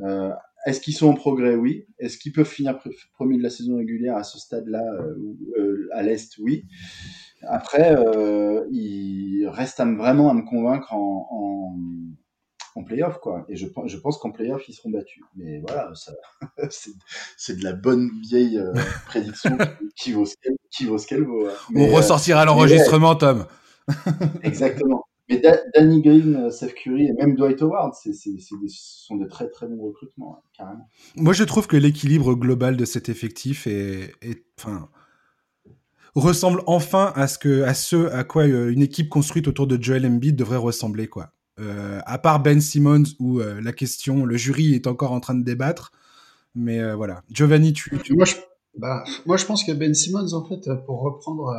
Euh, 0.00 0.32
est-ce 0.66 0.80
qu'ils 0.80 0.94
sont 0.94 1.08
en 1.08 1.14
progrès? 1.14 1.54
Oui. 1.54 1.86
Est-ce 2.00 2.18
qu'ils 2.18 2.32
peuvent 2.32 2.48
finir 2.48 2.78
premier 3.14 3.38
de 3.38 3.42
la 3.42 3.50
saison 3.50 3.76
régulière 3.76 4.16
à 4.16 4.24
ce 4.24 4.38
stade-là, 4.38 4.82
à 5.92 6.02
l'Est? 6.02 6.36
Oui. 6.38 6.64
Après, 7.42 7.96
euh, 7.96 8.66
il 8.70 9.46
reste 9.48 9.80
à 9.80 9.84
me, 9.84 9.96
vraiment 9.96 10.30
à 10.30 10.34
me 10.34 10.42
convaincre 10.42 10.92
en, 10.92 11.28
en, 11.30 12.80
en 12.80 12.84
playoff, 12.84 13.18
quoi. 13.20 13.44
Et 13.48 13.56
je, 13.56 13.66
je 13.86 13.96
pense 13.96 14.18
qu'en 14.18 14.30
playoff, 14.30 14.68
ils 14.68 14.74
seront 14.74 14.90
battus. 14.90 15.22
Mais 15.36 15.60
voilà, 15.60 15.92
c'est 17.36 17.58
de 17.58 17.64
la 17.64 17.72
bonne 17.72 18.10
vieille 18.22 18.58
euh, 18.58 18.72
prédiction 19.06 19.56
qui, 19.96 20.12
vaut 20.12 20.26
ce 20.26 20.34
qu'elle 20.42 20.56
qui 20.70 20.84
vaut. 20.86 20.98
Ce 20.98 21.06
qu'elle 21.06 21.24
vaut 21.24 21.46
hein. 21.46 21.52
mais, 21.70 21.88
On 21.88 21.94
ressortira 21.94 22.44
l'enregistrement, 22.44 23.12
ouais. 23.12 23.18
Tom. 23.18 23.46
Exactement. 24.42 25.04
Mais 25.28 25.42
Danny 25.74 26.00
Green, 26.00 26.50
Seth 26.50 26.74
Curry 26.74 27.06
et 27.06 27.12
même 27.12 27.34
Dwight 27.36 27.60
Howard, 27.60 27.92
c'est, 27.94 28.14
c'est, 28.14 28.38
c'est 28.40 28.58
des, 28.62 28.68
ce 28.68 29.06
sont 29.06 29.16
de 29.16 29.26
très 29.26 29.50
très 29.50 29.66
bons 29.66 29.88
recrutements, 29.88 30.38
hein, 30.38 30.48
carrément. 30.56 30.88
Moi, 31.16 31.34
je 31.34 31.44
trouve 31.44 31.66
que 31.66 31.76
l'équilibre 31.76 32.34
global 32.34 32.78
de 32.78 32.86
cet 32.86 33.10
effectif 33.10 33.66
est, 33.66 34.14
est, 34.22 34.42
enfin, 34.58 34.88
ressemble 36.18 36.62
enfin 36.66 37.12
à 37.14 37.26
ce 37.26 37.38
que, 37.38 37.62
à 37.62 37.74
ce 37.74 38.10
à 38.12 38.24
quoi 38.24 38.46
une 38.46 38.82
équipe 38.82 39.08
construite 39.08 39.48
autour 39.48 39.66
de 39.66 39.82
Joel 39.82 40.06
Embiid 40.06 40.36
devrait 40.36 40.56
ressembler, 40.56 41.08
quoi. 41.08 41.32
Euh, 41.60 42.00
à 42.06 42.18
part 42.18 42.40
Ben 42.40 42.60
Simmons 42.60 43.02
où 43.18 43.40
euh, 43.40 43.60
la 43.60 43.72
question, 43.72 44.24
le 44.24 44.36
jury 44.36 44.74
est 44.74 44.86
encore 44.86 45.10
en 45.10 45.20
train 45.20 45.34
de 45.34 45.42
débattre, 45.42 45.92
mais 46.54 46.80
euh, 46.80 46.94
voilà. 46.94 47.22
Giovanni, 47.30 47.72
tu, 47.72 47.98
tu... 48.04 48.14
Moi, 48.14 48.26
je, 48.26 48.36
bah, 48.76 49.02
moi, 49.26 49.36
je 49.36 49.44
pense 49.44 49.64
que 49.64 49.72
Ben 49.72 49.92
Simmons, 49.92 50.32
en 50.34 50.44
fait, 50.44 50.70
pour 50.86 51.00
reprendre 51.00 51.52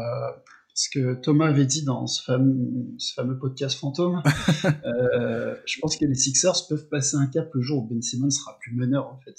ce 0.79 0.87
que 0.89 1.13
Thomas 1.15 1.47
avait 1.47 1.65
dit 1.65 1.83
dans 1.83 2.07
ce 2.07 2.23
fameux, 2.23 2.95
ce 2.99 3.13
fameux 3.13 3.37
podcast 3.37 3.77
fantôme, 3.77 4.23
euh, 4.85 5.53
je 5.65 5.77
pense 5.81 5.97
que 5.97 6.05
les 6.05 6.15
Sixers 6.15 6.67
peuvent 6.69 6.87
passer 6.87 7.17
un 7.17 7.27
cap 7.27 7.49
le 7.53 7.61
jour 7.61 7.83
où 7.83 7.87
Ben 7.87 8.01
Simmons 8.01 8.29
sera 8.29 8.57
plus 8.61 8.73
meneur 8.73 9.07
en 9.07 9.19
fait. 9.19 9.35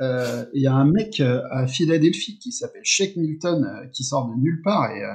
Il 0.00 0.04
euh, 0.04 0.44
y 0.54 0.66
a 0.66 0.74
un 0.74 0.90
mec 0.90 1.20
à 1.20 1.68
Philadelphie 1.68 2.40
qui 2.40 2.50
s'appelle 2.50 2.82
Shake 2.82 3.14
Milton 3.14 3.64
euh, 3.64 3.86
qui 3.92 4.02
sort 4.02 4.28
de 4.28 4.34
nulle 4.34 4.62
part 4.64 4.90
et, 4.90 5.04
euh, 5.04 5.12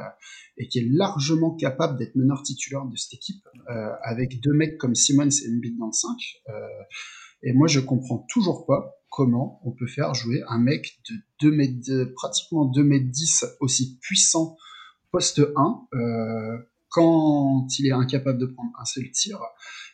et 0.55 0.69
qui 0.69 0.79
est 0.79 0.87
largement 0.89 1.53
capable 1.57 1.99
d'être 1.99 2.15
meneur 2.15 2.41
titulaire 2.41 2.85
de 2.85 2.95
cette 2.95 3.15
équipe 3.15 3.43
euh, 3.69 3.89
avec 4.03 4.39
deux 4.39 4.53
mecs 4.53 4.77
comme 4.77 4.95
Simmons 4.95 5.27
et 5.27 5.49
Embiid 5.49 5.77
dans 5.77 5.87
le 5.87 5.91
5. 5.91 6.09
et 7.43 7.51
moi 7.51 7.67
je 7.67 7.81
comprends 7.81 8.25
toujours 8.29 8.65
pas 8.65 8.95
comment 9.09 9.59
on 9.65 9.71
peut 9.71 9.87
faire 9.87 10.13
jouer 10.13 10.41
un 10.47 10.59
mec 10.59 11.01
de 11.09 11.15
2 11.41 11.51
mètres, 11.51 11.79
de, 11.85 12.05
pratiquement 12.15 12.63
2 12.63 12.81
mètres 12.81 13.11
10 13.11 13.43
aussi 13.59 13.99
puissant 13.99 14.55
poste 15.11 15.41
1 15.55 15.87
euh, 15.93 16.57
quand 16.89 17.67
il 17.77 17.87
est 17.87 17.91
incapable 17.91 18.39
de 18.39 18.47
prendre 18.47 18.71
un 18.79 18.85
seul 18.85 19.09
tir. 19.11 19.39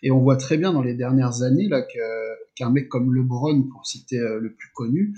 Et 0.02 0.12
on 0.12 0.22
voit 0.22 0.38
très 0.38 0.58
bien 0.58 0.72
dans 0.72 0.82
les 0.82 0.94
dernières 0.94 1.42
années 1.42 1.68
là 1.68 1.82
qu'un 1.82 2.68
qu 2.68 2.72
mec 2.72 2.90
comme 2.90 3.14
LeBron, 3.14 3.64
pour 3.64 3.86
citer 3.86 4.20
euh, 4.20 4.40
le 4.40 4.54
plus 4.54 4.70
connu, 4.74 5.14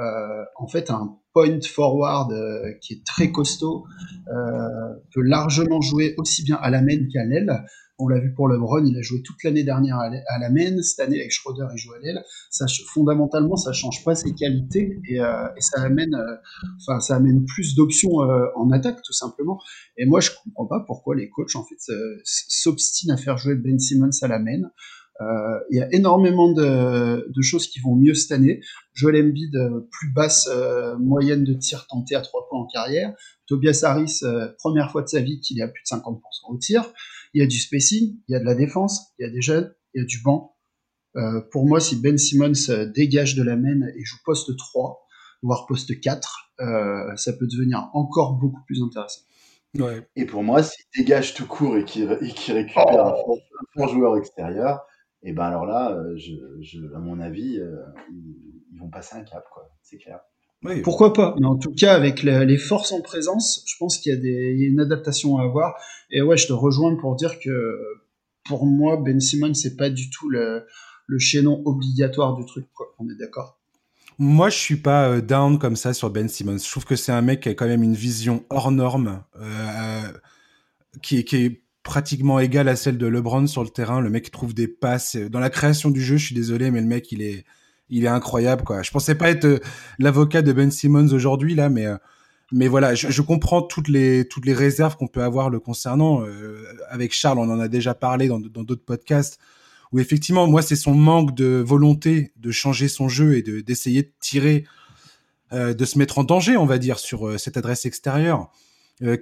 euh, 0.00 0.44
en 0.56 0.68
fait 0.68 0.90
un 0.90 1.18
point 1.34 1.60
forward 1.60 2.32
qui 2.80 2.94
est 2.94 3.04
très 3.04 3.30
costaud 3.30 3.84
peut 5.12 5.22
largement 5.22 5.80
jouer 5.80 6.14
aussi 6.16 6.42
bien 6.44 6.56
à 6.56 6.70
la 6.70 6.82
main 6.82 7.06
qu'à 7.12 7.24
l'aile. 7.24 7.64
On 8.00 8.06
l'a 8.06 8.20
vu 8.20 8.32
pour 8.32 8.48
LeBron, 8.48 8.84
il 8.84 8.96
a 8.96 9.02
joué 9.02 9.22
toute 9.22 9.42
l'année 9.42 9.64
dernière 9.64 9.98
à 9.98 10.38
la 10.38 10.50
main. 10.50 10.80
Cette 10.82 11.00
année, 11.00 11.18
avec 11.18 11.32
Schroeder, 11.32 11.66
il 11.72 11.78
joue 11.78 11.92
à 11.94 11.98
l'aile. 11.98 12.22
Ça, 12.50 12.66
fondamentalement, 12.86 13.56
ça 13.56 13.72
change 13.72 14.04
pas 14.04 14.14
ses 14.14 14.34
qualités 14.34 15.00
et, 15.08 15.20
euh, 15.20 15.48
et 15.56 15.60
ça 15.60 15.82
amène, 15.82 16.14
euh, 16.14 16.36
enfin, 16.80 17.00
ça 17.00 17.16
amène 17.16 17.44
plus 17.44 17.74
d'options 17.74 18.22
euh, 18.22 18.46
en 18.54 18.70
attaque, 18.70 19.02
tout 19.02 19.12
simplement. 19.12 19.60
Et 19.96 20.06
moi, 20.06 20.20
je 20.20 20.30
comprends 20.44 20.66
pas 20.66 20.84
pourquoi 20.86 21.16
les 21.16 21.28
coachs, 21.28 21.56
en 21.56 21.64
fait, 21.64 21.92
s'obstinent 22.24 23.12
à 23.12 23.16
faire 23.16 23.36
jouer 23.36 23.56
Ben 23.56 23.78
Simmons 23.80 24.10
à 24.22 24.28
la 24.28 24.38
main. 24.38 24.70
Euh, 25.20 25.58
il 25.70 25.78
y 25.78 25.80
a 25.80 25.92
énormément 25.92 26.52
de, 26.52 27.28
de, 27.28 27.42
choses 27.42 27.66
qui 27.66 27.80
vont 27.80 27.96
mieux 27.96 28.14
cette 28.14 28.30
année. 28.30 28.60
Joel 28.94 29.16
Embiid, 29.16 29.54
euh, 29.56 29.80
plus 29.90 30.12
basse 30.12 30.48
euh, 30.52 30.96
moyenne 30.98 31.42
de 31.42 31.54
tir 31.54 31.86
tenté 31.88 32.14
à 32.14 32.20
3 32.20 32.46
points 32.48 32.60
en 32.60 32.66
carrière. 32.66 33.12
Tobias 33.46 33.80
Harris, 33.82 34.20
première 34.58 34.92
fois 34.92 35.02
de 35.02 35.08
sa 35.08 35.20
vie 35.20 35.40
qu'il 35.40 35.58
est 35.58 35.62
à 35.62 35.68
plus 35.68 35.82
de 35.82 35.96
50% 35.96 36.20
au 36.50 36.58
tir. 36.58 36.92
Il 37.34 37.40
y 37.40 37.44
a 37.44 37.46
du 37.46 37.58
spacing, 37.58 38.16
il 38.28 38.32
y 38.32 38.34
a 38.34 38.40
de 38.40 38.44
la 38.44 38.54
défense, 38.54 39.12
il 39.18 39.26
y 39.26 39.28
a 39.28 39.30
des 39.30 39.42
jeunes, 39.42 39.74
il 39.94 40.00
y 40.00 40.04
a 40.04 40.06
du 40.06 40.20
banc. 40.22 40.56
Euh, 41.16 41.40
pour 41.50 41.66
moi, 41.66 41.80
si 41.80 41.96
Ben 41.96 42.16
Simmons 42.18 42.86
dégage 42.94 43.34
de 43.34 43.42
la 43.42 43.56
main 43.56 43.86
et 43.96 44.04
joue 44.04 44.18
poste 44.24 44.56
3, 44.56 45.06
voire 45.42 45.66
poste 45.66 46.00
4, 46.00 46.52
euh, 46.60 47.16
ça 47.16 47.32
peut 47.32 47.46
devenir 47.46 47.90
encore 47.92 48.34
beaucoup 48.34 48.62
plus 48.66 48.82
intéressant. 48.82 49.22
Ouais. 49.78 50.06
Et 50.16 50.24
pour 50.24 50.42
moi, 50.42 50.62
s'il 50.62 50.84
dégage 50.96 51.34
tout 51.34 51.46
court 51.46 51.76
et 51.76 51.84
qu'il 51.84 52.06
qu 52.34 52.52
récupère 52.52 52.86
oh. 52.88 52.98
un, 52.98 53.14
fort, 53.14 53.38
un, 53.38 53.80
fort, 53.80 53.88
joueur 53.88 54.16
extérieur, 54.16 54.80
et 55.22 55.32
ben 55.32 55.44
alors 55.44 55.66
là, 55.66 55.96
je, 56.16 56.32
je, 56.60 56.78
à 56.94 56.98
mon 56.98 57.20
avis, 57.20 57.58
euh, 57.58 57.76
ils, 58.10 58.62
ils, 58.72 58.78
vont 58.78 58.88
passer 58.88 59.16
un 59.16 59.24
cap, 59.24 59.44
quoi. 59.52 59.68
C'est 59.82 59.98
clair. 59.98 60.20
Oui. 60.64 60.82
Pourquoi 60.82 61.12
pas 61.12 61.34
Mais 61.38 61.46
en 61.46 61.56
tout 61.56 61.72
cas, 61.72 61.94
avec 61.94 62.22
la, 62.22 62.44
les 62.44 62.58
forces 62.58 62.90
en 62.92 63.00
présence, 63.00 63.62
je 63.66 63.74
pense 63.78 63.98
qu'il 63.98 64.12
y, 64.12 64.60
y, 64.60 64.64
a 64.64 64.68
une 64.68 64.80
adaptation 64.80 65.38
à 65.38 65.44
avoir. 65.44 65.74
Et 66.10 66.20
ouais, 66.20 66.36
je 66.36 66.48
te 66.48 66.52
rejoins 66.52 66.96
pour 66.96 67.14
dire 67.14 67.38
que 67.38 67.78
pour 68.44 68.66
moi, 68.66 68.96
Ben 68.96 69.20
Simon, 69.20 69.54
c'est 69.54 69.76
pas 69.76 69.90
du 69.90 70.10
tout 70.10 70.28
le, 70.28 70.66
le 71.06 71.18
chaînon 71.18 71.62
obligatoire 71.64 72.36
du 72.36 72.44
truc. 72.44 72.66
Quoi. 72.74 72.94
On 72.98 73.08
est 73.08 73.16
d'accord 73.16 73.58
Moi, 74.18 74.50
je 74.50 74.56
suis 74.56 74.76
pas 74.76 75.08
euh, 75.08 75.20
down 75.20 75.58
comme 75.58 75.76
ça 75.76 75.92
sur 75.92 76.10
Ben 76.10 76.28
Simmons. 76.28 76.58
Je 76.58 76.70
trouve 76.70 76.84
que 76.84 76.96
c'est 76.96 77.12
un 77.12 77.22
mec 77.22 77.40
qui 77.40 77.50
a 77.50 77.54
quand 77.54 77.66
même 77.66 77.82
une 77.82 77.94
vision 77.94 78.44
hors 78.50 78.72
norme, 78.72 79.22
euh, 79.40 80.02
qui, 81.02 81.24
qui 81.24 81.36
est 81.36 81.62
pratiquement 81.84 82.40
égale 82.40 82.68
à 82.68 82.76
celle 82.76 82.98
de 82.98 83.06
LeBron 83.06 83.46
sur 83.46 83.62
le 83.62 83.70
terrain. 83.70 84.00
Le 84.00 84.10
mec 84.10 84.30
trouve 84.30 84.54
des 84.54 84.68
passes. 84.68 85.16
Dans 85.16 85.40
la 85.40 85.50
création 85.50 85.90
du 85.90 86.02
jeu, 86.02 86.16
je 86.16 86.26
suis 86.26 86.34
désolé, 86.34 86.70
mais 86.70 86.80
le 86.80 86.86
mec, 86.86 87.12
il 87.12 87.22
est, 87.22 87.44
il 87.90 88.04
est 88.04 88.08
incroyable, 88.08 88.64
quoi. 88.64 88.82
Je 88.82 88.90
pensais 88.90 89.14
pas 89.14 89.30
être 89.30 89.44
euh, 89.44 89.58
l'avocat 89.98 90.42
de 90.42 90.52
Ben 90.52 90.70
Simmons 90.70 91.12
aujourd'hui, 91.12 91.54
là, 91.54 91.68
mais, 91.68 91.86
euh, 91.86 91.96
mais 92.52 92.68
voilà, 92.68 92.94
je, 92.94 93.22
comprends 93.22 93.62
toutes 93.62 93.88
les, 93.88 94.26
toutes 94.26 94.46
les 94.46 94.54
réserves 94.54 94.96
qu'on 94.96 95.06
peut 95.06 95.22
avoir 95.22 95.50
le 95.50 95.60
concernant. 95.60 96.22
Euh, 96.22 96.64
avec 96.88 97.12
Charles, 97.12 97.38
on 97.38 97.50
en 97.50 97.60
a 97.60 97.68
déjà 97.68 97.94
parlé 97.94 98.28
dans 98.28 98.40
d'autres 98.40 98.84
podcasts 98.84 99.38
où 99.92 100.00
effectivement, 100.00 100.46
moi, 100.46 100.60
c'est 100.60 100.76
son 100.76 100.94
manque 100.94 101.34
de 101.34 101.62
volonté 101.66 102.32
de 102.36 102.50
changer 102.50 102.88
son 102.88 103.08
jeu 103.08 103.36
et 103.36 103.42
de 103.42 103.60
d'essayer 103.60 104.02
de 104.02 104.12
tirer, 104.20 104.64
de 105.50 105.84
se 105.86 105.98
mettre 105.98 106.18
en 106.18 106.24
danger, 106.24 106.58
on 106.58 106.66
va 106.66 106.76
dire, 106.76 106.98
sur 106.98 107.40
cette 107.40 107.56
adresse 107.56 107.86
extérieure 107.86 108.50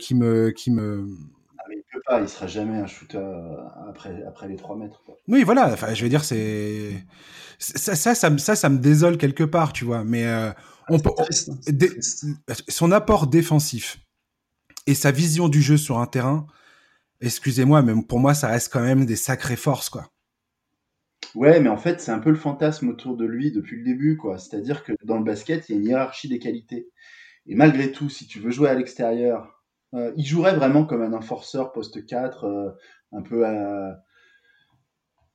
qui 0.00 0.16
me, 0.16 0.50
qui 0.50 0.72
me. 0.72 1.06
Ah, 1.58 1.62
mais 1.68 1.76
il 1.76 1.84
peut 1.92 1.95
pas, 2.06 2.20
il 2.20 2.28
sera 2.28 2.46
jamais 2.46 2.78
un 2.78 2.86
shooter 2.86 3.18
après, 3.88 4.22
après 4.26 4.48
les 4.48 4.56
3 4.56 4.76
mètres. 4.76 5.02
Quoi. 5.04 5.16
Oui, 5.28 5.42
voilà. 5.42 5.72
Enfin, 5.72 5.94
je 5.94 6.02
veux 6.02 6.08
dire, 6.08 6.24
c'est 6.24 7.04
ça, 7.58 7.96
ça, 7.96 8.14
ça, 8.14 8.30
me, 8.30 8.38
ça, 8.38 8.56
ça 8.56 8.68
me 8.68 8.78
désole 8.78 9.18
quelque 9.18 9.44
part, 9.44 9.72
tu 9.72 9.84
vois. 9.84 10.04
Mais 10.04 10.26
euh, 10.26 10.50
on 10.88 10.98
peut, 10.98 11.10
triste, 11.16 11.50
on, 11.50 12.54
son 12.68 12.92
apport 12.92 13.26
défensif 13.26 13.98
et 14.86 14.94
sa 14.94 15.10
vision 15.10 15.48
du 15.48 15.62
jeu 15.62 15.76
sur 15.76 15.98
un 15.98 16.06
terrain, 16.06 16.46
excusez-moi, 17.20 17.82
mais 17.82 17.94
pour 18.02 18.20
moi, 18.20 18.34
ça 18.34 18.48
reste 18.48 18.72
quand 18.72 18.82
même 18.82 19.06
des 19.06 19.16
sacrées 19.16 19.56
forces, 19.56 19.88
quoi. 19.88 20.10
Ouais, 21.34 21.60
mais 21.60 21.68
en 21.68 21.76
fait, 21.76 22.00
c'est 22.00 22.12
un 22.12 22.18
peu 22.18 22.30
le 22.30 22.36
fantasme 22.36 22.88
autour 22.88 23.16
de 23.16 23.26
lui 23.26 23.50
depuis 23.50 23.78
le 23.78 23.84
début, 23.84 24.16
quoi. 24.16 24.38
C'est-à-dire 24.38 24.84
que 24.84 24.92
dans 25.04 25.18
le 25.18 25.24
basket, 25.24 25.68
il 25.68 25.72
y 25.72 25.74
a 25.74 25.78
une 25.78 25.86
hiérarchie 25.86 26.28
des 26.28 26.38
qualités. 26.38 26.88
Et 27.46 27.54
malgré 27.54 27.92
tout, 27.92 28.08
si 28.08 28.26
tu 28.26 28.38
veux 28.38 28.50
jouer 28.50 28.68
à 28.68 28.74
l'extérieur, 28.74 29.55
euh, 29.96 30.12
il 30.16 30.24
jouerait 30.24 30.54
vraiment 30.54 30.84
comme 30.84 31.02
un 31.02 31.12
enforceur 31.12 31.72
poste 31.72 32.04
4, 32.04 32.44
euh, 32.44 32.70
un 33.12 33.22
peu 33.22 33.46
à. 33.46 33.98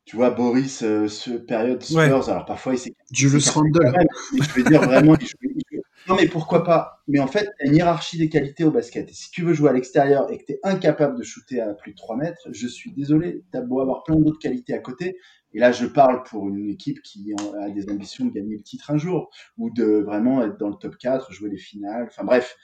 Tu 0.05 0.16
vois, 0.16 0.32
Boris, 0.32 0.84
euh, 0.84 1.07
ce 1.07 1.32
période 1.32 1.82
Spurs, 1.82 1.97
ouais. 1.97 2.30
alors 2.30 2.45
parfois 2.45 2.74
il 2.74 2.78
s'est. 2.78 2.95
Julius 3.12 3.49
Randle. 3.49 3.93
Je 4.34 4.53
veux 4.53 4.64
dire, 4.64 4.82
vraiment, 4.82 5.16
il 5.20 5.28
joue, 5.28 5.38
il 5.41 5.62
joue. 5.72 5.82
Non, 6.07 6.16
mais 6.16 6.28
pourquoi 6.28 6.64
pas? 6.64 7.03
Mais 7.07 7.20
en 7.20 7.28
fait, 7.28 7.47
il 7.59 7.66
y 7.66 7.68
a 7.68 7.72
une 7.72 7.76
hiérarchie 7.78 8.18
des 8.18 8.28
qualités 8.28 8.64
au 8.64 8.72
basket. 8.72 9.09
Et 9.09 9.14
si 9.14 9.30
tu 9.30 9.43
veux 9.43 9.53
jouer 9.53 9.70
à 9.70 9.74
l'extérieur 9.74 10.32
et 10.32 10.39
que 10.39 10.45
tu 10.45 10.53
es 10.53 10.59
incapable 10.64 11.18
de 11.18 11.24
shooter 11.24 11.62
à 11.62 11.74
plus 11.76 11.91
de 11.91 11.97
3 11.97 12.18
mètres, 12.18 12.41
je 12.51 12.68
suis 12.68 12.91
désolé, 12.91 13.43
tu 13.51 13.57
as 13.57 13.62
beau 13.62 13.80
avoir 13.80 14.03
plein 14.03 14.16
d'autres 14.16 14.39
qualités 14.39 14.74
à 14.74 14.80
côté, 14.80 15.18
et 15.53 15.59
là, 15.59 15.72
je 15.72 15.86
parle 15.86 16.24
pour 16.24 16.47
une 16.47 16.70
équipe 16.70 17.01
qui 17.01 17.34
a 17.59 17.70
des 17.70 17.89
ambitions 17.89 18.26
de 18.26 18.32
gagner 18.32 18.55
le 18.55 18.64
titre 18.64 18.89
un 18.91 18.97
jour, 18.97 19.30
ou 19.57 19.70
de 19.70 19.86
vraiment 19.86 20.43
être 20.43 20.57
dans 20.57 20.70
le 20.70 20.76
top 20.76 20.97
4, 20.97 21.32
jouer 21.32 21.49
les 21.49 21.57
finales. 21.57 22.07
Enfin 22.09 22.24
bref, 22.24 22.57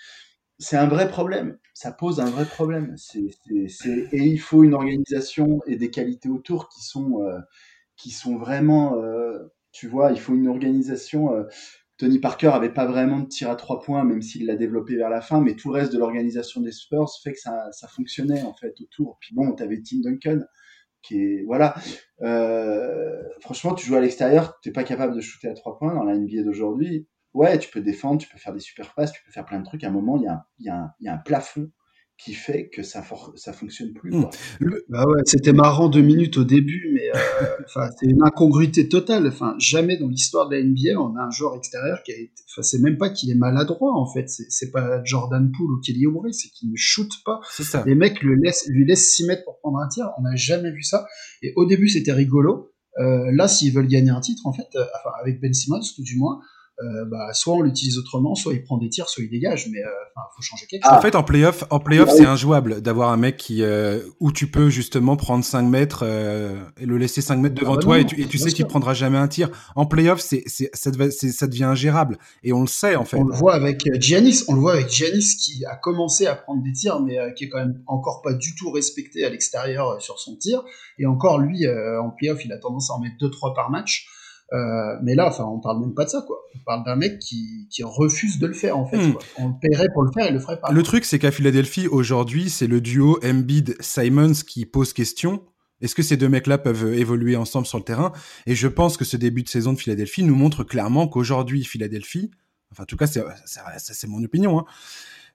c'est 0.59 0.77
un 0.77 0.87
vrai 0.87 1.07
problème. 1.07 1.57
Ça 1.73 1.91
pose 1.91 2.19
un 2.19 2.29
vrai 2.29 2.45
problème. 2.45 2.95
Et 3.51 4.23
il 4.23 4.39
faut 4.39 4.63
une 4.63 4.73
organisation 4.73 5.61
et 5.67 5.75
des 5.75 5.91
qualités 5.91 6.29
autour 6.29 6.69
qui 6.69 6.83
sont, 6.83 7.23
euh, 7.23 7.39
qui 7.95 8.11
sont 8.11 8.37
vraiment, 8.37 8.97
euh, 9.01 9.39
tu 9.71 9.87
vois, 9.87 10.11
il 10.11 10.19
faut 10.19 10.33
une 10.35 10.47
organisation. 10.47 11.33
Euh, 11.33 11.43
Tony 11.97 12.19
Parker 12.19 12.49
avait 12.49 12.73
pas 12.73 12.85
vraiment 12.85 13.19
de 13.19 13.27
tir 13.27 13.49
à 13.49 13.55
trois 13.55 13.81
points, 13.81 14.03
même 14.03 14.21
s'il 14.21 14.45
l'a 14.45 14.55
développé 14.55 14.95
vers 14.95 15.09
la 15.09 15.21
fin, 15.21 15.41
mais 15.41 15.55
tout 15.55 15.69
le 15.71 15.79
reste 15.79 15.93
de 15.93 15.97
l'organisation 15.97 16.61
des 16.61 16.71
Spurs 16.71 17.09
fait 17.23 17.33
que 17.33 17.39
ça, 17.39 17.71
ça 17.71 17.87
fonctionnait 17.87 18.43
en 18.43 18.53
fait 18.53 18.73
autour. 18.81 19.17
Puis 19.19 19.33
bon, 19.33 19.53
tu 19.55 19.63
avais 19.63 19.81
Tim 19.81 20.01
Duncan, 20.03 20.41
qui 21.01 21.19
est 21.19 21.43
voilà. 21.45 21.75
Euh, 22.21 23.21
franchement, 23.41 23.73
tu 23.73 23.85
joues 23.85 23.95
à 23.95 24.01
l'extérieur, 24.01 24.59
t'es 24.61 24.71
pas 24.71 24.83
capable 24.83 25.15
de 25.15 25.21
shooter 25.21 25.49
à 25.49 25.53
trois 25.53 25.77
points 25.77 25.93
dans 25.95 26.03
la 26.03 26.15
NBA 26.15 26.43
d'aujourd'hui. 26.43 27.07
Ouais, 27.33 27.59
tu 27.59 27.69
peux 27.69 27.81
défendre, 27.81 28.21
tu 28.21 28.29
peux 28.29 28.37
faire 28.37 28.53
des 28.53 28.59
super 28.59 28.93
passes, 28.93 29.11
tu 29.11 29.21
peux 29.23 29.31
faire 29.31 29.45
plein 29.45 29.59
de 29.59 29.65
trucs. 29.65 29.83
À 29.83 29.87
un 29.87 29.91
moment, 29.91 30.17
il 30.17 30.23
y 30.23 30.27
a 30.27 30.33
un, 30.33 30.43
il 30.59 30.65
y 30.65 30.69
a 30.69 30.75
un, 30.75 30.91
il 30.99 31.05
y 31.05 31.09
a 31.09 31.13
un 31.13 31.17
plafond 31.17 31.69
qui 32.17 32.33
fait 32.33 32.69
que 32.69 32.81
ça 32.81 33.03
ça 33.35 33.53
fonctionne 33.53 33.93
plus. 33.93 34.11
Le... 34.59 34.83
Bah 34.89 35.05
ouais, 35.07 35.21
c'était 35.25 35.53
marrant 35.53 35.87
deux 35.87 36.01
minutes 36.01 36.37
au 36.37 36.43
début, 36.43 36.89
mais 36.93 37.09
euh, 37.15 37.85
c'est 37.99 38.07
une 38.07 38.23
incongruité 38.23 38.89
totale. 38.89 39.27
Enfin 39.27 39.55
jamais 39.59 39.97
dans 39.97 40.07
l'histoire 40.07 40.49
de 40.49 40.55
la 40.55 40.63
NBA 40.63 40.99
on 40.99 41.15
a 41.15 41.25
un 41.25 41.29
joueur 41.29 41.55
extérieur 41.55 42.01
qui 42.03 42.11
a 42.11 42.15
été. 42.15 42.43
Enfin 42.49 42.63
c'est 42.63 42.79
même 42.79 42.97
pas 42.97 43.09
qu'il 43.09 43.29
est 43.29 43.35
maladroit 43.35 43.93
en 43.95 44.11
fait. 44.11 44.25
C'est 44.29 44.71
pas 44.71 45.03
Jordan 45.03 45.51
Poole 45.55 45.73
ou 45.73 45.79
Kelly 45.79 46.07
Oubre, 46.07 46.25
c'est 46.31 46.49
qu'il 46.49 46.71
ne 46.71 46.75
shoot 46.75 47.11
pas. 47.23 47.39
Ça. 47.51 47.83
Les 47.85 47.95
mecs 47.95 48.23
le 48.23 48.33
laissent, 48.33 48.65
lui 48.67 48.85
laissent 48.85 49.15
6 49.15 49.27
mètres 49.27 49.43
pour 49.45 49.59
prendre 49.59 49.77
un 49.77 49.87
tir. 49.87 50.09
On 50.17 50.23
n'a 50.23 50.35
jamais 50.35 50.71
vu 50.71 50.81
ça. 50.81 51.05
Et 51.43 51.53
au 51.55 51.65
début 51.65 51.87
c'était 51.87 52.13
rigolo. 52.13 52.73
Euh, 52.99 53.31
là 53.31 53.47
s'ils 53.47 53.71
veulent 53.71 53.87
gagner 53.87 54.09
un 54.09 54.21
titre 54.21 54.47
en 54.47 54.53
fait, 54.53 54.67
euh, 54.75 54.83
enfin 54.95 55.11
avec 55.21 55.39
Ben 55.39 55.53
Simmons 55.53 55.81
tout 55.95 56.01
du 56.01 56.17
moins 56.17 56.39
euh, 56.79 57.05
bah, 57.05 57.33
soit 57.33 57.55
on 57.55 57.61
l'utilise 57.61 57.97
autrement, 57.97 58.35
soit 58.35 58.53
il 58.53 58.61
prend 58.61 58.77
des 58.77 58.89
tirs, 58.89 59.09
soit 59.09 59.23
il 59.23 59.31
dégage, 59.31 59.67
mais 59.71 59.79
il 59.79 59.83
euh, 59.83 60.21
faut 60.35 60.43
changer 60.43 60.67
quelque 60.67 60.83
chose. 60.83 60.93
En 60.93 61.01
fait, 61.01 61.15
en 61.15 61.23
playoff, 61.23 61.63
en 61.71 61.79
playoff, 61.79 62.11
c'est 62.11 62.25
injouable 62.25 62.81
d'avoir 62.81 63.09
un 63.09 63.17
mec 63.17 63.37
qui 63.37 63.63
euh, 63.63 63.99
où 64.19 64.31
tu 64.31 64.45
peux 64.45 64.69
justement 64.69 65.17
prendre 65.17 65.43
5 65.43 65.63
mètres 65.63 66.03
euh, 66.03 66.55
et 66.79 66.85
le 66.85 66.99
laisser 66.99 67.21
5 67.21 67.37
mètres 67.37 67.55
devant 67.55 67.73
ah 67.73 67.75
bah 67.77 67.81
toi 67.81 67.97
non, 67.97 68.03
et 68.03 68.05
tu, 68.05 68.21
et 68.21 68.27
tu 68.27 68.37
sais 68.37 68.51
qu'il 68.51 68.67
prendra 68.67 68.93
jamais 68.93 69.17
un 69.17 69.27
tir. 69.27 69.49
En 69.75 69.87
playoff, 69.87 70.19
c'est 70.19 70.43
ça, 70.47 70.91
ça 70.91 71.47
devient 71.47 71.63
ingérable 71.63 72.19
et 72.43 72.53
on 72.53 72.61
le 72.61 72.67
sait 72.67 72.95
en 72.95 73.05
fait. 73.05 73.17
On 73.17 73.23
le 73.23 73.33
voit 73.33 73.55
avec 73.55 73.81
Giannis, 73.99 74.43
on 74.47 74.53
le 74.53 74.61
voit 74.61 74.73
avec 74.73 74.91
Giannis 74.91 75.35
qui 75.39 75.65
a 75.65 75.75
commencé 75.77 76.27
à 76.27 76.35
prendre 76.35 76.61
des 76.61 76.73
tirs, 76.73 77.01
mais 77.01 77.17
qui 77.35 77.45
est 77.45 77.49
quand 77.49 77.59
même 77.59 77.81
encore 77.87 78.21
pas 78.21 78.33
du 78.33 78.53
tout 78.53 78.69
respecté 78.69 79.25
à 79.25 79.29
l'extérieur 79.29 79.99
sur 79.99 80.19
son 80.19 80.35
tir. 80.35 80.63
Et 80.99 81.07
encore 81.07 81.39
lui, 81.39 81.65
en 81.67 82.11
playoff, 82.11 82.45
il 82.45 82.53
a 82.53 82.59
tendance 82.59 82.91
à 82.91 82.93
en 82.93 82.99
mettre 82.99 83.15
2-3 83.19 83.55
par 83.55 83.71
match. 83.71 84.07
Euh, 84.53 84.95
mais 85.03 85.15
là, 85.15 85.27
enfin, 85.27 85.43
on 85.43 85.59
parle 85.59 85.81
même 85.81 85.93
pas 85.93 86.05
de 86.05 86.09
ça, 86.09 86.23
quoi. 86.25 86.37
On 86.55 86.59
parle 86.59 86.85
d'un 86.85 86.95
mec 86.95 87.19
qui, 87.19 87.67
qui, 87.69 87.83
refuse 87.83 88.39
de 88.39 88.47
le 88.47 88.53
faire, 88.53 88.77
en 88.77 88.85
fait. 88.85 88.97
Hmm. 88.97 89.13
Quoi. 89.13 89.21
On 89.39 89.47
le 89.49 89.53
paierait 89.61 89.89
pour 89.93 90.03
le 90.03 90.11
faire, 90.11 90.27
il 90.27 90.33
le 90.33 90.39
ferait 90.39 90.59
pas. 90.59 90.71
Le 90.71 90.83
truc, 90.83 91.03
c'est 91.05 91.19
qu'à 91.19 91.31
Philadelphie, 91.31 91.87
aujourd'hui, 91.87 92.49
c'est 92.49 92.67
le 92.67 92.79
duo 92.79 93.19
Embiid-Simons 93.23 94.43
qui 94.47 94.65
pose 94.65 94.93
question. 94.93 95.43
Est-ce 95.81 95.95
que 95.95 96.01
ces 96.01 96.17
deux 96.17 96.29
mecs-là 96.29 96.57
peuvent 96.57 96.93
évoluer 96.93 97.35
ensemble 97.35 97.67
sur 97.67 97.77
le 97.77 97.83
terrain? 97.83 98.11
Et 98.45 98.55
je 98.55 98.67
pense 98.67 98.97
que 98.97 99.05
ce 99.05 99.17
début 99.17 99.43
de 99.43 99.49
saison 99.49 99.73
de 99.73 99.77
Philadelphie 99.77 100.23
nous 100.23 100.35
montre 100.35 100.63
clairement 100.63 101.07
qu'aujourd'hui, 101.07 101.63
Philadelphie, 101.63 102.31
enfin, 102.71 102.83
en 102.83 102.85
tout 102.85 102.97
cas, 102.97 103.07
c'est 103.07 104.07
mon 104.07 104.23
opinion, 104.23 104.59
hein, 104.59 104.65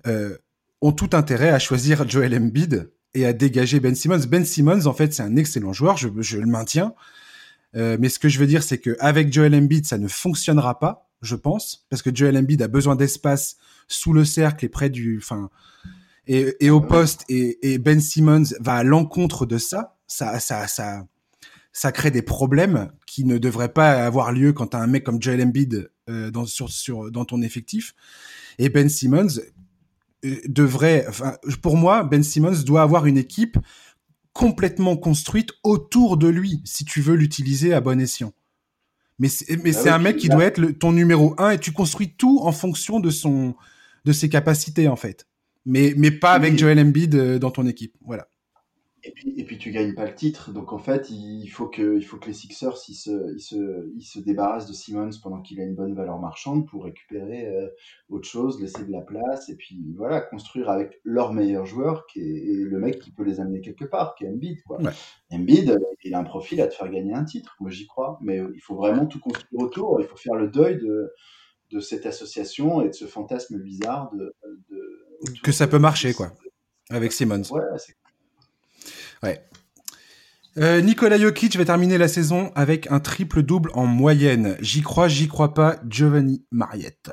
euh, 0.06 0.36
ont 0.80 0.92
tout 0.92 1.10
intérêt 1.12 1.50
à 1.50 1.58
choisir 1.58 2.08
Joel 2.08 2.34
Embiid 2.34 2.90
et 3.14 3.26
à 3.26 3.32
dégager 3.32 3.78
Ben 3.78 3.94
Simmons. 3.94 4.26
Ben 4.26 4.44
Simmons, 4.44 4.86
en 4.86 4.94
fait, 4.94 5.12
c'est 5.12 5.22
un 5.22 5.36
excellent 5.36 5.72
joueur, 5.72 5.96
je, 5.98 6.08
je 6.18 6.38
le 6.38 6.46
maintiens. 6.46 6.94
Euh, 7.74 7.96
mais 7.98 8.08
ce 8.08 8.18
que 8.18 8.28
je 8.28 8.38
veux 8.38 8.46
dire, 8.46 8.62
c'est 8.62 8.78
que 8.78 8.96
avec 9.00 9.32
Joel 9.32 9.54
Embiid, 9.54 9.86
ça 9.86 9.98
ne 9.98 10.08
fonctionnera 10.08 10.78
pas, 10.78 11.10
je 11.22 11.36
pense, 11.36 11.86
parce 11.88 12.02
que 12.02 12.14
Joel 12.14 12.36
Embiid 12.36 12.60
a 12.62 12.68
besoin 12.68 12.96
d'espace 12.96 13.56
sous 13.88 14.12
le 14.12 14.24
cercle 14.24 14.64
et 14.64 14.68
près 14.68 14.90
du, 14.90 15.18
enfin, 15.18 15.50
et, 16.26 16.54
et, 16.60 16.70
au 16.70 16.80
poste, 16.80 17.24
et, 17.28 17.72
et, 17.72 17.78
Ben 17.78 18.00
Simmons 18.00 18.44
va 18.60 18.74
à 18.74 18.82
l'encontre 18.84 19.46
de 19.46 19.58
ça. 19.58 19.96
Ça, 20.06 20.38
ça, 20.38 20.68
ça, 20.68 21.04
ça 21.72 21.90
crée 21.90 22.10
des 22.10 22.22
problèmes 22.22 22.92
qui 23.06 23.24
ne 23.24 23.38
devraient 23.38 23.72
pas 23.72 24.04
avoir 24.04 24.32
lieu 24.32 24.52
quand 24.52 24.74
as 24.74 24.78
un 24.78 24.86
mec 24.86 25.04
comme 25.04 25.20
Joel 25.20 25.42
Embiid 25.42 25.90
euh, 26.08 26.30
dans, 26.30 26.46
sur, 26.46 26.70
sur, 26.70 27.10
dans 27.10 27.24
ton 27.24 27.42
effectif. 27.42 27.94
Et 28.58 28.68
Ben 28.68 28.88
Simmons 28.88 29.40
euh, 30.24 30.36
devrait, 30.46 31.06
enfin, 31.08 31.36
pour 31.62 31.76
moi, 31.76 32.04
Ben 32.04 32.22
Simmons 32.22 32.62
doit 32.64 32.82
avoir 32.82 33.06
une 33.06 33.18
équipe 33.18 33.58
complètement 34.32 34.96
construite 34.96 35.50
autour 35.62 36.16
de 36.16 36.28
lui, 36.28 36.60
si 36.64 36.84
tu 36.84 37.00
veux 37.00 37.14
l'utiliser 37.14 37.74
à 37.74 37.80
bon 37.80 38.00
escient. 38.00 38.32
Mais 39.18 39.28
c'est, 39.28 39.56
mais 39.62 39.70
ah 39.76 39.78
c'est 39.78 39.88
oui, 39.90 39.94
un 39.94 39.98
mec 39.98 40.16
qui 40.16 40.28
là. 40.28 40.34
doit 40.34 40.44
être 40.44 40.58
le, 40.58 40.72
ton 40.72 40.92
numéro 40.92 41.34
un 41.38 41.50
et 41.50 41.58
tu 41.58 41.72
construis 41.72 42.10
tout 42.10 42.40
en 42.42 42.52
fonction 42.52 42.98
de 42.98 43.10
son, 43.10 43.54
de 44.04 44.12
ses 44.12 44.28
capacités, 44.28 44.88
en 44.88 44.96
fait. 44.96 45.26
Mais, 45.64 45.94
mais 45.96 46.10
pas 46.10 46.32
avec 46.32 46.52
oui. 46.52 46.58
Joel 46.58 46.80
Embiid 46.80 47.14
euh, 47.14 47.38
dans 47.38 47.50
ton 47.50 47.66
équipe. 47.66 47.94
Voilà. 48.04 48.26
Et 49.05 49.11
puis, 49.11 49.34
et 49.36 49.44
puis 49.44 49.59
tu 49.59 49.72
gagnes 49.72 49.94
pas 49.94 50.07
le 50.07 50.14
titre, 50.14 50.53
donc 50.53 50.72
en 50.72 50.78
fait 50.78 51.11
il 51.11 51.48
faut 51.48 51.66
que, 51.66 51.96
il 51.96 52.05
faut 52.05 52.18
que 52.18 52.26
les 52.26 52.32
Sixers 52.32 52.76
ils 52.88 52.94
se, 52.94 53.34
ils 53.34 53.40
se, 53.40 53.90
ils 53.96 54.05
se 54.05 54.20
débarrassent 54.20 54.68
de 54.68 54.72
Simmons 54.72 55.11
pendant 55.20 55.40
qu'il 55.40 55.61
a 55.61 55.64
une 55.64 55.74
bonne 55.74 55.94
valeur 55.94 56.20
marchande 56.20 56.68
pour 56.68 56.84
récupérer 56.84 57.46
euh, 57.46 57.68
autre 58.11 58.28
chose, 58.28 58.61
laisser 58.61 58.84
de 58.84 58.92
la 58.92 59.00
place 59.00 59.48
et 59.48 59.57
puis 59.57 59.92
voilà 59.96 60.20
construire 60.20 60.70
avec 60.70 61.00
leur 61.03 61.32
meilleur 61.32 61.66
joueur 61.66 62.07
qui 62.07 62.20
est 62.20 62.64
le 62.64 62.78
mec 62.78 63.00
qui 63.00 63.11
peut 63.11 63.24
les 63.24 63.40
amener 63.40 63.61
quelque 63.61 63.84
part, 63.84 64.14
qui 64.14 64.24
est 64.24 64.28
Embiid 64.28 64.62
quoi. 64.62 64.80
Ouais. 64.80 64.92
Embiid 65.32 65.76
il 66.05 66.14
a 66.14 66.18
un 66.20 66.24
profil 66.24 66.61
à 66.61 66.68
te 66.68 66.74
faire 66.74 66.88
gagner 66.88 67.12
un 67.12 67.24
titre, 67.24 67.57
moi 67.59 67.70
j'y 67.70 67.88
crois, 67.88 68.18
mais 68.22 68.40
il 68.55 68.61
faut 68.61 68.76
vraiment 68.76 69.07
tout 69.07 69.18
construire 69.18 69.62
autour, 69.62 70.00
il 70.00 70.07
faut 70.07 70.16
faire 70.16 70.34
le 70.34 70.48
deuil 70.48 70.78
de 70.78 71.12
de 71.72 71.80
cette 71.80 72.07
association 72.07 72.82
et 72.82 72.88
de 72.88 72.94
ce 72.94 73.07
fantasme 73.07 73.59
bizarre 73.59 74.12
de, 74.14 74.32
de 74.70 75.40
que 75.42 75.50
ça 75.50 75.66
peut 75.66 75.78
marcher 75.80 76.14
quoi 76.14 76.32
avec 76.90 77.12
Simmons. 77.12 77.42
Ouais, 77.50 77.62
c'est 77.78 77.94
Ouais. 79.22 79.44
Euh, 80.58 80.82
Nikola 80.82 81.18
Jokic 81.18 81.56
va 81.56 81.64
terminer 81.64 81.96
la 81.96 82.08
saison 82.08 82.52
avec 82.54 82.90
un 82.90 83.00
triple-double 83.00 83.70
en 83.74 83.86
moyenne. 83.86 84.56
J'y 84.60 84.82
crois, 84.82 85.08
j'y 85.08 85.28
crois 85.28 85.54
pas, 85.54 85.76
Giovanni 85.88 86.44
Mariette. 86.50 87.10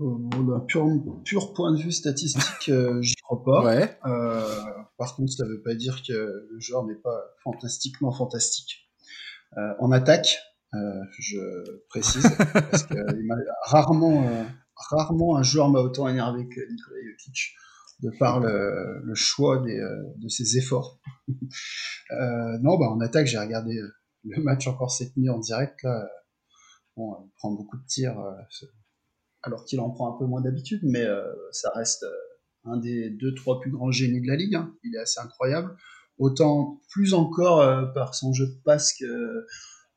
Euh, 0.00 0.16
d'un 0.30 0.60
pur, 0.60 0.86
pur, 1.24 1.52
point 1.54 1.72
de 1.72 1.78
vue 1.78 1.90
statistique, 1.90 2.68
euh, 2.68 3.02
j'y 3.02 3.16
crois 3.16 3.42
pas. 3.42 3.64
Ouais. 3.64 3.98
Euh, 4.06 4.54
par 4.96 5.16
contre, 5.16 5.32
ça 5.32 5.44
veut 5.44 5.60
pas 5.60 5.74
dire 5.74 6.02
que 6.06 6.12
le 6.12 6.60
joueur 6.60 6.84
n'est 6.84 6.94
pas 6.94 7.20
fantastiquement 7.42 8.12
fantastique. 8.12 8.88
En 9.80 9.90
attaque, 9.90 10.38
je 11.18 11.38
précise, 11.88 12.30
parce 12.52 12.82
que 12.84 12.94
rarement, 13.64 14.30
rarement 14.76 15.36
un 15.36 15.42
joueur 15.42 15.70
m'a 15.70 15.80
autant 15.80 16.06
énervé 16.06 16.46
que 16.46 16.60
Nikola 16.60 17.00
Jokic 17.10 17.54
de 18.00 18.10
par 18.18 18.40
le, 18.40 19.14
choix 19.14 19.58
de 19.58 20.28
ses 20.28 20.56
efforts. 20.58 21.00
non, 22.10 22.78
bah, 22.78 22.86
en 22.90 23.00
attaque, 23.00 23.26
j'ai 23.26 23.38
regardé 23.38 23.80
le 24.24 24.42
match 24.42 24.66
encore 24.66 24.90
cette 24.90 25.16
nuit 25.16 25.30
en 25.30 25.38
direct. 25.38 25.82
Là, 25.82 26.08
bon, 26.96 27.16
il 27.24 27.30
prend 27.36 27.52
beaucoup 27.52 27.76
de 27.76 27.86
tirs, 27.86 28.22
alors 29.42 29.64
qu'il 29.64 29.80
en 29.80 29.90
prend 29.90 30.14
un 30.14 30.18
peu 30.18 30.26
moins 30.26 30.40
d'habitude, 30.40 30.80
mais 30.84 31.06
ça 31.52 31.70
reste 31.74 32.04
un 32.64 32.76
des 32.76 33.10
deux, 33.10 33.34
trois 33.34 33.60
plus 33.60 33.70
grands 33.70 33.90
génies 33.90 34.20
de 34.20 34.26
la 34.26 34.36
ligue. 34.36 34.54
Hein. 34.54 34.74
Il 34.84 34.94
est 34.94 35.00
assez 35.00 35.20
incroyable. 35.20 35.76
Autant 36.18 36.80
plus 36.90 37.14
encore 37.14 37.60
euh, 37.60 37.86
par 37.86 38.14
son 38.14 38.32
jeu 38.32 38.46
de 38.46 38.60
passe 38.64 38.92
que, 38.98 39.46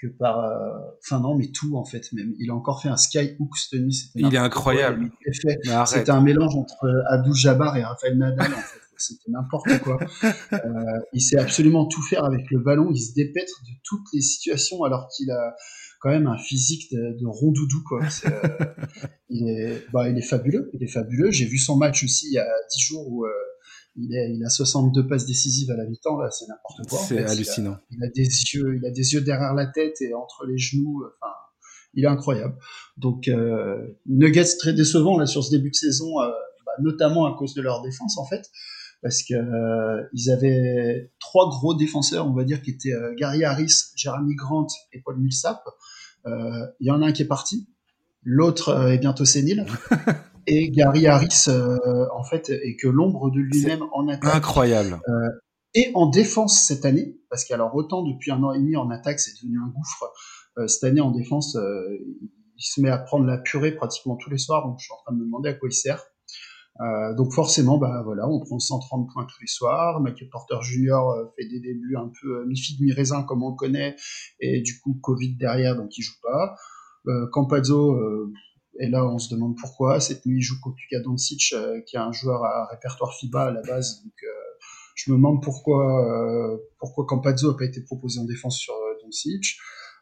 que 0.02 0.08
par. 0.08 0.39
Euh, 0.39 0.80
enfin, 1.04 1.20
non, 1.20 1.36
mais 1.36 1.52
tout 1.52 1.76
en 1.76 1.86
fait. 1.86 2.12
Même. 2.14 2.34
Il 2.39 2.49
a 2.49 2.56
encore 2.56 2.82
fait 2.82 2.89
un 2.89 2.97
skyhook 2.97 3.56
cette 3.58 3.80
nuit. 3.80 4.12
Il 4.16 4.34
est 4.34 4.38
incroyable. 4.38 5.12
C'était 5.32 6.12
un 6.12 6.22
mélange 6.22 6.56
entre 6.56 7.04
Abdou 7.10 7.34
Jabbar 7.34 7.78
et 7.78 7.84
Rafael 7.84 8.18
Nadal 8.18 8.54
en 8.54 8.58
fait. 8.58 8.82
C'était 9.02 9.32
n'importe 9.32 9.80
quoi. 9.80 9.99
Euh, 10.54 10.99
il 11.14 11.22
sait 11.22 11.38
absolument 11.38 11.86
tout 11.86 12.02
faire 12.02 12.24
avec 12.26 12.49
le 12.52 12.60
ballon. 12.60 12.89
Il 12.91 12.99
se 12.99 13.14
dépêtre 13.14 13.62
de 13.64 13.72
toutes 13.84 14.06
les 14.14 14.22
situations 14.22 14.84
alors 14.84 15.08
qu'il 15.10 15.32
a 15.32 15.56
quand 15.99 16.10
même 16.10 16.28
un 16.28 16.38
physique 16.38 16.91
de, 16.91 17.18
de 17.20 17.26
rondoudou 17.26 17.84
quoi. 17.88 18.02
Euh, 18.04 18.66
il 19.30 19.49
est, 19.49 19.86
bah, 19.91 20.10
il 20.10 20.18
est 20.18 20.28
fabuleux, 20.28 20.70
il 20.74 20.84
est 20.84 20.91
fabuleux. 20.91 21.32
J'ai 21.32 21.45
vu 21.45 21.58
son 21.58 21.78
match 21.78 22.04
aussi 22.04 22.28
il 22.28 22.34
y 22.34 22.39
a 22.39 22.47
10 22.72 22.80
jours 22.82 23.08
où 23.08 23.26
euh, 23.26 23.30
il, 23.95 24.15
est, 24.15 24.33
il 24.33 24.43
a 24.43 24.49
62 24.49 25.07
passes 25.07 25.25
décisives 25.25 25.71
à 25.71 25.75
la 25.75 25.85
mi-temps 25.85 26.17
là, 26.17 26.29
c'est 26.31 26.47
n'importe 26.47 26.87
quoi. 26.89 26.99
C'est 26.99 27.23
hallucinant. 27.23 27.77
Il 27.91 28.03
a, 28.03 28.07
des 28.07 28.23
yeux, 28.23 28.77
il 28.77 28.85
a 28.85 28.91
des 28.91 29.13
yeux 29.13 29.21
derrière 29.21 29.53
la 29.53 29.67
tête 29.67 30.01
et 30.01 30.13
entre 30.13 30.45
les 30.45 30.57
genoux. 30.57 31.03
Enfin, 31.21 31.33
il 31.93 32.05
est 32.05 32.07
incroyable. 32.07 32.55
Donc 32.97 33.27
euh, 33.27 33.77
Nuggets 34.05 34.57
très 34.57 34.73
décevant 34.73 35.17
là 35.17 35.25
sur 35.25 35.43
ce 35.43 35.51
début 35.51 35.71
de 35.71 35.75
saison, 35.75 36.21
euh, 36.21 36.29
bah, 36.65 36.71
notamment 36.81 37.25
à 37.25 37.37
cause 37.37 37.53
de 37.53 37.61
leur 37.61 37.81
défense 37.81 38.17
en 38.17 38.25
fait 38.25 38.49
parce 39.01 39.23
que 39.23 39.33
euh, 39.33 40.03
ils 40.13 40.29
avaient 40.31 41.11
trois 41.19 41.49
gros 41.49 41.73
défenseurs, 41.73 42.27
on 42.27 42.33
va 42.33 42.43
dire, 42.43 42.61
qui 42.61 42.71
étaient 42.71 42.93
euh, 42.93 43.13
Gary 43.15 43.43
Harris, 43.43 43.73
Jeremy 43.95 44.35
Grant 44.35 44.67
et 44.93 45.01
Paul 45.01 45.19
Millsap. 45.19 45.63
Euh, 46.27 46.67
il 46.79 46.87
y 46.87 46.91
en 46.91 47.01
a 47.01 47.07
un 47.07 47.11
qui 47.11 47.23
est 47.23 47.27
parti, 47.27 47.67
l'autre 48.23 48.69
euh, 48.69 48.91
est 48.91 48.99
bientôt 48.99 49.25
sénile. 49.25 49.65
et 50.47 50.71
Gary 50.71 51.07
Harris, 51.07 51.47
en 51.47 52.23
fait, 52.23 52.49
est 52.49 52.75
que 52.75 52.87
l'ombre 52.87 53.29
de 53.31 53.39
lui-même 53.39 53.83
en 53.93 54.07
attaque. 54.07 54.35
Incroyable. 54.35 54.99
et 55.73 55.91
en 55.93 56.09
défense 56.09 56.65
cette 56.67 56.85
année, 56.85 57.17
parce 57.29 57.45
qu'alors 57.45 57.75
autant 57.75 58.03
depuis 58.03 58.31
un 58.31 58.43
an 58.43 58.53
et 58.53 58.59
demi 58.59 58.75
en 58.75 58.89
attaque, 58.89 59.19
c'est 59.19 59.33
devenu 59.41 59.59
un 59.59 59.67
gouffre. 59.67 60.11
cette 60.67 60.83
année 60.83 61.01
en 61.01 61.11
défense, 61.11 61.57
il 62.61 62.63
se 62.63 62.81
met 62.81 62.89
à 62.89 62.97
prendre 62.99 63.25
la 63.25 63.37
purée 63.37 63.71
pratiquement 63.71 64.15
tous 64.15 64.29
les 64.29 64.37
soirs, 64.37 64.65
donc 64.67 64.77
je 64.79 64.85
suis 64.85 64.93
en 64.93 65.01
train 65.03 65.13
de 65.13 65.19
me 65.19 65.25
demander 65.25 65.49
à 65.49 65.53
quoi 65.53 65.69
il 65.69 65.73
sert. 65.73 66.03
Euh, 66.79 67.13
donc 67.15 67.33
forcément, 67.33 67.77
bah 67.77 68.01
voilà, 68.03 68.27
on 68.27 68.39
prend 68.39 68.57
130 68.57 69.09
points 69.11 69.25
tous 69.25 69.41
les 69.41 69.47
soirs. 69.47 69.99
Michael 69.99 70.29
Porter 70.29 70.57
Jr. 70.61 70.93
Euh, 70.93 71.25
fait 71.37 71.47
des 71.47 71.59
débuts 71.59 71.95
un 71.97 72.09
peu 72.21 72.39
euh, 72.39 72.45
mi-figue 72.45 72.81
mi-raisin 72.81 73.23
comme 73.23 73.43
on 73.43 73.53
connaît, 73.53 73.95
et 74.39 74.61
du 74.61 74.79
coup 74.79 74.97
Covid 75.01 75.35
derrière, 75.35 75.75
donc 75.75 75.97
il 75.97 76.01
joue 76.01 76.19
pas. 76.21 76.55
Euh, 77.07 77.27
Campazzo, 77.31 77.93
euh, 77.93 78.31
et 78.80 78.89
là 78.89 79.05
on 79.05 79.19
se 79.19 79.34
demande 79.34 79.55
pourquoi. 79.59 79.99
Cette 79.99 80.26
nuit 80.26 80.39
il 80.39 80.41
joue 80.41 80.59
contre 80.61 80.78
Luka 80.78 81.03
Doncic, 81.03 81.53
qui 81.86 81.95
est 81.95 81.99
un 81.99 82.11
joueur 82.11 82.43
à 82.43 82.67
répertoire 82.72 83.13
FIBA 83.13 83.43
à 83.43 83.51
la 83.51 83.61
base. 83.61 84.01
Donc 84.03 84.13
je 84.95 85.11
me 85.11 85.17
demande 85.17 85.41
pourquoi 85.43 86.59
pourquoi 86.80 87.05
Campazzo 87.05 87.51
a 87.51 87.57
pas 87.57 87.65
été 87.65 87.82
proposé 87.82 88.19
en 88.19 88.26
défense 88.26 88.57
sur 88.57 88.74
Doncic. 89.03 89.57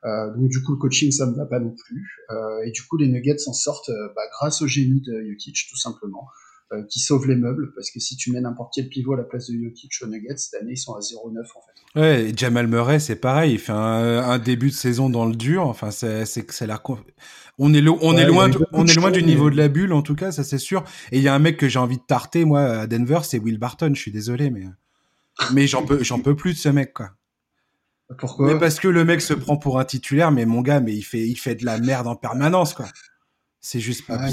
Euh, 0.05 0.33
donc 0.33 0.49
du 0.49 0.63
coup 0.63 0.71
le 0.71 0.77
coaching 0.77 1.11
ça 1.11 1.25
ne 1.25 1.35
va 1.35 1.45
pas 1.45 1.59
non 1.59 1.75
plus 1.75 2.07
euh, 2.29 2.63
et 2.65 2.71
du 2.71 2.83
coup 2.83 2.95
les 2.95 3.09
Nuggets 3.09 3.37
s'en 3.37 3.51
sortent 3.51 3.91
bah, 4.15 4.21
grâce 4.31 4.61
au 4.61 4.67
génie 4.67 5.01
de 5.01 5.29
Jokic 5.29 5.67
tout 5.69 5.75
simplement 5.75 6.25
euh, 6.71 6.83
qui 6.87 6.99
sauve 6.99 7.27
les 7.27 7.35
meubles, 7.35 7.71
parce 7.73 7.89
que 7.89 7.99
si 7.99 8.15
tu 8.15 8.31
mets 8.31 8.41
n'importe 8.41 8.73
quel 8.75 8.89
pivot 8.89 9.13
à 9.13 9.17
la 9.17 9.23
place 9.23 9.49
de 9.49 9.57
Jokic 9.59 9.91
au 10.03 10.07
Nuggets, 10.07 10.37
cette 10.37 10.61
année, 10.61 10.73
ils 10.73 10.77
sont 10.77 10.93
à 10.93 10.99
0,9 10.99 11.39
en 11.39 11.61
fait. 11.61 11.99
Ouais, 11.99 12.29
et 12.29 12.37
Jamal 12.37 12.67
Murray, 12.67 12.99
c'est 12.99 13.15
pareil, 13.15 13.53
il 13.53 13.59
fait 13.59 13.71
un, 13.71 14.37
début 14.37 14.69
de 14.69 14.75
saison 14.75 15.09
dans 15.09 15.25
le 15.25 15.35
dur, 15.35 15.65
enfin, 15.65 15.89
c'est, 15.89 16.25
la, 16.61 16.81
on 17.57 17.73
est, 17.73 17.87
on 17.87 18.17
est 18.17 18.25
loin, 18.25 18.51
on 18.71 18.85
est 18.85 18.95
loin 18.95 19.11
du 19.11 19.23
niveau 19.23 19.49
de 19.49 19.57
la 19.57 19.67
bulle, 19.67 19.93
en 19.93 20.03
tout 20.03 20.15
cas, 20.15 20.31
ça 20.31 20.43
c'est 20.43 20.59
sûr. 20.59 20.83
Et 21.11 21.17
il 21.17 21.23
y 21.23 21.27
a 21.27 21.33
un 21.33 21.39
mec 21.39 21.57
que 21.57 21.67
j'ai 21.67 21.79
envie 21.79 21.97
de 21.97 22.03
tarter, 22.03 22.45
moi, 22.45 22.61
à 22.61 22.87
Denver, 22.87 23.19
c'est 23.23 23.39
Will 23.39 23.57
Barton, 23.57 23.91
je 23.95 23.99
suis 23.99 24.11
désolé, 24.11 24.51
mais, 24.51 24.65
mais 25.53 25.65
j'en 25.65 25.83
peux, 25.83 26.03
j'en 26.03 26.19
peux 26.19 26.35
plus 26.35 26.53
de 26.53 26.59
ce 26.59 26.69
mec, 26.69 26.93
quoi. 26.93 27.11
Pourquoi? 28.17 28.53
Mais 28.53 28.59
parce 28.59 28.79
que 28.79 28.87
le 28.87 29.05
mec 29.05 29.21
se 29.21 29.33
prend 29.33 29.57
pour 29.57 29.79
un 29.79 29.85
titulaire, 29.85 30.31
mais 30.31 30.45
mon 30.45 30.61
gars, 30.61 30.79
mais 30.79 30.95
il 30.95 31.03
fait, 31.03 31.27
il 31.27 31.35
fait 31.35 31.55
de 31.55 31.65
la 31.65 31.79
merde 31.79 32.07
en 32.07 32.15
permanence, 32.15 32.73
quoi. 32.73 32.85
C'est 33.61 33.81
juste 33.81 34.07
pas. 34.07 34.17
Ah, 34.17 34.29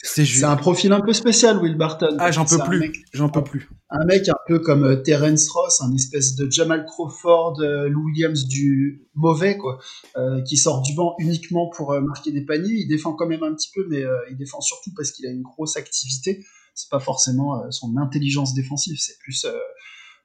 c'est 0.00 0.24
juste... 0.24 0.44
un 0.44 0.54
profil 0.54 0.92
un 0.92 1.00
peu 1.00 1.12
spécial, 1.12 1.58
Will 1.58 1.76
Barton. 1.76 2.16
Ah, 2.20 2.30
j'en 2.30 2.44
peux 2.44 2.58
plus. 2.58 3.04
J'en 3.12 3.28
peux 3.28 3.42
plus. 3.42 3.68
Un 3.90 4.04
mec 4.04 4.28
un 4.28 4.38
peu 4.46 4.60
comme 4.60 4.84
euh, 4.84 4.96
Terence 4.96 5.50
Ross, 5.50 5.80
un 5.80 5.92
espèce 5.92 6.36
de 6.36 6.48
Jamal 6.48 6.84
Crawford, 6.86 7.60
euh, 7.60 7.88
Lou 7.88 8.04
Williams 8.04 8.46
du 8.46 9.08
mauvais, 9.14 9.56
quoi, 9.56 9.80
euh, 10.16 10.40
qui 10.42 10.56
sort 10.56 10.82
du 10.82 10.94
banc 10.94 11.16
uniquement 11.18 11.68
pour 11.68 12.00
marquer 12.00 12.30
des 12.30 12.44
paniers. 12.44 12.74
Il 12.74 12.86
défend 12.86 13.14
quand 13.14 13.26
même 13.26 13.42
un 13.42 13.54
petit 13.54 13.70
peu, 13.74 13.84
mais 13.88 14.04
il 14.30 14.36
défend 14.36 14.60
surtout 14.60 14.90
parce 14.96 15.10
qu'il 15.10 15.26
a 15.26 15.30
une 15.30 15.42
grosse 15.42 15.76
activité. 15.76 16.44
C'est 16.74 16.90
pas 16.90 17.00
forcément 17.00 17.68
son 17.70 17.96
intelligence 17.96 18.54
défensive, 18.54 18.96
c'est 18.98 19.18
plus 19.18 19.46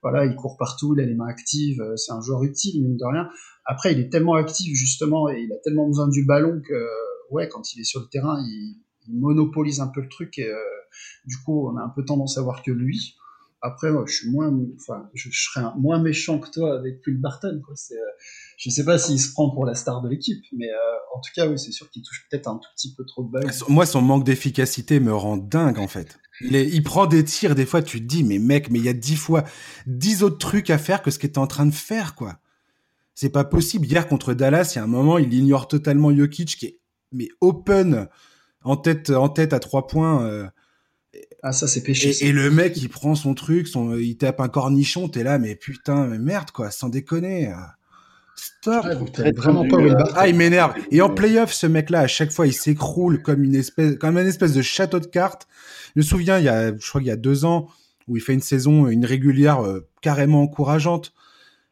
voilà, 0.04 0.24
il 0.26 0.36
court 0.36 0.56
partout, 0.58 0.94
il 0.96 1.02
a 1.02 1.06
les 1.06 1.16
mains 1.16 1.28
actives, 1.28 1.82
c'est 1.96 2.12
un 2.12 2.22
joueur 2.22 2.44
utile, 2.44 2.84
mine 2.84 2.96
de 2.96 3.06
rien. 3.06 3.28
Après, 3.66 3.92
il 3.92 4.00
est 4.00 4.10
tellement 4.10 4.36
actif, 4.36 4.76
justement, 4.76 5.28
et 5.30 5.42
il 5.42 5.52
a 5.52 5.58
tellement 5.64 5.88
besoin 5.88 6.08
du 6.08 6.24
ballon 6.26 6.62
que 6.64 6.76
ouais, 7.32 7.48
quand 7.50 7.74
il 7.74 7.82
est 7.82 7.86
sur 7.86 8.02
le 8.02 8.08
terrain, 8.08 8.40
il, 8.42 8.82
monopolise 9.08 9.82
un 9.82 9.88
peu 9.88 10.02
le 10.02 10.10
truc 10.10 10.40
et 10.40 10.48
euh, 10.48 10.58
du 11.26 11.38
coup, 11.38 11.70
on 11.70 11.78
a 11.78 11.82
un 11.84 11.90
peu 11.90 12.04
tendance 12.04 12.40
à 12.40 12.42
voir 12.42 12.64
que 12.64 12.72
lui. 12.72 13.16
Après, 13.62 13.90
je 14.08 14.12
suis 14.12 14.32
moins, 14.32 14.52
enfin, 14.80 15.10
je, 15.14 15.30
serais 15.32 15.66
moins 15.78 16.02
méchant 16.02 16.40
que 16.40 16.50
toi 16.50 16.76
avec 16.76 17.04
Phil 17.04 17.22
Barton. 17.22 17.62
Euh, 17.70 17.96
je 18.58 18.70
sais 18.72 18.84
pas 18.84 18.98
s'il 18.98 19.20
se 19.20 19.32
prend 19.32 19.52
pour 19.52 19.66
la 19.66 19.76
star 19.76 20.02
de 20.02 20.10
l'équipe, 20.10 20.44
mais 20.54 20.70
euh, 20.70 21.16
en 21.16 21.20
tout 21.20 21.32
cas, 21.36 21.48
oui, 21.48 21.60
c'est 21.60 21.72
sûr 21.72 21.90
qu'il 21.92 22.02
touche 22.02 22.26
peut-être 22.30 22.48
un 22.48 22.58
tout 22.58 22.70
petit 22.76 22.96
peu 22.96 23.06
trop 23.06 23.24
de 23.24 23.30
balles. 23.30 23.52
Moi, 23.68 23.86
son 23.86 24.02
manque 24.02 24.24
d'efficacité 24.24 25.00
me 25.00 25.14
rend 25.14 25.38
dingue 25.38 25.80
en 25.80 25.88
fait. 25.88 26.18
Il, 26.42 26.84
prend 26.84 27.06
des 27.08 27.24
tirs, 27.24 27.56
des 27.56 27.66
fois, 27.66 27.82
tu 27.82 28.02
te 28.02 28.06
dis, 28.06 28.24
mais 28.24 28.40
mec, 28.40 28.70
mais 28.70 28.80
il 28.80 28.86
y 28.86 28.90
a 28.90 28.94
dix 28.94 29.16
fois, 29.16 29.46
dix 29.88 30.22
autres 30.22 30.38
trucs 30.38 30.70
à 30.70 30.78
faire 30.78 31.02
que 31.02 31.10
ce 31.10 31.18
qu'il 31.18 31.30
était 31.30 31.38
en 31.38 31.48
train 31.48 31.66
de 31.66 31.74
faire, 31.74 32.14
quoi. 32.14 32.40
C'est 33.14 33.30
pas 33.30 33.46
possible. 33.46 33.86
Hier 33.86 34.08
contre 34.08 34.34
Dallas, 34.34 34.74
il 34.74 34.80
y 34.80 34.82
a 34.82 34.84
un 34.84 34.88
moment, 34.88 35.18
il 35.18 35.34
ignore 35.34 35.70
totalement 35.70 36.14
Jokic, 36.14 36.58
qui 36.58 36.66
est 36.66 36.80
mais 37.16 37.30
open 37.42 38.08
en 38.64 38.78
tête 38.78 39.10
en 39.10 39.30
tête 39.30 39.54
à 39.54 39.60
trois 39.60 39.88
points. 39.88 40.26
Euh, 40.26 40.48
ah 41.42 41.54
ça 41.54 41.68
c'est 41.68 41.84
péché. 41.84 42.16
Et, 42.26 42.32
le 42.32 42.52
mec 42.52 42.78
il 42.78 42.90
prend 42.90 43.16
son 43.16 43.34
truc, 43.34 43.68
son, 43.68 43.96
il 43.96 44.18
tape 44.18 44.40
un 44.40 44.48
cornichon, 44.48 45.08
t'es 45.08 45.24
là 45.24 45.40
mais 45.40 45.56
putain 45.56 46.08
mais 46.08 46.20
merde 46.20 46.52
quoi, 46.52 46.72
sans 46.72 46.90
déconner. 46.90 47.54
Stop. 48.36 48.86
vraiment 49.38 49.66
pas 49.68 49.78
ah 50.16 50.28
il 50.28 50.36
m'énerve. 50.36 50.74
Et 50.92 51.02
en 51.02 51.10
playoff 51.10 51.54
ce 51.54 51.68
mec 51.68 51.90
là 51.90 52.02
à 52.02 52.08
chaque 52.08 52.32
fois 52.32 52.48
il 52.48 52.54
s'écroule 52.54 53.22
comme 53.22 53.44
une 53.44 53.56
espèce 53.56 53.96
comme 53.98 54.18
une 54.18 54.28
espèce 54.28 54.54
de 54.54 54.62
château 54.62 55.00
de 55.00 55.06
cartes. 55.06 55.48
Je 55.96 56.02
me 56.02 56.04
souviens 56.04 56.40
il 56.40 56.46
y 56.46 56.50
a 56.50 56.76
je 56.76 56.90
crois 56.90 57.00
qu'il 57.00 57.08
y 57.08 57.12
a 57.12 57.18
deux 57.18 57.46
ans 57.46 57.70
où 58.08 58.18
il 58.18 58.22
fait 58.22 58.34
une 58.34 58.42
saison 58.42 58.88
une 58.88 59.06
régulière 59.06 59.66
euh, 59.66 59.88
carrément 60.02 60.42
encourageante. 60.42 61.14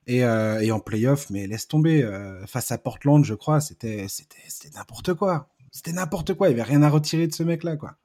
Et, 0.06 0.24
euh, 0.24 0.60
et 0.60 0.72
en 0.72 0.80
playoff, 0.80 1.30
mais 1.30 1.48
laisse 1.48 1.68
tomber. 1.68 2.04
Euh, 2.04 2.46
face 2.46 2.72
à 2.72 2.78
Portland, 2.78 3.24
je 3.24 3.34
crois, 3.34 3.62
c'était 3.62 4.06
n'importe 4.76 5.14
quoi. 5.14 5.48
C'était 5.72 5.94
n'importe 5.94 6.34
quoi. 6.34 6.50
Il 6.50 6.52
y 6.52 6.54
avait 6.54 6.70
rien 6.70 6.84
à 6.84 6.90
retirer 6.90 7.28
de 7.28 7.34
ce 7.34 7.44
mec-là, 7.44 7.78
quoi. 7.78 7.96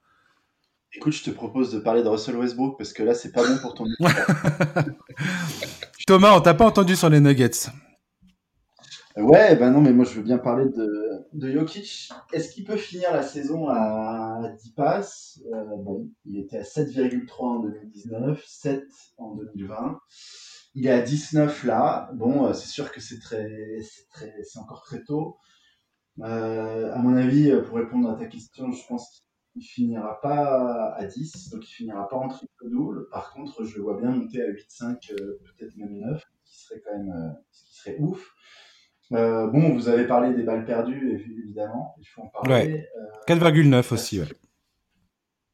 Écoute, 0.95 1.13
je 1.13 1.25
te 1.25 1.31
propose 1.31 1.71
de 1.71 1.81
parler 1.81 2.03
de 2.03 2.09
Russell 2.09 2.37
Westbrook 2.37 2.79
parce 2.79 2.93
que 2.93 3.03
là, 3.03 3.15
c'est 3.15 3.33
pas 3.33 3.47
bon 3.47 3.59
pour 3.59 3.75
ton. 3.75 3.85
Thomas, 6.07 6.35
on 6.35 6.41
t'a 6.41 6.55
pas 6.55 6.65
entendu 6.65 6.97
sur 6.97 7.11
les 7.11 7.21
Nuggets. 7.21 7.69
Ouais, 9.19 9.57
ben 9.57 9.73
non, 9.73 9.81
mais 9.81 9.93
moi 9.93 10.05
je 10.05 10.15
veux 10.15 10.23
bien 10.23 10.39
parler 10.39 10.67
de, 10.67 11.27
de 11.33 11.53
Jokic. 11.53 12.09
Est-ce 12.33 12.51
qu'il 12.51 12.65
peut 12.65 12.77
finir 12.77 13.13
la 13.13 13.23
saison 13.23 13.69
à 13.69 14.41
10 14.63 14.71
passes? 14.71 15.41
Euh, 15.53 15.65
Bon, 15.77 16.09
il 16.25 16.39
était 16.39 16.59
à 16.59 16.63
7,3 16.63 17.33
en 17.41 17.59
2019, 17.59 18.45
7 18.47 18.85
en 19.19 19.35
2020 19.35 19.99
il 20.75 20.87
est 20.87 20.91
à 20.91 21.01
19 21.01 21.65
là. 21.65 22.11
Bon, 22.15 22.47
euh, 22.47 22.53
c'est 22.53 22.69
sûr 22.69 22.93
que 22.93 23.01
c'est 23.01 23.19
très, 23.19 23.81
c'est 23.83 24.09
très, 24.09 24.35
c'est 24.43 24.59
encore 24.59 24.83
très 24.83 25.03
tôt. 25.03 25.37
Euh, 26.21 26.93
à 26.93 26.99
mon 26.99 27.17
avis, 27.17 27.51
euh, 27.51 27.63
pour 27.63 27.77
répondre 27.77 28.11
à 28.11 28.15
ta 28.17 28.27
question, 28.27 28.71
je 28.73 28.87
pense 28.87 29.25
qu'il 29.53 29.63
finira 29.63 30.21
pas 30.21 30.95
à 30.95 31.05
10, 31.05 31.51
donc 31.51 31.69
il 31.69 31.73
finira 31.73 32.09
pas 32.09 32.17
en 32.17 32.29
triple 32.29 32.71
double. 32.71 33.09
Par 33.11 33.33
contre, 33.33 33.65
je 33.65 33.77
le 33.77 33.83
vois 33.83 33.97
bien 34.01 34.11
monter 34.11 34.43
à 34.43 34.49
8-5, 34.49 35.15
peut-être 35.17 35.77
même 35.77 35.99
9, 35.99 36.23
ce 36.45 36.51
qui 36.51 36.65
serait 36.65 36.83
quand 36.85 36.99
même, 36.99 37.37
ce 37.51 37.65
qui 37.65 37.75
serait 37.75 37.97
ouf. 37.99 38.35
bon, 39.11 39.75
vous 39.75 39.89
avez 39.89 40.07
parlé 40.07 40.35
des 40.35 40.43
balles 40.43 40.65
perdues, 40.65 41.25
évidemment, 41.41 41.95
il 41.99 42.05
faut 42.05 42.23
en 42.23 42.29
parler. 42.29 42.53
Ouais. 42.53 42.89
4,9 43.27 43.93
aussi, 43.95 44.21
ouais. 44.21 44.27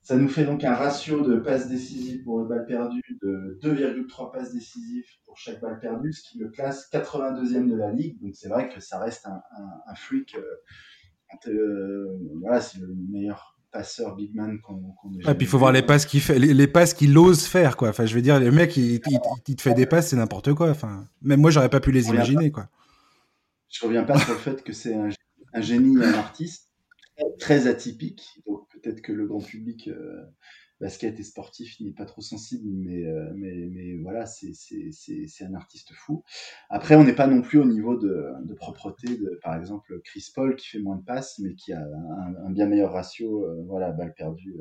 Ça 0.05 0.17
nous 0.17 0.29
fait 0.29 0.45
donc 0.45 0.63
un 0.65 0.75
ratio 0.75 1.23
de 1.23 1.39
passes 1.39 1.67
décisives 1.67 2.23
pour 2.25 2.39
le 2.39 2.45
balle 2.47 2.67
perdu 2.67 3.01
de 3.23 3.59
2,3 3.63 4.33
passes 4.33 4.53
décisives 4.53 5.07
pour 5.25 5.39
chaque 5.39 5.63
balle 5.63 5.81
perdue, 5.81 6.13
ce 6.13 6.29
qui 6.29 6.39
le 6.39 6.51
classe 6.51 6.91
82e 6.93 7.71
de 7.71 7.75
la 7.75 7.91
ligue. 7.91 8.21
Donc 8.21 8.35
c'est 8.37 8.51
vrai 8.51 8.69
que 8.69 8.81
ça 8.81 8.99
reste 8.99 9.27
un, 9.27 9.41
un, 9.57 9.71
un 9.87 9.95
freak. 9.95 10.37
Euh, 10.37 11.49
euh, 11.49 12.19
voilà, 12.43 12.61
c'est 12.61 12.81
le 12.81 12.95
meilleur 13.11 13.59
passeur 13.73 14.15
big 14.15 14.35
man 14.35 14.61
qu'on 14.61 14.77
qu 14.77 15.09
qu 15.19 15.35
puis 15.35 15.35
il 15.41 15.47
faut 15.47 15.59
voir 15.59 15.73
les 15.73 15.83
passes 15.83 16.05
qu'il 16.05 16.21
fait, 16.21 16.39
les, 16.39 16.53
les, 16.53 16.67
passes 16.69 16.93
qu'il 16.93 17.17
ose 17.17 17.47
faire, 17.47 17.79
quoi. 17.79 17.89
Enfin, 17.89 18.05
je 18.05 18.15
veux 18.15 18.23
dire, 18.23 18.39
le 18.39 18.53
mec, 18.53 18.77
il, 18.77 19.01
il, 19.07 19.19
il 19.49 19.57
te 19.57 19.63
fait 19.63 19.73
des 19.73 19.87
passes, 19.87 20.09
c'est 20.09 20.17
n'importe 20.17 20.53
quoi. 20.53 20.69
Enfin, 20.69 21.07
même 21.23 21.41
moi, 21.41 21.51
j'aurais 21.51 21.71
pas 21.71 21.81
pu 21.81 21.93
les 21.93 22.09
imaginer, 22.09 22.51
pas. 22.51 22.61
quoi. 22.61 22.71
Je 23.71 23.87
reviens 23.87 24.05
pas 24.05 24.19
sur 24.19 24.35
le 24.35 24.39
fait 24.39 24.63
que 24.63 24.75
c'est 24.75 24.95
un, 24.95 25.09
un, 25.55 25.61
génie, 25.63 25.97
un 25.97 26.13
artiste 26.13 26.71
très 27.39 27.67
atypique. 27.67 28.43
Donc 28.47 28.69
peut-être 28.85 29.01
que 29.01 29.12
le 29.12 29.26
grand 29.26 29.41
public 29.41 29.89
euh, 29.89 30.22
basket 30.80 31.18
et 31.18 31.22
sportif 31.22 31.80
n'est 31.80 31.93
pas 31.93 32.05
trop 32.05 32.20
sensible, 32.20 32.68
mais, 32.68 33.07
euh, 33.07 33.32
mais, 33.35 33.68
mais 33.70 33.97
voilà, 34.03 34.26
c'est 34.26 35.45
un 35.45 35.55
artiste 35.55 35.93
fou. 35.95 36.22
Après, 36.68 36.95
on 36.97 37.05
n'est 37.05 37.14
pas 37.14 37.26
non 37.26 37.43
plus 37.43 37.59
au 37.59 37.64
niveau 37.64 37.97
de, 37.97 38.26
de, 38.45 38.55
propreté 38.55 39.16
de, 39.16 39.39
par 39.43 39.57
exemple, 39.57 40.01
Chris 40.05 40.30
Paul 40.35 40.57
qui 40.57 40.68
fait 40.68 40.80
moins 40.80 40.97
de 40.97 41.05
passes, 41.05 41.39
mais 41.39 41.55
qui 41.55 41.72
a 41.72 41.80
un, 41.80 42.47
un 42.47 42.51
bien 42.51 42.66
meilleur 42.66 42.93
ratio, 42.93 43.45
euh, 43.45 43.64
voilà, 43.66 43.93
balle 43.93 44.14
perdue, 44.14 44.57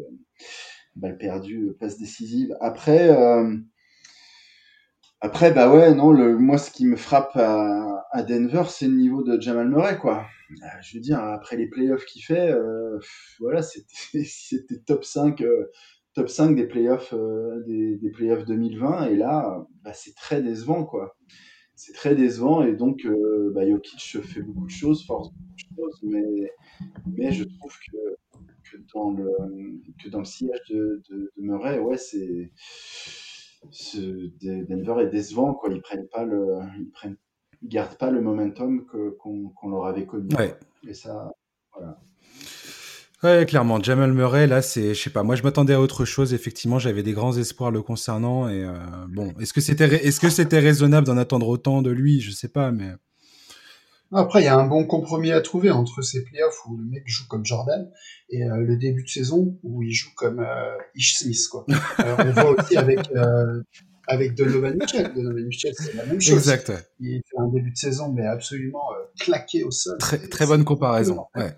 balle 0.96 1.18
perdue, 1.18 1.74
passe 1.80 1.98
décisive. 1.98 2.56
Après, 2.62 3.10
après, 5.24 5.54
bah 5.54 5.74
ouais, 5.74 5.96
non, 5.96 6.12
moi, 6.38 6.58
ce 6.58 6.70
qui 6.70 6.86
me 6.86 6.98
frappe 6.98 7.38
à, 7.38 8.24
Denver, 8.28 8.64
c'est 8.68 8.88
le 8.88 8.96
niveau 8.98 9.24
de 9.24 9.40
Jamal 9.40 9.70
Murray, 9.70 9.98
quoi. 9.98 10.26
Je 10.82 10.98
veux 10.98 11.02
dire, 11.02 11.20
après 11.20 11.56
les 11.56 11.68
playoffs 11.68 12.04
qu'il 12.04 12.22
fait, 12.22 12.52
euh, 12.52 13.00
voilà, 13.40 13.62
c'était 13.62 14.80
top 14.86 15.06
5, 15.06 15.42
euh, 15.42 15.72
top 16.14 16.28
5 16.28 16.58
des 16.58 16.68
playoffs, 16.68 17.14
euh, 17.14 17.64
des, 17.66 17.96
des 17.96 18.12
playoffs 18.12 18.44
2020, 18.44 19.12
et 19.12 19.16
là, 19.16 19.66
bah, 19.82 19.94
c'est 19.94 20.14
très 20.14 20.42
décevant, 20.42 20.84
quoi. 20.84 21.16
C'est 21.74 21.94
très 21.94 22.16
décevant, 22.16 22.62
et 22.62 22.74
donc, 22.76 23.06
euh, 23.06 23.50
bah, 23.56 23.66
Jokic 23.66 24.22
fait 24.26 24.42
beaucoup 24.42 24.66
de 24.66 24.72
choses, 24.72 25.06
force 25.06 25.30
beaucoup 25.30 25.54
de 25.56 25.76
choses, 25.78 26.00
mais, 26.04 26.52
mais 27.08 27.32
je 27.32 27.46
trouve 27.46 27.74
que, 27.90 28.40
que, 28.70 28.78
dans, 28.94 29.12
le, 29.12 29.32
que 30.04 30.10
dans 30.10 30.20
le 30.20 30.26
sillage 30.26 30.60
de, 30.70 31.02
de, 31.10 31.32
de 31.38 31.42
Murray, 31.42 31.80
ouais, 31.80 31.98
c'est 31.98 32.52
ce, 33.72 34.32
Denver 34.42 35.04
est 35.04 35.10
décevant, 35.10 35.54
quoi. 35.54 35.70
Ils 35.72 35.82
prennent 35.82 36.08
pas 36.08 36.26
le, 36.26 36.60
ils 36.80 36.90
prennent, 36.92 37.18
ils 37.62 37.70
gardent 37.70 37.98
pas 37.98 38.12
le 38.12 38.22
momentum 38.22 38.86
qu'on 38.86 39.50
qu 39.50 39.70
leur 39.70 39.86
avait 39.86 40.06
connu. 40.06 40.30
Ouais. 40.36 40.56
Et 40.88 40.94
ça, 40.94 41.32
voilà. 41.74 42.00
Ouais, 43.24 43.46
clairement. 43.46 43.82
Jamal 43.82 44.12
Murray, 44.12 44.48
là, 44.48 44.62
c'est, 44.62 44.94
je 44.94 45.02
sais 45.02 45.10
pas. 45.10 45.24
Moi, 45.24 45.36
je 45.36 45.44
m'attendais 45.44 45.74
à 45.74 45.80
autre 45.80 46.04
chose. 46.04 46.34
Effectivement, 46.34 46.78
j'avais 46.78 47.04
des 47.04 47.14
grands 47.14 47.38
espoirs 47.38 47.72
le 47.72 47.82
concernant. 47.82 48.50
Et 48.50 48.66
euh, 48.66 48.74
bon, 49.08 49.34
est-ce 49.40 49.54
que 49.54 49.62
c'était, 49.62 49.86
est-ce 50.06 50.20
que 50.20 50.30
c'était 50.30 50.60
raisonnable 50.60 51.08
d'en 51.08 51.16
attendre 51.16 51.48
autant 51.48 51.82
de 51.82 51.90
lui? 51.90 52.20
Je 52.20 52.32
sais 52.32 52.50
pas, 52.50 52.72
mais. 52.72 52.92
Après, 54.16 54.42
il 54.42 54.46
y 54.46 54.48
a 54.48 54.56
un 54.56 54.68
bon 54.68 54.86
compromis 54.86 55.32
à 55.32 55.42
trouver 55.42 55.72
entre 55.72 56.02
ces 56.02 56.24
playoffs 56.24 56.66
où 56.68 56.78
le 56.78 56.86
mec 56.86 57.04
joue 57.06 57.26
comme 57.28 57.46
Jordan 57.46 57.90
et 58.30 58.44
euh, 58.44 58.58
le 58.58 58.78
début 58.78 59.04
de 59.04 59.10
saison 59.10 59.58
où 59.64 59.82
il 59.82 59.94
joue 59.94 60.12
comme 60.16 60.40
euh, 60.40 60.78
Ish 60.96 61.18
Smith. 61.18 61.48
Quoi. 61.50 61.66
Euh, 62.00 62.16
on 62.20 62.32
voit 62.32 62.60
aussi 62.60 62.76
avec, 62.76 63.12
euh, 63.12 63.62
avec 64.08 64.36
Donovan 64.36 64.76
Mitchell. 64.76 65.14
Donovan 65.14 65.46
Mitchell, 65.46 65.74
c'est 65.78 65.94
la 65.94 66.06
même 66.06 66.20
chose. 66.20 66.38
Exact. 66.38 66.70
Ouais. 66.70 66.80
Il 67.00 67.22
fait 67.30 67.40
un 67.40 67.48
début 67.48 67.72
de 67.72 67.78
saison, 67.78 68.12
mais 68.12 68.26
absolument 68.26 68.90
claqué 69.20 69.64
au 69.64 69.72
sol. 69.72 69.98
Très, 70.00 70.18
très 70.18 70.46
bonne 70.46 70.64
comparaison. 70.64 71.26
Ouais. 71.36 71.56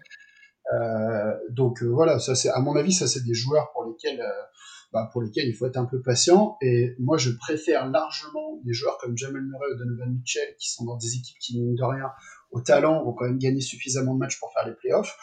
Donc 1.49 1.81
voilà, 1.83 2.19
ça 2.19 2.35
c'est 2.35 2.49
à 2.49 2.59
mon 2.59 2.75
avis, 2.75 2.91
ça 2.91 3.07
c'est 3.07 3.23
des 3.23 3.33
joueurs 3.33 3.71
pour 3.73 3.85
lesquels 3.85 4.21
bah, 4.95 5.09
pour 5.11 5.21
lesquels 5.21 5.49
il 5.49 5.53
faut 5.53 5.65
être 5.65 5.75
un 5.75 5.83
peu 5.83 6.01
patient. 6.01 6.57
Et 6.61 6.95
moi, 6.99 7.17
je 7.17 7.31
préfère 7.31 7.89
largement 7.89 8.61
des 8.63 8.71
joueurs 8.71 8.97
comme 8.99 9.17
Jamal 9.17 9.41
Murray 9.41 9.73
ou 9.73 9.77
Donovan 9.77 10.13
Mitchell 10.13 10.55
qui 10.57 10.71
sont 10.71 10.85
dans 10.85 10.95
des 10.95 11.15
équipes 11.15 11.37
qui, 11.39 11.59
mine 11.59 11.75
de 11.75 11.83
rien, 11.83 12.11
au 12.55 12.61
talent, 12.61 13.03
vont 13.03 13.13
quand 13.13 13.25
même 13.25 13.37
gagner 13.37 13.61
suffisamment 13.61 14.15
de 14.15 14.19
matchs 14.19 14.39
pour 14.39 14.51
faire 14.53 14.65
les 14.65 14.73
playoffs, 14.73 15.15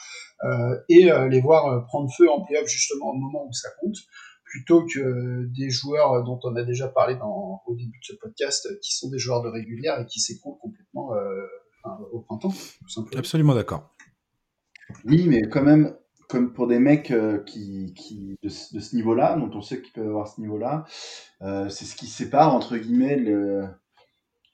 euh, 0.44 0.76
et 0.88 1.10
euh, 1.10 1.28
les 1.28 1.40
voir 1.40 1.84
prendre 1.86 2.08
feu 2.16 2.30
en 2.30 2.44
playoffs 2.44 2.68
justement 2.68 3.10
au 3.10 3.14
moment 3.14 3.46
où 3.48 3.52
ça 3.52 3.70
compte, 3.80 3.96
plutôt 4.44 4.84
que 4.84 5.46
des 5.56 5.70
joueurs 5.70 6.24
dont 6.24 6.38
on 6.44 6.54
a 6.56 6.62
déjà 6.62 6.86
parlé 6.86 7.16
dans, 7.16 7.62
au 7.66 7.74
début 7.74 7.98
de 7.98 8.04
ce 8.04 8.14
podcast, 8.20 8.68
qui 8.82 8.94
sont 8.94 9.08
des 9.08 9.18
joueurs 9.18 9.42
de 9.42 9.48
régulière 9.48 9.98
et 9.98 10.06
qui 10.06 10.20
s'écroulent 10.20 10.58
complètement 10.58 11.14
euh, 11.14 11.46
enfin, 11.82 11.98
au 12.12 12.20
printemps. 12.20 12.50
Tout 12.50 12.88
simplement. 12.88 13.18
Absolument 13.18 13.54
d'accord. 13.54 13.90
Oui, 15.06 15.26
mais 15.26 15.48
quand 15.48 15.62
même, 15.62 15.96
comme 16.28 16.52
pour 16.52 16.66
des 16.66 16.78
mecs 16.78 17.10
euh, 17.12 17.38
qui, 17.44 17.94
qui 17.94 18.36
de, 18.42 18.48
de 18.48 18.80
ce 18.80 18.94
niveau-là, 18.94 19.36
dont 19.36 19.50
on 19.54 19.62
sait 19.62 19.80
qu'ils 19.80 19.92
peuvent 19.92 20.08
avoir 20.08 20.28
ce 20.28 20.38
niveau-là, 20.40 20.84
euh, 21.40 21.70
c'est 21.70 21.86
ce 21.86 21.96
qui 21.96 22.06
sépare 22.06 22.54
entre 22.54 22.76
guillemets 22.76 23.16
le, 23.16 23.66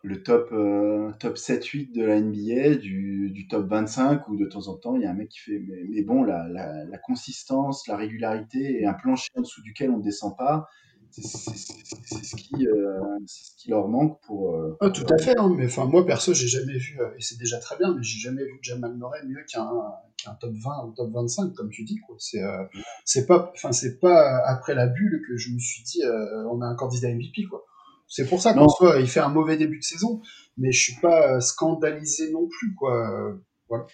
le 0.02 0.22
top, 0.22 0.50
euh, 0.52 1.12
top 1.18 1.36
7-8 1.36 1.92
de 1.92 2.04
la 2.04 2.20
NBA 2.20 2.76
du, 2.76 3.30
du, 3.30 3.48
top 3.48 3.66
25 3.68 4.28
où 4.28 4.36
de 4.36 4.46
temps 4.46 4.68
en 4.68 4.76
temps 4.76 4.94
il 4.94 5.02
y 5.02 5.06
a 5.06 5.10
un 5.10 5.14
mec 5.14 5.28
qui 5.28 5.40
fait 5.40 5.60
mais, 5.88 6.02
bon 6.02 6.22
la, 6.22 6.48
la, 6.48 6.84
la, 6.84 6.98
consistance, 6.98 7.86
la 7.88 7.96
régularité 7.96 8.80
et 8.80 8.86
un 8.86 8.94
plancher 8.94 9.30
en 9.36 9.40
dessous 9.40 9.62
duquel 9.62 9.90
on 9.90 9.98
ne 9.98 10.02
descend 10.02 10.36
pas, 10.36 10.68
c'est 11.10 11.22
ce, 11.22 12.36
qui, 12.36 12.66
euh, 12.66 13.00
ce 13.26 13.56
qui 13.56 13.70
leur 13.70 13.88
manque 13.88 14.20
pour. 14.22 14.54
Euh, 14.54 14.76
oh, 14.80 14.90
tout 14.90 15.06
à 15.10 15.18
fait, 15.18 15.36
hein, 15.38 15.52
mais 15.56 15.66
enfin 15.66 15.86
moi 15.86 16.04
perso 16.04 16.34
j'ai 16.34 16.48
jamais 16.48 16.76
vu 16.76 16.98
et 17.16 17.20
c'est 17.22 17.38
déjà 17.38 17.58
très 17.58 17.76
bien, 17.76 17.94
mais 17.94 18.02
j'ai 18.02 18.20
jamais 18.20 18.44
vu 18.44 18.58
Jamal 18.62 18.94
Murray 18.94 19.24
mieux 19.26 19.42
qu'un 19.50 19.70
qu 20.16 20.28
top 20.38 20.52
20 20.52 20.84
ou 20.86 20.92
top 20.92 21.10
25 21.12 21.54
comme 21.54 21.70
tu 21.70 21.84
dis 21.84 21.98
quoi. 22.06 22.16
C'est 22.18 23.26
pas 23.26 23.52
pas 24.00 24.42
après 24.46 24.74
la 24.74 24.86
bulle 24.86 25.22
que 25.26 25.36
je 25.36 25.50
me 25.50 25.58
suis 25.58 25.82
dit 25.82 26.02
on 26.50 26.60
a 26.60 26.66
un 26.66 26.76
candidat 26.76 27.12
MVP 27.12 27.44
quoi. 27.48 27.64
C'est 28.08 28.28
pour 28.28 28.40
ça 28.40 28.54
qu'en 28.54 28.68
soit, 28.68 29.00
il 29.00 29.06
fait 29.08 29.20
un 29.20 29.28
mauvais 29.28 29.56
début 29.56 29.78
de 29.78 29.84
saison, 29.84 30.22
mais 30.56 30.72
je 30.72 30.82
suis 30.82 31.00
pas 31.00 31.40
scandalisé 31.40 32.30
non 32.32 32.48
plus, 32.48 32.74
quoi. 32.74 33.38
Voilà. 33.68 33.86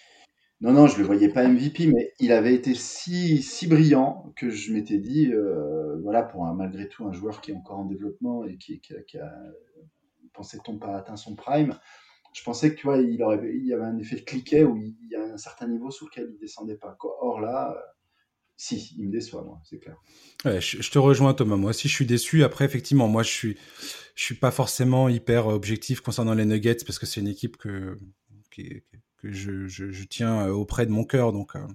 Non, 0.61 0.71
non, 0.71 0.87
je 0.87 0.97
le 0.97 1.03
voyais 1.03 1.27
pas 1.27 1.45
MVP, 1.47 1.87
mais 1.87 2.13
il 2.19 2.31
avait 2.31 2.55
été 2.55 2.75
si, 2.75 3.41
si 3.41 3.67
brillant 3.67 4.33
que 4.37 4.49
je 4.49 4.73
m'étais 4.73 4.99
dit, 4.99 5.31
euh, 5.33 5.99
voilà, 6.01 6.23
pour 6.23 6.45
un, 6.45 6.53
malgré 6.53 6.87
tout 6.87 7.05
un 7.05 7.11
joueur 7.11 7.41
qui 7.41 7.51
est 7.51 7.55
encore 7.55 7.79
en 7.79 7.85
développement 7.85 8.45
et 8.45 8.57
qui, 8.57 8.79
qui, 8.79 8.93
qui 9.05 9.17
a, 9.17 9.31
pensait-on 10.33 10.77
pas 10.77 10.95
atteint 10.95 11.17
son 11.17 11.35
prime, 11.35 11.77
je 12.33 12.43
pensais 12.43 12.71
que 12.71 12.79
tu 12.79 12.87
vois, 12.87 12.97
il, 12.97 13.21
aurait, 13.23 13.39
il 13.53 13.65
y 13.65 13.73
avait 13.73 13.85
un 13.85 13.97
effet 13.97 14.17
de 14.17 14.21
cliquet 14.21 14.63
où 14.63 14.77
il, 14.77 14.95
y 15.09 15.15
a 15.15 15.23
un 15.23 15.37
certain 15.37 15.67
niveau 15.67 15.89
sous 15.89 16.05
lequel 16.05 16.29
il 16.33 16.37
descendait 16.37 16.77
pas. 16.77 16.97
Or 17.01 17.39
là, 17.39 17.75
si, 18.57 18.95
il 18.97 19.07
me 19.07 19.11
déçoit, 19.11 19.43
moi, 19.43 19.59
c'est 19.69 19.79
clair. 19.79 19.97
Je, 20.45 20.89
te 20.89 20.97
rejoins, 20.97 21.33
Thomas. 21.33 21.57
Moi 21.57 21.71
aussi, 21.71 21.89
je 21.89 21.93
suis 21.93 22.05
déçu. 22.05 22.43
Après, 22.43 22.63
effectivement, 22.63 23.07
moi, 23.07 23.23
je 23.23 23.29
suis, 23.29 23.57
je 24.15 24.23
suis 24.23 24.35
pas 24.35 24.51
forcément 24.51 25.09
hyper 25.09 25.47
objectif 25.47 25.99
concernant 25.99 26.33
les 26.33 26.45
Nuggets 26.45 26.77
parce 26.85 26.99
que 26.99 27.05
c'est 27.05 27.19
une 27.19 27.27
équipe 27.27 27.57
que, 27.57 27.97
que, 28.51 28.63
je, 29.23 29.67
je, 29.67 30.03
tiens 30.05 30.47
auprès 30.47 30.85
de 30.85 30.91
mon 30.91 31.03
cœur, 31.03 31.33
donc 31.33 31.55
euh, 31.55 31.67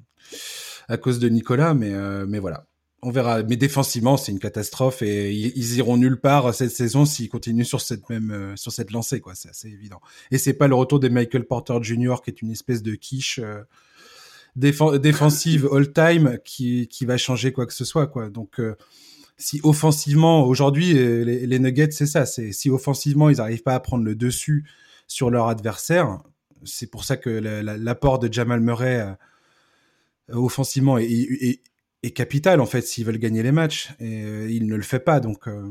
à 0.89 0.97
cause 0.97 1.19
de 1.19 1.29
Nicolas. 1.29 1.75
Mais, 1.75 1.93
euh, 1.93 2.25
mais 2.27 2.39
voilà, 2.39 2.67
on 3.03 3.11
verra. 3.11 3.43
Mais 3.43 3.57
défensivement, 3.57 4.17
c'est 4.17 4.33
une 4.33 4.39
catastrophe 4.39 5.03
et 5.03 5.35
ils, 5.35 5.77
iront 5.77 5.99
nulle 5.99 6.19
part 6.19 6.55
cette 6.55 6.71
saison 6.71 7.05
s'ils 7.05 7.29
continuent 7.29 7.65
sur 7.65 7.83
cette 7.83 8.09
même 8.09 8.31
euh, 8.31 8.57
sur 8.57 8.73
cette 8.73 8.91
lancée, 8.91 9.21
quoi. 9.21 9.35
C'est 9.35 9.51
assez 9.51 9.69
évident. 9.69 10.01
Et 10.31 10.39
c'est 10.39 10.55
pas 10.55 10.69
le 10.69 10.77
retour 10.77 10.99
de 10.99 11.09
Michael 11.11 11.45
Porter 11.45 11.77
Jr. 11.83 12.17
qui 12.25 12.31
est 12.31 12.41
une 12.41 12.53
espèce 12.53 12.83
de 12.83 12.95
quiche. 12.95 13.39
Euh, 14.57 14.61
déf 14.61 14.83
défensive 15.01 15.69
all-time 15.73 16.39
qui, 16.45 16.89
qui 16.89 17.05
va 17.05 17.17
changer 17.17 17.53
quoi 17.53 17.67
que 17.67 17.75
ce 17.75 17.85
soit. 17.85 18.07
Quoi. 18.07 18.31
Donc, 18.31 18.61
euh, 18.61 18.77
si 19.37 19.61
offensivement, 19.63 20.45
aujourd'hui, 20.47 20.93
les, 20.93 21.47
les, 21.47 21.59
Nuggets, 21.59 21.93
c'est 21.93 22.07
ça. 22.07 22.27
C'est 22.27 22.53
si 22.53 22.69
offensivement, 22.71 23.31
ils 23.31 23.39
n'arrivent 23.39 23.63
pas 23.63 23.75
à 23.75 23.81
prendre 23.81 24.05
le 24.05 24.15
dessus 24.15 24.65
sur 25.07 25.31
leur 25.31 25.49
adversaire, 25.49 26.21
c'est 26.65 26.91
pour 26.91 27.05
ça 27.05 27.17
que 27.17 27.31
l'apport 27.31 28.19
de 28.19 28.33
Jamal 28.33 28.61
Murray 28.61 29.01
euh, 29.01 29.15
offensivement 30.35 30.99
est, 30.99 31.61
capital, 32.15 32.61
en 32.61 32.67
fait, 32.67 32.83
s'ils 32.83 33.05
veulent 33.05 33.19
gagner 33.19 33.43
les 33.43 33.53
matchs. 33.53 33.91
Et 34.01 34.23
euh, 34.23 34.51
il 34.51 34.67
ne 34.67 34.77
le 34.77 34.83
fait 34.83 35.01
pas. 35.01 35.21
Donc, 35.21 35.49
euh, 35.49 35.71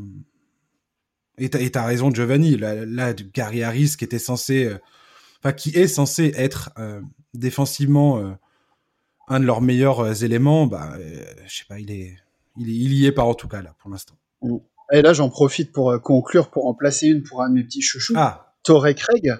et 1.37 1.49
tu 1.49 1.77
as 1.77 1.85
raison, 1.85 2.13
Giovanni. 2.13 2.57
Là, 2.57 2.85
là, 2.85 3.13
Gary 3.13 3.63
Harris, 3.63 3.95
qui 3.97 4.03
était 4.03 4.19
censé. 4.19 4.69
Enfin, 5.39 5.53
qui 5.53 5.69
est 5.69 5.87
censé 5.87 6.33
être 6.35 6.73
défensivement 7.33 8.37
un 9.29 9.39
de 9.39 9.45
leurs 9.45 9.61
meilleurs 9.61 10.23
éléments, 10.23 10.67
bah, 10.67 10.93
euh, 10.97 11.23
je 11.45 11.57
sais 11.57 11.65
pas, 11.67 11.79
il 11.79 11.91
est, 11.91 12.17
il 12.57 12.69
est, 12.69 12.73
il 12.73 12.93
y 12.93 13.05
est 13.05 13.11
pas 13.11 13.23
en 13.23 13.33
tout 13.33 13.47
cas 13.47 13.61
là 13.61 13.75
pour 13.79 13.89
l'instant. 13.89 14.15
Et 14.91 15.01
là, 15.01 15.13
j'en 15.13 15.29
profite 15.29 15.71
pour 15.71 15.91
euh, 15.91 15.99
conclure, 15.99 16.49
pour 16.49 16.67
en 16.67 16.73
placer 16.73 17.07
une 17.07 17.23
pour 17.23 17.43
un 17.43 17.49
de 17.49 17.55
mes 17.55 17.63
petits 17.63 17.81
chouchous. 17.81 18.13
Ah. 18.17 18.53
Torrey 18.63 18.95
Craig. 18.95 19.33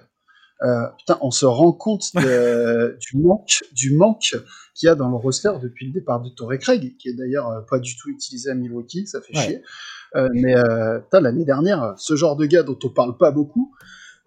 Euh, 0.61 0.87
putain, 0.97 1.17
on 1.21 1.31
se 1.31 1.45
rend 1.45 1.71
compte 1.71 2.13
de, 2.15 2.97
du 3.11 3.17
manque, 3.17 3.63
du 3.71 3.95
manque 3.95 4.35
qu'il 4.75 4.87
y 4.87 4.89
a 4.89 4.95
dans 4.95 5.09
le 5.09 5.15
roster 5.15 5.51
depuis 5.61 5.87
le 5.87 5.93
départ 5.93 6.21
de 6.21 6.29
Torrey 6.29 6.57
Craig, 6.57 6.97
qui 6.97 7.09
est 7.09 7.13
d'ailleurs 7.13 7.65
pas 7.69 7.79
du 7.79 7.95
tout 7.95 8.09
utilisé 8.09 8.51
à 8.51 8.55
Milwaukee, 8.55 9.07
ça 9.07 9.21
fait 9.21 9.35
ouais. 9.35 9.43
chier. 9.43 9.61
Euh, 10.15 10.27
mais 10.33 10.55
euh, 10.55 10.99
l'année 11.13 11.45
dernière, 11.45 11.93
ce 11.97 12.15
genre 12.15 12.35
de 12.35 12.45
gars 12.45 12.63
dont 12.63 12.77
on 12.83 12.89
parle 12.89 13.17
pas 13.17 13.31
beaucoup, 13.31 13.73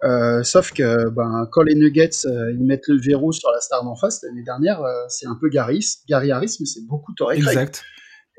euh, 0.05 0.43
sauf 0.43 0.73
que 0.73 1.09
ben, 1.11 1.49
quand 1.53 1.63
les 1.63 1.75
Nuggets 1.75 2.27
euh, 2.27 2.53
ils 2.53 2.65
mettent 2.65 2.89
le 2.89 3.01
verrou 3.01 3.33
sur 3.33 3.51
la 3.51 3.61
star 3.61 3.85
d'en 3.85 3.95
face 3.95 4.23
l'année 4.23 4.43
dernière, 4.43 4.83
euh, 4.83 4.93
c'est 5.09 5.27
un 5.27 5.37
peu 5.41 5.49
Gary, 5.49 5.85
Gary 6.09 6.33
Harris, 6.33 6.57
mais 6.61 6.67
c'est 6.67 6.85
beaucoup 6.87 7.13
Torrey 7.15 7.39
Craig. 7.39 7.49
Exact. 7.49 7.85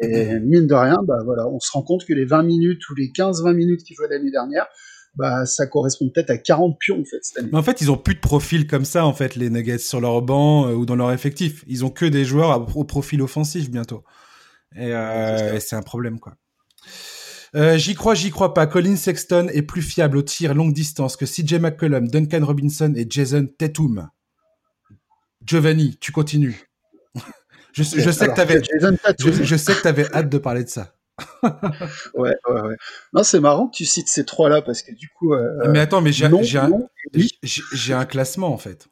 Et 0.01 0.39
mine 0.39 0.67
de 0.67 0.73
rien, 0.73 0.97
bah 1.07 1.19
voilà, 1.23 1.47
on 1.47 1.59
se 1.59 1.71
rend 1.71 1.83
compte 1.83 2.03
que 2.05 2.13
les 2.13 2.25
20 2.25 2.43
minutes 2.43 2.89
ou 2.89 2.95
les 2.95 3.09
15-20 3.09 3.53
minutes 3.53 3.83
qu'il 3.83 3.95
faut 3.95 4.05
l'année 4.09 4.31
dernière, 4.31 4.65
bah 5.15 5.45
ça 5.45 5.67
correspond 5.67 6.09
peut-être 6.13 6.31
à 6.31 6.37
40 6.37 6.77
pions 6.79 6.99
en 6.99 7.05
fait 7.05 7.19
cette 7.21 7.37
année. 7.37 7.49
Mais 7.53 7.59
en 7.59 7.63
fait, 7.63 7.79
ils 7.79 7.91
ont 7.91 7.95
plus 7.95 8.15
de 8.15 8.19
profil 8.19 8.67
comme 8.67 8.85
ça 8.85 9.05
en 9.05 9.13
fait 9.13 9.35
les 9.35 9.49
Nuggets 9.49 9.77
sur 9.77 10.01
leur 10.01 10.21
banc 10.21 10.71
ou 10.71 10.85
dans 10.85 10.95
leur 10.95 11.11
effectif. 11.11 11.63
Ils 11.67 11.85
ont 11.85 11.89
que 11.89 12.05
des 12.05 12.25
joueurs 12.25 12.67
au 12.75 12.83
profil 12.83 13.21
offensif 13.21 13.69
bientôt. 13.69 14.03
Et 14.75 14.93
euh, 14.93 15.59
c'est 15.59 15.75
un 15.75 15.81
problème 15.81 16.19
quoi. 16.19 16.33
Euh, 17.55 17.77
j'y 17.77 17.93
crois, 17.93 18.15
j'y 18.15 18.31
crois 18.31 18.53
pas. 18.53 18.65
Colin 18.65 18.95
Sexton 18.95 19.47
est 19.53 19.61
plus 19.61 19.81
fiable 19.81 20.17
au 20.17 20.21
tir 20.21 20.53
longue 20.53 20.73
distance 20.73 21.15
que 21.15 21.25
CJ 21.25 21.55
McCollum, 21.55 22.07
Duncan 22.07 22.45
Robinson 22.45 22.93
et 22.95 23.05
Jason 23.07 23.47
Tatum. 23.57 24.09
Giovanni, 25.45 25.97
tu 25.99 26.11
continues. 26.11 26.67
je, 27.73 27.83
je, 27.83 28.11
sais 28.11 28.27
que 28.27 28.35
t'avais, 28.35 28.61
je, 29.19 29.43
je 29.43 29.55
sais 29.55 29.73
que 29.73 29.81
t'avais 29.83 30.11
hâte 30.13 30.29
de 30.29 30.37
parler 30.37 30.63
de 30.63 30.69
ça. 30.69 30.95
ouais, 31.43 32.35
ouais, 32.47 32.61
ouais. 32.61 32.75
Non, 33.13 33.23
c'est 33.23 33.39
marrant 33.39 33.67
que 33.67 33.75
tu 33.75 33.85
cites 33.85 34.07
ces 34.07 34.25
trois-là 34.25 34.61
parce 34.63 34.81
que 34.81 34.91
du 34.91 35.09
coup. 35.09 35.33
Euh, 35.33 35.69
mais 35.69 35.79
attends, 35.79 36.01
mais 36.01 36.11
j'ai 36.11 36.25
un, 36.25 36.71
j'ai 37.13 37.93
un 37.93 38.05
classement 38.05 38.51
en 38.51 38.57
fait. 38.57 38.87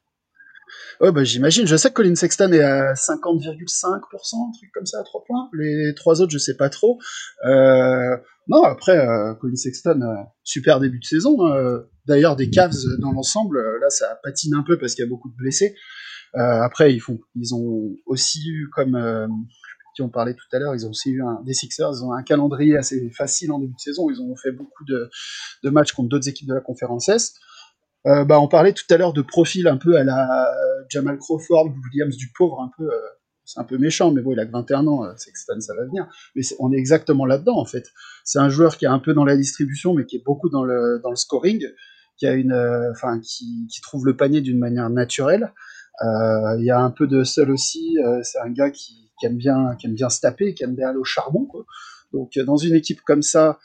Ouais, 1.00 1.12
bah, 1.12 1.24
j'imagine. 1.24 1.66
Je 1.66 1.76
sais 1.76 1.90
que 1.90 1.96
Colin 1.96 2.16
Sexton 2.16 2.52
est 2.52 2.62
à 2.62 2.94
50,5%, 2.94 3.90
un 3.90 4.52
truc 4.52 4.72
comme 4.72 4.86
ça, 4.86 5.00
à 5.00 5.04
3 5.04 5.24
points. 5.24 5.50
Les 5.54 5.94
trois 5.96 6.22
autres, 6.22 6.32
je 6.32 6.38
sais 6.38 6.56
pas 6.56 6.70
trop. 6.70 7.00
Euh, 7.44 8.18
non, 8.52 8.64
après, 8.64 8.98
euh, 8.98 9.34
Colin 9.36 9.56
Sexton, 9.56 10.02
euh, 10.02 10.24
super 10.44 10.82
début 10.82 11.00
de 11.00 11.06
saison. 11.06 11.46
Hein. 11.46 11.84
D'ailleurs, 12.06 12.36
des 12.36 12.50
Cavs 12.50 12.76
dans 13.00 13.14
l'ensemble, 13.14 13.62
là, 13.80 13.90
ça 13.90 14.20
patine 14.24 14.56
un 14.56 14.64
peu 14.64 14.78
parce 14.78 14.94
qu'il 14.94 15.06
y 15.06 15.08
a 15.08 15.10
beaucoup 15.10 15.30
de 15.30 15.36
blessés. 15.38 15.74
après, 16.34 16.94
ils, 16.94 17.00
font, 17.00 17.20
ils 17.36 17.56
ont 17.56 17.96
aussi 18.06 18.42
eu, 18.50 18.70
comme 18.76 18.98
qui 19.96 20.02
ont 20.02 20.10
parlé 20.10 20.34
tout 20.34 20.46
à 20.54 20.60
l'heure, 20.60 20.76
ils 20.76 20.86
ont 20.86 20.90
aussi 20.90 21.12
eu 21.12 21.24
un, 21.24 21.42
des 21.46 21.54
Sixers, 21.54 21.92
ils 21.94 22.04
ont 22.04 22.14
un 22.14 22.24
calendrier 22.24 22.78
assez 22.78 23.10
facile 23.12 23.52
en 23.52 23.60
début 23.60 23.74
de 23.74 23.80
saison. 23.80 24.10
Ils 24.10 24.22
ont 24.22 24.36
fait 24.36 24.52
beaucoup 24.52 24.84
de, 24.86 25.10
matchs 25.70 25.94
contre 25.94 26.10
d'autres 26.10 26.28
équipes 26.28 26.48
de 26.48 26.54
la 26.54 26.62
conférence 26.62 27.08
S. 27.08 27.36
Euh, 28.08 28.26
bah, 28.26 28.40
on 28.42 28.48
parlait 28.48 28.74
tout 28.74 28.86
à 28.90 28.98
l'heure 28.98 29.14
de 29.14 29.22
profil 29.22 29.68
un 29.68 29.78
peu 29.78 29.98
à 29.98 30.04
la 30.04 30.54
Jamal 30.90 31.18
Crawford, 31.20 31.72
Williams 31.86 32.18
du 32.18 32.32
pauvre, 32.36 32.62
un 32.62 32.72
peu, 32.78 32.92
euh, 32.92 33.00
c'est 33.46 33.60
un 33.60 33.64
peu 33.64 33.78
méchant, 33.78 34.12
mais 34.12 34.22
bon, 34.22 34.32
il 34.34 34.40
a 34.40 34.46
que 34.46 34.52
21 34.52 34.88
ans, 34.88 35.06
euh, 35.06 35.14
que 35.14 35.62
ça 35.62 35.76
va 35.76 35.86
venir. 35.86 36.08
Mais 36.36 36.44
on 36.60 36.72
est 36.72 36.78
exactement 36.78 37.26
là-dedans, 37.26 37.58
en 37.58 37.66
fait. 37.66 37.86
C'est 38.24 38.40
un 38.40 38.50
joueur 38.50 38.78
qui 38.78 38.86
est 38.86 38.90
un 38.90 39.00
peu 39.00 39.14
dans 39.14 39.26
la 39.26 39.36
distribution, 39.36 39.94
mais 39.94 40.06
qui 40.06 40.18
est 40.18 40.24
beaucoup 40.26 40.50
dans 40.50 40.64
le, 40.64 41.02
scoring, 41.16 41.66
qui 42.18 42.28
a 42.28 42.34
une, 42.34 42.54
enfin, 42.92 43.20
qui, 43.20 43.68
trouve 43.82 44.06
le 44.06 44.16
panier 44.16 44.42
d'une 44.42 44.60
manière 44.60 44.90
naturelle. 44.90 45.54
Il 46.02 46.64
y 46.64 46.72
a 46.72 46.80
un 46.80 46.92
peu 46.92 47.08
de 47.08 47.24
seul 47.24 47.52
aussi. 47.52 47.98
c'est 48.24 48.40
un 48.40 48.52
gars 48.52 48.70
qui, 48.72 49.12
aime 49.24 49.38
bien, 49.38 49.76
qui 49.80 49.88
aime 49.88 49.96
bien 49.96 50.10
se 50.10 50.20
taper, 50.22 50.54
qui 50.54 50.64
aime 50.64 50.76
bien 50.76 50.90
aller 50.90 51.00
au 51.00 51.04
charbon. 51.04 51.48
Donc, 52.14 52.38
dans 52.46 52.58
une 52.58 52.76
équipe 52.76 53.02
comme 53.02 53.24
ça, 53.24 53.60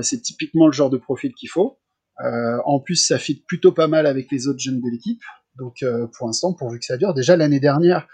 c'est 0.00 0.22
typiquement 0.22 0.66
le 0.66 0.72
genre 0.72 0.90
de 0.90 0.98
profil 0.98 1.32
qu'il 1.34 1.50
faut. 1.50 1.78
Euh, 2.20 2.58
en 2.64 2.78
plus, 2.78 2.96
ça 2.96 3.18
fit 3.18 3.42
plutôt 3.46 3.72
pas 3.72 3.88
mal 3.88 4.06
avec 4.06 4.30
les 4.30 4.46
autres 4.46 4.60
jeunes 4.60 4.80
de 4.80 4.90
l'équipe. 4.90 5.22
Donc, 5.56 5.82
euh, 5.82 6.06
pour 6.16 6.26
l'instant, 6.26 6.52
pourvu 6.52 6.78
que 6.78 6.84
ça 6.84 6.96
dure. 6.96 7.14
Déjà 7.14 7.36
l'année 7.36 7.60
dernière, 7.60 8.06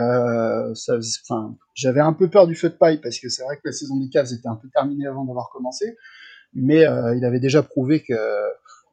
euh, 0.00 0.72
j'avais 1.74 2.00
un 2.00 2.12
peu 2.12 2.28
peur 2.28 2.46
du 2.46 2.54
feu 2.54 2.70
de 2.70 2.74
paille 2.74 3.00
parce 3.00 3.18
que 3.18 3.28
c'est 3.28 3.42
vrai 3.42 3.56
que 3.56 3.62
la 3.64 3.72
saison 3.72 3.98
des 3.98 4.08
Cavs 4.08 4.32
était 4.32 4.48
un 4.48 4.56
peu 4.56 4.68
terminée 4.72 5.06
avant 5.06 5.24
d'avoir 5.24 5.50
commencé, 5.50 5.96
mais 6.54 6.82
il 7.16 7.24
avait 7.24 7.40
déjà 7.40 7.62
prouvé 7.62 8.02
qu'il 8.02 8.16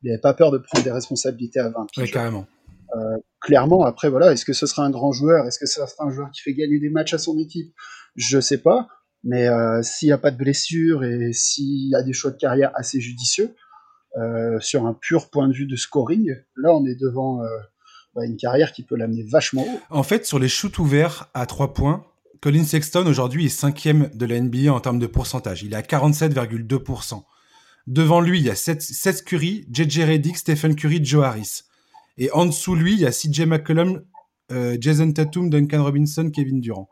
n'avait 0.04 0.20
pas 0.20 0.34
peur 0.34 0.52
de 0.52 0.58
prendre 0.58 0.84
des 0.84 0.92
responsabilités 0.92 1.60
à 1.60 1.70
20 1.70 1.88
Oui, 1.98 2.12
carrément. 2.12 2.46
clairement, 3.42 3.86
après, 3.86 4.10
voilà, 4.10 4.34
est-ce 4.34 4.46
que 4.46 4.54
ce 4.54 4.66
sera 4.66 4.86
un 4.86 4.90
grand 4.90 5.12
joueur? 5.12 5.46
Est-ce 5.46 5.60
que 5.60 5.66
ce 5.66 5.86
sera 5.86 6.06
un 6.06 6.12
joueur 6.12 6.32
qui 6.32 6.42
fait 6.42 6.54
gagner 6.54 6.80
des 6.80 6.90
matchs 6.90 7.14
à 7.14 7.18
son 7.18 7.38
équipe? 7.38 7.74
Je 8.16 8.40
sais 8.40 8.60
pas. 8.60 8.88
Mais 9.24 9.48
s'il 9.84 10.08
n'y 10.08 10.14
a 10.14 10.18
pas 10.18 10.32
de 10.32 10.38
blessure 10.38 11.04
et 11.04 11.32
s'il 11.34 11.90
y 11.90 11.96
a 11.96 12.04
des 12.04 12.14
choix 12.14 12.32
de 12.32 12.38
carrière 12.38 12.72
assez 12.76 13.00
judicieux, 13.00 13.54
euh, 14.18 14.60
sur 14.60 14.88
un 14.88 14.96
pur 14.96 15.30
point 15.30 15.48
de 15.48 15.54
vue 15.54 15.68
de 15.68 15.76
scoring, 15.76 16.36
là 16.56 16.74
on 16.74 16.84
est 16.86 17.00
devant 17.00 17.42
une 18.26 18.38
carrière 18.38 18.72
qui 18.72 18.84
peut 18.84 18.96
l'amener 18.96 19.24
vachement 19.24 19.64
haut. 19.64 19.80
En 19.90 20.04
fait, 20.04 20.26
sur 20.26 20.40
les 20.40 20.50
shoots 20.50 20.80
ouverts 20.80 21.30
à 21.34 21.46
3 21.46 21.74
points, 21.74 22.06
Colin 22.42 22.64
Sexton 22.64 23.06
aujourd'hui 23.06 23.46
est 23.46 23.50
cinquième 23.50 24.10
de 24.14 24.26
la 24.26 24.40
NBA 24.40 24.72
en 24.72 24.80
termes 24.80 25.00
de 25.00 25.08
pourcentage. 25.08 25.64
Il 25.64 25.74
est 25.74 25.76
à 25.76 25.82
47,2%. 25.82 27.24
Devant 27.88 28.22
lui, 28.22 28.40
il 28.40 28.46
y 28.46 28.50
a 28.50 28.56
Seth, 28.56 29.24
Curry, 29.26 29.68
JJ 29.72 30.02
Redick, 30.02 30.38
Stephen 30.38 30.76
Curry, 30.76 31.04
Joe 31.04 31.26
Harris. 31.26 31.64
Et 32.18 32.32
en 32.32 32.46
dessous 32.46 32.76
lui, 32.76 32.94
il 32.94 33.00
y 33.00 33.06
a 33.06 33.12
CJ 33.12 33.42
McCollum, 33.42 34.04
euh, 34.52 34.78
Jason 34.80 35.12
Tatum, 35.12 35.50
Duncan 35.50 35.84
Robinson, 35.84 36.30
Kevin 36.30 36.62
Durant. 36.62 36.88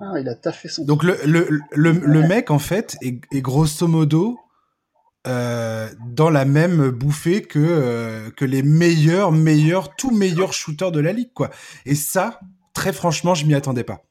Ah, 0.00 0.18
il 0.20 0.28
a 0.28 0.34
taffé 0.34 0.68
son. 0.68 0.84
Donc 0.84 1.02
le, 1.02 1.18
le, 1.24 1.60
le, 1.72 2.28
mec, 2.28 2.50
en 2.50 2.60
fait, 2.60 2.96
est 3.02 3.40
grosso 3.40 3.86
modo 3.86 4.38
euh, 5.26 5.88
dans 6.06 6.30
la 6.30 6.44
même 6.44 6.90
bouffée 6.90 7.42
que 7.42 7.58
euh, 7.58 8.30
que 8.30 8.44
les 8.44 8.62
meilleurs 8.62 9.32
meilleurs 9.32 9.96
tout 9.96 10.10
meilleurs 10.10 10.52
shooters 10.52 10.92
de 10.92 11.00
la 11.00 11.12
ligue 11.12 11.32
quoi. 11.32 11.50
Et 11.86 11.94
ça, 11.94 12.40
très 12.72 12.92
franchement, 12.92 13.34
je 13.34 13.44
m'y 13.44 13.54
attendais 13.54 13.84
pas. 13.84 14.04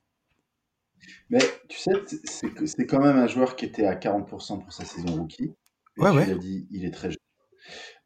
Mais 1.29 1.39
tu 1.67 1.77
sais, 1.77 1.91
c'est 2.65 2.85
quand 2.85 2.99
même 2.99 3.17
un 3.17 3.27
joueur 3.27 3.55
qui 3.55 3.65
était 3.65 3.85
à 3.85 3.95
40% 3.95 4.61
pour 4.61 4.71
sa 4.71 4.85
saison 4.85 5.15
rookie. 5.15 5.53
ouais, 5.97 6.11
ouais. 6.11 6.35
dit, 6.35 6.67
il 6.71 6.85
est 6.85 6.91
très 6.91 7.09
jeune. 7.09 7.17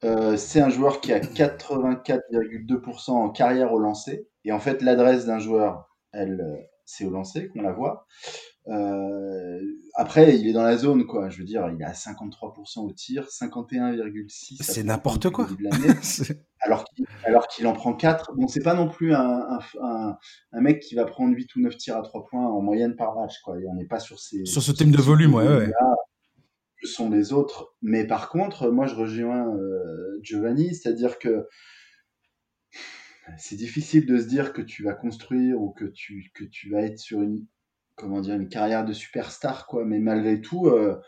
Euh, 0.03 0.37
c'est 0.37 0.61
un 0.61 0.69
joueur 0.69 1.01
qui 1.01 1.13
a 1.13 1.19
84,2% 1.19 3.11
en 3.11 3.29
carrière 3.29 3.73
au 3.73 3.79
lancer. 3.79 4.27
Et 4.43 4.51
en 4.51 4.59
fait, 4.59 4.81
l'adresse 4.81 5.25
d'un 5.25 5.37
joueur, 5.37 5.87
elle, 6.11 6.67
c'est 6.91 7.05
au 7.05 7.09
lancer 7.09 7.47
qu'on 7.47 7.61
la 7.61 7.71
voit. 7.71 8.05
Euh, 8.67 9.59
après, 9.95 10.37
il 10.37 10.47
est 10.47 10.53
dans 10.53 10.63
la 10.63 10.77
zone, 10.77 11.05
quoi. 11.05 11.29
Je 11.29 11.39
veux 11.39 11.45
dire, 11.45 11.67
il 11.73 11.81
est 11.81 11.85
à 11.85 11.93
53% 11.93 12.79
au 12.81 12.91
tir, 12.91 13.27
51,6%. 13.27 14.61
C'est 14.61 14.83
n'importe 14.83 15.29
quoi. 15.29 15.47
alors 16.61 16.85
qu'il 16.85 17.05
alors 17.23 17.47
qu'il 17.47 17.65
en 17.65 17.73
prend 17.73 17.93
4. 17.93 18.33
Bon, 18.35 18.47
c'est 18.47 18.61
pas 18.61 18.75
non 18.75 18.87
plus 18.87 19.13
un, 19.15 19.59
un, 19.81 20.17
un, 20.51 20.61
mec 20.61 20.81
qui 20.81 20.95
va 20.95 21.05
prendre 21.05 21.35
8 21.35 21.55
ou 21.55 21.61
9 21.61 21.75
tirs 21.77 21.97
à 21.97 22.03
3 22.03 22.25
points 22.25 22.45
en 22.45 22.61
moyenne 22.61 22.95
par 22.95 23.15
match, 23.15 23.41
quoi. 23.43 23.55
on 23.67 23.75
n'est 23.75 23.87
pas 23.87 23.99
sur 23.99 24.19
ces. 24.19 24.45
Sur 24.45 24.61
ce 24.61 24.71
thème 24.71 24.91
de 24.91 25.01
volume, 25.01 25.33
ouais, 25.33 25.47
ouais. 25.47 25.71
que 26.81 26.87
sont 26.87 27.09
les 27.09 27.33
autres. 27.33 27.73
Mais 27.81 28.05
par 28.05 28.29
contre, 28.29 28.69
moi, 28.69 28.85
je 28.85 28.95
rejoins 28.95 29.55
euh, 29.55 30.19
Giovanni, 30.21 30.75
c'est-à-dire 30.75 31.17
que 31.17 31.47
c'est 33.37 33.55
difficile 33.55 34.05
de 34.05 34.17
se 34.17 34.27
dire 34.27 34.53
que 34.53 34.61
tu 34.61 34.83
vas 34.83 34.93
construire 34.93 35.61
ou 35.61 35.71
que 35.71 35.85
tu, 35.85 36.31
que 36.33 36.43
tu 36.43 36.69
vas 36.69 36.81
être 36.81 36.99
sur 36.99 37.21
une, 37.21 37.45
comment 37.95 38.21
dire, 38.21 38.35
une 38.35 38.49
carrière 38.49 38.85
de 38.85 38.93
superstar, 38.93 39.67
quoi. 39.67 39.85
Mais 39.85 39.99
malgré 39.99 40.41
tout, 40.41 40.67
euh, 40.67 40.99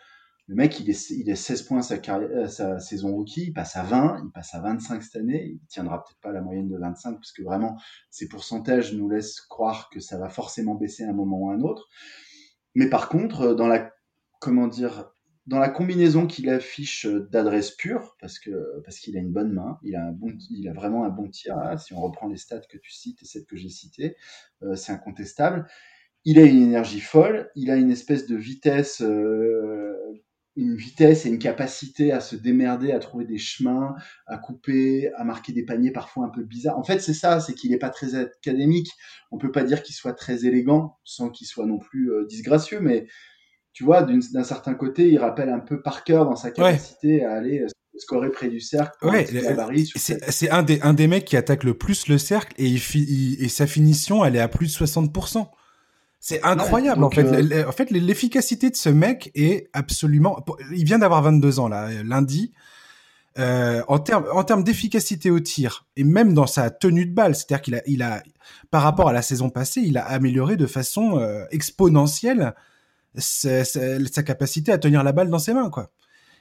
le 0.48 0.56
mec, 0.56 0.80
il 0.80 0.90
est, 0.90 1.10
il 1.12 1.30
est 1.30 1.36
16 1.36 1.64
points 1.64 1.82
euh, 1.92 2.48
sa 2.48 2.80
saison 2.80 3.14
rookie, 3.14 3.46
il 3.48 3.54
passe 3.54 3.78
à 3.78 3.84
20, 3.84 4.24
il 4.26 4.32
passe 4.32 4.54
à 4.54 4.60
25 4.60 5.02
cette 5.02 5.16
année, 5.16 5.52
il 5.54 5.68
tiendra 5.68 6.04
peut-être 6.04 6.20
pas 6.20 6.32
la 6.34 6.42
moyenne 6.42 6.68
de 6.68 6.78
25, 6.78 7.14
parce 7.14 7.32
que 7.32 7.44
vraiment, 7.44 7.78
ces 8.10 8.28
pourcentages 8.28 8.94
nous 8.94 9.10
laissent 9.10 9.40
croire 9.40 9.90
que 9.90 10.02
ça 10.02 10.18
va 10.18 10.30
forcément 10.30 10.76
baisser 10.76 11.06
à 11.06 11.10
un 11.10 11.14
moment 11.14 11.40
ou 11.40 11.50
à 11.52 11.54
un 11.54 11.62
autre. 11.62 11.88
Mais 12.76 12.90
par 12.90 13.08
contre, 13.08 13.42
euh, 13.42 13.56
dans 13.56 13.68
la, 13.68 13.94
comment 14.42 14.68
dire, 14.68 15.13
dans 15.46 15.60
la 15.60 15.70
combinaison 15.70 16.26
qu'il 16.26 16.50
affiche 16.50 17.06
d'adresse 17.06 17.72
pure, 17.72 18.16
parce 18.22 18.40
que 18.40 18.82
parce 18.86 19.00
qu'il 19.00 19.18
a 19.18 19.20
une 19.20 19.32
bonne 19.32 19.52
main, 19.52 19.78
il 19.84 19.96
a 19.96 20.06
un 20.06 20.12
bon, 20.12 20.34
il 20.50 20.68
a 20.70 20.74
vraiment 20.74 21.04
un 21.04 21.10
bon 21.10 21.30
tir. 21.30 21.56
Si 21.80 21.94
on 21.94 22.02
reprend 22.02 22.28
les 22.28 22.38
stats 22.38 22.62
que 22.62 22.78
tu 22.78 22.92
cites 22.92 23.22
et 23.22 23.26
celles 23.26 23.46
que 23.46 23.58
j'ai 23.58 23.70
citées, 23.70 24.16
c'est 24.76 24.94
incontestable 24.94 25.68
il 26.26 26.40
a 26.40 26.44
une 26.44 26.62
énergie 26.62 27.00
folle, 27.02 27.50
il 27.56 27.70
a 27.72 27.76
une 27.76 27.92
espèce 27.92 28.28
de 28.28 28.36
vitesse, 28.36 29.02
euh, 29.02 29.94
une 30.56 30.76
vitesse 30.76 31.26
et 31.26 31.30
une 31.30 31.40
capacité 31.40 32.12
à 32.12 32.20
se 32.22 32.36
démerder, 32.36 32.92
à 32.92 33.00
trouver 33.00 33.26
des 33.26 33.40
chemins, 33.40 33.96
à 34.28 34.38
couper, 34.38 35.12
à 35.16 35.24
marquer 35.24 35.52
des 35.52 35.66
paniers 35.66 35.92
parfois 35.92 36.26
un 36.26 36.30
peu 36.30 36.44
bizarres. 36.44 36.78
En 36.78 36.84
fait, 36.84 37.00
c'est 37.00 37.14
ça, 37.14 37.40
c'est 37.40 37.54
qu'il 37.56 37.72
n'est 37.72 37.78
pas 37.80 37.90
très 37.90 38.16
académique. 38.16 38.92
On 39.32 39.38
peut 39.38 39.52
pas 39.52 39.64
dire 39.64 39.84
qu'il 39.84 39.96
soit 39.96 40.14
très 40.14 40.46
élégant, 40.46 40.98
sans 41.04 41.30
qu'il 41.30 41.48
soit 41.48 41.66
non 41.66 41.80
plus 41.80 42.12
euh, 42.12 42.26
disgracieux, 42.26 42.80
mais 42.80 43.08
tu 43.74 43.84
vois, 43.84 44.04
d'un 44.04 44.44
certain 44.44 44.76
côté, 44.76 45.10
il 45.10 45.18
rappelle 45.18 45.50
un 45.50 45.60
peu 45.60 45.82
Parker 45.82 46.24
dans 46.26 46.36
sa 46.36 46.52
capacité 46.52 47.26
à 47.26 47.34
aller 47.34 47.62
euh, 47.62 47.68
scorer 47.98 48.30
près 48.30 48.48
du 48.48 48.60
cercle. 48.60 48.96
Ouais, 49.06 49.26
c'est 49.96 50.50
un 50.50 50.64
des, 50.64 50.80
un 50.82 50.94
des 50.94 51.08
mecs 51.08 51.26
qui 51.26 51.38
attaque 51.38 51.64
le 51.64 51.74
plus 51.74 52.08
le 52.08 52.18
cercle 52.18 52.54
et, 52.58 52.68
il, 52.68 53.44
et 53.44 53.50
sa 53.50 53.68
finition, 53.68 54.24
elle 54.24 54.36
est 54.36 54.42
à 54.42 54.48
plus 54.48 54.68
de 54.68 54.86
60%. 54.86 55.48
C'est 56.20 56.42
incroyable 56.44 57.04
en 57.04 57.10
fait. 57.10 57.26
Euh, 57.26 57.68
en 57.68 57.74
fait, 57.74 57.92
l'efficacité 57.92 58.70
de 58.70 58.78
ce 58.78 58.88
mec 58.88 59.30
est 59.36 59.70
absolument. 59.74 60.40
Il 60.72 60.86
vient 60.86 61.00
d'avoir 61.00 61.22
22 61.22 61.60
ans 61.60 61.68
là, 61.68 61.90
lundi. 62.04 62.54
Euh, 63.40 63.82
en 63.88 63.98
termes 63.98 64.26
en 64.32 64.44
termes 64.44 64.64
d'efficacité 64.64 65.32
au 65.32 65.40
tir 65.40 65.88
et 65.96 66.04
même 66.04 66.36
dans 66.36 66.46
sa 66.46 66.70
tenue 66.70 67.08
de 67.08 67.14
balle, 67.14 67.34
c'est-à-dire 67.34 67.62
qu'il 67.64 67.76
a 67.76 67.82
il 67.88 68.04
a 68.04 68.22
par 68.70 68.84
rapport 68.84 69.10
à 69.10 69.14
la 69.14 69.24
saison 69.24 69.50
passée, 69.50 69.82
il 69.82 69.98
a 69.98 70.06
amélioré 70.06 70.56
de 70.56 70.68
façon 70.68 71.18
euh, 71.18 71.44
exponentielle 71.50 72.54
sa, 73.16 73.64
sa, 73.64 74.24
capacité 74.24 74.72
à 74.72 74.78
tenir 74.78 75.04
la 75.04 75.12
balle 75.12 75.30
dans 75.30 75.40
ses 75.40 75.54
mains 75.54 75.70
quoi. 75.70 75.92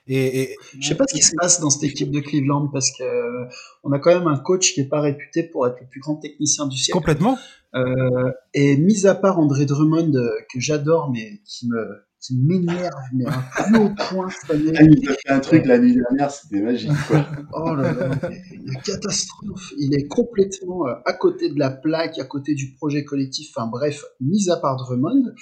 Et, 0.09 0.43
et... 0.43 0.57
Je 0.81 0.89
sais 0.89 0.95
pas 0.97 1.05
ce 1.07 1.15
qui 1.15 1.23
se 1.23 1.33
passe 1.37 1.61
dans 1.61 1.71
cette 1.71 1.85
équipe 1.85 2.11
de 2.11 2.21
Cleveland 2.21 2.69
parce 2.69 2.91
que 2.91 3.05
euh, 3.05 3.49
on 3.85 3.93
a 3.93 3.99
quand 3.99 4.13
même 4.13 4.27
un 4.27 4.39
coach 4.39 4.75
qui 4.75 4.81
est 4.81 4.89
pas 4.89 5.01
réputé 5.01 5.45
pour 5.45 5.67
être 5.67 5.79
le 5.81 5.87
plus 5.87 6.01
grand 6.01 6.17
technicien 6.17 6.67
du 6.67 6.77
siècle. 6.77 6.99
Complètement. 6.99 7.39
Euh, 7.75 8.33
et 8.53 8.77
mis 8.77 9.07
à 9.07 9.15
part 9.15 9.39
André 9.39 9.65
Drummond 9.65 10.13
euh, 10.15 10.31
que 10.53 10.61
j'adore 10.61 11.11
mais 11.11 11.41
qui 11.47 11.69
me 11.69 12.05
qui 12.23 12.39
m'énerve, 12.39 12.93
mais 13.13 13.25
un 13.27 13.43
plus 13.65 13.77
haut 13.79 13.91
point 14.09 14.29
cette 14.31 14.51
année. 14.51 14.73
Il 14.73 15.11
a 15.11 15.13
fait 15.15 15.31
un 15.31 15.41
truc 15.41 15.67
la 15.67 15.79
nuit 15.79 15.95
dernière, 15.95 16.31
c'était 16.31 16.61
magique, 16.61 16.93
quoi. 17.09 17.27
oh 17.53 17.75
là 17.75 17.93
là, 17.93 18.11
une 18.53 18.77
catastrophe. 18.85 19.73
Il 19.77 19.95
est 19.95 20.07
complètement 20.07 20.87
euh, 20.87 20.95
à 21.05 21.13
côté 21.15 21.49
de 21.49 21.59
la 21.59 21.71
plaque, 21.71 22.19
à 22.21 22.25
côté 22.25 22.55
du 22.55 22.75
projet 22.75 23.05
collectif. 23.05 23.51
Enfin 23.55 23.67
bref, 23.67 24.05
mis 24.21 24.49
à 24.51 24.57
part 24.57 24.77
Drummond, 24.77 25.33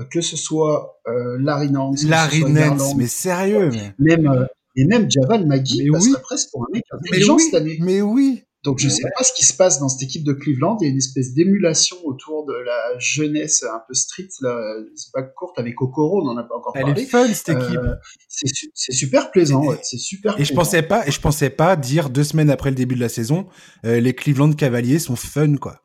euh, 0.00 0.04
que 0.10 0.20
ce 0.20 0.36
soit 0.36 1.00
euh, 1.06 1.38
Larry 1.40 1.70
Nance, 1.70 2.04
Larry 2.04 2.44
Nance, 2.44 2.96
mais 2.96 3.06
sérieux, 3.06 3.70
mais... 3.70 4.16
même 4.16 4.28
euh, 4.28 4.44
et 4.76 4.86
même 4.86 5.08
Javal 5.08 5.46
Magui 5.46 5.88
passerait 5.90 6.10
oui. 6.10 6.16
presque 6.22 6.50
pour 6.50 6.62
un 6.62 6.72
mec 6.72 6.84
intelligent 6.90 7.36
mais 7.36 7.42
oui, 7.42 7.50
cette 7.50 7.60
année. 7.60 7.78
Mais 7.80 8.02
oui. 8.02 8.44
Donc 8.64 8.78
je 8.78 8.86
ne 8.86 8.90
sais 8.90 9.02
pas 9.14 9.22
ce 9.22 9.32
qui 9.34 9.44
se 9.44 9.52
passe 9.52 9.78
dans 9.78 9.90
cette 9.90 10.02
équipe 10.02 10.24
de 10.24 10.32
Cleveland. 10.32 10.78
Il 10.80 10.84
y 10.86 10.88
a 10.88 10.90
une 10.90 10.96
espèce 10.96 11.34
d'émulation 11.34 11.98
autour 12.04 12.46
de 12.46 12.54
la 12.54 12.98
jeunesse 12.98 13.62
un 13.62 13.82
peu 13.86 13.92
street, 13.92 14.28
là, 14.40 14.58
c'est 14.96 15.12
pas 15.12 15.22
courte 15.22 15.58
avec 15.58 15.80
Okoro, 15.82 16.22
on 16.22 16.24
n'en 16.24 16.38
a 16.38 16.44
pas 16.44 16.56
encore 16.56 16.72
Elle 16.74 16.84
parlé. 16.84 17.02
est 17.02 17.06
fun 17.06 17.28
cette 17.28 17.50
équipe. 17.50 17.76
Euh, 17.76 17.94
c'est 18.26 18.48
su 18.48 18.70
super 18.90 19.30
plaisant, 19.30 19.66
ouais, 19.66 19.78
c'est 19.82 19.98
super. 19.98 20.32
Et 20.32 20.36
plaisant. 20.36 20.48
je 20.48 20.54
pensais 20.54 20.82
pas, 20.82 21.06
et 21.06 21.10
je 21.10 21.20
pensais 21.20 21.50
pas 21.50 21.76
dire 21.76 22.08
deux 22.08 22.24
semaines 22.24 22.48
après 22.48 22.70
le 22.70 22.76
début 22.76 22.94
de 22.94 23.00
la 23.00 23.10
saison, 23.10 23.46
euh, 23.84 24.00
les 24.00 24.14
Cleveland 24.14 24.52
Cavaliers 24.54 24.98
sont 24.98 25.16
fun 25.16 25.56
quoi. 25.56 25.82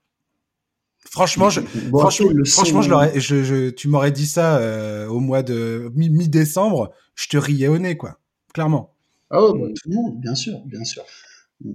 Franchement, 1.11 1.49
je, 1.49 1.59
bon, 1.89 1.99
franchement, 1.99 2.29
franchement, 2.45 2.81
je 2.81 2.89
l'aurais, 2.89 3.19
je, 3.19 3.43
je, 3.43 3.69
tu 3.71 3.89
m'aurais 3.89 4.11
dit 4.11 4.27
ça 4.27 4.57
euh, 4.57 5.05
au 5.07 5.19
mois 5.19 5.43
de 5.43 5.91
mi-décembre, 5.95 6.93
je 7.15 7.27
te 7.27 7.35
riais 7.35 7.67
au 7.67 7.77
nez 7.77 7.97
quoi, 7.97 8.19
clairement. 8.53 8.95
Ah 9.31 9.41
oh, 9.41 9.53
bah, 9.53 9.67
tout 9.75 9.89
le 9.89 9.95
monde, 9.95 10.21
bien 10.21 10.35
sûr, 10.35 10.59
bien 10.65 10.83
sûr. 10.85 11.03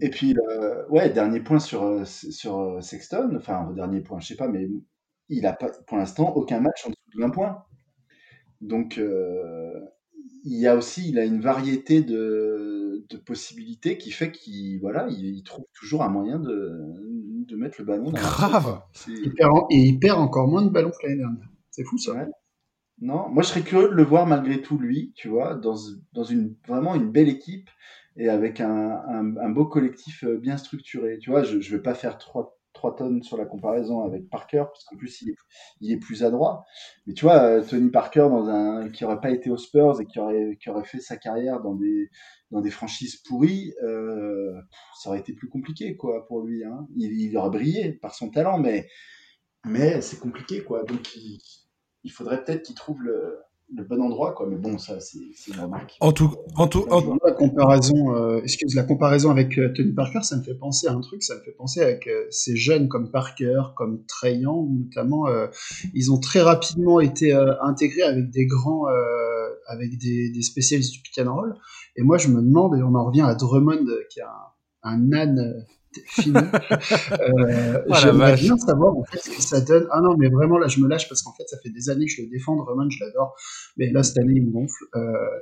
Et 0.01 0.11
puis, 0.11 0.35
euh, 0.51 0.87
ouais, 0.89 1.11
dernier 1.11 1.41
point 1.41 1.59
sur, 1.59 1.83
euh, 1.83 2.05
sur 2.05 2.83
Sexton, 2.83 3.33
enfin, 3.37 3.71
dernier 3.73 4.01
point, 4.01 4.19
je 4.19 4.29
sais 4.29 4.37
pas, 4.37 4.49
mais 4.49 4.67
il 5.29 5.47
a 5.47 5.53
pas, 5.53 5.71
pour 5.87 5.99
l'instant, 5.99 6.33
aucun 6.35 6.61
match 6.61 6.87
en 6.87 6.91
dessous 6.91 7.19
de 7.19 7.21
20 7.21 7.31
points. 7.31 7.65
Donc, 8.63 8.97
euh, 8.97 9.73
il 10.45 10.59
y 10.59 10.67
a 10.67 10.75
aussi, 10.75 11.09
il 11.11 11.19
a 11.19 11.25
une 11.25 11.41
variété 11.41 12.03
de, 12.03 13.05
de 13.11 13.17
possibilités 13.19 13.99
qui 13.99 14.11
fait 14.11 14.33
qu'il, 14.33 14.81
voilà, 14.81 15.07
il, 15.11 15.37
il, 15.37 15.43
trouve 15.43 15.67
toujours 15.79 16.03
un 16.03 16.09
moyen 16.09 16.39
de, 16.39 16.73
de 17.47 17.57
mettre 17.57 17.77
le 17.79 17.85
ballon. 17.85 18.11
Dans 18.11 18.13
Grave! 18.13 18.81
Il 19.07 19.35
perd, 19.35 19.53
et 19.71 19.77
il 19.77 19.99
perd 19.99 20.19
encore 20.19 20.49
moins 20.49 20.63
de 20.63 20.71
ballons 20.71 20.91
que 20.91 21.07
l'année 21.07 21.19
dernière. 21.19 21.49
C'est 21.71 21.85
fou, 21.85 21.99
ça. 21.99 22.15
Ouais. 22.15 22.27
Non, 23.01 23.29
moi, 23.29 23.43
je 23.43 23.49
serais 23.49 23.63
curieux 23.63 23.89
de 23.89 23.95
le 23.95 24.05
voir 24.05 24.27
malgré 24.27 24.63
tout, 24.63 24.79
lui, 24.79 25.13
tu 25.15 25.29
vois, 25.29 25.55
dans, 25.55 25.75
dans 26.13 26.25
une, 26.25 26.55
vraiment 26.67 26.95
une 26.95 27.11
belle 27.11 27.29
équipe 27.29 27.69
et 28.17 28.29
avec 28.29 28.61
un, 28.61 29.03
un, 29.09 29.37
un, 29.37 29.51
beau 29.51 29.67
collectif 29.67 30.25
euh, 30.25 30.39
bien 30.39 30.57
structuré. 30.57 31.19
Tu 31.19 31.31
vois, 31.31 31.43
je 31.43 31.57
ne 31.57 31.63
vais 31.63 31.83
pas 31.83 31.95
faire 31.95 32.19
trois, 32.19 32.59
trois 32.73 32.95
tonnes 32.95 33.23
sur 33.23 33.37
la 33.37 33.45
comparaison 33.45 34.05
avec 34.05 34.29
Parker, 34.31 34.65
parce 34.73 34.85
qu'en 34.85 34.97
plus, 34.97 35.23
il 35.23 35.31
est, 35.31 35.37
il 35.81 35.93
est 35.93 35.99
plus 35.99 36.23
adroit. 36.25 36.65
Mais 37.07 37.15
tu 37.15 37.25
vois, 37.25 37.43
euh, 37.43 37.63
Tony 37.63 37.91
Parker, 37.91 38.29
dans 38.31 38.49
un, 38.49 38.89
qui 38.91 39.05
n'aurait 39.05 39.21
pas 39.21 39.31
été 39.31 39.51
aux 39.51 39.57
Spurs 39.57 40.01
et 40.01 40.07
qui 40.07 40.19
aurait, 40.21 40.57
qui 40.61 40.71
aurait 40.71 40.85
fait 40.85 41.01
sa 41.01 41.17
carrière 41.17 41.61
dans 41.61 41.75
des, 41.75 42.11
dans 42.51 42.61
des 42.61 42.71
franchises 42.71 43.17
pourries, 43.17 43.75
euh, 43.83 44.53
ça 45.01 45.11
aurait 45.11 45.21
été 45.21 45.33
plus 45.33 45.49
compliqué 45.49 45.97
quoi, 45.97 46.27
pour 46.27 46.43
lui. 46.43 46.65
Hein. 46.65 46.87
Il, 46.97 47.13
il 47.21 47.37
aurait 47.37 47.51
brillé 47.51 47.93
par 47.93 48.15
son 48.15 48.31
talent, 48.31 48.59
mais, 48.59 48.87
mais 49.65 50.01
c'est 50.01 50.21
compliqué. 50.21 50.63
quoi. 50.63 50.85
Donc, 50.85 51.17
il, 51.17 51.41
il 52.05 52.13
faudrait 52.13 52.45
peut-être 52.45 52.63
qu'il 52.63 52.77
trouve 52.77 53.03
le, 53.03 53.39
le 53.73 53.85
bon 53.85 54.01
endroit, 54.03 54.33
quoi. 54.33 54.47
Mais 54.49 54.57
bon, 54.57 54.79
ça, 54.79 55.01
c'est 55.01 55.19
une 55.49 55.61
remarque. 55.61 55.97
En 56.01 56.13
tout, 56.13 56.33
en 56.57 56.67
tout, 56.67 56.87
en 56.91 57.01
tout... 57.03 57.19
La 57.25 57.33
comparaison, 57.33 58.15
euh, 58.15 58.41
excuse, 58.43 58.75
la 58.75 58.83
comparaison 58.85 59.31
avec 59.31 59.59
euh, 59.59 59.73
Tony 59.75 59.93
Parker, 59.93 60.23
ça 60.23 60.37
me 60.37 60.43
fait 60.43 60.55
penser 60.55 60.87
à 60.87 60.93
un 60.93 61.01
truc. 61.01 61.23
Ça 61.23 61.35
me 61.35 61.41
fait 61.41 61.53
penser 61.53 61.81
avec 61.81 62.07
euh, 62.07 62.27
ces 62.31 62.57
jeunes 62.57 62.89
comme 62.89 63.11
Parker, 63.11 63.63
comme 63.77 64.05
Young, 64.23 64.85
notamment. 64.85 65.29
euh, 65.29 65.47
ils 65.95 66.13
ont 66.13 66.19
très 66.19 66.41
rapidement 66.41 67.01
été 67.01 67.35
euh, 67.35 67.55
intégrés 67.63 68.03
avec 68.03 68.31
des 68.31 68.47
grands, 68.47 68.89
euh, 68.89 69.49
avec 69.69 69.99
des, 69.99 70.31
des, 70.31 70.43
spécialistes 70.43 70.93
du 70.93 71.01
pick 71.01 71.19
and 71.19 71.35
roll. 71.35 71.55
Et 71.97 72.03
moi, 72.03 72.19
je 72.19 72.29
me 72.29 72.43
demande, 72.43 72.77
et 72.77 72.83
on 72.83 72.95
en 72.95 73.07
revient 73.07 73.23
à 73.23 73.35
Drummond, 73.35 73.87
qui 74.11 74.21
a 74.21 74.29
un, 74.83 74.93
un 74.93 75.13
âne 75.13 75.65
fini. 76.07 76.37
euh, 77.21 77.83
oh 77.89 77.95
J'aimerais 78.01 78.37
bien 78.37 78.57
savoir 78.57 78.97
en 78.97 79.05
fait 79.05 79.19
ce 79.19 79.31
que 79.31 79.43
ça 79.43 79.61
donne. 79.61 79.87
Ah 79.91 80.01
non, 80.01 80.17
mais 80.17 80.29
vraiment 80.29 80.59
là, 80.59 80.69
je 80.69 80.81
me 80.81 80.89
lâche 80.89 81.09
parce 81.09 81.23
qu'en 81.23 81.33
fait, 81.33 81.45
ça 81.47 81.57
fait 81.63 81.71
des 81.71 81.91
années 81.91 82.07
que 82.07 82.13
je 82.13 82.23
le 82.23 82.29
défends. 82.29 82.57
Drummond, 82.57 82.91
je 82.91 83.05
l'adore, 83.05 83.35
mais 83.77 83.91
là 83.91 84.03
cette 84.03 84.19
année, 84.19 84.35
il 84.37 84.47
me 84.47 84.53
gonfle. 84.53 84.85
Euh, 84.95 85.01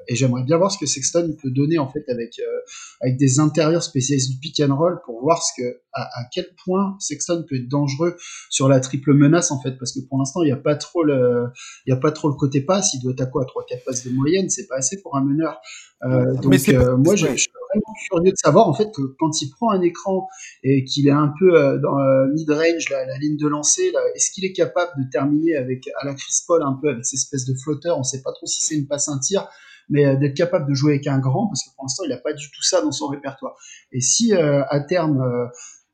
et 0.09 0.17
j'aimerais 0.17 0.45
bien 0.45 0.57
voir 0.57 0.71
ce 0.71 0.79
que 0.79 0.87
Sexton 0.87 1.37
peut 1.43 1.51
donner 1.51 1.79
en 1.79 1.89
fait 1.89 2.05
avec 2.09 2.39
euh, 2.39 2.59
avec 3.01 3.17
des 3.17 3.41
intérieurs 3.41 3.83
spécialistes 3.83 4.31
du 4.31 4.39
pick 4.39 4.61
and 4.61 4.75
roll 4.75 5.01
pour 5.05 5.21
voir 5.21 5.43
ce 5.43 5.53
que 5.61 5.81
à, 5.93 6.03
à, 6.03 6.25
quel 6.33 6.47
point 6.65 6.97
Sexton 6.99 7.45
peut 7.49 7.57
être 7.57 7.69
dangereux 7.69 8.17
sur 8.49 8.69
la 8.69 8.81
triple 8.81 9.15
menace 9.15 9.51
en 9.51 9.61
fait, 9.61 9.73
parce 9.79 9.93
que 9.93 10.01
pour 10.09 10.19
l'instant, 10.19 10.43
il 10.43 10.47
n'y 10.47 10.53
a 10.53 10.57
pas 10.57 10.77
trop 10.77 11.05
le 11.05 11.47
il 11.87 11.91
y 11.91 11.93
a 11.93 11.97
pas 11.97 12.13
trop 12.13 12.29
le 12.29 12.35
côté 12.35 12.61
passe. 12.61 12.95
Il 12.95 13.01
doit 13.01 13.13
être 13.13 13.23
à 13.23 13.27
quoi, 13.27 13.45
3-4 13.45 13.85
passes 13.85 14.05
de 14.07 14.11
moyenne, 14.11 14.49
c'est 14.51 14.67
pas 14.67 14.77
assez 14.77 15.01
pour 15.01 15.17
un 15.17 15.25
meneur. 15.25 15.61
Euh, 16.05 16.35
donc 16.35 16.69
euh, 16.69 16.97
moi, 16.97 17.15
je, 17.15 17.27
je, 17.29 17.37
suis 17.37 17.53
vraiment 17.53 17.95
curieux 18.09 18.33
de 18.33 18.37
savoir 18.37 18.69
en 18.69 18.75
fait 18.75 18.91
que 18.93 19.03
quand 19.19 19.41
il 19.41 19.51
prend 19.51 19.71
un 19.71 19.81
écran 19.83 20.29
et 20.65 20.85
qu'il 20.85 21.07
est 21.07 21.13
un 21.13 21.33
peu 21.39 21.57
euh, 21.57 21.79
dans 21.79 21.99
euh, 21.99 22.27
mid-range, 22.35 22.91
la, 22.91 23.07
la, 23.07 23.19
ligne 23.19 23.37
de 23.37 23.47
lancer, 23.47 23.93
est-ce 24.15 24.33
qu'il 24.33 24.45
est 24.45 24.53
capable 24.53 24.91
de 24.99 25.09
terminer 25.11 25.57
avec 25.57 25.89
à 26.01 26.07
la 26.07 26.15
Chris 26.15 26.43
Paul 26.47 26.63
un 26.63 26.79
peu 26.81 26.91
avec 26.91 27.05
ces 27.05 27.17
espèces 27.17 27.45
de 27.45 27.55
flotteurs 27.55 27.99
On 27.99 28.03
sait 28.03 28.23
pas 28.23 28.33
trop 28.33 28.47
si 28.47 28.65
c'est 28.65 28.75
une 28.75 28.89
passe 28.89 29.09
un 29.09 29.19
tir, 29.19 29.49
mais 29.89 30.07
euh, 30.07 30.17
d'être 30.17 30.35
capable 30.35 30.69
de 30.69 30.75
jouer 30.75 30.95
avec 30.95 31.07
un 31.07 31.21
grand 31.21 31.47
parce 31.47 31.63
que 31.63 31.75
pour 31.77 31.85
l'instant 31.85 32.03
il 32.05 32.11
n'a 32.11 32.19
pas 32.19 32.33
du 32.33 32.51
tout 32.51 32.63
ça 32.63 32.83
dans 32.83 32.93
son 32.93 33.07
répertoire. 33.07 33.55
Et 33.93 34.01
si 34.01 34.35
euh, 34.35 34.65
à 34.69 34.81
terme, 34.81 35.23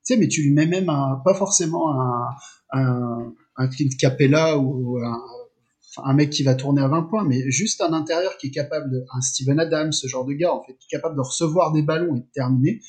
tu 0.06 0.14
sais, 0.14 0.16
mais 0.16 0.28
tu 0.28 0.42
lui 0.42 0.52
mets 0.52 0.66
même 0.66 0.88
un, 0.88 1.20
pas 1.22 1.34
forcément 1.34 2.00
un, 2.00 2.30
un, 2.72 3.32
un 3.56 3.68
Clint 3.68 3.90
Capella 3.98 4.56
ou 4.56 4.98
un 5.04 5.20
un 6.05 6.14
mec 6.14 6.30
qui 6.30 6.42
va 6.42 6.55
tourner 6.55 6.82
à 6.82 6.88
20 6.88 7.03
points, 7.05 7.24
mais 7.24 7.51
juste 7.51 7.80
un 7.80 7.92
intérieur 7.92 8.36
qui 8.38 8.49
est 8.49 8.51
capable 8.51 8.90
de, 8.90 9.05
un 9.12 9.20
Steven 9.20 9.59
Adams, 9.59 9.92
ce 9.92 10.07
genre 10.07 10.24
de 10.24 10.32
gars, 10.32 10.53
en 10.53 10.62
fait, 10.62 10.74
qui 10.74 10.86
est 10.90 10.96
capable 10.96 11.16
de 11.16 11.20
recevoir 11.20 11.72
des 11.72 11.82
ballons 11.82 12.16
et 12.16 12.20
de 12.20 12.26
terminer. 12.32 12.80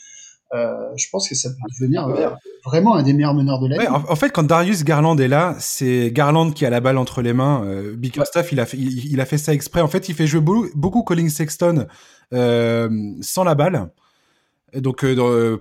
Euh, 0.55 0.73
je 0.97 1.07
pense 1.11 1.29
que 1.29 1.35
ça 1.35 1.49
peut 1.49 1.55
devenir 1.79 2.07
euh, 2.07 2.29
vraiment 2.65 2.95
un 2.95 3.03
des 3.03 3.13
meilleurs 3.13 3.35
meneurs 3.35 3.59
de 3.59 3.67
la 3.67 3.77
ouais, 3.77 3.87
en, 3.87 4.03
en, 4.09 4.15
fait, 4.15 4.31
quand 4.31 4.41
Darius 4.43 4.83
Garland 4.83 5.15
est 5.17 5.27
là, 5.27 5.55
c'est 5.59 6.09
Garland 6.11 6.51
qui 6.51 6.65
a 6.65 6.71
la 6.71 6.79
balle 6.79 6.97
entre 6.97 7.21
les 7.21 7.33
mains. 7.33 7.63
Euh, 7.65 7.95
Bickerstaff, 7.95 8.47
ouais. 8.47 8.49
il 8.53 8.59
a 8.59 8.65
fait, 8.65 8.77
il, 8.77 9.11
il, 9.13 9.21
a 9.21 9.25
fait 9.25 9.37
ça 9.37 9.53
exprès. 9.53 9.81
En 9.81 9.87
fait, 9.87 10.09
il 10.09 10.15
fait 10.15 10.25
jouer 10.25 10.41
beaucoup, 10.41 10.67
beaucoup 10.73 11.03
Colin 11.03 11.29
Sexton 11.29 11.85
euh, 12.33 12.89
sans 13.21 13.43
la 13.43 13.53
balle, 13.53 13.91
donc 14.73 15.05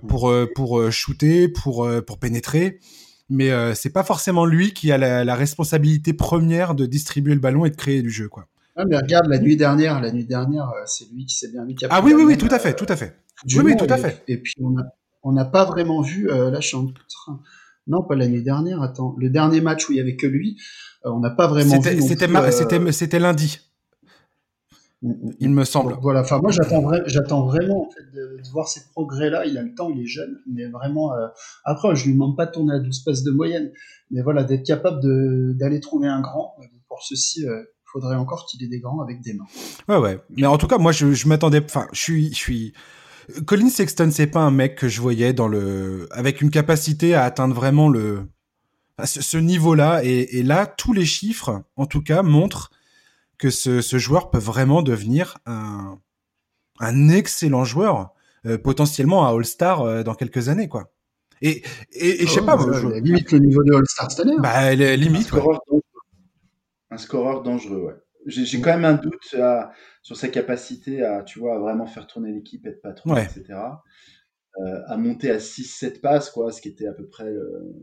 pour 0.07 0.33
pour 0.55 0.91
shooter, 0.91 1.49
pour 1.49 1.87
pour 2.07 2.17
pénétrer 2.17 2.79
mais 3.29 3.51
euh, 3.51 3.73
c'est 3.75 3.91
pas 3.91 4.03
forcément 4.03 4.45
lui 4.45 4.73
qui 4.73 4.91
a 4.91 4.97
la, 4.97 5.23
la, 5.23 5.35
responsabilité 5.35 6.13
première 6.13 6.75
de 6.75 6.85
distribuer 6.85 7.33
le 7.33 7.39
ballon 7.39 7.65
et 7.65 7.69
de 7.69 7.75
créer 7.75 8.01
du 8.01 8.09
jeu, 8.09 8.27
quoi. 8.27 8.47
Ah, 8.75 8.85
mais 8.87 8.97
regarde, 8.97 9.27
la 9.27 9.39
nuit 9.39 9.57
dernière, 9.57 9.99
la 9.99 10.11
nuit 10.11 10.25
dernière, 10.25 10.69
euh, 10.69 10.83
c'est 10.85 11.05
lui 11.11 11.25
qui 11.25 11.35
s'est 11.35 11.51
bien 11.51 11.65
mis. 11.65 11.75
Ah 11.89 12.01
oui, 12.01 12.13
oui, 12.15 12.23
oui, 12.23 12.37
tout 12.37 12.47
à 12.49 12.59
fait, 12.59 12.73
tout 12.75 12.85
à 12.87 12.95
fait. 12.95 13.17
Oui, 13.45 13.61
oui, 13.63 13.77
tout 13.77 13.87
à 13.89 13.97
fait. 13.97 14.23
Et, 14.27 14.33
et 14.33 14.37
puis 14.37 14.55
on 15.23 15.31
n'a 15.33 15.45
pas 15.45 15.65
vraiment 15.65 16.01
vu, 16.01 16.29
euh, 16.29 16.57
en 16.73 16.87
train... 16.87 17.41
Non, 17.87 18.03
pas 18.03 18.15
la 18.15 18.27
nuit 18.27 18.43
dernière, 18.43 18.81
attends. 18.81 19.15
Le 19.17 19.29
dernier 19.29 19.61
match 19.61 19.89
où 19.89 19.93
il 19.93 19.97
y 19.97 19.99
avait 19.99 20.15
que 20.15 20.27
lui, 20.27 20.57
euh, 21.05 21.09
on 21.09 21.19
n'a 21.19 21.31
pas 21.31 21.47
vraiment 21.47 21.79
vu. 21.79 22.01
C'était 22.01 22.91
c'était 22.91 23.19
lundi. 23.19 23.59
Il 25.01 25.51
me 25.51 25.63
semble. 25.63 25.95
Voilà. 26.01 26.21
Enfin, 26.21 26.39
moi, 26.39 26.51
j'attends 26.51 26.81
vra 26.81 26.97
j'attends 27.05 27.45
vraiment 27.45 27.87
en 27.87 27.89
fait, 27.89 28.03
de, 28.13 28.37
de, 28.43 28.49
voir 28.51 28.67
ces 28.67 28.81
progrès-là. 28.91 29.45
Il 29.45 29.57
a 29.57 29.63
le 29.63 29.73
temps, 29.73 29.89
il 29.89 30.01
est 30.01 30.07
jeune, 30.07 30.39
mais 30.45 30.65
vraiment. 30.65 31.13
Euh... 31.13 31.27
Après, 31.63 31.95
je 31.95 32.05
lui 32.05 32.13
demande 32.13 32.35
pas 32.35 32.45
de 32.45 32.51
tourner 32.51 32.73
à 32.73 32.79
12 32.79 33.03
passes 33.05 33.23
de 33.23 33.31
moyenne, 33.31 33.71
mais 34.11 34.21
voilà, 34.21 34.43
d'être 34.43 34.65
capable 34.65 34.99
d'aller 35.57 35.79
trouver 35.79 36.09
un 36.09 36.19
grand. 36.19 36.55
Pour 36.89 37.01
ceci, 37.03 37.47
euh, 37.47 37.61
il 37.61 37.89
faudrait 37.93 38.17
encore 38.17 38.45
qu'il 38.45 38.61
ait 38.63 38.67
des 38.67 38.79
grands 38.79 39.01
avec 39.01 39.21
des 39.21 39.33
mains. 39.33 39.45
Ouais, 39.87 39.97
ouais. 39.97 40.19
Mais 40.31 40.47
en 40.47 40.57
tout 40.57 40.67
cas, 40.67 40.77
moi, 40.77 40.91
je, 40.91 41.13
je 41.13 41.27
m'attendais. 41.29 41.63
Enfin, 41.63 41.87
je 41.93 41.99
suis, 42.01 42.29
je 42.29 42.37
suis. 42.37 42.73
Colin 43.45 43.69
Sexton, 43.69 44.09
c'est 44.11 44.27
pas 44.27 44.41
un 44.41 44.51
mec 44.51 44.75
que 44.75 44.89
je 44.89 44.99
voyais 44.99 45.31
dans 45.31 45.47
le 45.47 46.09
avec 46.11 46.41
une 46.41 46.49
capacité 46.49 47.13
à 47.13 47.23
atteindre 47.23 47.55
vraiment 47.55 47.87
le 47.87 48.27
ce, 49.05 49.21
ce 49.21 49.37
niveau-là. 49.37 50.03
Et, 50.03 50.39
et 50.39 50.43
là, 50.43 50.65
tous 50.65 50.91
les 50.91 51.05
chiffres, 51.05 51.63
en 51.77 51.85
tout 51.85 52.01
cas, 52.01 52.21
montrent 52.21 52.71
que 53.39 53.49
ce, 53.49 53.81
ce, 53.81 53.97
joueur 53.97 54.29
peut 54.29 54.37
vraiment 54.37 54.81
devenir 54.83 55.39
un, 55.45 55.99
un 56.79 57.09
excellent 57.09 57.63
joueur, 57.63 58.13
euh, 58.45 58.57
potentiellement 58.57 59.25
un 59.25 59.35
All-Star 59.35 59.81
euh, 59.81 60.03
dans 60.03 60.13
quelques 60.13 60.49
années, 60.49 60.67
quoi. 60.67 60.91
Et, 61.41 61.63
et, 61.93 62.23
et 62.23 62.27
je 62.27 62.31
sais 62.31 62.41
oh, 62.41 62.45
pas, 62.45 62.57
moi, 62.57 62.73
je... 62.73 62.87
limite 62.99 63.31
le 63.31 63.39
niveau 63.39 63.63
de 63.63 63.73
All-Star 63.73 64.11
cette 64.11 64.25
année. 64.25 64.35
Bah, 64.39 64.75
limite. 64.75 65.21
Un 65.21 65.23
scoreur, 65.23 65.61
ouais. 65.71 65.81
un 66.91 66.97
scoreur 66.97 67.43
dangereux, 67.43 67.81
ouais. 67.81 67.95
J'ai 68.25 68.59
quand 68.59 68.71
même 68.71 68.85
un 68.85 68.93
doute 68.93 69.33
à, 69.35 69.71
sur 70.03 70.17
sa 70.17 70.27
capacité 70.27 71.03
à, 71.03 71.23
tu 71.23 71.39
vois, 71.39 71.55
à 71.55 71.59
vraiment 71.59 71.87
faire 71.87 72.05
tourner 72.05 72.33
l'équipe, 72.33 72.67
être 72.67 72.81
patron, 72.81 73.13
ouais. 73.13 73.23
etc. 73.23 73.57
Euh, 74.59 74.81
à 74.87 74.97
monter 74.97 75.31
à 75.31 75.37
6-7 75.37 76.01
passes, 76.01 76.29
quoi, 76.29 76.51
ce 76.51 76.61
qui 76.61 76.67
était 76.67 76.87
à 76.87 76.93
peu 76.93 77.07
près 77.07 77.31
le, 77.31 77.73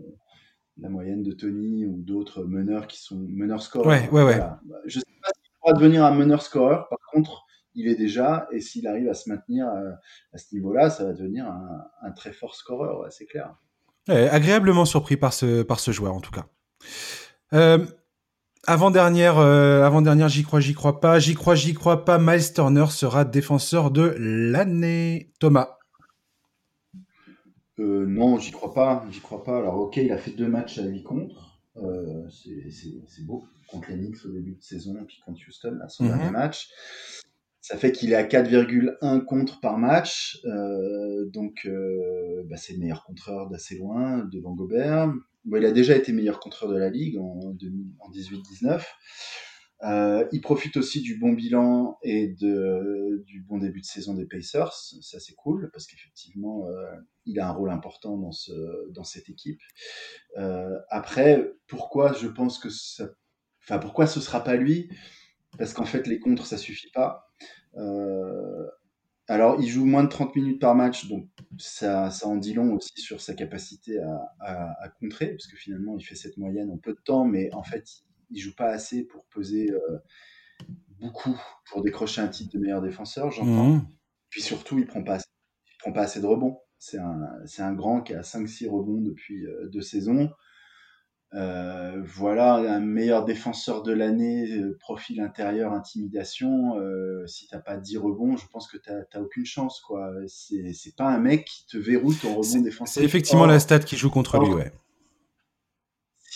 la 0.79 0.91
moyenne 0.91 1.23
de 1.23 1.33
Tony 1.33 1.87
ou 1.87 1.97
d'autres 2.03 2.45
meneurs 2.45 2.87
qui 2.87 3.01
sont 3.01 3.17
meneurs 3.17 3.63
scoreurs. 3.63 3.87
Ouais, 3.87 4.09
ouais, 4.11 4.23
ouais. 4.23 4.37
Voilà. 4.37 4.61
Je 4.85 4.99
sais 4.99 5.07
pas 5.23 5.31
devenir 5.73 6.05
un 6.05 6.15
meneur 6.15 6.43
scoreur. 6.43 6.89
Par 6.89 6.99
contre, 7.13 7.45
il 7.75 7.89
est 7.89 7.95
déjà, 7.95 8.49
et 8.53 8.61
s'il 8.61 8.87
arrive 8.87 9.09
à 9.09 9.15
se 9.15 9.29
maintenir 9.29 9.67
à, 9.69 10.39
ce 10.39 10.55
niveau-là, 10.55 10.91
ça 10.91 11.05
va 11.05 11.13
devenir 11.13 11.47
un, 11.47 12.11
très 12.13 12.33
fort 12.33 12.55
scoreur, 12.55 13.07
c'est 13.11 13.27
clair. 13.27 13.55
agréablement 14.09 14.87
surpris 14.87 15.17
par 15.19 15.35
ce, 15.35 15.63
par 15.63 15.79
ce 15.79 15.91
joueur, 15.91 16.15
en 16.15 16.21
tout 16.21 16.31
cas. 16.31 16.47
avant-dernière, 18.67 19.39
avant-dernière, 19.39 20.29
j'y 20.31 20.43
crois, 20.43 20.61
j'y 20.61 20.73
crois 20.73 21.01
pas, 21.01 21.19
j'y 21.19 21.35
crois, 21.35 21.55
j'y 21.55 21.75
crois 21.75 22.07
pas, 22.07 22.19
Miles 22.19 22.55
Turner 22.55 22.87
sera 22.89 23.27
défenseur 23.27 23.91
de 23.91 24.15
l'année. 24.19 25.33
Thomas 25.39 25.77
euh, 27.79 28.07
non, 28.07 28.39
j'y 28.39 28.53
crois 28.53 28.73
pas. 28.73 29.05
J'y 29.11 29.21
crois 29.21 29.45
pas. 29.45 29.59
Alors, 29.59 29.77
ok, 29.77 29.97
il 29.97 30.13
a 30.13 30.19
fait 30.19 30.31
deux 30.31 30.49
matchs 30.49 30.79
à 30.79 30.83
8 30.83 31.03
contre. 31.03 31.46
Euh, 31.79 32.29
c'est 32.29 33.25
beau. 33.25 33.45
Contre 33.69 33.91
les 33.91 33.97
Knicks 33.97 34.25
au 34.25 34.29
début 34.29 34.55
de 34.55 34.63
saison, 34.63 34.97
puis 35.07 35.21
contre 35.25 35.41
Houston, 35.47 35.79
son 35.89 36.05
mhm. 36.05 36.11
dernier 36.11 36.31
match. 36.31 36.71
Ça 37.61 37.77
fait 37.77 37.91
qu'il 37.91 38.13
est 38.13 38.17
à 38.17 38.23
4,1 38.23 39.25
contre 39.25 39.61
par 39.61 39.77
match. 39.77 40.41
Euh, 40.45 41.27
donc, 41.27 41.69
bah, 42.49 42.57
c'est 42.57 42.75
le 42.75 42.79
meilleur 42.79 43.05
contreur 43.05 43.49
d'assez 43.49 43.77
loin 43.77 44.25
devant 44.31 44.55
Gobert. 44.55 45.13
il 45.47 45.65
a 45.65 45.73
déjà 45.73 45.97
été 45.97 46.13
meilleur 46.13 46.39
contreur 46.39 46.71
de 46.71 46.77
la 46.77 46.91
ligue 46.91 47.19
en, 47.19 47.41
en 47.99 48.11
18-19. 48.11 48.83
Euh, 49.83 50.27
il 50.33 50.41
profite 50.41 50.77
aussi 50.79 51.03
du 51.03 51.19
bon 51.19 51.33
bilan 51.33 51.99
et 52.03 52.29
du 52.29 53.43
bon 53.43 53.59
début 53.59 53.81
de 53.81 53.87
saison 53.87 54.15
des 54.15 54.27
Pacers. 54.27 54.73
Ça, 54.73 55.21
c'est 55.21 55.35
cool 55.35 55.71
parce 55.73 55.87
qu'effectivement, 55.87 56.67
euh, 56.69 56.95
il 57.27 57.39
a 57.41 57.49
un 57.49 57.53
rôle 57.53 57.71
important 57.71 58.17
dans, 58.17 58.33
ce, 58.33 58.91
dans 58.93 59.05
cette 59.05 59.29
équipe. 59.29 59.61
Euh, 60.39 60.79
après, 60.89 61.53
pourquoi 61.67 62.13
je 62.15 62.29
pense 62.29 62.59
que 62.59 62.71
ça. 62.71 63.09
Enfin, 63.63 63.79
pourquoi 63.79 64.07
ce 64.07 64.21
sera 64.21 64.43
pas 64.43 64.57
lui? 64.57 64.89
Parce 65.59 65.73
qu'en 65.75 65.85
fait, 65.85 66.07
les 66.07 66.21
contres, 66.21 66.47
ça 66.47 66.57
suffit 66.57 66.91
pas. 66.93 67.29
alors, 69.29 69.61
il 69.61 69.69
joue 69.69 69.85
moins 69.85 70.05
de 70.05 70.09
30 70.09 70.37
minutes 70.37 70.61
par 70.61 70.75
match, 70.75 71.09
donc 71.09 71.29
ça, 71.59 72.11
en 72.23 72.37
dit 72.37 72.55
long 72.55 72.75
aussi 72.75 72.93
sur 72.97 73.21
sa 73.21 73.35
capacité 73.35 73.99
à, 73.99 74.35
à, 74.41 74.85
à 74.85 74.89
contrer, 74.89 75.31
parce 75.33 75.49
que 75.49 75.57
finalement, 75.57 75.97
il 75.99 76.05
fait 76.05 76.15
cette 76.15 76.37
moyenne 76.37 76.71
en 76.71 76.79
peu 76.79 76.93
de 76.93 77.01
temps, 77.05 77.25
mais 77.25 77.53
en 77.53 77.65
fait, 77.65 78.05
il 78.31 78.39
joue 78.39 78.55
pas 78.55 78.69
assez 78.69 79.05
pour 79.05 79.25
peser 79.27 79.71
euh, 79.71 79.99
beaucoup 81.01 81.39
pour 81.71 81.83
décrocher 81.83 82.21
un 82.21 82.29
titre 82.29 82.53
de 82.55 82.59
meilleur 82.59 82.83
défenseur, 82.83 83.31
j'entends. 83.31 83.69
Mmh. 83.69 83.89
Puis 84.31 84.43
surtout, 84.43 84.79
il 84.79 84.87
prend 84.87 85.03
pas 85.03 85.19
prend 85.81 85.93
pas 85.93 86.03
assez 86.03 86.21
de 86.21 86.27
rebonds. 86.27 86.59
C'est 86.79 86.99
un, 86.99 87.21
un, 87.59 87.73
grand 87.75 88.03
qui 88.03 88.13
a 88.15 88.21
5-6 88.21 88.69
rebonds 88.69 89.01
depuis 89.01 89.47
euh, 89.47 89.69
deux 89.69 89.81
saisons. 89.81 90.31
Euh, 91.35 92.03
voilà, 92.05 92.55
un 92.55 92.81
meilleur 92.81 93.25
défenseur 93.25 93.83
de 93.83 93.93
l'année, 93.93 94.49
profil 94.79 95.21
intérieur, 95.21 95.73
intimidation. 95.73 96.75
si 97.27 97.49
t'as 97.49 97.59
pas 97.59 97.77
10 97.77 97.99
rebonds, 97.99 98.37
je 98.37 98.47
pense 98.47 98.69
que 98.69 98.79
t'as 98.79 99.21
aucune 99.21 99.45
chance. 99.45 99.81
quoi. 99.81 100.13
C'est 100.29 100.97
pas 100.97 101.09
un 101.09 101.19
mec 101.19 101.45
qui 101.45 101.67
te 101.67 101.79
verrouille 101.79 102.17
ton 102.17 102.35
rebond 102.35 102.61
défensif. 102.61 102.95
C'est 102.95 103.05
effectivement 103.05 103.47
la 103.47 103.59
stat 103.59 103.81
qui 103.81 103.97
joue 103.97 104.11
contre 104.11 104.39
lui, 104.39 104.53
ouais 104.53 104.73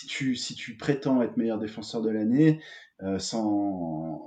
si 0.01 0.07
tu, 0.07 0.35
si 0.35 0.55
tu 0.55 0.77
prétends 0.77 1.21
être 1.21 1.37
meilleur 1.37 1.59
défenseur 1.59 2.01
de 2.01 2.09
l'année, 2.09 2.59
euh, 3.03 3.19
sans, 3.19 3.45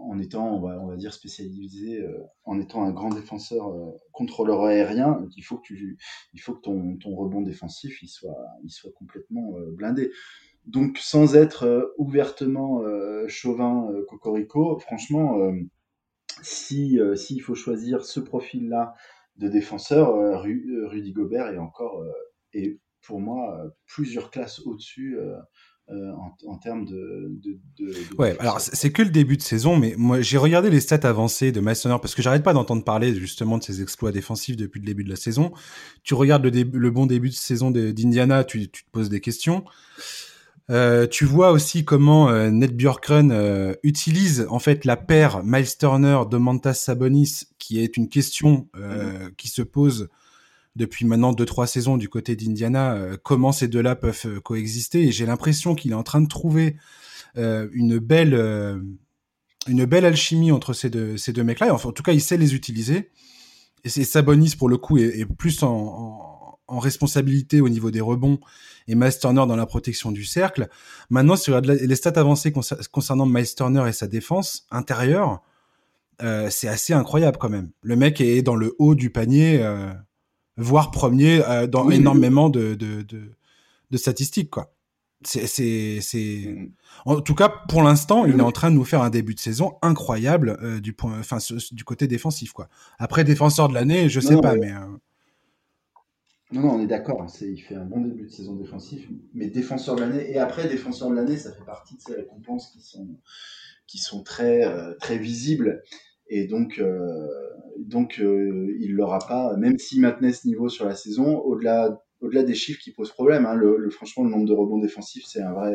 en 0.09 0.19
étant, 0.21 0.55
on 0.55 0.61
va, 0.61 0.81
on 0.81 0.87
va 0.87 0.97
dire, 0.97 1.13
spécialisé, 1.13 2.01
euh, 2.01 2.23
en 2.45 2.61
étant 2.61 2.85
un 2.85 2.93
grand 2.93 3.11
défenseur 3.11 3.71
euh, 3.71 3.91
contrôleur 4.13 4.63
aérien, 4.65 5.27
il 5.37 5.43
faut 5.43 5.57
que, 5.57 5.67
tu, 5.67 5.99
il 6.33 6.41
faut 6.41 6.55
que 6.55 6.61
ton, 6.61 6.97
ton 6.99 7.17
rebond 7.17 7.41
défensif 7.41 8.03
il 8.03 8.09
soit, 8.09 8.37
il 8.63 8.71
soit 8.71 8.93
complètement 8.93 9.55
blindé. 9.73 10.13
Donc, 10.67 10.99
sans 10.99 11.35
être 11.35 11.93
ouvertement 11.99 12.83
chauvin, 13.27 13.91
cocorico, 14.09 14.79
franchement, 14.79 15.39
si 16.43 16.99
s'il 17.17 17.43
faut 17.43 17.55
choisir 17.55 18.05
ce 18.05 18.21
profil-là 18.21 18.95
de 19.37 19.49
défenseur, 19.49 20.41
Rudy 20.41 21.13
Gobert 21.13 21.49
est 21.49 21.59
encore, 21.59 22.03
est 22.55 22.79
pour 23.07 23.21
moi, 23.21 23.63
plusieurs 23.87 24.31
classes 24.31 24.61
au-dessus 24.61 25.19
euh, 25.91 26.13
en, 26.49 26.57
termes 26.57 26.87
de, 26.87 27.39
ouais, 28.17 28.35
alors 28.39 28.59
c'est 28.59 28.91
que 28.91 29.03
le 29.03 29.11
début 29.11 29.37
de 29.37 29.43
saison, 29.43 29.77
mais 29.77 29.95
moi 29.99 30.23
j'ai 30.23 30.39
regardé 30.39 30.71
les 30.71 30.81
stats 30.81 31.07
avancées 31.07 31.53
de 31.53 31.61
Masoner 31.61 31.97
parce 32.01 32.15
que 32.15 32.23
j'arrête 32.23 32.43
pas 32.43 32.55
d'entendre 32.55 32.83
parler 32.85 33.15
justement 33.15 33.59
de 33.59 33.63
ses 33.63 33.83
exploits 33.83 34.11
défensifs 34.11 34.57
depuis 34.57 34.81
le 34.81 34.87
début 34.87 35.05
de 35.05 35.11
la 35.11 35.17
saison. 35.17 35.53
Tu 36.03 36.15
regardes 36.15 36.47
le, 36.47 36.63
le 36.63 36.91
bon 36.91 37.05
début 37.05 37.29
de 37.29 37.35
saison 37.35 37.71
d'Indiana, 37.71 38.45
tu, 38.45 38.71
tu, 38.71 38.85
te 38.85 38.91
poses 38.93 39.11
des 39.11 39.21
questions. 39.21 39.65
Euh, 40.71 41.07
tu 41.07 41.27
vois 41.27 41.51
aussi 41.51 41.85
comment 41.85 42.31
euh, 42.31 42.51
Ned 42.51 42.75
Bjorkren 42.75 43.31
euh, 43.31 43.75
utilise 43.83 44.47
en 44.49 44.59
fait 44.59 44.87
la 44.87 44.97
paire 44.97 45.43
Miles 45.45 45.77
Turner 45.77 46.21
de 46.31 46.39
Mantas 46.39 46.73
Sabonis, 46.73 47.43
qui 47.59 47.81
est 47.81 47.99
une 47.99 48.09
question 48.09 48.69
euh, 48.77 49.29
mm-hmm. 49.29 49.35
qui 49.37 49.49
se 49.49 49.61
pose 49.61 50.09
depuis 50.77 51.05
maintenant 51.05 51.33
deux 51.33 51.45
trois 51.45 51.67
saisons 51.67 51.97
du 51.97 52.09
côté 52.09 52.37
d'Indiana 52.37 52.95
euh, 52.95 53.17
comment 53.23 53.53
ces 53.53 53.69
deux-là 53.69 53.95
peuvent 53.95 54.23
euh, 54.27 54.41
coexister 54.41 55.03
et 55.03 55.13
j'ai 55.13 55.27
l'impression 55.27 55.75
qu'il 55.75 55.93
est 55.93 55.97
en 55.97 56.03
train 56.03 56.21
de 56.21 56.29
trouver 56.29 56.77
euh, 57.37 57.69
une 57.73 57.99
belle 57.99 58.35
une 59.67 59.85
belle 59.85 60.05
alchimie 60.05 60.53
entre 60.53 60.73
ces 60.73 60.91
deux 60.91 61.17
ces 61.17 61.33
deux 61.33 61.45
mecs-là. 61.45 61.73
Enfin, 61.73 61.89
en 61.89 61.93
tout 61.93 62.03
cas, 62.03 62.13
il 62.13 62.21
sait 62.21 62.37
les 62.37 62.55
utiliser. 62.55 63.11
Et 63.83 63.89
c'est 63.89 64.05
Sabonis 64.05 64.57
pour 64.57 64.69
le 64.69 64.77
coup 64.77 64.99
est, 64.99 65.27
plus 65.27 65.63
en, 65.63 66.21
responsabilité 66.69 67.61
au 67.61 67.69
niveau 67.69 67.91
des 67.91 68.01
rebonds 68.01 68.41
et 68.89 68.95
Miles 68.95 69.19
Turner 69.21 69.45
dans 69.47 69.57
la 69.57 69.67
protection 69.67 70.11
du 70.11 70.25
cercle. 70.25 70.69
Maintenant, 71.09 71.37
si 71.37 71.51
les 71.63 71.95
stats 71.95 72.19
avancées 72.19 72.53
concernant 72.91 73.27
Miles 73.27 73.55
Turner 73.55 73.85
et 73.89 73.93
sa 73.93 74.07
défense 74.07 74.67
intérieure, 74.71 75.43
c'est 76.21 76.69
assez 76.69 76.95
incroyable 76.95 77.37
quand 77.39 77.51
même. 77.51 77.71
Le 77.83 77.97
mec 77.97 78.21
est 78.21 78.43
dans 78.43 78.57
le 78.57 78.75
haut 78.79 78.95
du 78.95 79.11
panier. 79.11 79.63
Voire 80.57 80.91
premier 80.91 81.45
euh, 81.45 81.67
dans 81.67 81.91
énormément 81.91 82.51
de, 82.51 82.75
de, 82.75 83.03
de, 83.03 83.97
statistiques, 83.97 84.51
quoi. 84.51 84.73
C'est. 85.23 86.01
Mm. 86.47 86.71
En 87.07 87.21
tout 87.21 87.35
cas, 87.35 87.49
pour 87.69 87.83
l'instant, 87.83 88.27
il 88.27 88.39
est 88.39 88.43
en 88.43 88.53
train 88.53 88.71
de 88.71 88.77
nous 88.77 88.85
faire 88.85 89.03
un 89.03 89.11
début 89.11 89.35
de 89.35 89.41
saison 89.41 89.77
incroyable 89.83 90.59
euh, 90.63 90.81
du 90.81 90.93
point, 90.93 91.19
enfin, 91.19 91.39
du 91.73 91.85
côté 91.85 92.07
défensif, 92.07 92.53
quoi. 92.53 92.69
Après, 92.99 93.25
défenseur 93.25 93.69
de 93.69 93.75
l'année, 93.75 94.09
je 94.09 94.21
sais 94.21 94.37
pas, 94.37 94.55
mais. 94.57 94.73
Euh, 94.73 94.81
non, 96.53 96.61
non, 96.61 96.71
on 96.75 96.81
est 96.81 96.87
d'accord. 96.87 97.23
Hein, 97.23 97.29
c'est, 97.29 97.51
il 97.51 97.59
fait 97.59 97.75
un 97.75 97.85
bon 97.85 98.01
début 98.01 98.25
de 98.25 98.31
saison 98.31 98.55
défensif, 98.55 99.09
mais 99.33 99.49
défenseur 99.49 99.97
de 99.97 100.03
l'année 100.03 100.31
et 100.31 100.39
après 100.39 100.69
défenseur 100.69 101.11
de 101.11 101.15
l'année, 101.15 101.37
ça 101.37 101.53
fait 101.53 101.65
partie 101.65 101.97
de 101.97 102.01
ces 102.01 102.15
récompenses 102.15 102.71
qui 102.71 102.81
sont 102.81 103.09
qui 103.87 103.99
sont 103.99 104.23
très 104.23 104.63
très 104.99 105.19
visibles 105.19 105.83
et 106.29 106.47
donc, 106.47 106.79
euh, 106.79 107.29
donc 107.79 108.19
euh, 108.21 108.75
il 108.81 108.95
l'aura 108.95 109.19
pas, 109.19 109.57
même 109.57 109.79
s'il 109.79 110.01
maintenait 110.01 110.33
ce 110.33 110.47
niveau 110.47 110.69
sur 110.69 110.87
la 110.87 110.95
saison, 110.95 111.39
au-delà 111.39 112.01
au-delà 112.21 112.43
des 112.43 112.55
chiffres 112.55 112.81
qui 112.81 112.91
posent 112.91 113.11
problème, 113.11 113.45
hein, 113.45 113.55
le, 113.55 113.91
franchement, 113.91 114.25
le 114.25 114.31
nombre 114.31 114.47
de 114.47 114.55
rebonds 114.55 114.79
défensifs, 114.79 115.27
c'est 115.27 115.43
un 115.43 115.53
vrai, 115.53 115.73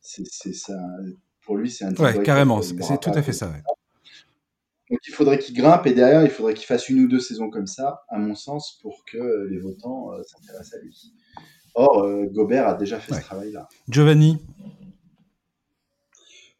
c'est, 0.00 0.54
ça, 0.54 0.78
pour 1.42 1.56
lui, 1.56 1.70
c'est 1.70 1.84
un. 1.84 1.94
Ouais, 1.96 2.22
carrément, 2.22 2.62
c'est, 2.62 2.74
tout 2.98 3.10
à 3.10 3.20
fait 3.20 3.34
ça. 3.34 3.52
Donc 4.90 5.00
il 5.06 5.12
faudrait 5.12 5.38
qu'il 5.38 5.54
grimpe 5.54 5.86
et 5.86 5.92
derrière, 5.92 6.22
il 6.22 6.30
faudrait 6.30 6.54
qu'il 6.54 6.64
fasse 6.64 6.88
une 6.88 7.04
ou 7.04 7.08
deux 7.08 7.20
saisons 7.20 7.50
comme 7.50 7.66
ça, 7.66 8.04
à 8.08 8.16
mon 8.16 8.34
sens, 8.34 8.78
pour 8.80 9.04
que 9.04 9.46
les 9.50 9.58
votants 9.58 10.14
euh, 10.14 10.22
s'intéressent 10.22 10.80
à 10.80 10.82
lui. 10.82 11.12
Or, 11.74 12.08
Gobert 12.30 12.66
a 12.66 12.74
déjà 12.74 12.98
fait 12.98 13.14
ce 13.14 13.20
travail-là. 13.20 13.68
Giovanni? 13.88 14.38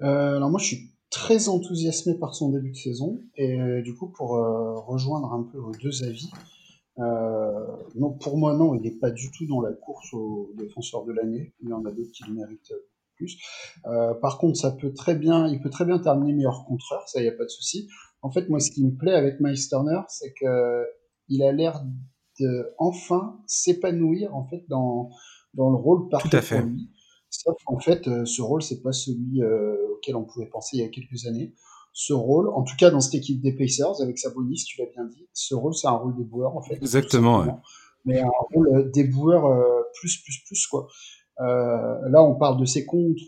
Alors 0.01 0.51
moi, 0.51 0.60
je 0.60 0.66
suis 0.66 0.90
très 1.10 1.48
enthousiasmé 1.48 2.14
par 2.14 2.35
son 2.35 2.51
début 2.51 2.70
de 2.70 2.76
saison. 2.76 3.22
Et 3.36 3.59
euh, 3.59 3.82
du 3.82 3.94
coup, 3.94 4.09
pour 4.09 4.36
euh, 4.36 4.78
rejoindre 4.80 5.32
un 5.32 5.43
peu 5.43 5.59
vos 5.59 5.72
deux 5.72 6.05
avis, 6.05 6.30
euh, 6.98 7.66
non, 7.94 8.12
pour 8.12 8.36
moi, 8.36 8.55
non, 8.56 8.74
il 8.74 8.82
n'est 8.82 8.98
pas 8.98 9.10
du 9.10 9.30
tout 9.30 9.47
dans 9.47 9.60
la 9.60 9.72
course 9.72 10.12
au 10.12 10.52
défenseur 10.56 11.05
de 11.05 11.12
l'année. 11.12 11.55
Il 11.60 11.68
y 11.68 11.72
en 11.72 11.85
a 11.85 11.93
d'autres 11.93 12.12
qui 12.12 12.24
le 12.24 12.35
méritent 12.35 12.72
plus. 13.16 13.36
par 14.22 14.39
contre, 14.39 14.56
ça 14.56 14.70
peut 14.70 14.93
très 14.93 15.16
bien, 15.16 15.48
il 15.48 15.60
peut 15.60 15.70
très 15.70 15.85
bien 15.85 15.98
terminer 15.98 16.32
meilleur 16.32 16.64
contreur, 16.64 17.02
ça, 17.09 17.18
il 17.18 17.24
n'y 17.24 17.28
a 17.28 17.32
pas 17.32 17.43
de 17.43 17.48
souci. 17.51 17.89
En 18.22 18.30
fait, 18.30 18.48
moi, 18.48 18.60
ce 18.60 18.70
qui 18.70 18.85
me 18.85 18.97
plaît 18.97 19.14
avec 19.14 19.40
Miles 19.40 19.68
Turner, 19.68 20.02
c'est 20.06 20.32
que 20.35 20.86
il 21.28 21.43
a 21.43 21.51
l'air 21.51 21.85
de 22.39 22.72
enfin 22.78 23.40
s'épanouir 23.47 24.36
en 24.36 24.47
fait 24.47 24.64
dans, 24.68 25.10
dans 25.55 25.70
le 25.70 25.76
rôle 25.76 26.09
parfait 26.09 26.28
Tout 26.28 26.36
à 26.36 26.43
fait. 26.43 26.60
pour 26.60 26.68
lui. 26.68 26.90
Sauf 27.30 27.56
en 27.66 27.78
fait, 27.78 28.09
euh, 28.09 28.24
ce 28.24 28.42
rôle, 28.42 28.62
c'est 28.62 28.82
pas 28.82 28.92
celui 28.92 29.42
euh, 29.42 29.76
auquel 29.94 30.16
on 30.16 30.24
pouvait 30.24 30.46
penser 30.46 30.78
il 30.78 30.80
y 30.80 30.84
a 30.84 30.88
quelques 30.88 31.26
années. 31.26 31.55
Ce 31.92 32.12
rôle, 32.12 32.48
en 32.50 32.62
tout 32.62 32.76
cas 32.78 32.90
dans 32.90 33.00
cette 33.00 33.14
équipe 33.14 33.40
des 33.40 33.52
Pacers, 33.52 34.00
avec 34.00 34.18
Sabonis, 34.18 34.64
tu 34.66 34.80
l'as 34.80 34.86
bien 34.86 35.05
dit, 35.05 35.26
ce 35.32 35.55
rôle, 35.55 35.74
c'est 35.74 35.88
un 35.88 35.92
rôle 35.92 36.16
déboueur 36.16 36.56
en 36.56 36.62
fait. 36.62 36.74
Exactement. 36.74 37.40
Ouais. 37.40 37.52
Mais 38.05 38.20
un 38.20 38.30
rôle 38.52 38.68
euh, 38.74 38.90
déboueur 38.90 39.42
plus, 39.94 40.18
plus, 40.18 40.42
plus, 40.46 40.66
quoi. 40.66 40.86
Euh, 41.40 42.09
là, 42.09 42.22
on 42.22 42.34
parle 42.34 42.59
de 42.60 42.64
ses 42.64 42.84
contres. 42.84 43.22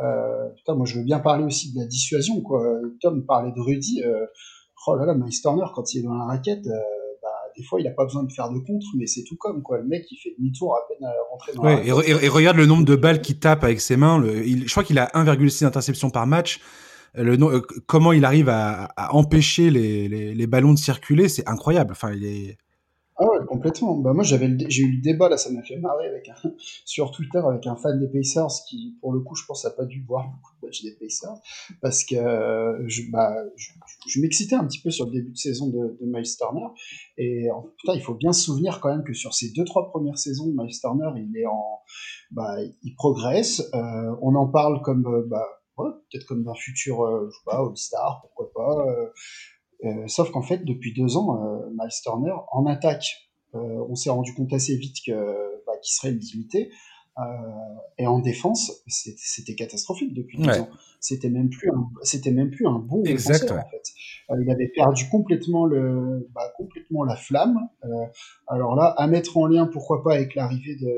euh, 0.00 0.48
putain, 0.56 0.74
moi, 0.74 0.86
je 0.86 0.98
veux 0.98 1.04
bien 1.04 1.18
parler 1.18 1.44
aussi 1.44 1.72
de 1.72 1.80
la 1.80 1.86
dissuasion, 1.86 2.40
quoi. 2.40 2.64
Tom 3.00 3.24
parlait 3.24 3.52
de 3.52 3.60
Rudy. 3.60 4.02
Euh, 4.04 4.26
oh 4.86 4.94
là 4.94 5.06
là, 5.06 5.14
Miles 5.14 5.40
Turner, 5.40 5.64
quand 5.74 5.92
il 5.94 6.00
est 6.00 6.02
dans 6.02 6.14
la 6.14 6.24
raquette, 6.24 6.66
des 7.60 7.66
fois, 7.66 7.80
il 7.80 7.84
n'a 7.84 7.90
pas 7.90 8.04
besoin 8.04 8.22
de 8.22 8.32
faire 8.32 8.50
de 8.50 8.58
contre, 8.58 8.86
mais 8.96 9.06
c'est 9.06 9.22
tout 9.24 9.36
comme, 9.36 9.62
quoi. 9.62 9.78
Le 9.78 9.84
mec, 9.86 10.06
il 10.10 10.16
fait 10.16 10.34
demi-tour 10.38 10.74
à 10.74 10.80
peine 10.88 11.06
à 11.06 11.12
rentrer 11.30 11.52
dans 11.52 11.62
ouais, 11.62 11.86
et, 11.86 12.24
et, 12.24 12.28
regarde 12.28 12.56
le 12.56 12.66
nombre 12.66 12.84
de 12.84 12.96
balles 12.96 13.20
qu'il 13.20 13.38
tape 13.38 13.64
avec 13.64 13.80
ses 13.80 13.96
mains. 13.96 14.18
Le, 14.18 14.46
il, 14.46 14.66
je 14.66 14.70
crois 14.70 14.84
qu'il 14.84 14.98
a 14.98 15.06
1,6 15.14 15.64
interceptions 15.66 16.10
par 16.10 16.26
match. 16.26 16.60
le, 17.14 17.36
comment 17.86 18.12
il 18.12 18.24
arrive 18.24 18.48
à, 18.48 18.84
à 18.96 19.14
empêcher 19.14 19.70
les, 19.70 20.08
les, 20.08 20.34
les, 20.34 20.46
ballons 20.46 20.72
de 20.72 20.78
circuler, 20.78 21.28
c'est 21.28 21.46
incroyable. 21.48 21.92
Enfin, 21.92 22.12
il 22.12 22.24
est. 22.24 22.58
Ah 23.22 23.26
ouais, 23.26 23.44
complètement. 23.46 23.96
Bah 23.96 24.14
moi, 24.14 24.24
j'avais, 24.24 24.48
j'ai 24.70 24.82
eu 24.82 24.92
le 24.92 25.02
débat 25.02 25.28
là, 25.28 25.36
ça 25.36 25.50
m'a 25.50 25.62
fait 25.62 25.76
marrer 25.76 26.08
avec 26.08 26.30
sur 26.86 27.10
Twitter 27.10 27.38
avec 27.38 27.66
un 27.66 27.76
fan 27.76 28.00
des 28.00 28.08
Pacers 28.08 28.64
qui, 28.66 28.96
pour 29.02 29.12
le 29.12 29.20
coup, 29.20 29.34
je 29.34 29.44
pense, 29.44 29.66
a 29.66 29.70
pas 29.70 29.84
dû 29.84 30.02
voir 30.08 30.26
beaucoup 30.30 30.54
de 30.62 30.66
matchs 30.66 30.82
des 30.82 30.96
Pacers 30.98 31.36
parce 31.82 32.02
que 32.04 32.16
je, 32.86 33.02
bah, 33.12 33.34
je, 34.06 34.20
m'excitais 34.22 34.56
un 34.56 34.64
petit 34.64 34.80
peu 34.80 34.90
sur 34.90 35.04
le 35.04 35.12
début 35.12 35.32
de 35.32 35.36
saison 35.36 35.68
de, 35.68 35.98
de 36.00 36.06
Miles 36.06 36.34
Turner 36.38 36.66
et 37.18 37.50
en, 37.50 37.66
putain, 37.76 37.92
il 37.94 38.00
faut 38.00 38.14
bien 38.14 38.32
se 38.32 38.42
souvenir 38.42 38.80
quand 38.80 38.88
même 38.88 39.04
que 39.04 39.12
sur 39.12 39.34
ces 39.34 39.52
deux 39.52 39.66
trois 39.66 39.90
premières 39.90 40.16
saisons, 40.16 40.46
Miles 40.56 40.80
Turner, 40.80 41.10
il 41.16 41.36
est 41.36 41.46
en, 41.46 41.80
bah, 42.30 42.56
il 42.82 42.94
progresse. 42.94 43.68
Euh, 43.74 44.16
on 44.22 44.34
en 44.34 44.48
parle 44.48 44.80
comme, 44.80 45.06
euh, 45.06 45.28
ouais, 45.78 45.90
peut-être 46.10 46.26
comme 46.26 46.42
d'un 46.42 46.54
futur, 46.54 47.04
euh, 47.04 47.28
sais 47.30 47.38
pas, 47.44 47.58
All-Star, 47.58 48.20
pourquoi 48.22 48.50
pas. 48.54 48.86
Euh, 48.86 48.90
euh, 48.90 49.10
sauf 50.06 50.30
qu'en 50.30 50.42
fait, 50.42 50.64
depuis 50.64 50.92
deux 50.92 51.16
ans, 51.16 51.42
euh, 51.42 51.70
Miles 51.70 51.90
Turner, 52.02 52.34
en 52.52 52.66
attaque, 52.66 53.30
euh, 53.54 53.58
on 53.88 53.94
s'est 53.94 54.10
rendu 54.10 54.34
compte 54.34 54.52
assez 54.52 54.76
vite 54.76 54.96
bah, 55.08 55.72
qu'il 55.82 55.92
serait 55.92 56.12
limité. 56.12 56.70
et 57.98 58.06
en 58.06 58.18
défense, 58.18 58.82
c'était 58.86 59.54
catastrophique 59.54 60.14
depuis 60.14 60.38
deux 60.38 60.60
ans. 60.60 60.68
C'était 61.00 61.30
même 61.30 61.48
plus 61.48 61.70
un, 61.70 61.88
c'était 62.02 62.30
même 62.30 62.50
plus 62.50 62.66
un 62.66 62.78
bon 62.78 63.02
exact, 63.04 63.42
défenseur, 63.42 63.64
en 63.64 63.70
fait. 63.70 63.82
il 64.38 64.50
avait 64.50 64.68
perdu 64.68 65.08
complètement 65.08 65.64
le, 65.64 66.28
bah, 66.34 66.52
complètement 66.56 67.04
la 67.04 67.16
flamme. 67.16 67.58
alors 68.46 68.76
là, 68.76 68.94
à 68.96 69.06
mettre 69.06 69.36
en 69.36 69.46
lien, 69.46 69.66
pourquoi 69.66 70.02
pas, 70.02 70.14
avec 70.14 70.34
l'arrivée 70.34 70.76
de, 70.76 70.92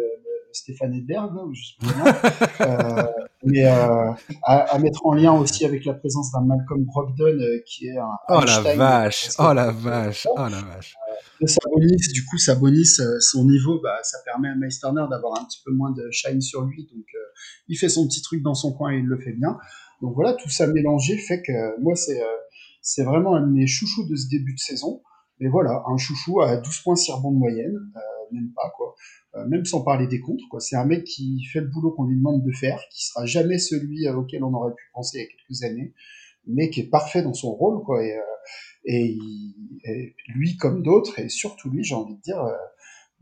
Stéphane 0.53 0.95
Edberg, 0.95 1.33
justement. 1.53 2.05
euh, 3.45 3.49
mais 3.51 3.65
euh, 3.65 4.13
à, 4.43 4.75
à, 4.75 4.79
mettre 4.79 5.05
en 5.05 5.15
lien 5.15 5.33
aussi 5.33 5.65
avec 5.65 5.85
la 5.85 5.95
présence 5.95 6.31
d'un 6.33 6.43
Malcolm 6.43 6.85
Brogdon 6.85 7.25
euh, 7.25 7.59
qui 7.67 7.87
est 7.87 7.99
un 7.99 8.19
oh 8.29 8.41
la 8.45 8.75
vache. 8.75 9.31
Oh 9.39 9.53
la 9.53 9.71
vache. 9.71 10.27
Oh 10.31 10.49
la 10.49 10.61
vache. 10.61 10.95
Sabonis 11.45 12.13
du 12.13 12.25
coup 12.25 12.39
Sabonis 12.39 13.01
euh, 13.01 13.19
son 13.21 13.45
niveau. 13.45 13.81
Bah 13.83 13.99
ça 14.03 14.19
permet 14.25 14.49
à 14.49 14.55
Miles 14.55 14.79
Turner 14.79 15.05
d'avoir 15.11 15.41
un 15.41 15.45
petit 15.45 15.61
peu 15.65 15.73
moins 15.73 15.91
de 15.91 16.09
shine 16.11 16.41
sur 16.41 16.63
lui. 16.63 16.85
Donc 16.85 17.05
euh, 17.15 17.19
il 17.69 17.77
fait 17.77 17.89
son 17.89 18.07
petit 18.07 18.23
truc 18.23 18.43
dans 18.43 18.55
son 18.55 18.73
coin 18.73 18.93
et 18.93 18.99
il 18.99 19.07
le 19.07 19.19
fait 19.19 19.33
bien. 19.33 19.59
Donc 20.01 20.15
voilà 20.15 20.35
tout 20.35 20.51
ça 20.51 20.67
mélangé 20.67 21.17
fait 21.17 21.43
que 21.43 21.81
moi 21.81 21.95
c'est 21.97 22.21
c'est 22.81 23.05
vraiment 23.05 23.37
un 23.37 23.43
de 23.43 23.53
mes 23.53 23.67
chouchous 23.67 24.09
de 24.09 24.17
ce 24.17 24.29
début 24.29 24.55
de 24.55 24.61
saison. 24.61 25.03
Mais 25.41 25.49
voilà 25.49 25.83
un 25.89 25.97
chouchou 25.97 26.41
à 26.41 26.57
12 26.57 26.79
points 26.81 26.97
sur 26.97 27.19
de 27.21 27.37
moyenne 27.37 27.77
même 28.33 28.53
pas 28.55 28.73
quoi 28.77 28.95
euh, 29.35 29.47
même 29.49 29.65
sans 29.65 29.83
parler 29.83 30.07
des 30.07 30.21
contre. 30.21 30.45
Quoi. 30.51 30.61
C'est 30.61 30.77
un 30.77 30.85
mec 30.85 31.05
qui 31.05 31.43
fait 31.45 31.61
le 31.61 31.69
boulot 31.69 31.93
qu'on 31.93 32.05
lui 32.05 32.17
demande 32.17 32.45
de 32.45 32.53
faire, 32.53 32.79
qui 32.91 33.07
sera 33.07 33.25
jamais 33.25 33.59
celui 33.59 34.07
euh, 34.07 34.15
auquel 34.15 34.45
on 34.45 34.53
aurait 34.53 34.75
pu 34.75 34.85
penser 34.93 35.19
il 35.19 35.21
y 35.23 35.25
a 35.25 35.29
quelques 35.29 35.63
années, 35.63 35.95
mais 36.47 36.69
qui 36.69 36.81
est 36.81 36.91
parfait 36.91 37.23
dans 37.23 37.33
son 37.33 37.55
rôle. 37.55 37.83
Quoi. 37.83 38.05
Et, 38.05 38.15
euh, 38.15 40.07
lui, 40.35 40.57
comme 40.57 40.83
d'autres, 40.83 41.19
et 41.19 41.31
surtout 41.31 41.71
lui, 41.71 41.83
j'ai 41.83 41.95
envie 41.95 42.17
de 42.17 42.21
dire, 42.21 42.45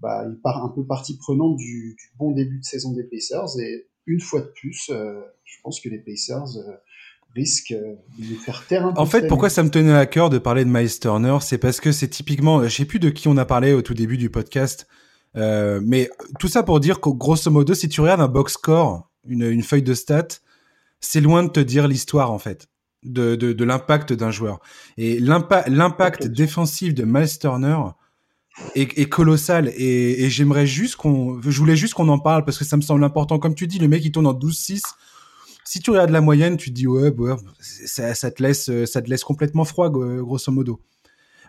bah, 0.01 0.27
il 0.28 0.41
part 0.41 0.65
un 0.65 0.70
peu 0.70 0.85
partie 0.85 1.16
prenante 1.16 1.57
du, 1.57 1.97
bon 2.19 2.32
début 2.32 2.59
de 2.59 2.65
saison 2.65 2.93
des 2.93 3.05
Pacers. 3.05 3.59
Et 3.61 3.87
une 4.07 4.20
fois 4.20 4.41
de 4.41 4.51
plus, 4.55 4.91
je 4.91 5.61
pense 5.62 5.81
que 5.81 5.89
les 5.89 5.99
Pacers 5.99 6.57
risquent 7.35 7.74
de 7.74 8.24
nous 8.24 8.39
faire 8.39 8.66
taire 8.66 8.86
un 8.86 8.93
peu. 8.93 9.01
En 9.01 9.07
fait, 9.07 9.27
pourquoi 9.28 9.51
ça 9.51 9.62
me 9.62 9.70
tenait 9.70 9.94
à 9.94 10.07
cœur 10.07 10.31
de 10.31 10.39
parler 10.39 10.65
de 10.65 10.70
Miles 10.70 10.98
Turner, 10.98 11.39
c'est 11.40 11.59
parce 11.59 11.81
que 11.81 11.93
c'est 11.93 12.09
typiquement, 12.09 12.62
je 12.62 12.69
sais 12.69 12.85
plus 12.85 12.98
de 12.98 13.11
qui 13.11 13.28
on 13.28 13.36
a 13.36 13.44
parlé 13.44 13.73
au 13.73 13.82
tout 13.82 13.94
début 13.94 14.16
du 14.16 14.31
podcast, 14.31 14.86
euh, 15.36 15.81
mais 15.85 16.11
tout 16.39 16.48
ça 16.48 16.62
pour 16.62 16.81
dire 16.81 17.01
qu'au 17.01 17.15
grosso 17.15 17.51
modo, 17.51 17.74
si 17.74 17.89
tu 17.89 18.01
regardes 18.01 18.20
un 18.20 18.28
box 18.28 18.55
score, 18.55 19.09
une, 19.27 19.43
une 19.43 19.62
feuille 19.62 19.82
de 19.82 19.94
stats, 19.94 20.40
c'est 21.01 21.20
loin 21.20 21.43
de 21.43 21.48
te 21.48 21.61
dire 21.61 21.89
l'histoire 21.89 22.31
en 22.31 22.39
fait 22.39 22.69
de, 23.02 23.35
de, 23.36 23.52
de 23.52 23.65
l'impact 23.65 24.12
d'un 24.12 24.31
joueur. 24.31 24.61
Et 24.97 25.19
l'impact 25.20 26.27
défensif 26.27 26.94
de 26.94 27.05
Miles 27.05 27.39
Turner 27.39 27.78
est, 28.74 28.98
est 28.98 29.09
colossal. 29.09 29.69
Et, 29.77 30.24
et 30.24 30.31
j'aimerais 30.31 30.66
juste 30.66 30.97
qu'on, 30.97 31.40
je 31.43 31.59
voulais 31.59 31.77
juste 31.77 31.94
qu'on 31.94 32.09
en 32.09 32.19
parle 32.19 32.44
parce 32.44 32.59
que 32.59 32.65
ça 32.65 32.77
me 32.77 32.82
semble 32.82 33.05
important. 33.05 33.39
Comme 33.39 33.55
tu 33.55 33.66
dis, 33.66 33.78
le 33.78 33.89
mec 33.89 34.05
il 34.05 34.12
tourne 34.12 34.27
en 34.27 34.35
12-6. 34.35 34.82
Si 35.70 35.78
tu 35.78 35.90
regardes 35.92 36.10
la 36.10 36.20
moyenne, 36.20 36.56
tu 36.56 36.70
te 36.70 36.74
dis 36.74 36.88
ouais, 36.88 37.14
ouais 37.16 37.36
ça, 37.60 38.12
ça, 38.16 38.32
te 38.32 38.42
laisse, 38.42 38.68
ça 38.86 39.02
te 39.02 39.09
laisse 39.09 39.22
complètement 39.22 39.64
froid 39.64 39.88
grosso 39.88 40.51
modo. 40.51 40.80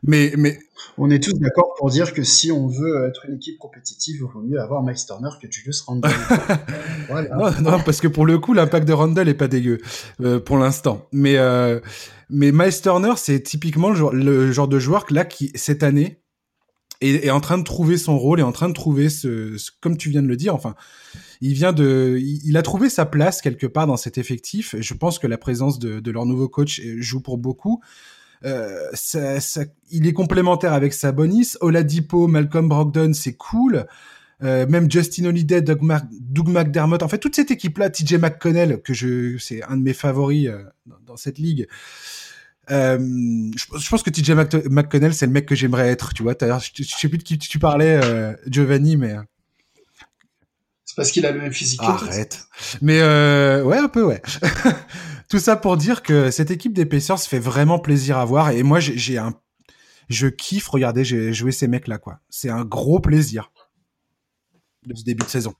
Mais, 0.03 0.33
mais 0.37 0.59
on 0.99 1.09
est 1.09 1.17
tous 1.17 1.33
d'accord 1.39 1.73
pour 1.75 1.89
dire 1.89 2.13
que 2.13 2.21
si 2.21 2.51
on 2.51 2.67
veut 2.67 3.07
être 3.07 3.25
une 3.27 3.37
équipe 3.37 3.57
compétitive, 3.57 4.17
il 4.19 4.31
vaut 4.31 4.41
mieux 4.41 4.61
avoir 4.61 4.83
Mike 4.83 4.99
Turner 5.07 5.29
que 5.41 5.51
Julius 5.51 5.81
Randle. 5.81 6.11
voilà. 7.09 7.35
non, 7.35 7.71
non, 7.71 7.79
parce 7.83 7.99
que 7.99 8.07
pour 8.07 8.27
le 8.27 8.37
coup, 8.37 8.53
l'impact 8.53 8.87
de 8.87 8.93
Randle 8.93 9.27
est 9.27 9.33
pas 9.33 9.47
dégueu 9.47 9.79
euh, 10.21 10.39
pour 10.39 10.59
l'instant. 10.59 11.07
Mais 11.11 11.37
euh, 11.37 11.79
mais 12.29 12.51
Miles 12.51 12.79
Turner, 12.79 13.13
c'est 13.17 13.41
typiquement 13.41 13.89
le 13.89 13.95
genre, 13.95 14.13
le 14.13 14.51
genre 14.51 14.67
de 14.67 14.77
joueur 14.77 15.07
là 15.09 15.25
qui 15.25 15.51
cette 15.55 15.81
année 15.81 16.20
est, 17.01 17.25
est, 17.25 17.31
en 17.31 17.41
train 17.41 17.57
de 17.57 17.63
trouver 17.63 17.97
son 17.97 18.17
rôle, 18.17 18.39
est 18.39 18.43
en 18.43 18.51
train 18.51 18.69
de 18.69 18.73
trouver 18.73 19.09
ce, 19.09 19.57
ce, 19.57 19.71
comme 19.81 19.97
tu 19.97 20.09
viens 20.09 20.21
de 20.21 20.27
le 20.27 20.37
dire. 20.37 20.55
Enfin, 20.55 20.75
il 21.41 21.53
vient 21.53 21.73
de, 21.73 22.19
il, 22.21 22.55
a 22.55 22.61
trouvé 22.61 22.89
sa 22.89 23.05
place 23.05 23.41
quelque 23.41 23.67
part 23.67 23.87
dans 23.87 23.97
cet 23.97 24.17
effectif. 24.17 24.75
Je 24.79 24.93
pense 24.93 25.19
que 25.19 25.27
la 25.27 25.37
présence 25.37 25.79
de, 25.79 25.99
de 25.99 26.11
leur 26.11 26.25
nouveau 26.25 26.47
coach 26.47 26.81
joue 26.97 27.21
pour 27.21 27.37
beaucoup. 27.37 27.81
Euh, 28.43 28.87
ça, 28.93 29.39
ça, 29.39 29.61
il 29.91 30.07
est 30.07 30.13
complémentaire 30.13 30.73
avec 30.73 30.93
Sabonis. 30.93 31.53
Oladipo, 31.61 32.27
Malcolm 32.27 32.67
Brogdon, 32.67 33.13
c'est 33.13 33.33
cool. 33.33 33.85
Euh, 34.43 34.65
même 34.67 34.89
Justin 34.89 35.25
Holiday, 35.25 35.61
Doug, 35.61 35.81
McDermott, 35.83 37.03
en 37.03 37.07
fait 37.07 37.19
toute 37.19 37.35
cette 37.35 37.51
équipe-là, 37.51 37.91
TJ 37.91 38.15
McConnell, 38.15 38.81
que 38.81 38.93
je, 38.93 39.37
c'est 39.37 39.61
un 39.63 39.77
de 39.77 39.83
mes 39.83 39.93
favoris 39.93 40.47
euh, 40.47 40.63
dans, 41.05 41.15
cette 41.15 41.37
ligue. 41.37 41.67
Euh, 42.71 42.97
je, 43.55 43.79
je, 43.79 43.89
pense 43.89 44.01
que 44.01 44.09
TJ 44.09 44.31
McConnell, 44.69 45.13
c'est 45.13 45.25
le 45.25 45.31
mec 45.31 45.45
que 45.45 45.55
j'aimerais 45.55 45.89
être. 45.89 46.13
Tu 46.13 46.23
vois, 46.23 46.35
je, 46.39 46.69
je 46.75 46.83
sais 46.83 47.09
plus 47.09 47.17
de 47.17 47.23
qui 47.23 47.37
tu 47.37 47.59
parlais, 47.59 47.99
euh, 48.03 48.33
Giovanni, 48.47 48.95
mais 48.95 49.15
c'est 50.91 50.95
parce 50.97 51.11
qu'il 51.11 51.25
a 51.25 51.31
le 51.31 51.39
même 51.39 51.53
physique. 51.53 51.79
Arrête. 51.81 52.49
Mais 52.81 52.99
euh, 52.99 53.63
ouais, 53.63 53.77
un 53.77 53.87
peu, 53.87 54.03
ouais. 54.03 54.21
Tout 55.29 55.39
ça 55.39 55.55
pour 55.55 55.77
dire 55.77 56.03
que 56.03 56.31
cette 56.31 56.51
équipe 56.51 56.73
d'épaisseurs 56.73 57.17
se 57.17 57.29
fait 57.29 57.39
vraiment 57.39 57.79
plaisir 57.79 58.17
à 58.17 58.25
voir. 58.25 58.51
Et 58.51 58.61
moi, 58.61 58.81
j'ai 58.81 59.17
un, 59.17 59.33
je 60.09 60.27
kiffe 60.27 60.67
regarder 60.67 61.05
j'ai 61.05 61.31
joué 61.31 61.53
ces 61.53 61.69
mecs-là, 61.69 61.97
quoi. 61.97 62.19
C'est 62.29 62.49
un 62.49 62.65
gros 62.65 62.99
plaisir 62.99 63.53
de 64.85 64.93
ce 64.93 65.05
début 65.05 65.23
de 65.23 65.29
saison. 65.29 65.53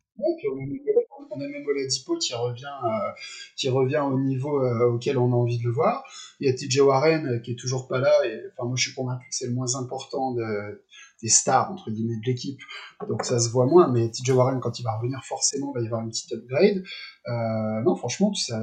A 1.42 1.48
même 1.48 1.66
Oladipo 1.66 2.18
qui 2.18 2.34
revient, 2.34 2.66
euh, 2.84 3.12
qui 3.56 3.70
revient 3.70 4.04
au 4.06 4.20
niveau 4.20 4.64
euh, 4.64 4.92
auquel 4.92 5.18
on 5.18 5.32
a 5.32 5.36
envie 5.36 5.60
de 5.60 5.64
le 5.64 5.72
voir. 5.72 6.04
Il 6.40 6.48
y 6.48 6.50
a 6.50 6.54
TJ 6.54 6.80
Warren 6.82 7.28
euh, 7.28 7.40
qui 7.40 7.52
est 7.52 7.60
toujours 7.60 7.88
pas 7.88 8.00
là. 8.00 8.12
Et 8.26 8.40
enfin, 8.58 8.68
moi, 8.68 8.76
je 8.76 8.84
suis 8.84 8.94
convaincu 8.94 9.28
que 9.30 9.36
c'est 9.36 9.48
le 9.48 9.54
moins 9.54 9.76
important 9.76 10.34
de, 10.34 10.82
des 11.22 11.30
stars 11.30 11.72
entre 11.72 11.92
guillemets 11.92 12.18
de 12.18 12.26
l'équipe, 12.26 12.60
donc 13.08 13.24
ça 13.24 13.40
se 13.40 13.50
voit 13.50 13.66
moins. 13.66 13.88
Mais 13.92 14.10
TJ 14.10 14.32
Warren, 14.32 14.60
quand 14.60 14.80
il 14.80 14.84
va 14.84 14.98
revenir, 14.98 15.20
forcément, 15.24 15.72
il 15.76 15.80
va 15.80 15.84
y 15.84 15.86
avoir 15.86 16.02
une 16.02 16.10
petite 16.10 16.32
upgrade. 16.34 16.84
Euh, 17.28 17.82
non, 17.84 17.96
franchement, 17.96 18.34
ça, 18.34 18.60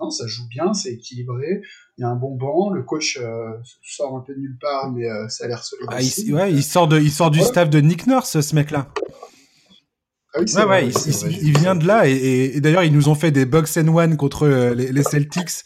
non, 0.00 0.10
ça 0.10 0.26
joue 0.26 0.46
bien, 0.48 0.74
c'est 0.74 0.92
équilibré. 0.92 1.62
Il 1.96 2.02
y 2.02 2.04
a 2.04 2.08
un 2.08 2.16
bon 2.16 2.34
banc, 2.36 2.70
le 2.70 2.82
coach 2.82 3.18
euh, 3.20 3.52
sort 3.82 4.16
un 4.16 4.20
peu 4.20 4.34
de 4.34 4.40
nulle 4.40 4.58
part, 4.60 4.90
mais 4.90 5.08
euh, 5.08 5.28
ça 5.28 5.44
a 5.44 5.48
l'air 5.48 5.64
solide. 5.64 5.86
Ah, 5.90 6.02
il, 6.02 6.34
ouais, 6.34 6.52
il 6.52 6.62
sort 6.62 6.88
de, 6.88 6.98
il 6.98 7.10
sort 7.10 7.30
du 7.30 7.38
ouais. 7.38 7.44
staff 7.44 7.70
de 7.70 7.80
Nick 7.80 8.06
Nurse, 8.06 8.40
ce 8.40 8.54
mec-là. 8.54 8.88
Ah 10.34 10.40
oui, 10.40 10.52
ouais, 10.54 10.64
ouais, 10.64 10.86
il, 10.86 10.92
vrai, 10.92 11.30
il, 11.30 11.48
il, 11.48 11.58
vient 11.58 11.76
de 11.76 11.86
là 11.86 12.08
et, 12.08 12.12
et, 12.12 12.56
et 12.56 12.60
d'ailleurs 12.60 12.82
ils 12.82 12.92
nous 12.92 13.08
ont 13.08 13.14
fait 13.14 13.30
des 13.30 13.44
box 13.44 13.76
and 13.76 13.88
one 13.88 14.16
contre 14.16 14.46
euh, 14.46 14.74
les, 14.74 14.90
les 14.90 15.02
Celtics 15.04 15.64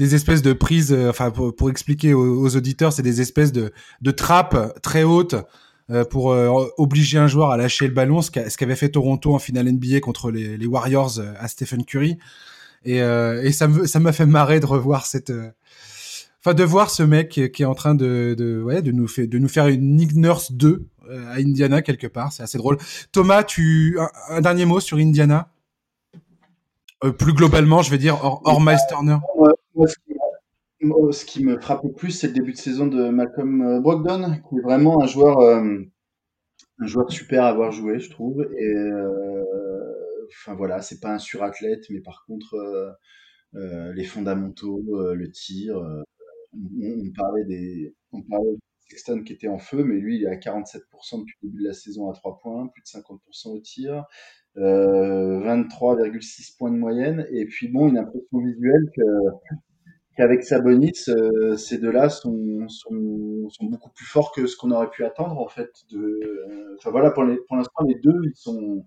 des 0.00 0.14
espèces 0.14 0.40
de 0.40 0.54
prises, 0.54 0.92
euh, 0.92 1.10
enfin 1.10 1.30
pour, 1.30 1.54
pour, 1.54 1.68
expliquer 1.68 2.14
aux, 2.14 2.42
aux 2.42 2.56
auditeurs, 2.56 2.92
c'est 2.92 3.02
des 3.02 3.20
espèces 3.20 3.52
de, 3.52 3.70
de 4.00 4.10
trappes 4.10 4.80
très 4.80 5.02
hautes 5.02 5.36
euh, 5.90 6.04
pour 6.04 6.32
euh, 6.32 6.48
obliger 6.78 7.18
un 7.18 7.26
joueur 7.26 7.50
à 7.50 7.58
lâcher 7.58 7.86
le 7.86 7.92
ballon, 7.92 8.22
ce 8.22 8.30
qu'avait 8.30 8.76
fait 8.76 8.88
Toronto 8.88 9.34
en 9.34 9.38
finale 9.38 9.70
NBA 9.70 10.00
contre 10.00 10.30
les, 10.30 10.56
les 10.56 10.66
Warriors 10.66 11.20
à 11.38 11.48
Stephen 11.48 11.84
Curry. 11.84 12.16
Et, 12.86 12.96
et 12.96 13.52
ça 13.52 13.68
m'a 13.68 14.12
fait 14.12 14.24
marrer 14.24 14.58
de 14.58 14.64
revoir 14.64 15.04
cette, 15.04 15.30
enfin 16.40 16.54
de 16.54 16.64
voir 16.64 16.88
ce 16.88 17.02
mec 17.02 17.28
qui, 17.28 17.62
est 17.62 17.66
en 17.66 17.74
train 17.74 17.94
de, 17.94 18.34
de 18.38 18.62
ouais 18.62 18.80
de 18.80 18.90
nous 18.90 19.06
faire 19.06 19.28
de 19.28 19.36
nous 19.36 19.48
faire 19.48 19.66
une 19.66 19.96
Nick 19.96 20.14
Nurse 20.14 20.52
2 20.52 20.86
à 21.10 21.36
Indiana 21.36 21.82
quelque 21.82 22.06
part, 22.06 22.32
c'est 22.32 22.42
assez 22.42 22.58
drôle. 22.58 22.78
Thomas, 23.12 23.42
tu 23.42 23.98
un, 24.28 24.40
dernier 24.40 24.64
mot 24.64 24.80
sur 24.80 24.98
Indiana? 24.98 25.48
Euh, 27.02 27.12
plus 27.12 27.32
globalement, 27.32 27.80
je 27.82 27.90
vais 27.90 27.98
dire, 27.98 28.22
hors, 28.22 28.42
hors 28.44 28.60
Miles 28.60 28.76
Turner 28.88 29.16
ce, 31.12 31.24
qui, 31.24 31.44
me 31.44 31.58
frappe 31.60 31.84
le 31.84 31.92
plus, 31.92 32.10
c'est 32.10 32.28
le 32.28 32.32
début 32.32 32.52
de 32.52 32.58
saison 32.58 32.86
de 32.86 33.10
Malcolm 33.10 33.62
euh, 33.62 33.80
Brogdon, 33.80 34.40
qui 34.48 34.56
est 34.56 34.62
vraiment 34.62 35.02
un 35.02 35.06
joueur, 35.06 35.40
euh, 35.40 35.78
un 36.78 36.86
joueur 36.86 37.10
super 37.12 37.44
à 37.44 37.48
avoir 37.48 37.72
joué, 37.72 37.98
je 37.98 38.10
trouve. 38.10 38.42
Et 38.56 38.74
euh, 38.74 39.44
enfin 40.30 40.54
voilà, 40.54 40.80
c'est 40.80 41.00
pas 41.00 41.12
un 41.14 41.18
surathlète, 41.18 41.84
mais 41.90 42.00
par 42.00 42.24
contre, 42.26 42.54
euh, 43.54 43.92
les 43.94 44.04
fondamentaux, 44.04 44.82
le 45.12 45.30
tir, 45.30 45.76
on, 46.52 47.10
parlait 47.16 47.44
des, 47.44 47.94
Qui 49.24 49.32
était 49.32 49.48
en 49.48 49.58
feu, 49.58 49.84
mais 49.84 49.96
lui, 49.96 50.16
il 50.16 50.24
est 50.24 50.28
à 50.28 50.36
47% 50.36 51.20
depuis 51.20 51.36
le 51.42 51.48
début 51.48 51.62
de 51.62 51.68
la 51.68 51.74
saison 51.74 52.10
à 52.10 52.12
3 52.12 52.38
points, 52.38 52.66
plus 52.68 52.82
de 52.82 52.86
50% 52.86 53.48
au 53.48 53.60
tir 53.60 54.04
euh, 54.56 55.40
23,6 55.40 56.56
points 56.58 56.70
de 56.70 56.76
moyenne. 56.76 57.26
Et 57.30 57.46
puis 57.46 57.68
bon, 57.68 57.88
une 57.88 57.98
impression 57.98 58.38
visuelle 58.38 58.90
que 58.96 59.02
qu'avec 60.16 60.42
Sabonis, 60.42 61.04
euh, 61.08 61.56
ces 61.56 61.78
deux-là 61.78 62.08
sont, 62.08 62.68
sont, 62.68 63.48
beaucoup 63.62 63.90
plus 63.90 64.04
forts 64.04 64.32
que 64.32 64.46
ce 64.46 64.56
qu'on 64.56 64.70
aurait 64.72 64.90
pu 64.90 65.04
attendre 65.04 65.38
en 65.38 65.48
fait. 65.48 65.70
De, 65.90 66.74
enfin 66.78 66.90
voilà, 66.90 67.10
pour, 67.10 67.24
pour 67.46 67.56
l'instant, 67.56 67.84
les 67.86 67.94
deux, 67.94 68.20
ils 68.24 68.36
sont, 68.36 68.84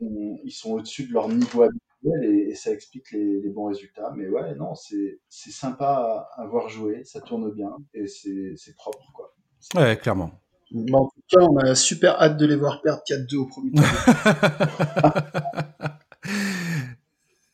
ils 0.00 0.52
sont 0.52 0.72
au-dessus 0.72 1.06
de 1.08 1.12
leur 1.12 1.28
niveau 1.28 1.62
habituel 1.62 1.91
et, 2.04 2.54
ça 2.54 2.70
explique 2.70 3.12
les, 3.12 3.40
les, 3.40 3.48
bons 3.48 3.66
résultats. 3.66 4.12
Mais 4.16 4.28
ouais, 4.28 4.54
non, 4.54 4.74
c'est 4.74 5.18
sympa 5.28 6.28
à, 6.36 6.42
à, 6.42 6.46
voir 6.46 6.68
jouer, 6.68 7.02
ça 7.04 7.20
tourne 7.20 7.50
bien 7.52 7.76
et 7.94 8.06
c'est 8.06 8.74
propre 8.76 9.10
quoi. 9.14 9.34
Ouais, 9.74 9.96
clairement. 9.96 10.32
en 10.92 11.04
tout 11.04 11.22
cas, 11.28 11.40
on 11.40 11.56
a 11.58 11.74
super 11.74 12.20
hâte 12.20 12.36
de 12.36 12.46
les 12.46 12.56
voir 12.56 12.82
perdre 12.82 13.02
4-2 13.08 13.36
au 13.36 13.46
premier 13.46 13.72
tour. 13.72 13.84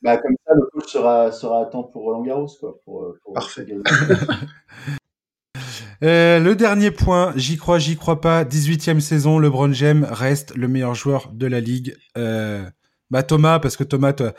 Bah, 0.03 0.17
comme 0.17 0.35
ça, 0.47 0.55
le 0.55 0.63
coach 0.73 0.93
sera, 0.93 1.33
sera 1.33 1.63
à 1.63 1.65
temps 1.67 1.83
pour 1.83 2.03
Roland 2.03 2.23
Garros. 2.23 2.47
Quoi, 2.61 2.81
pour, 2.85 3.15
pour 3.25 3.35
Parfait. 3.35 3.67
euh, 6.05 6.39
le 6.39 6.55
dernier 6.55 6.93
point, 6.93 7.33
j'y 7.37 7.57
crois, 7.57 7.79
j'y 7.79 7.97
crois 7.97 8.21
pas. 8.21 8.45
18e 8.45 9.01
saison, 9.01 9.39
LeBron 9.39 9.73
James 9.73 10.07
reste 10.09 10.55
le 10.55 10.69
meilleur 10.69 10.95
joueur 10.95 11.31
de 11.33 11.47
la 11.47 11.61
ligue. 11.61 11.97
Euh, 12.17 12.65
bah 13.11 13.23
Thomas, 13.23 13.59
parce 13.59 13.77
que 13.77 13.85
Thomas, 13.85 14.13
toi, 14.13 14.35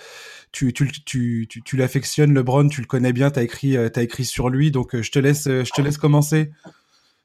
tu, 0.51 0.73
tu, 0.73 0.91
tu, 0.91 1.47
tu, 1.49 1.61
tu 1.61 1.77
l'affectionnes, 1.77 2.33
LeBron, 2.33 2.67
tu 2.69 2.81
le 2.81 2.87
connais 2.87 3.13
bien, 3.13 3.31
tu 3.31 3.39
as 3.39 3.43
écrit, 3.43 3.77
euh, 3.77 3.89
as 3.95 4.01
écrit 4.01 4.25
sur 4.25 4.49
lui, 4.49 4.71
donc 4.71 4.95
euh, 4.95 5.01
je 5.01 5.11
te 5.11 5.19
laisse, 5.19 5.45
je 5.45 5.71
te 5.71 5.81
laisse 5.81 5.97
commencer. 5.97 6.51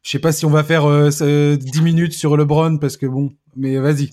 Je 0.05 0.11
sais 0.11 0.19
pas 0.19 0.33
si 0.33 0.45
on 0.45 0.51
va 0.51 0.63
faire 0.63 0.85
euh, 0.85 1.57
10 1.57 1.81
minutes 1.81 2.13
sur 2.13 2.37
LeBron, 2.37 2.77
parce 2.77 2.99
que 2.99 3.07
bon, 3.07 3.33
mais 3.57 3.79
vas-y. 3.79 4.11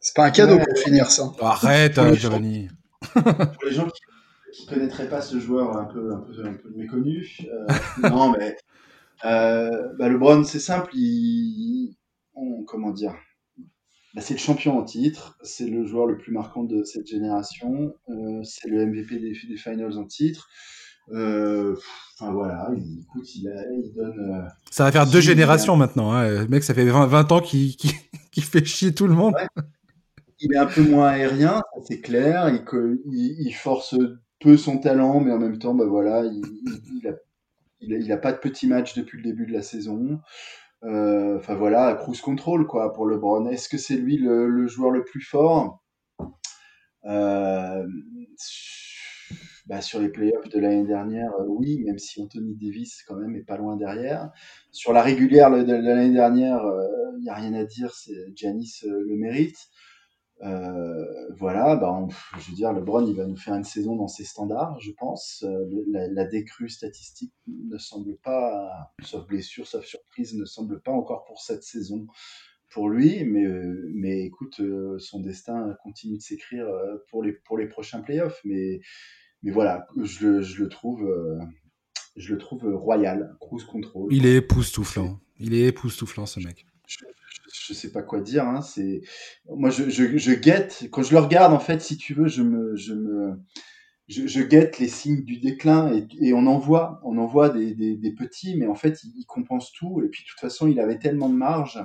C'est 0.00 0.16
pas 0.16 0.24
un 0.26 0.30
cadeau 0.30 0.58
pour 0.58 0.78
finir 0.78 1.10
ça. 1.10 1.32
Arrête, 1.40 2.00
Giovanni. 2.14 2.68
pour 3.14 3.22
les 3.64 3.72
gens 3.72 3.86
qui 3.86 4.64
ne 4.64 4.74
connaîtraient 4.74 5.08
pas 5.08 5.22
ce 5.22 5.38
joueur 5.38 5.76
un 5.76 5.84
peu, 5.84 6.12
un 6.12 6.18
peu, 6.18 6.44
un 6.44 6.54
peu 6.54 6.70
méconnu, 6.74 7.24
euh, 7.52 8.08
non, 8.08 8.32
mais 8.32 8.56
euh, 9.24 9.92
bah, 9.96 10.08
LeBron, 10.08 10.42
c'est 10.42 10.58
simple, 10.60 10.90
il, 10.94 11.96
on, 12.34 12.64
comment 12.64 12.90
dire, 12.90 13.14
bah, 14.16 14.22
c'est 14.22 14.34
le 14.34 14.40
champion 14.40 14.78
en 14.78 14.82
titre, 14.82 15.38
c'est 15.42 15.66
le 15.66 15.84
joueur 15.84 16.06
le 16.06 16.16
plus 16.18 16.32
marquant 16.32 16.64
de 16.64 16.82
cette 16.82 17.06
génération, 17.06 17.94
euh, 18.08 18.42
c'est 18.42 18.68
le 18.68 18.86
MVP 18.86 19.18
des, 19.18 19.36
des, 19.48 19.56
finals 19.56 19.96
en 19.98 20.06
titre. 20.06 20.48
Euh, 21.12 21.76
enfin 22.18 22.32
voilà, 22.32 22.70
il, 22.76 23.02
écoute, 23.02 23.34
il, 23.36 23.48
a, 23.48 23.62
il 23.72 23.92
donne. 23.94 24.18
Euh, 24.18 24.48
ça 24.70 24.84
va 24.84 24.90
faire 24.90 25.06
deux 25.06 25.20
générations 25.20 25.76
maintenant. 25.76 26.12
Hein. 26.12 26.28
Le 26.28 26.48
mec, 26.48 26.64
ça 26.64 26.74
fait 26.74 26.84
20, 26.84 27.06
20 27.06 27.30
ans 27.30 27.40
qu'il 27.40 27.76
qu 27.76 27.88
fait 28.40 28.64
chier 28.64 28.92
tout 28.92 29.06
le 29.06 29.14
monde. 29.14 29.34
Ouais 29.34 29.62
il 30.40 30.52
est 30.52 30.58
un 30.58 30.66
peu 30.66 30.82
moins 30.82 31.08
aérien, 31.08 31.62
c'est 31.86 32.00
clair. 32.00 32.50
Il, 33.06 33.52
force 33.52 33.96
peu 34.40 34.56
son 34.56 34.78
talent, 34.78 35.20
mais 35.20 35.32
en 35.32 35.38
même 35.38 35.58
temps, 35.58 35.74
bah 35.74 35.86
voilà, 35.86 36.24
il, 36.24 36.42
il, 37.00 37.08
a, 37.08 37.12
il, 37.80 38.12
a, 38.12 38.16
pas 38.16 38.32
de 38.32 38.38
petit 38.38 38.66
match 38.66 38.94
depuis 38.94 39.18
le 39.18 39.24
début 39.24 39.46
de 39.46 39.52
la 39.52 39.62
saison. 39.62 40.20
Euh, 40.84 41.38
enfin 41.38 41.54
voilà, 41.54 41.94
cruise 41.94 42.20
control 42.20 42.66
quoi 42.66 42.92
pour 42.92 43.06
LeBron. 43.06 43.46
Est-ce 43.46 43.68
que 43.68 43.78
c'est 43.78 43.96
lui 43.96 44.18
le, 44.18 44.66
joueur 44.66 44.90
le 44.90 45.04
plus 45.04 45.22
fort? 45.22 45.82
Euh, 47.04 47.86
bah, 49.66 49.80
sur 49.80 50.00
les 50.00 50.08
playoffs 50.08 50.48
de 50.48 50.60
l'année 50.60 50.86
dernière, 50.86 51.32
euh, 51.40 51.46
oui, 51.48 51.82
même 51.84 51.98
si 51.98 52.22
Anthony 52.22 52.54
Davis 52.54 53.02
quand 53.06 53.16
même 53.16 53.34
est 53.36 53.44
pas 53.44 53.56
loin 53.56 53.76
derrière. 53.76 54.30
Sur 54.70 54.92
la 54.92 55.02
régulière 55.02 55.50
de 55.50 55.72
l'année 55.72 56.12
dernière, 56.12 56.62
il 57.16 57.22
n'y 57.22 57.30
a 57.30 57.34
rien 57.34 57.54
à 57.54 57.64
dire, 57.64 57.92
c'est 57.94 58.12
le 58.12 59.16
mérite. 59.16 59.58
Euh, 60.42 61.28
voilà, 61.38 61.76
bah 61.76 62.06
je 62.38 62.50
veux 62.50 62.56
dire, 62.56 62.72
LeBron, 62.72 63.06
il 63.06 63.16
va 63.16 63.26
nous 63.26 63.36
faire 63.36 63.54
une 63.54 63.64
saison 63.64 63.96
dans 63.96 64.08
ses 64.08 64.24
standards, 64.24 64.78
je 64.80 64.92
pense. 64.92 65.44
Euh, 65.46 65.64
la, 65.88 66.24
décrue 66.24 66.68
statistique 66.68 67.32
ne 67.46 67.78
semble 67.78 68.16
pas, 68.18 68.92
sauf 69.02 69.26
blessure, 69.26 69.66
sauf 69.66 69.84
surprise, 69.84 70.34
ne 70.34 70.44
semble 70.44 70.80
pas 70.80 70.92
encore 70.92 71.24
pour 71.24 71.40
cette 71.40 71.62
saison 71.62 72.06
pour 72.68 72.90
lui, 72.90 73.24
mais, 73.24 73.44
euh, 73.44 73.90
mais 73.94 74.24
écoute, 74.24 74.60
son 74.98 75.20
destin 75.20 75.74
continue 75.82 76.18
de 76.18 76.22
s'écrire 76.22 76.66
pour 77.08 77.22
les, 77.22 77.32
pour 77.32 77.56
les 77.56 77.66
prochains 77.66 78.00
playoffs. 78.00 78.40
Mais, 78.44 78.80
mais 79.42 79.52
voilà, 79.52 79.86
je 80.02 80.26
le, 80.26 80.42
je 80.42 80.62
le 80.62 80.68
trouve, 80.68 81.10
je 82.16 82.34
le 82.34 82.38
trouve 82.38 82.74
royal, 82.74 83.36
cruise 83.40 83.64
control. 83.64 84.12
Il 84.12 84.26
est 84.26 84.36
époustouflant. 84.36 85.18
Il 85.38 85.54
est 85.54 85.66
époustouflant, 85.66 86.26
ce 86.26 86.40
mec 86.40 86.66
je 86.86 87.74
sais 87.74 87.92
pas 87.92 88.02
quoi 88.02 88.20
dire. 88.20 88.44
Hein, 88.44 88.62
c'est 88.62 89.00
moi, 89.48 89.70
je, 89.70 89.90
je, 89.90 90.16
je, 90.16 90.32
guette 90.32 90.88
quand 90.90 91.02
je 91.02 91.12
le 91.12 91.20
regarde. 91.20 91.52
En 91.52 91.60
fait, 91.60 91.80
si 91.80 91.96
tu 91.96 92.14
veux, 92.14 92.28
je 92.28 92.42
me, 92.42 92.76
je 92.76 92.94
je, 94.08 94.26
je 94.26 94.42
guette 94.42 94.78
les 94.78 94.88
signes 94.88 95.24
du 95.24 95.38
déclin 95.38 95.92
et, 96.20 96.32
on 96.32 96.46
en 96.46 96.58
voit, 96.58 97.00
on 97.04 97.18
en 97.18 97.26
voit 97.26 97.50
des, 97.50 97.74
petits, 98.16 98.56
mais 98.56 98.66
en 98.66 98.74
fait, 98.74 99.02
il, 99.02 99.24
compense 99.26 99.72
tout. 99.72 100.02
Et 100.04 100.08
puis, 100.08 100.22
de 100.22 100.28
toute 100.28 100.40
façon, 100.40 100.68
il 100.68 100.78
avait 100.80 100.98
tellement 100.98 101.28
de 101.28 101.34
marge 101.34 101.80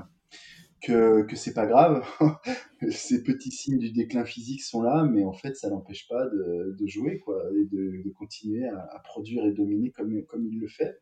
que 0.83 1.23
que 1.23 1.35
c'est 1.35 1.53
pas 1.53 1.67
grave. 1.67 2.03
Ces 2.91 3.23
petits 3.23 3.51
signes 3.51 3.79
du 3.79 3.91
déclin 3.91 4.25
physique 4.25 4.63
sont 4.63 4.81
là, 4.81 5.03
mais 5.03 5.23
en 5.23 5.33
fait, 5.33 5.55
ça 5.55 5.69
n'empêche 5.69 6.07
pas 6.07 6.25
de, 6.27 6.87
jouer 6.87 7.19
quoi 7.19 7.43
et 7.51 7.65
de, 7.65 8.03
de 8.03 8.09
continuer 8.11 8.67
à, 8.67 8.77
à, 8.77 8.99
produire 8.99 9.45
et 9.45 9.51
dominer 9.51 9.91
comme 9.91 10.23
comme 10.25 10.47
il 10.47 10.59
le 10.59 10.67
fait. 10.67 10.97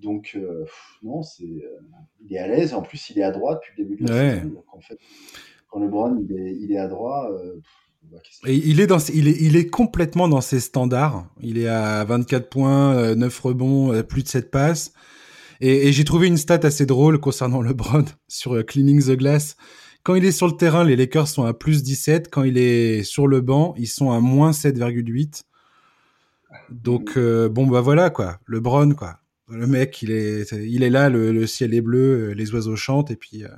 Donc, 0.00 0.32
euh, 0.36 0.64
non, 1.02 1.22
c'est, 1.22 1.44
euh, 1.44 1.80
il 2.20 2.34
est 2.34 2.38
à 2.38 2.46
l'aise. 2.48 2.74
En 2.74 2.82
plus, 2.82 3.10
il 3.10 3.18
est 3.18 3.22
à 3.22 3.30
droite 3.30 3.60
depuis 3.60 3.82
le 3.82 3.88
début 3.88 4.04
de 4.04 4.08
la 4.08 4.14
ouais. 4.14 4.34
saison. 4.36 4.48
Donc, 4.54 4.64
en 4.72 4.80
fait, 4.80 4.98
quand 5.68 5.80
LeBron 5.80 6.24
il 6.28 6.36
est, 6.36 6.56
il 6.60 6.72
est 6.72 6.78
à 6.78 6.88
droite. 6.88 7.30
Euh, 7.32 7.60
Et 8.46 8.54
il 8.54 8.80
est, 8.80 8.86
dans, 8.86 8.98
il, 9.12 9.28
est, 9.28 9.36
il 9.40 9.56
est 9.56 9.68
complètement 9.68 10.28
dans 10.28 10.40
ses 10.40 10.60
standards. 10.60 11.26
Il 11.40 11.58
est 11.58 11.68
à 11.68 12.04
24 12.04 12.48
points, 12.48 13.14
9 13.14 13.40
rebonds, 13.40 14.02
plus 14.02 14.22
de 14.22 14.28
7 14.28 14.50
passes. 14.50 14.92
Et, 15.60 15.88
et 15.88 15.92
j'ai 15.92 16.04
trouvé 16.04 16.28
une 16.28 16.36
stat 16.36 16.60
assez 16.62 16.86
drôle 16.86 17.18
concernant 17.18 17.60
LeBron 17.62 18.04
sur 18.28 18.64
Cleaning 18.64 19.02
the 19.02 19.16
Glass. 19.16 19.56
Quand 20.04 20.14
il 20.14 20.24
est 20.24 20.32
sur 20.32 20.46
le 20.46 20.56
terrain, 20.56 20.84
les 20.84 20.96
Lakers 20.96 21.28
sont 21.28 21.44
à 21.44 21.52
plus 21.52 21.82
17. 21.82 22.30
Quand 22.30 22.44
il 22.44 22.56
est 22.56 23.02
sur 23.02 23.26
le 23.26 23.40
banc, 23.40 23.74
ils 23.76 23.88
sont 23.88 24.10
à 24.10 24.20
moins 24.20 24.52
7,8. 24.52 25.42
Donc, 26.70 27.16
euh, 27.16 27.48
bon, 27.48 27.66
bah 27.66 27.80
voilà, 27.80 28.10
quoi. 28.10 28.38
LeBron, 28.46 28.94
quoi. 28.94 29.18
Le 29.50 29.66
mec, 29.66 30.02
il 30.02 30.10
est, 30.10 30.52
il 30.52 30.82
est 30.82 30.90
là, 30.90 31.08
le, 31.08 31.32
le 31.32 31.46
ciel 31.46 31.74
est 31.74 31.80
bleu, 31.80 32.32
les 32.32 32.52
oiseaux 32.52 32.76
chantent, 32.76 33.10
et 33.10 33.16
puis. 33.16 33.44
Euh... 33.44 33.48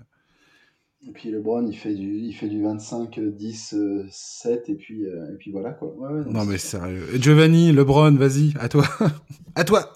Et 1.09 1.13
puis 1.13 1.31
LeBron, 1.31 1.67
il 1.67 1.77
fait 1.77 1.95
du, 1.95 2.19
il 2.19 2.33
fait 2.33 2.49
du 2.49 2.63
25, 2.63 3.19
10, 3.19 3.75
7, 4.11 4.69
et 4.69 4.75
puis, 4.75 5.07
euh, 5.07 5.33
et 5.33 5.37
puis 5.37 5.51
voilà 5.51 5.71
quoi. 5.73 5.95
Ouais, 5.97 6.13
ouais, 6.13 6.31
non 6.31 6.45
mais 6.45 6.59
sérieux. 6.59 7.07
Giovanni, 7.15 7.73
LeBron, 7.73 8.15
vas-y, 8.17 8.53
à 8.61 8.69
toi, 8.69 8.85
à 9.55 9.65
toi. 9.65 9.93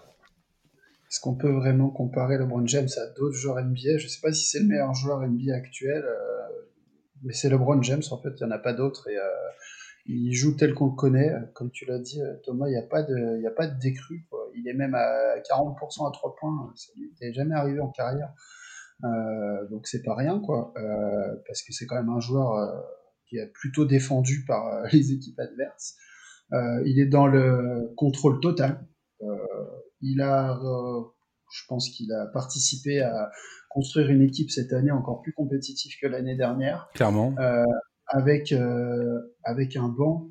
Est-ce 1.10 1.20
qu'on 1.20 1.34
peut 1.34 1.52
vraiment 1.52 1.90
comparer 1.90 2.38
LeBron 2.38 2.66
James 2.66 2.88
à 2.96 3.06
d'autres 3.18 3.36
joueurs 3.36 3.62
NBA 3.62 3.98
Je 3.98 4.08
sais 4.08 4.20
pas 4.20 4.32
si 4.32 4.46
c'est 4.46 4.60
le 4.60 4.66
meilleur 4.66 4.94
joueur 4.94 5.20
NBA 5.20 5.54
actuel, 5.54 6.02
euh, 6.04 6.48
mais 7.22 7.34
c'est 7.34 7.50
LeBron 7.50 7.82
James 7.82 8.02
en 8.10 8.18
fait. 8.18 8.30
Il 8.40 8.42
y 8.42 8.46
en 8.46 8.50
a 8.50 8.58
pas 8.58 8.72
d'autres 8.72 9.08
et 9.08 9.16
euh, 9.16 9.22
il 10.06 10.32
joue 10.32 10.56
tel 10.56 10.72
qu'on 10.72 10.86
le 10.86 10.96
connaît. 10.96 11.32
Comme 11.52 11.70
tu 11.70 11.84
l'as 11.84 11.98
dit, 11.98 12.20
Thomas, 12.44 12.66
il 12.66 12.72
n'y 12.72 12.78
a 12.78 12.82
pas 12.82 13.02
de, 13.02 13.36
il 13.36 13.42
y 13.42 13.46
a 13.46 13.52
pas 13.52 13.66
de 13.66 13.78
décrue. 13.78 14.24
Quoi. 14.30 14.43
Il 14.56 14.68
est 14.68 14.74
même 14.74 14.94
à 14.94 15.38
40% 15.40 16.08
à 16.08 16.12
3 16.12 16.36
points. 16.36 16.72
Ça 16.76 16.92
lui 16.96 17.10
était 17.10 17.32
jamais 17.32 17.54
arrivé 17.54 17.80
en 17.80 17.90
carrière. 17.90 18.32
Euh, 19.02 19.68
donc 19.68 19.86
c'est 19.86 20.02
pas 20.02 20.14
rien, 20.14 20.40
quoi. 20.40 20.72
Euh, 20.76 21.36
parce 21.46 21.62
que 21.62 21.72
c'est 21.72 21.86
quand 21.86 21.96
même 21.96 22.10
un 22.10 22.20
joueur 22.20 22.52
euh, 22.52 22.80
qui 23.28 23.36
est 23.36 23.50
plutôt 23.52 23.84
défendu 23.84 24.44
par 24.46 24.66
euh, 24.66 24.86
les 24.92 25.12
équipes 25.12 25.38
adverses. 25.38 25.96
Il 26.84 27.00
est 27.00 27.06
dans 27.06 27.26
le 27.26 27.92
contrôle 27.96 28.38
total. 28.38 28.86
il 30.00 30.20
a, 30.20 30.56
je 31.50 31.62
pense 31.66 31.88
qu'il 31.88 32.12
a 32.12 32.26
participé 32.26 33.00
à 33.00 33.28
construire 33.70 34.08
une 34.10 34.22
équipe 34.22 34.50
cette 34.52 34.72
année 34.72 34.92
encore 34.92 35.20
plus 35.20 35.32
compétitive 35.32 35.94
que 36.00 36.06
l'année 36.06 36.36
dernière. 36.36 36.88
Clairement 36.94 37.34
avec, 38.06 38.54
avec 39.42 39.74
un 39.74 39.88
banc 39.88 40.28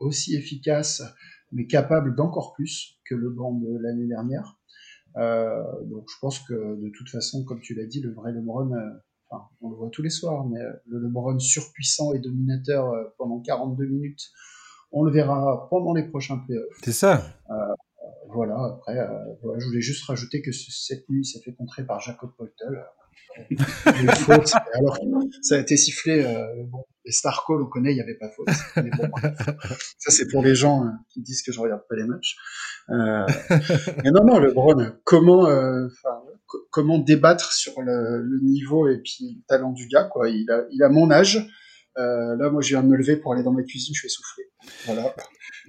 aussi 0.00 0.36
efficace, 0.36 1.02
mais 1.50 1.66
capable 1.66 2.14
d'encore 2.14 2.52
plus 2.52 2.95
que 3.08 3.14
le 3.14 3.30
banc 3.30 3.52
de 3.52 3.78
l'année 3.78 4.06
dernière. 4.06 4.58
Euh, 5.16 5.62
donc 5.84 6.04
je 6.08 6.18
pense 6.20 6.40
que 6.40 6.52
de 6.54 6.90
toute 6.96 7.08
façon, 7.08 7.44
comme 7.44 7.60
tu 7.60 7.74
l'as 7.74 7.86
dit, 7.86 8.00
le 8.00 8.12
vrai 8.12 8.32
LeBron, 8.32 8.70
enfin, 9.28 9.44
on 9.60 9.70
le 9.70 9.76
voit 9.76 9.90
tous 9.90 10.02
les 10.02 10.10
soirs, 10.10 10.46
mais 10.46 10.60
le 10.86 10.98
LeBron 10.98 11.38
surpuissant 11.38 12.12
et 12.12 12.18
dominateur 12.18 12.92
pendant 13.18 13.40
42 13.40 13.86
minutes, 13.86 14.30
on 14.92 15.02
le 15.02 15.12
verra 15.12 15.68
pendant 15.70 15.94
les 15.94 16.04
prochains 16.04 16.38
playoffs. 16.38 16.78
C'est 16.82 16.92
ça. 16.92 17.22
Euh, 17.50 17.54
voilà, 18.28 18.56
après, 18.64 18.98
euh, 18.98 19.34
voilà, 19.42 19.58
je 19.58 19.66
voulais 19.66 19.80
juste 19.80 20.04
rajouter 20.04 20.42
que 20.42 20.52
cette 20.52 21.08
nuit, 21.08 21.20
il 21.20 21.24
s'est 21.24 21.40
fait 21.40 21.54
contrer 21.54 21.84
par 21.84 22.00
Jacob 22.00 22.30
Poltel 22.36 22.84
faute, 24.16 24.52
alors 24.74 24.98
ça 25.42 25.56
a 25.56 25.58
été 25.58 25.76
sifflé. 25.76 26.24
Euh, 26.24 26.64
bon, 26.70 26.84
les 27.04 27.12
Star 27.12 27.44
Call, 27.46 27.62
on 27.62 27.66
connaît, 27.66 27.92
il 27.92 27.94
n'y 27.94 28.00
avait 28.00 28.18
pas 28.18 28.30
faute. 28.30 28.48
Mais 28.76 28.90
bon, 28.90 29.10
ça 29.98 30.10
c'est 30.10 30.28
pour 30.28 30.42
les 30.42 30.54
gens 30.54 30.84
euh, 30.84 30.90
qui 31.10 31.22
disent 31.22 31.42
que 31.42 31.52
je 31.52 31.60
regarde 31.60 31.82
pas 31.88 31.96
les 31.96 32.04
matchs. 32.04 32.36
Euh, 32.90 33.26
mais 34.04 34.10
non, 34.10 34.24
non, 34.24 34.38
LeBron, 34.38 34.92
comment, 35.04 35.46
euh, 35.48 35.86
comment 36.70 36.98
débattre 36.98 37.52
sur 37.52 37.80
le, 37.80 38.22
le, 38.22 38.40
niveau 38.42 38.88
et 38.88 38.98
puis 38.98 39.36
le 39.36 39.46
talent 39.46 39.72
du 39.72 39.86
gars, 39.88 40.04
quoi. 40.04 40.28
Il 40.28 40.50
a, 40.50 40.64
il 40.70 40.82
a 40.82 40.88
mon 40.88 41.10
âge. 41.10 41.46
Euh, 41.98 42.36
là, 42.36 42.50
moi, 42.50 42.60
je 42.60 42.68
viens 42.68 42.82
de 42.82 42.88
me 42.88 42.96
lever 42.96 43.16
pour 43.16 43.32
aller 43.32 43.42
dans 43.42 43.52
ma 43.52 43.62
cuisine, 43.62 43.94
je 43.94 44.00
suis 44.00 44.06
essoufflé. 44.06 44.44
Voilà. 44.84 45.14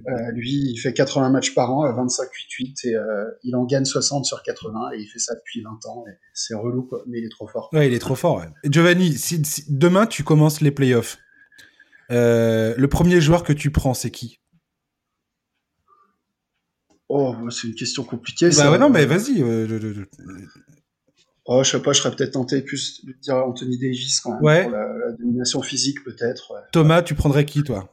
Euh, 0.07 0.31
lui, 0.33 0.71
il 0.71 0.77
fait 0.77 0.93
80 0.93 1.29
matchs 1.29 1.53
par 1.53 1.73
an 1.73 1.83
à 1.83 1.91
25-8-8 1.91 2.87
et 2.87 2.95
euh, 2.95 3.25
il 3.43 3.55
en 3.55 3.65
gagne 3.65 3.85
60 3.85 4.25
sur 4.25 4.43
80 4.43 4.91
et 4.93 4.99
il 4.99 5.07
fait 5.07 5.19
ça 5.19 5.35
depuis 5.35 5.61
20 5.61 5.85
ans. 5.87 6.03
C'est 6.33 6.53
relou, 6.53 6.83
quoi, 6.83 7.03
mais 7.07 7.19
il 7.19 7.25
est 7.25 7.31
trop 7.31 7.47
fort. 7.47 7.69
Ouais, 7.73 7.87
il 7.87 7.93
est 7.93 7.99
trop 7.99 8.15
fort. 8.15 8.43
Giovanni, 8.65 9.13
si, 9.13 9.41
demain 9.69 10.05
tu 10.05 10.23
commences 10.23 10.61
les 10.61 10.71
playoffs, 10.71 11.17
le 12.09 12.85
premier 12.85 13.21
joueur 13.21 13.43
que 13.43 13.53
tu 13.53 13.71
prends, 13.71 13.93
c'est 13.93 14.11
qui? 14.11 14.39
Oh, 17.09 17.33
c'est 17.49 17.67
une 17.67 17.75
question 17.75 18.03
compliquée. 18.03 18.49
Bah 18.57 18.69
ouais, 18.69 18.77
non, 18.77 18.89
mais 18.89 19.05
vas-y. 19.05 19.41
Oh, 21.49 21.63
je 21.63 21.71
sais 21.71 21.81
pas, 21.81 21.93
je 21.93 22.01
serais 22.01 22.13
peut-être 22.13 22.33
tenté 22.33 22.61
plus 22.61 23.05
de 23.05 23.13
dire 23.13 23.37
Anthony 23.37 23.77
Davis 23.79 24.19
quand 24.19 24.33
même, 24.33 24.43
ouais. 24.43 24.63
pour 24.63 24.71
la, 24.71 25.13
domination 25.13 25.61
physique 25.61 26.03
peut-être. 26.03 26.53
Thomas, 26.73 27.01
tu 27.01 27.15
prendrais 27.15 27.45
qui 27.45 27.63
toi? 27.63 27.89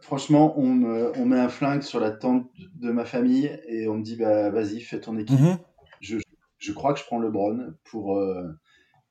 Franchement, 0.00 0.58
on 0.58 0.66
me, 0.66 1.16
on 1.16 1.26
met 1.26 1.38
un 1.38 1.48
flingue 1.48 1.82
sur 1.82 2.00
la 2.00 2.10
tente 2.10 2.50
de 2.74 2.90
ma 2.90 3.04
famille 3.04 3.56
et 3.68 3.86
on 3.86 3.94
me 3.94 4.02
dit 4.02 4.16
bah 4.16 4.50
vas-y, 4.50 4.80
fais 4.80 5.00
ton 5.00 5.16
équipe. 5.16 5.38
Mhm. 5.38 5.58
je, 6.00 6.18
je, 6.58 6.72
crois 6.72 6.92
que 6.92 6.98
je 6.98 7.04
prends 7.04 7.20
LeBron 7.20 7.74
pour, 7.84 8.18
euh, 8.18 8.48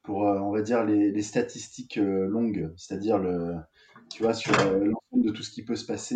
pour 0.04 0.28
euh, 0.28 0.40
on 0.40 0.52
va 0.52 0.62
dire 0.62 0.84
les, 0.84 1.12
les 1.12 1.22
statistiques 1.22 1.98
euh, 1.98 2.28
longues, 2.28 2.74
c'est-à-dire 2.76 3.20
le, 3.20 3.56
tu 4.10 4.24
vois 4.24 4.34
sur 4.34 4.52
l'ensemble 4.52 5.24
de 5.24 5.32
tout 5.32 5.44
ce 5.44 5.52
qui 5.52 5.64
peut 5.64 5.78
se 5.78 5.86
passer. 5.86 6.16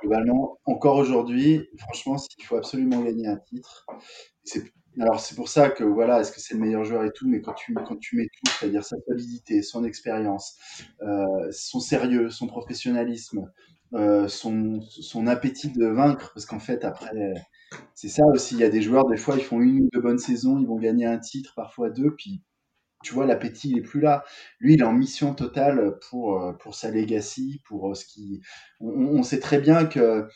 globalement, 0.00 0.58
encore 0.64 0.96
aujourd'hui, 0.96 1.68
franchement, 1.78 2.16
s'il 2.16 2.44
faut 2.44 2.56
absolument 2.56 3.02
gagner 3.02 3.26
un 3.26 3.36
titre, 3.36 3.86
c'est 4.44 4.62
alors 5.00 5.20
c'est 5.20 5.34
pour 5.34 5.48
ça 5.48 5.70
que 5.70 5.84
voilà, 5.84 6.20
est-ce 6.20 6.32
que 6.32 6.40
c'est 6.40 6.54
le 6.54 6.60
meilleur 6.60 6.84
joueur 6.84 7.04
et 7.04 7.12
tout, 7.12 7.28
mais 7.28 7.40
quand 7.40 7.54
tu 7.54 7.74
quand 7.74 7.96
tu 7.98 8.16
mets 8.16 8.26
tout, 8.26 8.52
c'est-à-dire 8.58 8.84
sa 8.84 8.96
stabilité, 8.98 9.62
son 9.62 9.84
expérience, 9.84 10.56
euh, 11.02 11.48
son 11.52 11.80
sérieux, 11.80 12.30
son 12.30 12.46
professionnalisme, 12.46 13.50
euh, 13.94 14.28
son 14.28 14.80
son 14.82 15.26
appétit 15.26 15.70
de 15.72 15.86
vaincre, 15.86 16.32
parce 16.34 16.46
qu'en 16.46 16.60
fait 16.60 16.84
après 16.84 17.10
c'est 17.94 18.08
ça 18.08 18.24
aussi, 18.34 18.54
il 18.54 18.60
y 18.60 18.64
a 18.64 18.70
des 18.70 18.82
joueurs 18.82 19.06
des 19.08 19.16
fois 19.16 19.36
ils 19.36 19.44
font 19.44 19.60
une 19.60 19.84
ou 19.84 19.88
deux 19.92 20.00
bonnes 20.00 20.18
saisons, 20.18 20.58
ils 20.58 20.66
vont 20.66 20.78
gagner 20.78 21.06
un 21.06 21.18
titre, 21.18 21.52
parfois 21.56 21.90
deux, 21.90 22.14
puis 22.16 22.42
tu 23.04 23.14
vois 23.14 23.26
l'appétit 23.26 23.70
il 23.70 23.78
est 23.78 23.82
plus 23.82 24.00
là. 24.00 24.24
Lui 24.60 24.74
il 24.74 24.80
est 24.80 24.84
en 24.84 24.92
mission 24.92 25.34
totale 25.34 25.98
pour 26.10 26.56
pour 26.58 26.74
sa 26.74 26.90
legacy, 26.90 27.60
pour 27.66 27.96
ce 27.96 28.04
qui 28.06 28.40
on 28.80 29.22
sait 29.22 29.40
très 29.40 29.60
bien 29.60 29.86
que 29.86 30.28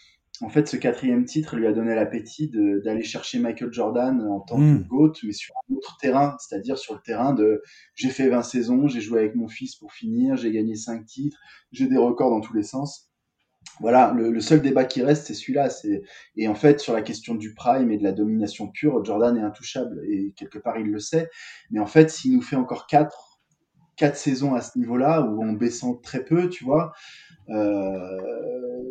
en 0.43 0.49
fait, 0.49 0.67
ce 0.67 0.77
quatrième 0.77 1.25
titre 1.25 1.57
lui 1.57 1.67
a 1.67 1.73
donné 1.73 1.95
l'appétit 1.95 2.51
d'aller 2.51 3.05
chercher 3.05 3.39
Michael 3.39 3.73
Jordan 3.73 4.21
en 4.23 4.41
tant 4.41 4.57
que 4.57 4.63
hmm. 4.63 4.87
GOAT, 4.89 5.13
mais 5.23 5.33
sur 5.33 5.55
un 5.57 5.75
autre 5.75 5.97
terrain, 6.01 6.37
c'est-à-dire 6.41 6.79
sur 6.79 6.95
le 6.95 7.01
terrain 7.01 7.33
de 7.33 7.63
j'ai 7.95 8.11
fait 8.11 8.29
20 8.29 8.43
saisons, 8.43 8.89
j'ai 8.89 9.01
joué 9.01 9.21
avec 9.21 9.37
mon 9.37 9.49
fils 9.49 9.77
pour 9.77 9.93
finir, 9.93 10.37
j'ai 10.37 10.51
gagné 10.51 10.75
5 10.75 11.07
titres, 11.07 11.39
j'ai 11.71 11.87
des 11.87 11.97
records 11.97 12.31
dans 12.31 12.41
tous 12.41 12.55
les 12.55 12.65
sens. 12.65 13.09
Voilà, 13.81 14.13
le, 14.13 14.41
seul 14.41 14.61
débat 14.61 14.85
qui 14.85 15.03
reste, 15.03 15.27
c'est 15.27 15.35
celui-là. 15.35 15.69
Et 16.37 16.49
en 16.49 16.55
fait, 16.55 16.81
sur 16.81 16.93
la 16.93 17.03
question 17.03 17.37
du 17.37 17.55
prime 17.55 17.93
et 17.93 17.97
de 17.97 18.03
la 18.03 18.13
domination 18.13 18.69
pure, 18.69 19.05
Jordan 19.05 19.37
est 19.37 19.43
intouchable, 19.43 20.03
et 20.09 20.35
quelque 20.37 20.59
part, 20.59 20.79
il 20.79 20.91
le 20.91 20.99
sait. 20.99 21.31
Mais 21.71 21.81
en 21.81 21.87
fait, 21.87 22.11
s'il 22.11 22.33
nous 22.33 22.43
fait 22.43 22.57
encore 22.57 22.87
4 22.87 23.32
quatre 23.97 24.17
saisons 24.17 24.55
à 24.55 24.61
ce 24.61 24.79
niveau-là, 24.79 25.23
ou 25.23 25.43
en 25.43 25.53
baissant 25.53 25.95
très 25.95 26.25
peu, 26.25 26.49
tu 26.49 26.65
vois, 26.65 26.93
euh, 27.49 28.19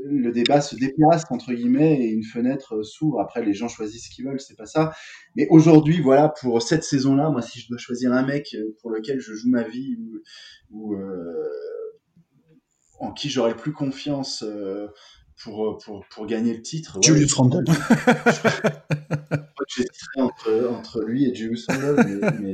le 0.05 0.31
débat 0.31 0.61
se 0.61 0.75
déplace 0.75 1.23
entre 1.29 1.53
guillemets 1.53 2.01
et 2.01 2.09
une 2.09 2.23
fenêtre 2.23 2.83
s'ouvre. 2.83 3.19
Après, 3.19 3.43
les 3.43 3.53
gens 3.53 3.67
choisissent 3.67 4.05
ce 4.05 4.09
qu'ils 4.09 4.25
veulent, 4.25 4.39
c'est 4.39 4.57
pas 4.57 4.65
ça. 4.65 4.93
Mais 5.35 5.47
aujourd'hui, 5.49 6.01
voilà, 6.01 6.29
pour 6.29 6.61
cette 6.61 6.83
saison-là, 6.83 7.29
moi, 7.29 7.41
si 7.41 7.59
je 7.59 7.67
dois 7.69 7.77
choisir 7.77 8.11
un 8.11 8.25
mec 8.25 8.55
pour 8.81 8.91
lequel 8.91 9.19
je 9.19 9.33
joue 9.33 9.49
ma 9.49 9.63
vie 9.63 9.97
ou, 10.69 10.93
euh, 10.95 11.49
en 12.99 13.11
qui 13.11 13.29
j'aurais 13.29 13.55
plus 13.55 13.73
confiance 13.73 14.43
euh, 14.43 14.87
pour, 15.43 15.79
pour, 15.83 16.05
pour, 16.09 16.25
gagner 16.27 16.53
le 16.53 16.61
titre. 16.61 16.99
Julius 17.01 17.33
Randle. 17.33 17.65
J'hésiterais 19.67 20.21
entre, 20.21 20.69
entre 20.69 21.01
lui 21.01 21.25
et 21.25 21.33
Randle. 21.69 22.05
Mais, 22.39 22.53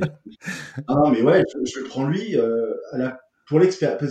mais 1.12 1.22
ouais, 1.22 1.42
je, 1.52 1.80
je 1.80 1.84
prends 1.84 2.08
lui 2.08 2.36
à 2.36 2.98
la 2.98 3.20
pour 3.48 3.58
l'expérience, 3.58 4.02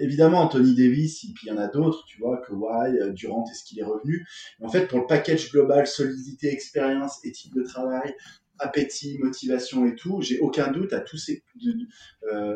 évidemment 0.00 0.40
Anthony 0.40 0.74
Davis, 0.74 1.24
et 1.24 1.28
puis 1.34 1.46
il 1.46 1.50
y 1.50 1.52
en 1.52 1.58
a 1.58 1.68
d'autres, 1.68 2.04
tu 2.06 2.18
vois, 2.18 2.38
que 2.38 2.54
Why, 2.54 2.98
euh, 2.98 3.12
Durant, 3.12 3.44
est-ce 3.50 3.64
qu'il 3.64 3.78
est 3.78 3.84
revenu? 3.84 4.26
En 4.62 4.70
fait, 4.70 4.86
pour 4.86 4.98
le 4.98 5.06
package 5.06 5.52
global, 5.52 5.86
solidité, 5.86 6.50
expérience, 6.50 7.22
éthique 7.22 7.54
de 7.54 7.62
travail, 7.62 8.14
appétit, 8.58 9.18
motivation 9.18 9.84
et 9.84 9.94
tout, 9.94 10.22
j'ai 10.22 10.38
aucun 10.40 10.72
doute 10.72 10.94
à 10.94 11.00
tous 11.00 11.18
ces, 11.18 11.42
euh, 12.32 12.54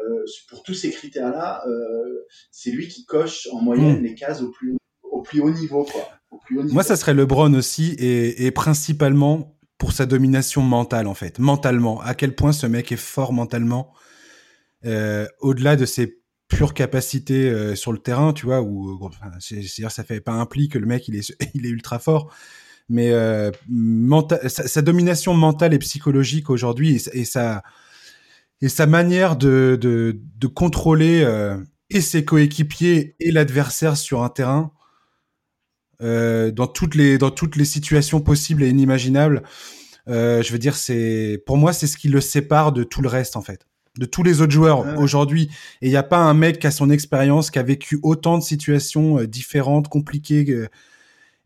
pour 0.48 0.62
tous 0.62 0.74
ces 0.74 0.90
critères-là, 0.90 1.62
euh, 1.68 2.24
c'est 2.50 2.70
lui 2.70 2.88
qui 2.88 3.04
coche 3.04 3.48
en 3.52 3.60
moyenne 3.60 4.00
hmm. 4.00 4.04
les 4.04 4.14
cases 4.14 4.40
au 4.40 4.50
plus, 4.50 4.74
au 5.02 5.20
plus 5.20 5.40
haut 5.40 5.50
niveau, 5.50 5.84
quoi. 5.84 6.08
Au 6.30 6.38
plus 6.38 6.58
haut 6.58 6.62
niveau. 6.62 6.72
Moi, 6.72 6.82
ça 6.82 6.96
serait 6.96 7.12
LeBron 7.12 7.52
aussi, 7.52 7.94
et, 7.98 8.46
et 8.46 8.50
principalement 8.52 9.55
pour 9.78 9.92
sa 9.92 10.06
domination 10.06 10.62
mentale, 10.62 11.06
en 11.06 11.14
fait, 11.14 11.38
mentalement. 11.38 12.00
À 12.00 12.14
quel 12.14 12.34
point 12.34 12.52
ce 12.52 12.66
mec 12.66 12.92
est 12.92 12.96
fort 12.96 13.32
mentalement 13.32 13.92
euh, 14.84 15.26
au-delà 15.40 15.76
de 15.76 15.86
ses 15.86 16.20
pures 16.48 16.74
capacités 16.74 17.48
euh, 17.50 17.74
sur 17.74 17.92
le 17.92 17.98
terrain, 17.98 18.32
tu 18.32 18.46
vois, 18.46 18.62
ou 18.62 18.98
enfin, 19.02 19.30
c'est-à-dire 19.40 19.90
ça 19.90 20.04
fait 20.04 20.20
pas 20.20 20.32
implique 20.32 20.72
que 20.72 20.78
le 20.78 20.86
mec 20.86 21.08
il 21.08 21.16
est 21.16 21.68
ultra 21.68 21.98
fort, 21.98 22.32
mais 22.88 23.10
euh, 23.10 23.50
sa, 24.46 24.82
domination 24.82 25.34
mentale 25.34 25.74
et 25.74 25.78
psychologique 25.78 26.50
aujourd'hui 26.50 27.02
et, 27.12 27.24
sa 27.24 27.62
et 28.60 28.68
sa 28.68 28.86
manière 28.86 29.36
de 29.36 29.76
de, 29.80 30.46
contrôler 30.46 31.22
euh, 31.22 31.56
et 31.90 32.00
ses 32.00 32.24
coéquipiers 32.24 33.16
et 33.18 33.32
l'adversaire 33.32 33.96
sur 33.96 34.22
un 34.22 34.28
terrain 34.28 34.72
euh, 36.02 36.50
dans 36.50 36.66
toutes 36.66 36.94
les 36.94 37.18
dans 37.18 37.30
toutes 37.30 37.56
les 37.56 37.64
situations 37.64 38.20
possibles 38.20 38.62
et 38.62 38.68
inimaginables. 38.68 39.42
je 40.06 40.52
veux 40.52 40.58
dire, 40.58 40.76
c'est 40.76 41.42
pour 41.46 41.56
moi 41.56 41.72
c'est 41.72 41.86
ce 41.86 41.96
qui 41.96 42.08
le 42.08 42.20
sépare 42.20 42.72
de 42.72 42.84
tout 42.84 43.02
le 43.02 43.08
reste 43.08 43.36
en 43.36 43.42
fait 43.42 43.66
de 43.98 44.04
tous 44.04 44.22
les 44.22 44.40
autres 44.40 44.52
joueurs 44.52 44.98
aujourd'hui. 44.98 45.50
Et 45.80 45.86
il 45.86 45.90
n'y 45.90 45.96
a 45.96 46.02
pas 46.02 46.18
un 46.18 46.34
mec 46.34 46.58
qui 46.58 46.66
a 46.66 46.70
son 46.70 46.90
expérience, 46.90 47.50
qui 47.50 47.58
a 47.58 47.62
vécu 47.62 47.98
autant 48.02 48.38
de 48.38 48.42
situations 48.42 49.20
euh, 49.20 49.26
différentes, 49.26 49.88
compliquées. 49.88 50.68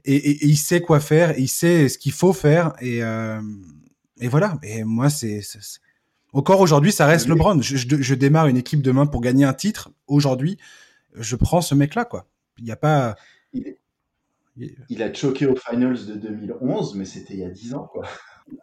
et, 0.04 0.46
il 0.46 0.56
sait 0.56 0.80
quoi 0.80 1.00
faire, 1.00 1.38
il 1.38 1.48
sait 1.48 1.88
ce 1.88 1.98
qu'il 1.98 2.12
faut 2.12 2.32
faire. 2.32 2.72
Et, 2.80 3.02
euh, 3.02 3.40
et 4.20 4.28
voilà. 4.28 4.58
Et 4.62 4.84
moi, 4.84 5.10
c'est 5.10 5.40
encore 6.32 6.60
aujourd'hui, 6.60 6.92
ça 6.92 7.06
reste 7.06 7.28
LeBron. 7.28 7.60
Je, 7.60 7.76
je, 7.76 8.14
démarre 8.14 8.46
une 8.46 8.56
équipe 8.56 8.82
demain 8.82 9.06
pour 9.06 9.20
gagner 9.20 9.44
un 9.44 9.52
titre. 9.52 9.90
Aujourd'hui, 10.06 10.58
je 11.14 11.36
prends 11.36 11.60
ce 11.60 11.74
mec-là, 11.74 12.04
quoi. 12.04 12.26
Il 12.58 12.64
n'y 12.64 12.70
a 12.70 12.76
pas. 12.76 13.16
Il, 13.52 13.74
a 15.02 15.14
choqué 15.14 15.46
aux 15.46 15.56
finals 15.56 16.06
de 16.06 16.14
2011, 16.14 16.94
mais 16.96 17.04
c'était 17.04 17.34
il 17.34 17.40
y 17.40 17.44
a 17.44 17.50
10 17.50 17.74
ans, 17.74 17.88
quoi. 17.92 18.06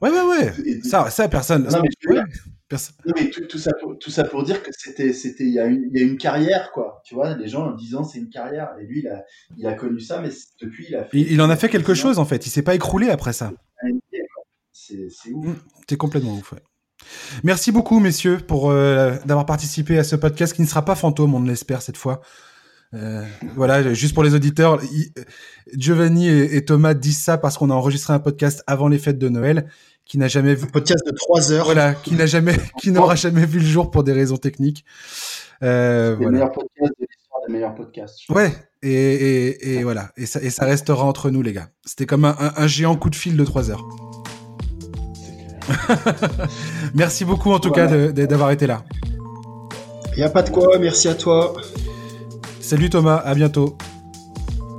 Ouais, 0.02 0.10
ouais, 0.10 0.24
ouais. 0.24 0.82
Ça, 0.84 1.10
ça 1.10 1.28
personne. 1.30 1.64
Non, 1.64 1.82
mais, 1.82 1.90
mais 3.16 3.30
tout, 3.30 3.58
ça 3.58 3.72
pour, 3.80 3.98
tout 3.98 4.10
ça 4.10 4.26
pour 4.26 4.44
dire 4.44 4.62
que 4.62 4.72
c'était, 4.78 5.14
c'était, 5.14 5.46
il 5.46 5.54
y, 5.54 5.60
a 5.60 5.66
une, 5.66 5.90
il 5.90 5.98
y 5.98 6.04
a 6.04 6.06
une 6.06 6.18
carrière, 6.18 6.72
quoi. 6.74 7.02
Tu 7.06 7.16
vois, 7.16 7.36
les 7.36 7.48
gens 7.48 7.68
en 7.68 7.72
disant 7.76 8.04
c'est 8.04 8.20
une 8.20 8.30
carrière. 8.30 8.72
Et 8.82 8.86
lui, 8.86 9.00
il 9.00 9.08
a, 9.08 9.24
il 9.58 9.66
a 9.66 9.74
connu 9.74 10.00
ça, 10.00 10.20
mais 10.22 10.30
depuis, 10.62 10.88
il 10.90 10.96
a 10.96 11.06
fait. 11.06 11.18
Il, 11.18 11.42
en 11.42 11.50
a 11.50 11.56
fait 11.56 11.70
quelque 11.70 11.94
chose, 11.94 12.20
en 12.20 12.26
fait. 12.26 12.46
Il 12.46 12.50
s'est 12.50 12.64
pas 12.64 12.76
écroulé 12.76 13.10
après 13.10 13.34
ça. 13.34 13.54
C'est, 14.74 15.08
c'est 15.10 15.32
ouf. 15.32 15.56
C'est 15.90 15.98
complètement 15.98 16.36
ouf, 16.36 16.52
ouais. 16.52 16.60
Merci 17.44 17.72
beaucoup, 17.72 18.00
messieurs, 18.00 18.40
pour 18.46 18.70
euh, 18.70 19.16
d'avoir 19.26 19.46
participé 19.46 19.98
à 19.98 20.04
ce 20.04 20.16
podcast 20.16 20.54
qui 20.54 20.62
ne 20.62 20.68
sera 20.68 20.84
pas 20.84 20.96
fantôme, 20.96 21.34
on 21.36 21.44
l'espère 21.44 21.82
cette 21.82 21.98
fois. 21.98 22.22
Euh, 22.94 23.24
voilà, 23.56 23.94
juste 23.94 24.14
pour 24.14 24.24
les 24.24 24.34
auditeurs, 24.34 24.80
Giovanni 25.74 26.30
et, 26.30 26.64
Thomas 26.64 26.94
disent 26.94 27.22
ça 27.22 27.38
parce 27.38 27.58
qu'on 27.58 27.70
a 27.70 27.74
enregistré 27.74 28.14
un 28.14 28.20
podcast 28.20 28.64
avant 28.68 28.88
les 28.88 28.98
fêtes 28.98 29.20
de 29.20 29.30
Noël, 29.30 29.68
qui 30.06 30.18
n'a 30.18 30.28
jamais 30.28 30.56
vu 30.56 30.66
un 30.66 30.72
podcast 30.72 31.06
de 31.06 31.12
3 31.12 31.52
heures. 31.52 31.66
Voilà, 31.66 31.94
qui 31.94 32.16
n'a 32.16 32.26
jamais, 32.26 32.56
qui 32.80 32.92
n'aura 32.92 33.16
jamais 33.16 33.46
vu 33.46 33.60
le 33.60 33.66
jour 33.66 33.92
pour 33.92 34.04
des 34.04 34.14
raisons 34.14 34.38
techniques. 34.38 34.86
Euh, 35.64 36.16
voilà. 36.16 36.32
meilleurs 36.32 36.52
podcasts 36.52 36.94
de 37.00 37.08
l'histoire 37.10 37.42
des 37.46 37.54
meilleurs 37.54 37.76
podcasts. 37.76 38.30
Ouais, 38.30 38.54
et, 38.84 38.92
et, 38.92 39.74
et, 39.74 39.84
voilà, 39.84 40.12
et 40.16 40.26
ça, 40.26 40.42
et 40.42 40.50
ça 40.50 40.66
restera 40.66 41.04
entre 41.04 41.30
nous 41.30 41.42
les 41.42 41.52
gars. 41.52 41.70
C'était 41.86 42.06
comme 42.06 42.26
un, 42.26 42.36
un, 42.38 42.68
géant 42.68 42.96
coup 42.96 43.10
de 43.10 43.16
fil 43.16 43.36
de 43.36 43.44
3 43.44 43.72
heures. 43.72 43.86
merci 46.96 47.26
beaucoup 47.26 47.52
en 47.52 47.60
tout 47.60 47.72
cas 47.72 47.88
d'avoir 47.88 48.52
été 48.52 48.68
là. 48.68 48.86
Il 50.14 50.20
n'y 50.20 50.24
a 50.24 50.30
pas 50.30 50.42
de 50.42 50.50
quoi, 50.50 50.80
merci 50.80 51.10
à 51.10 51.16
toi. 51.16 51.54
Salut 52.68 52.90
Thomas, 52.90 53.16
à 53.24 53.34
bientôt. 53.34 53.78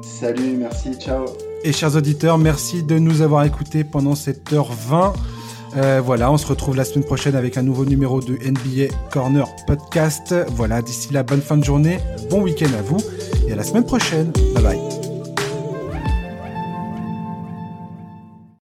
Salut, 0.03 0.59
merci, 0.59 0.95
ciao. 0.97 1.25
Et 1.65 1.73
chers 1.73 1.97
auditeurs, 1.97 2.37
merci 2.37 2.83
de 2.83 2.99
nous 2.99 3.23
avoir 3.23 3.45
écoutés 3.45 3.83
pendant 3.83 4.15
cette 4.15 4.53
heure 4.53 4.71
20. 4.71 5.15
Euh, 5.79 6.03
voilà, 6.05 6.31
on 6.31 6.37
se 6.37 6.47
retrouve 6.47 6.77
la 6.77 6.85
semaine 6.85 7.07
prochaine 7.07 7.35
avec 7.35 7.57
un 7.57 7.63
nouveau 7.63 7.87
numéro 7.87 8.21
de 8.21 8.35
NBA 8.35 8.95
Corner 9.11 9.47
Podcast. 9.67 10.35
Voilà, 10.49 10.83
d'ici 10.83 11.15
là, 11.15 11.23
bonne 11.23 11.41
fin 11.41 11.57
de 11.57 11.65
journée, 11.65 11.99
bon 12.29 12.43
week-end 12.43 12.69
à 12.79 12.83
vous 12.83 12.99
et 13.49 13.53
à 13.55 13.57
la 13.57 13.63
semaine 13.63 13.87
prochaine. 13.87 14.33
Bye 14.55 14.63
bye. 14.63 15.08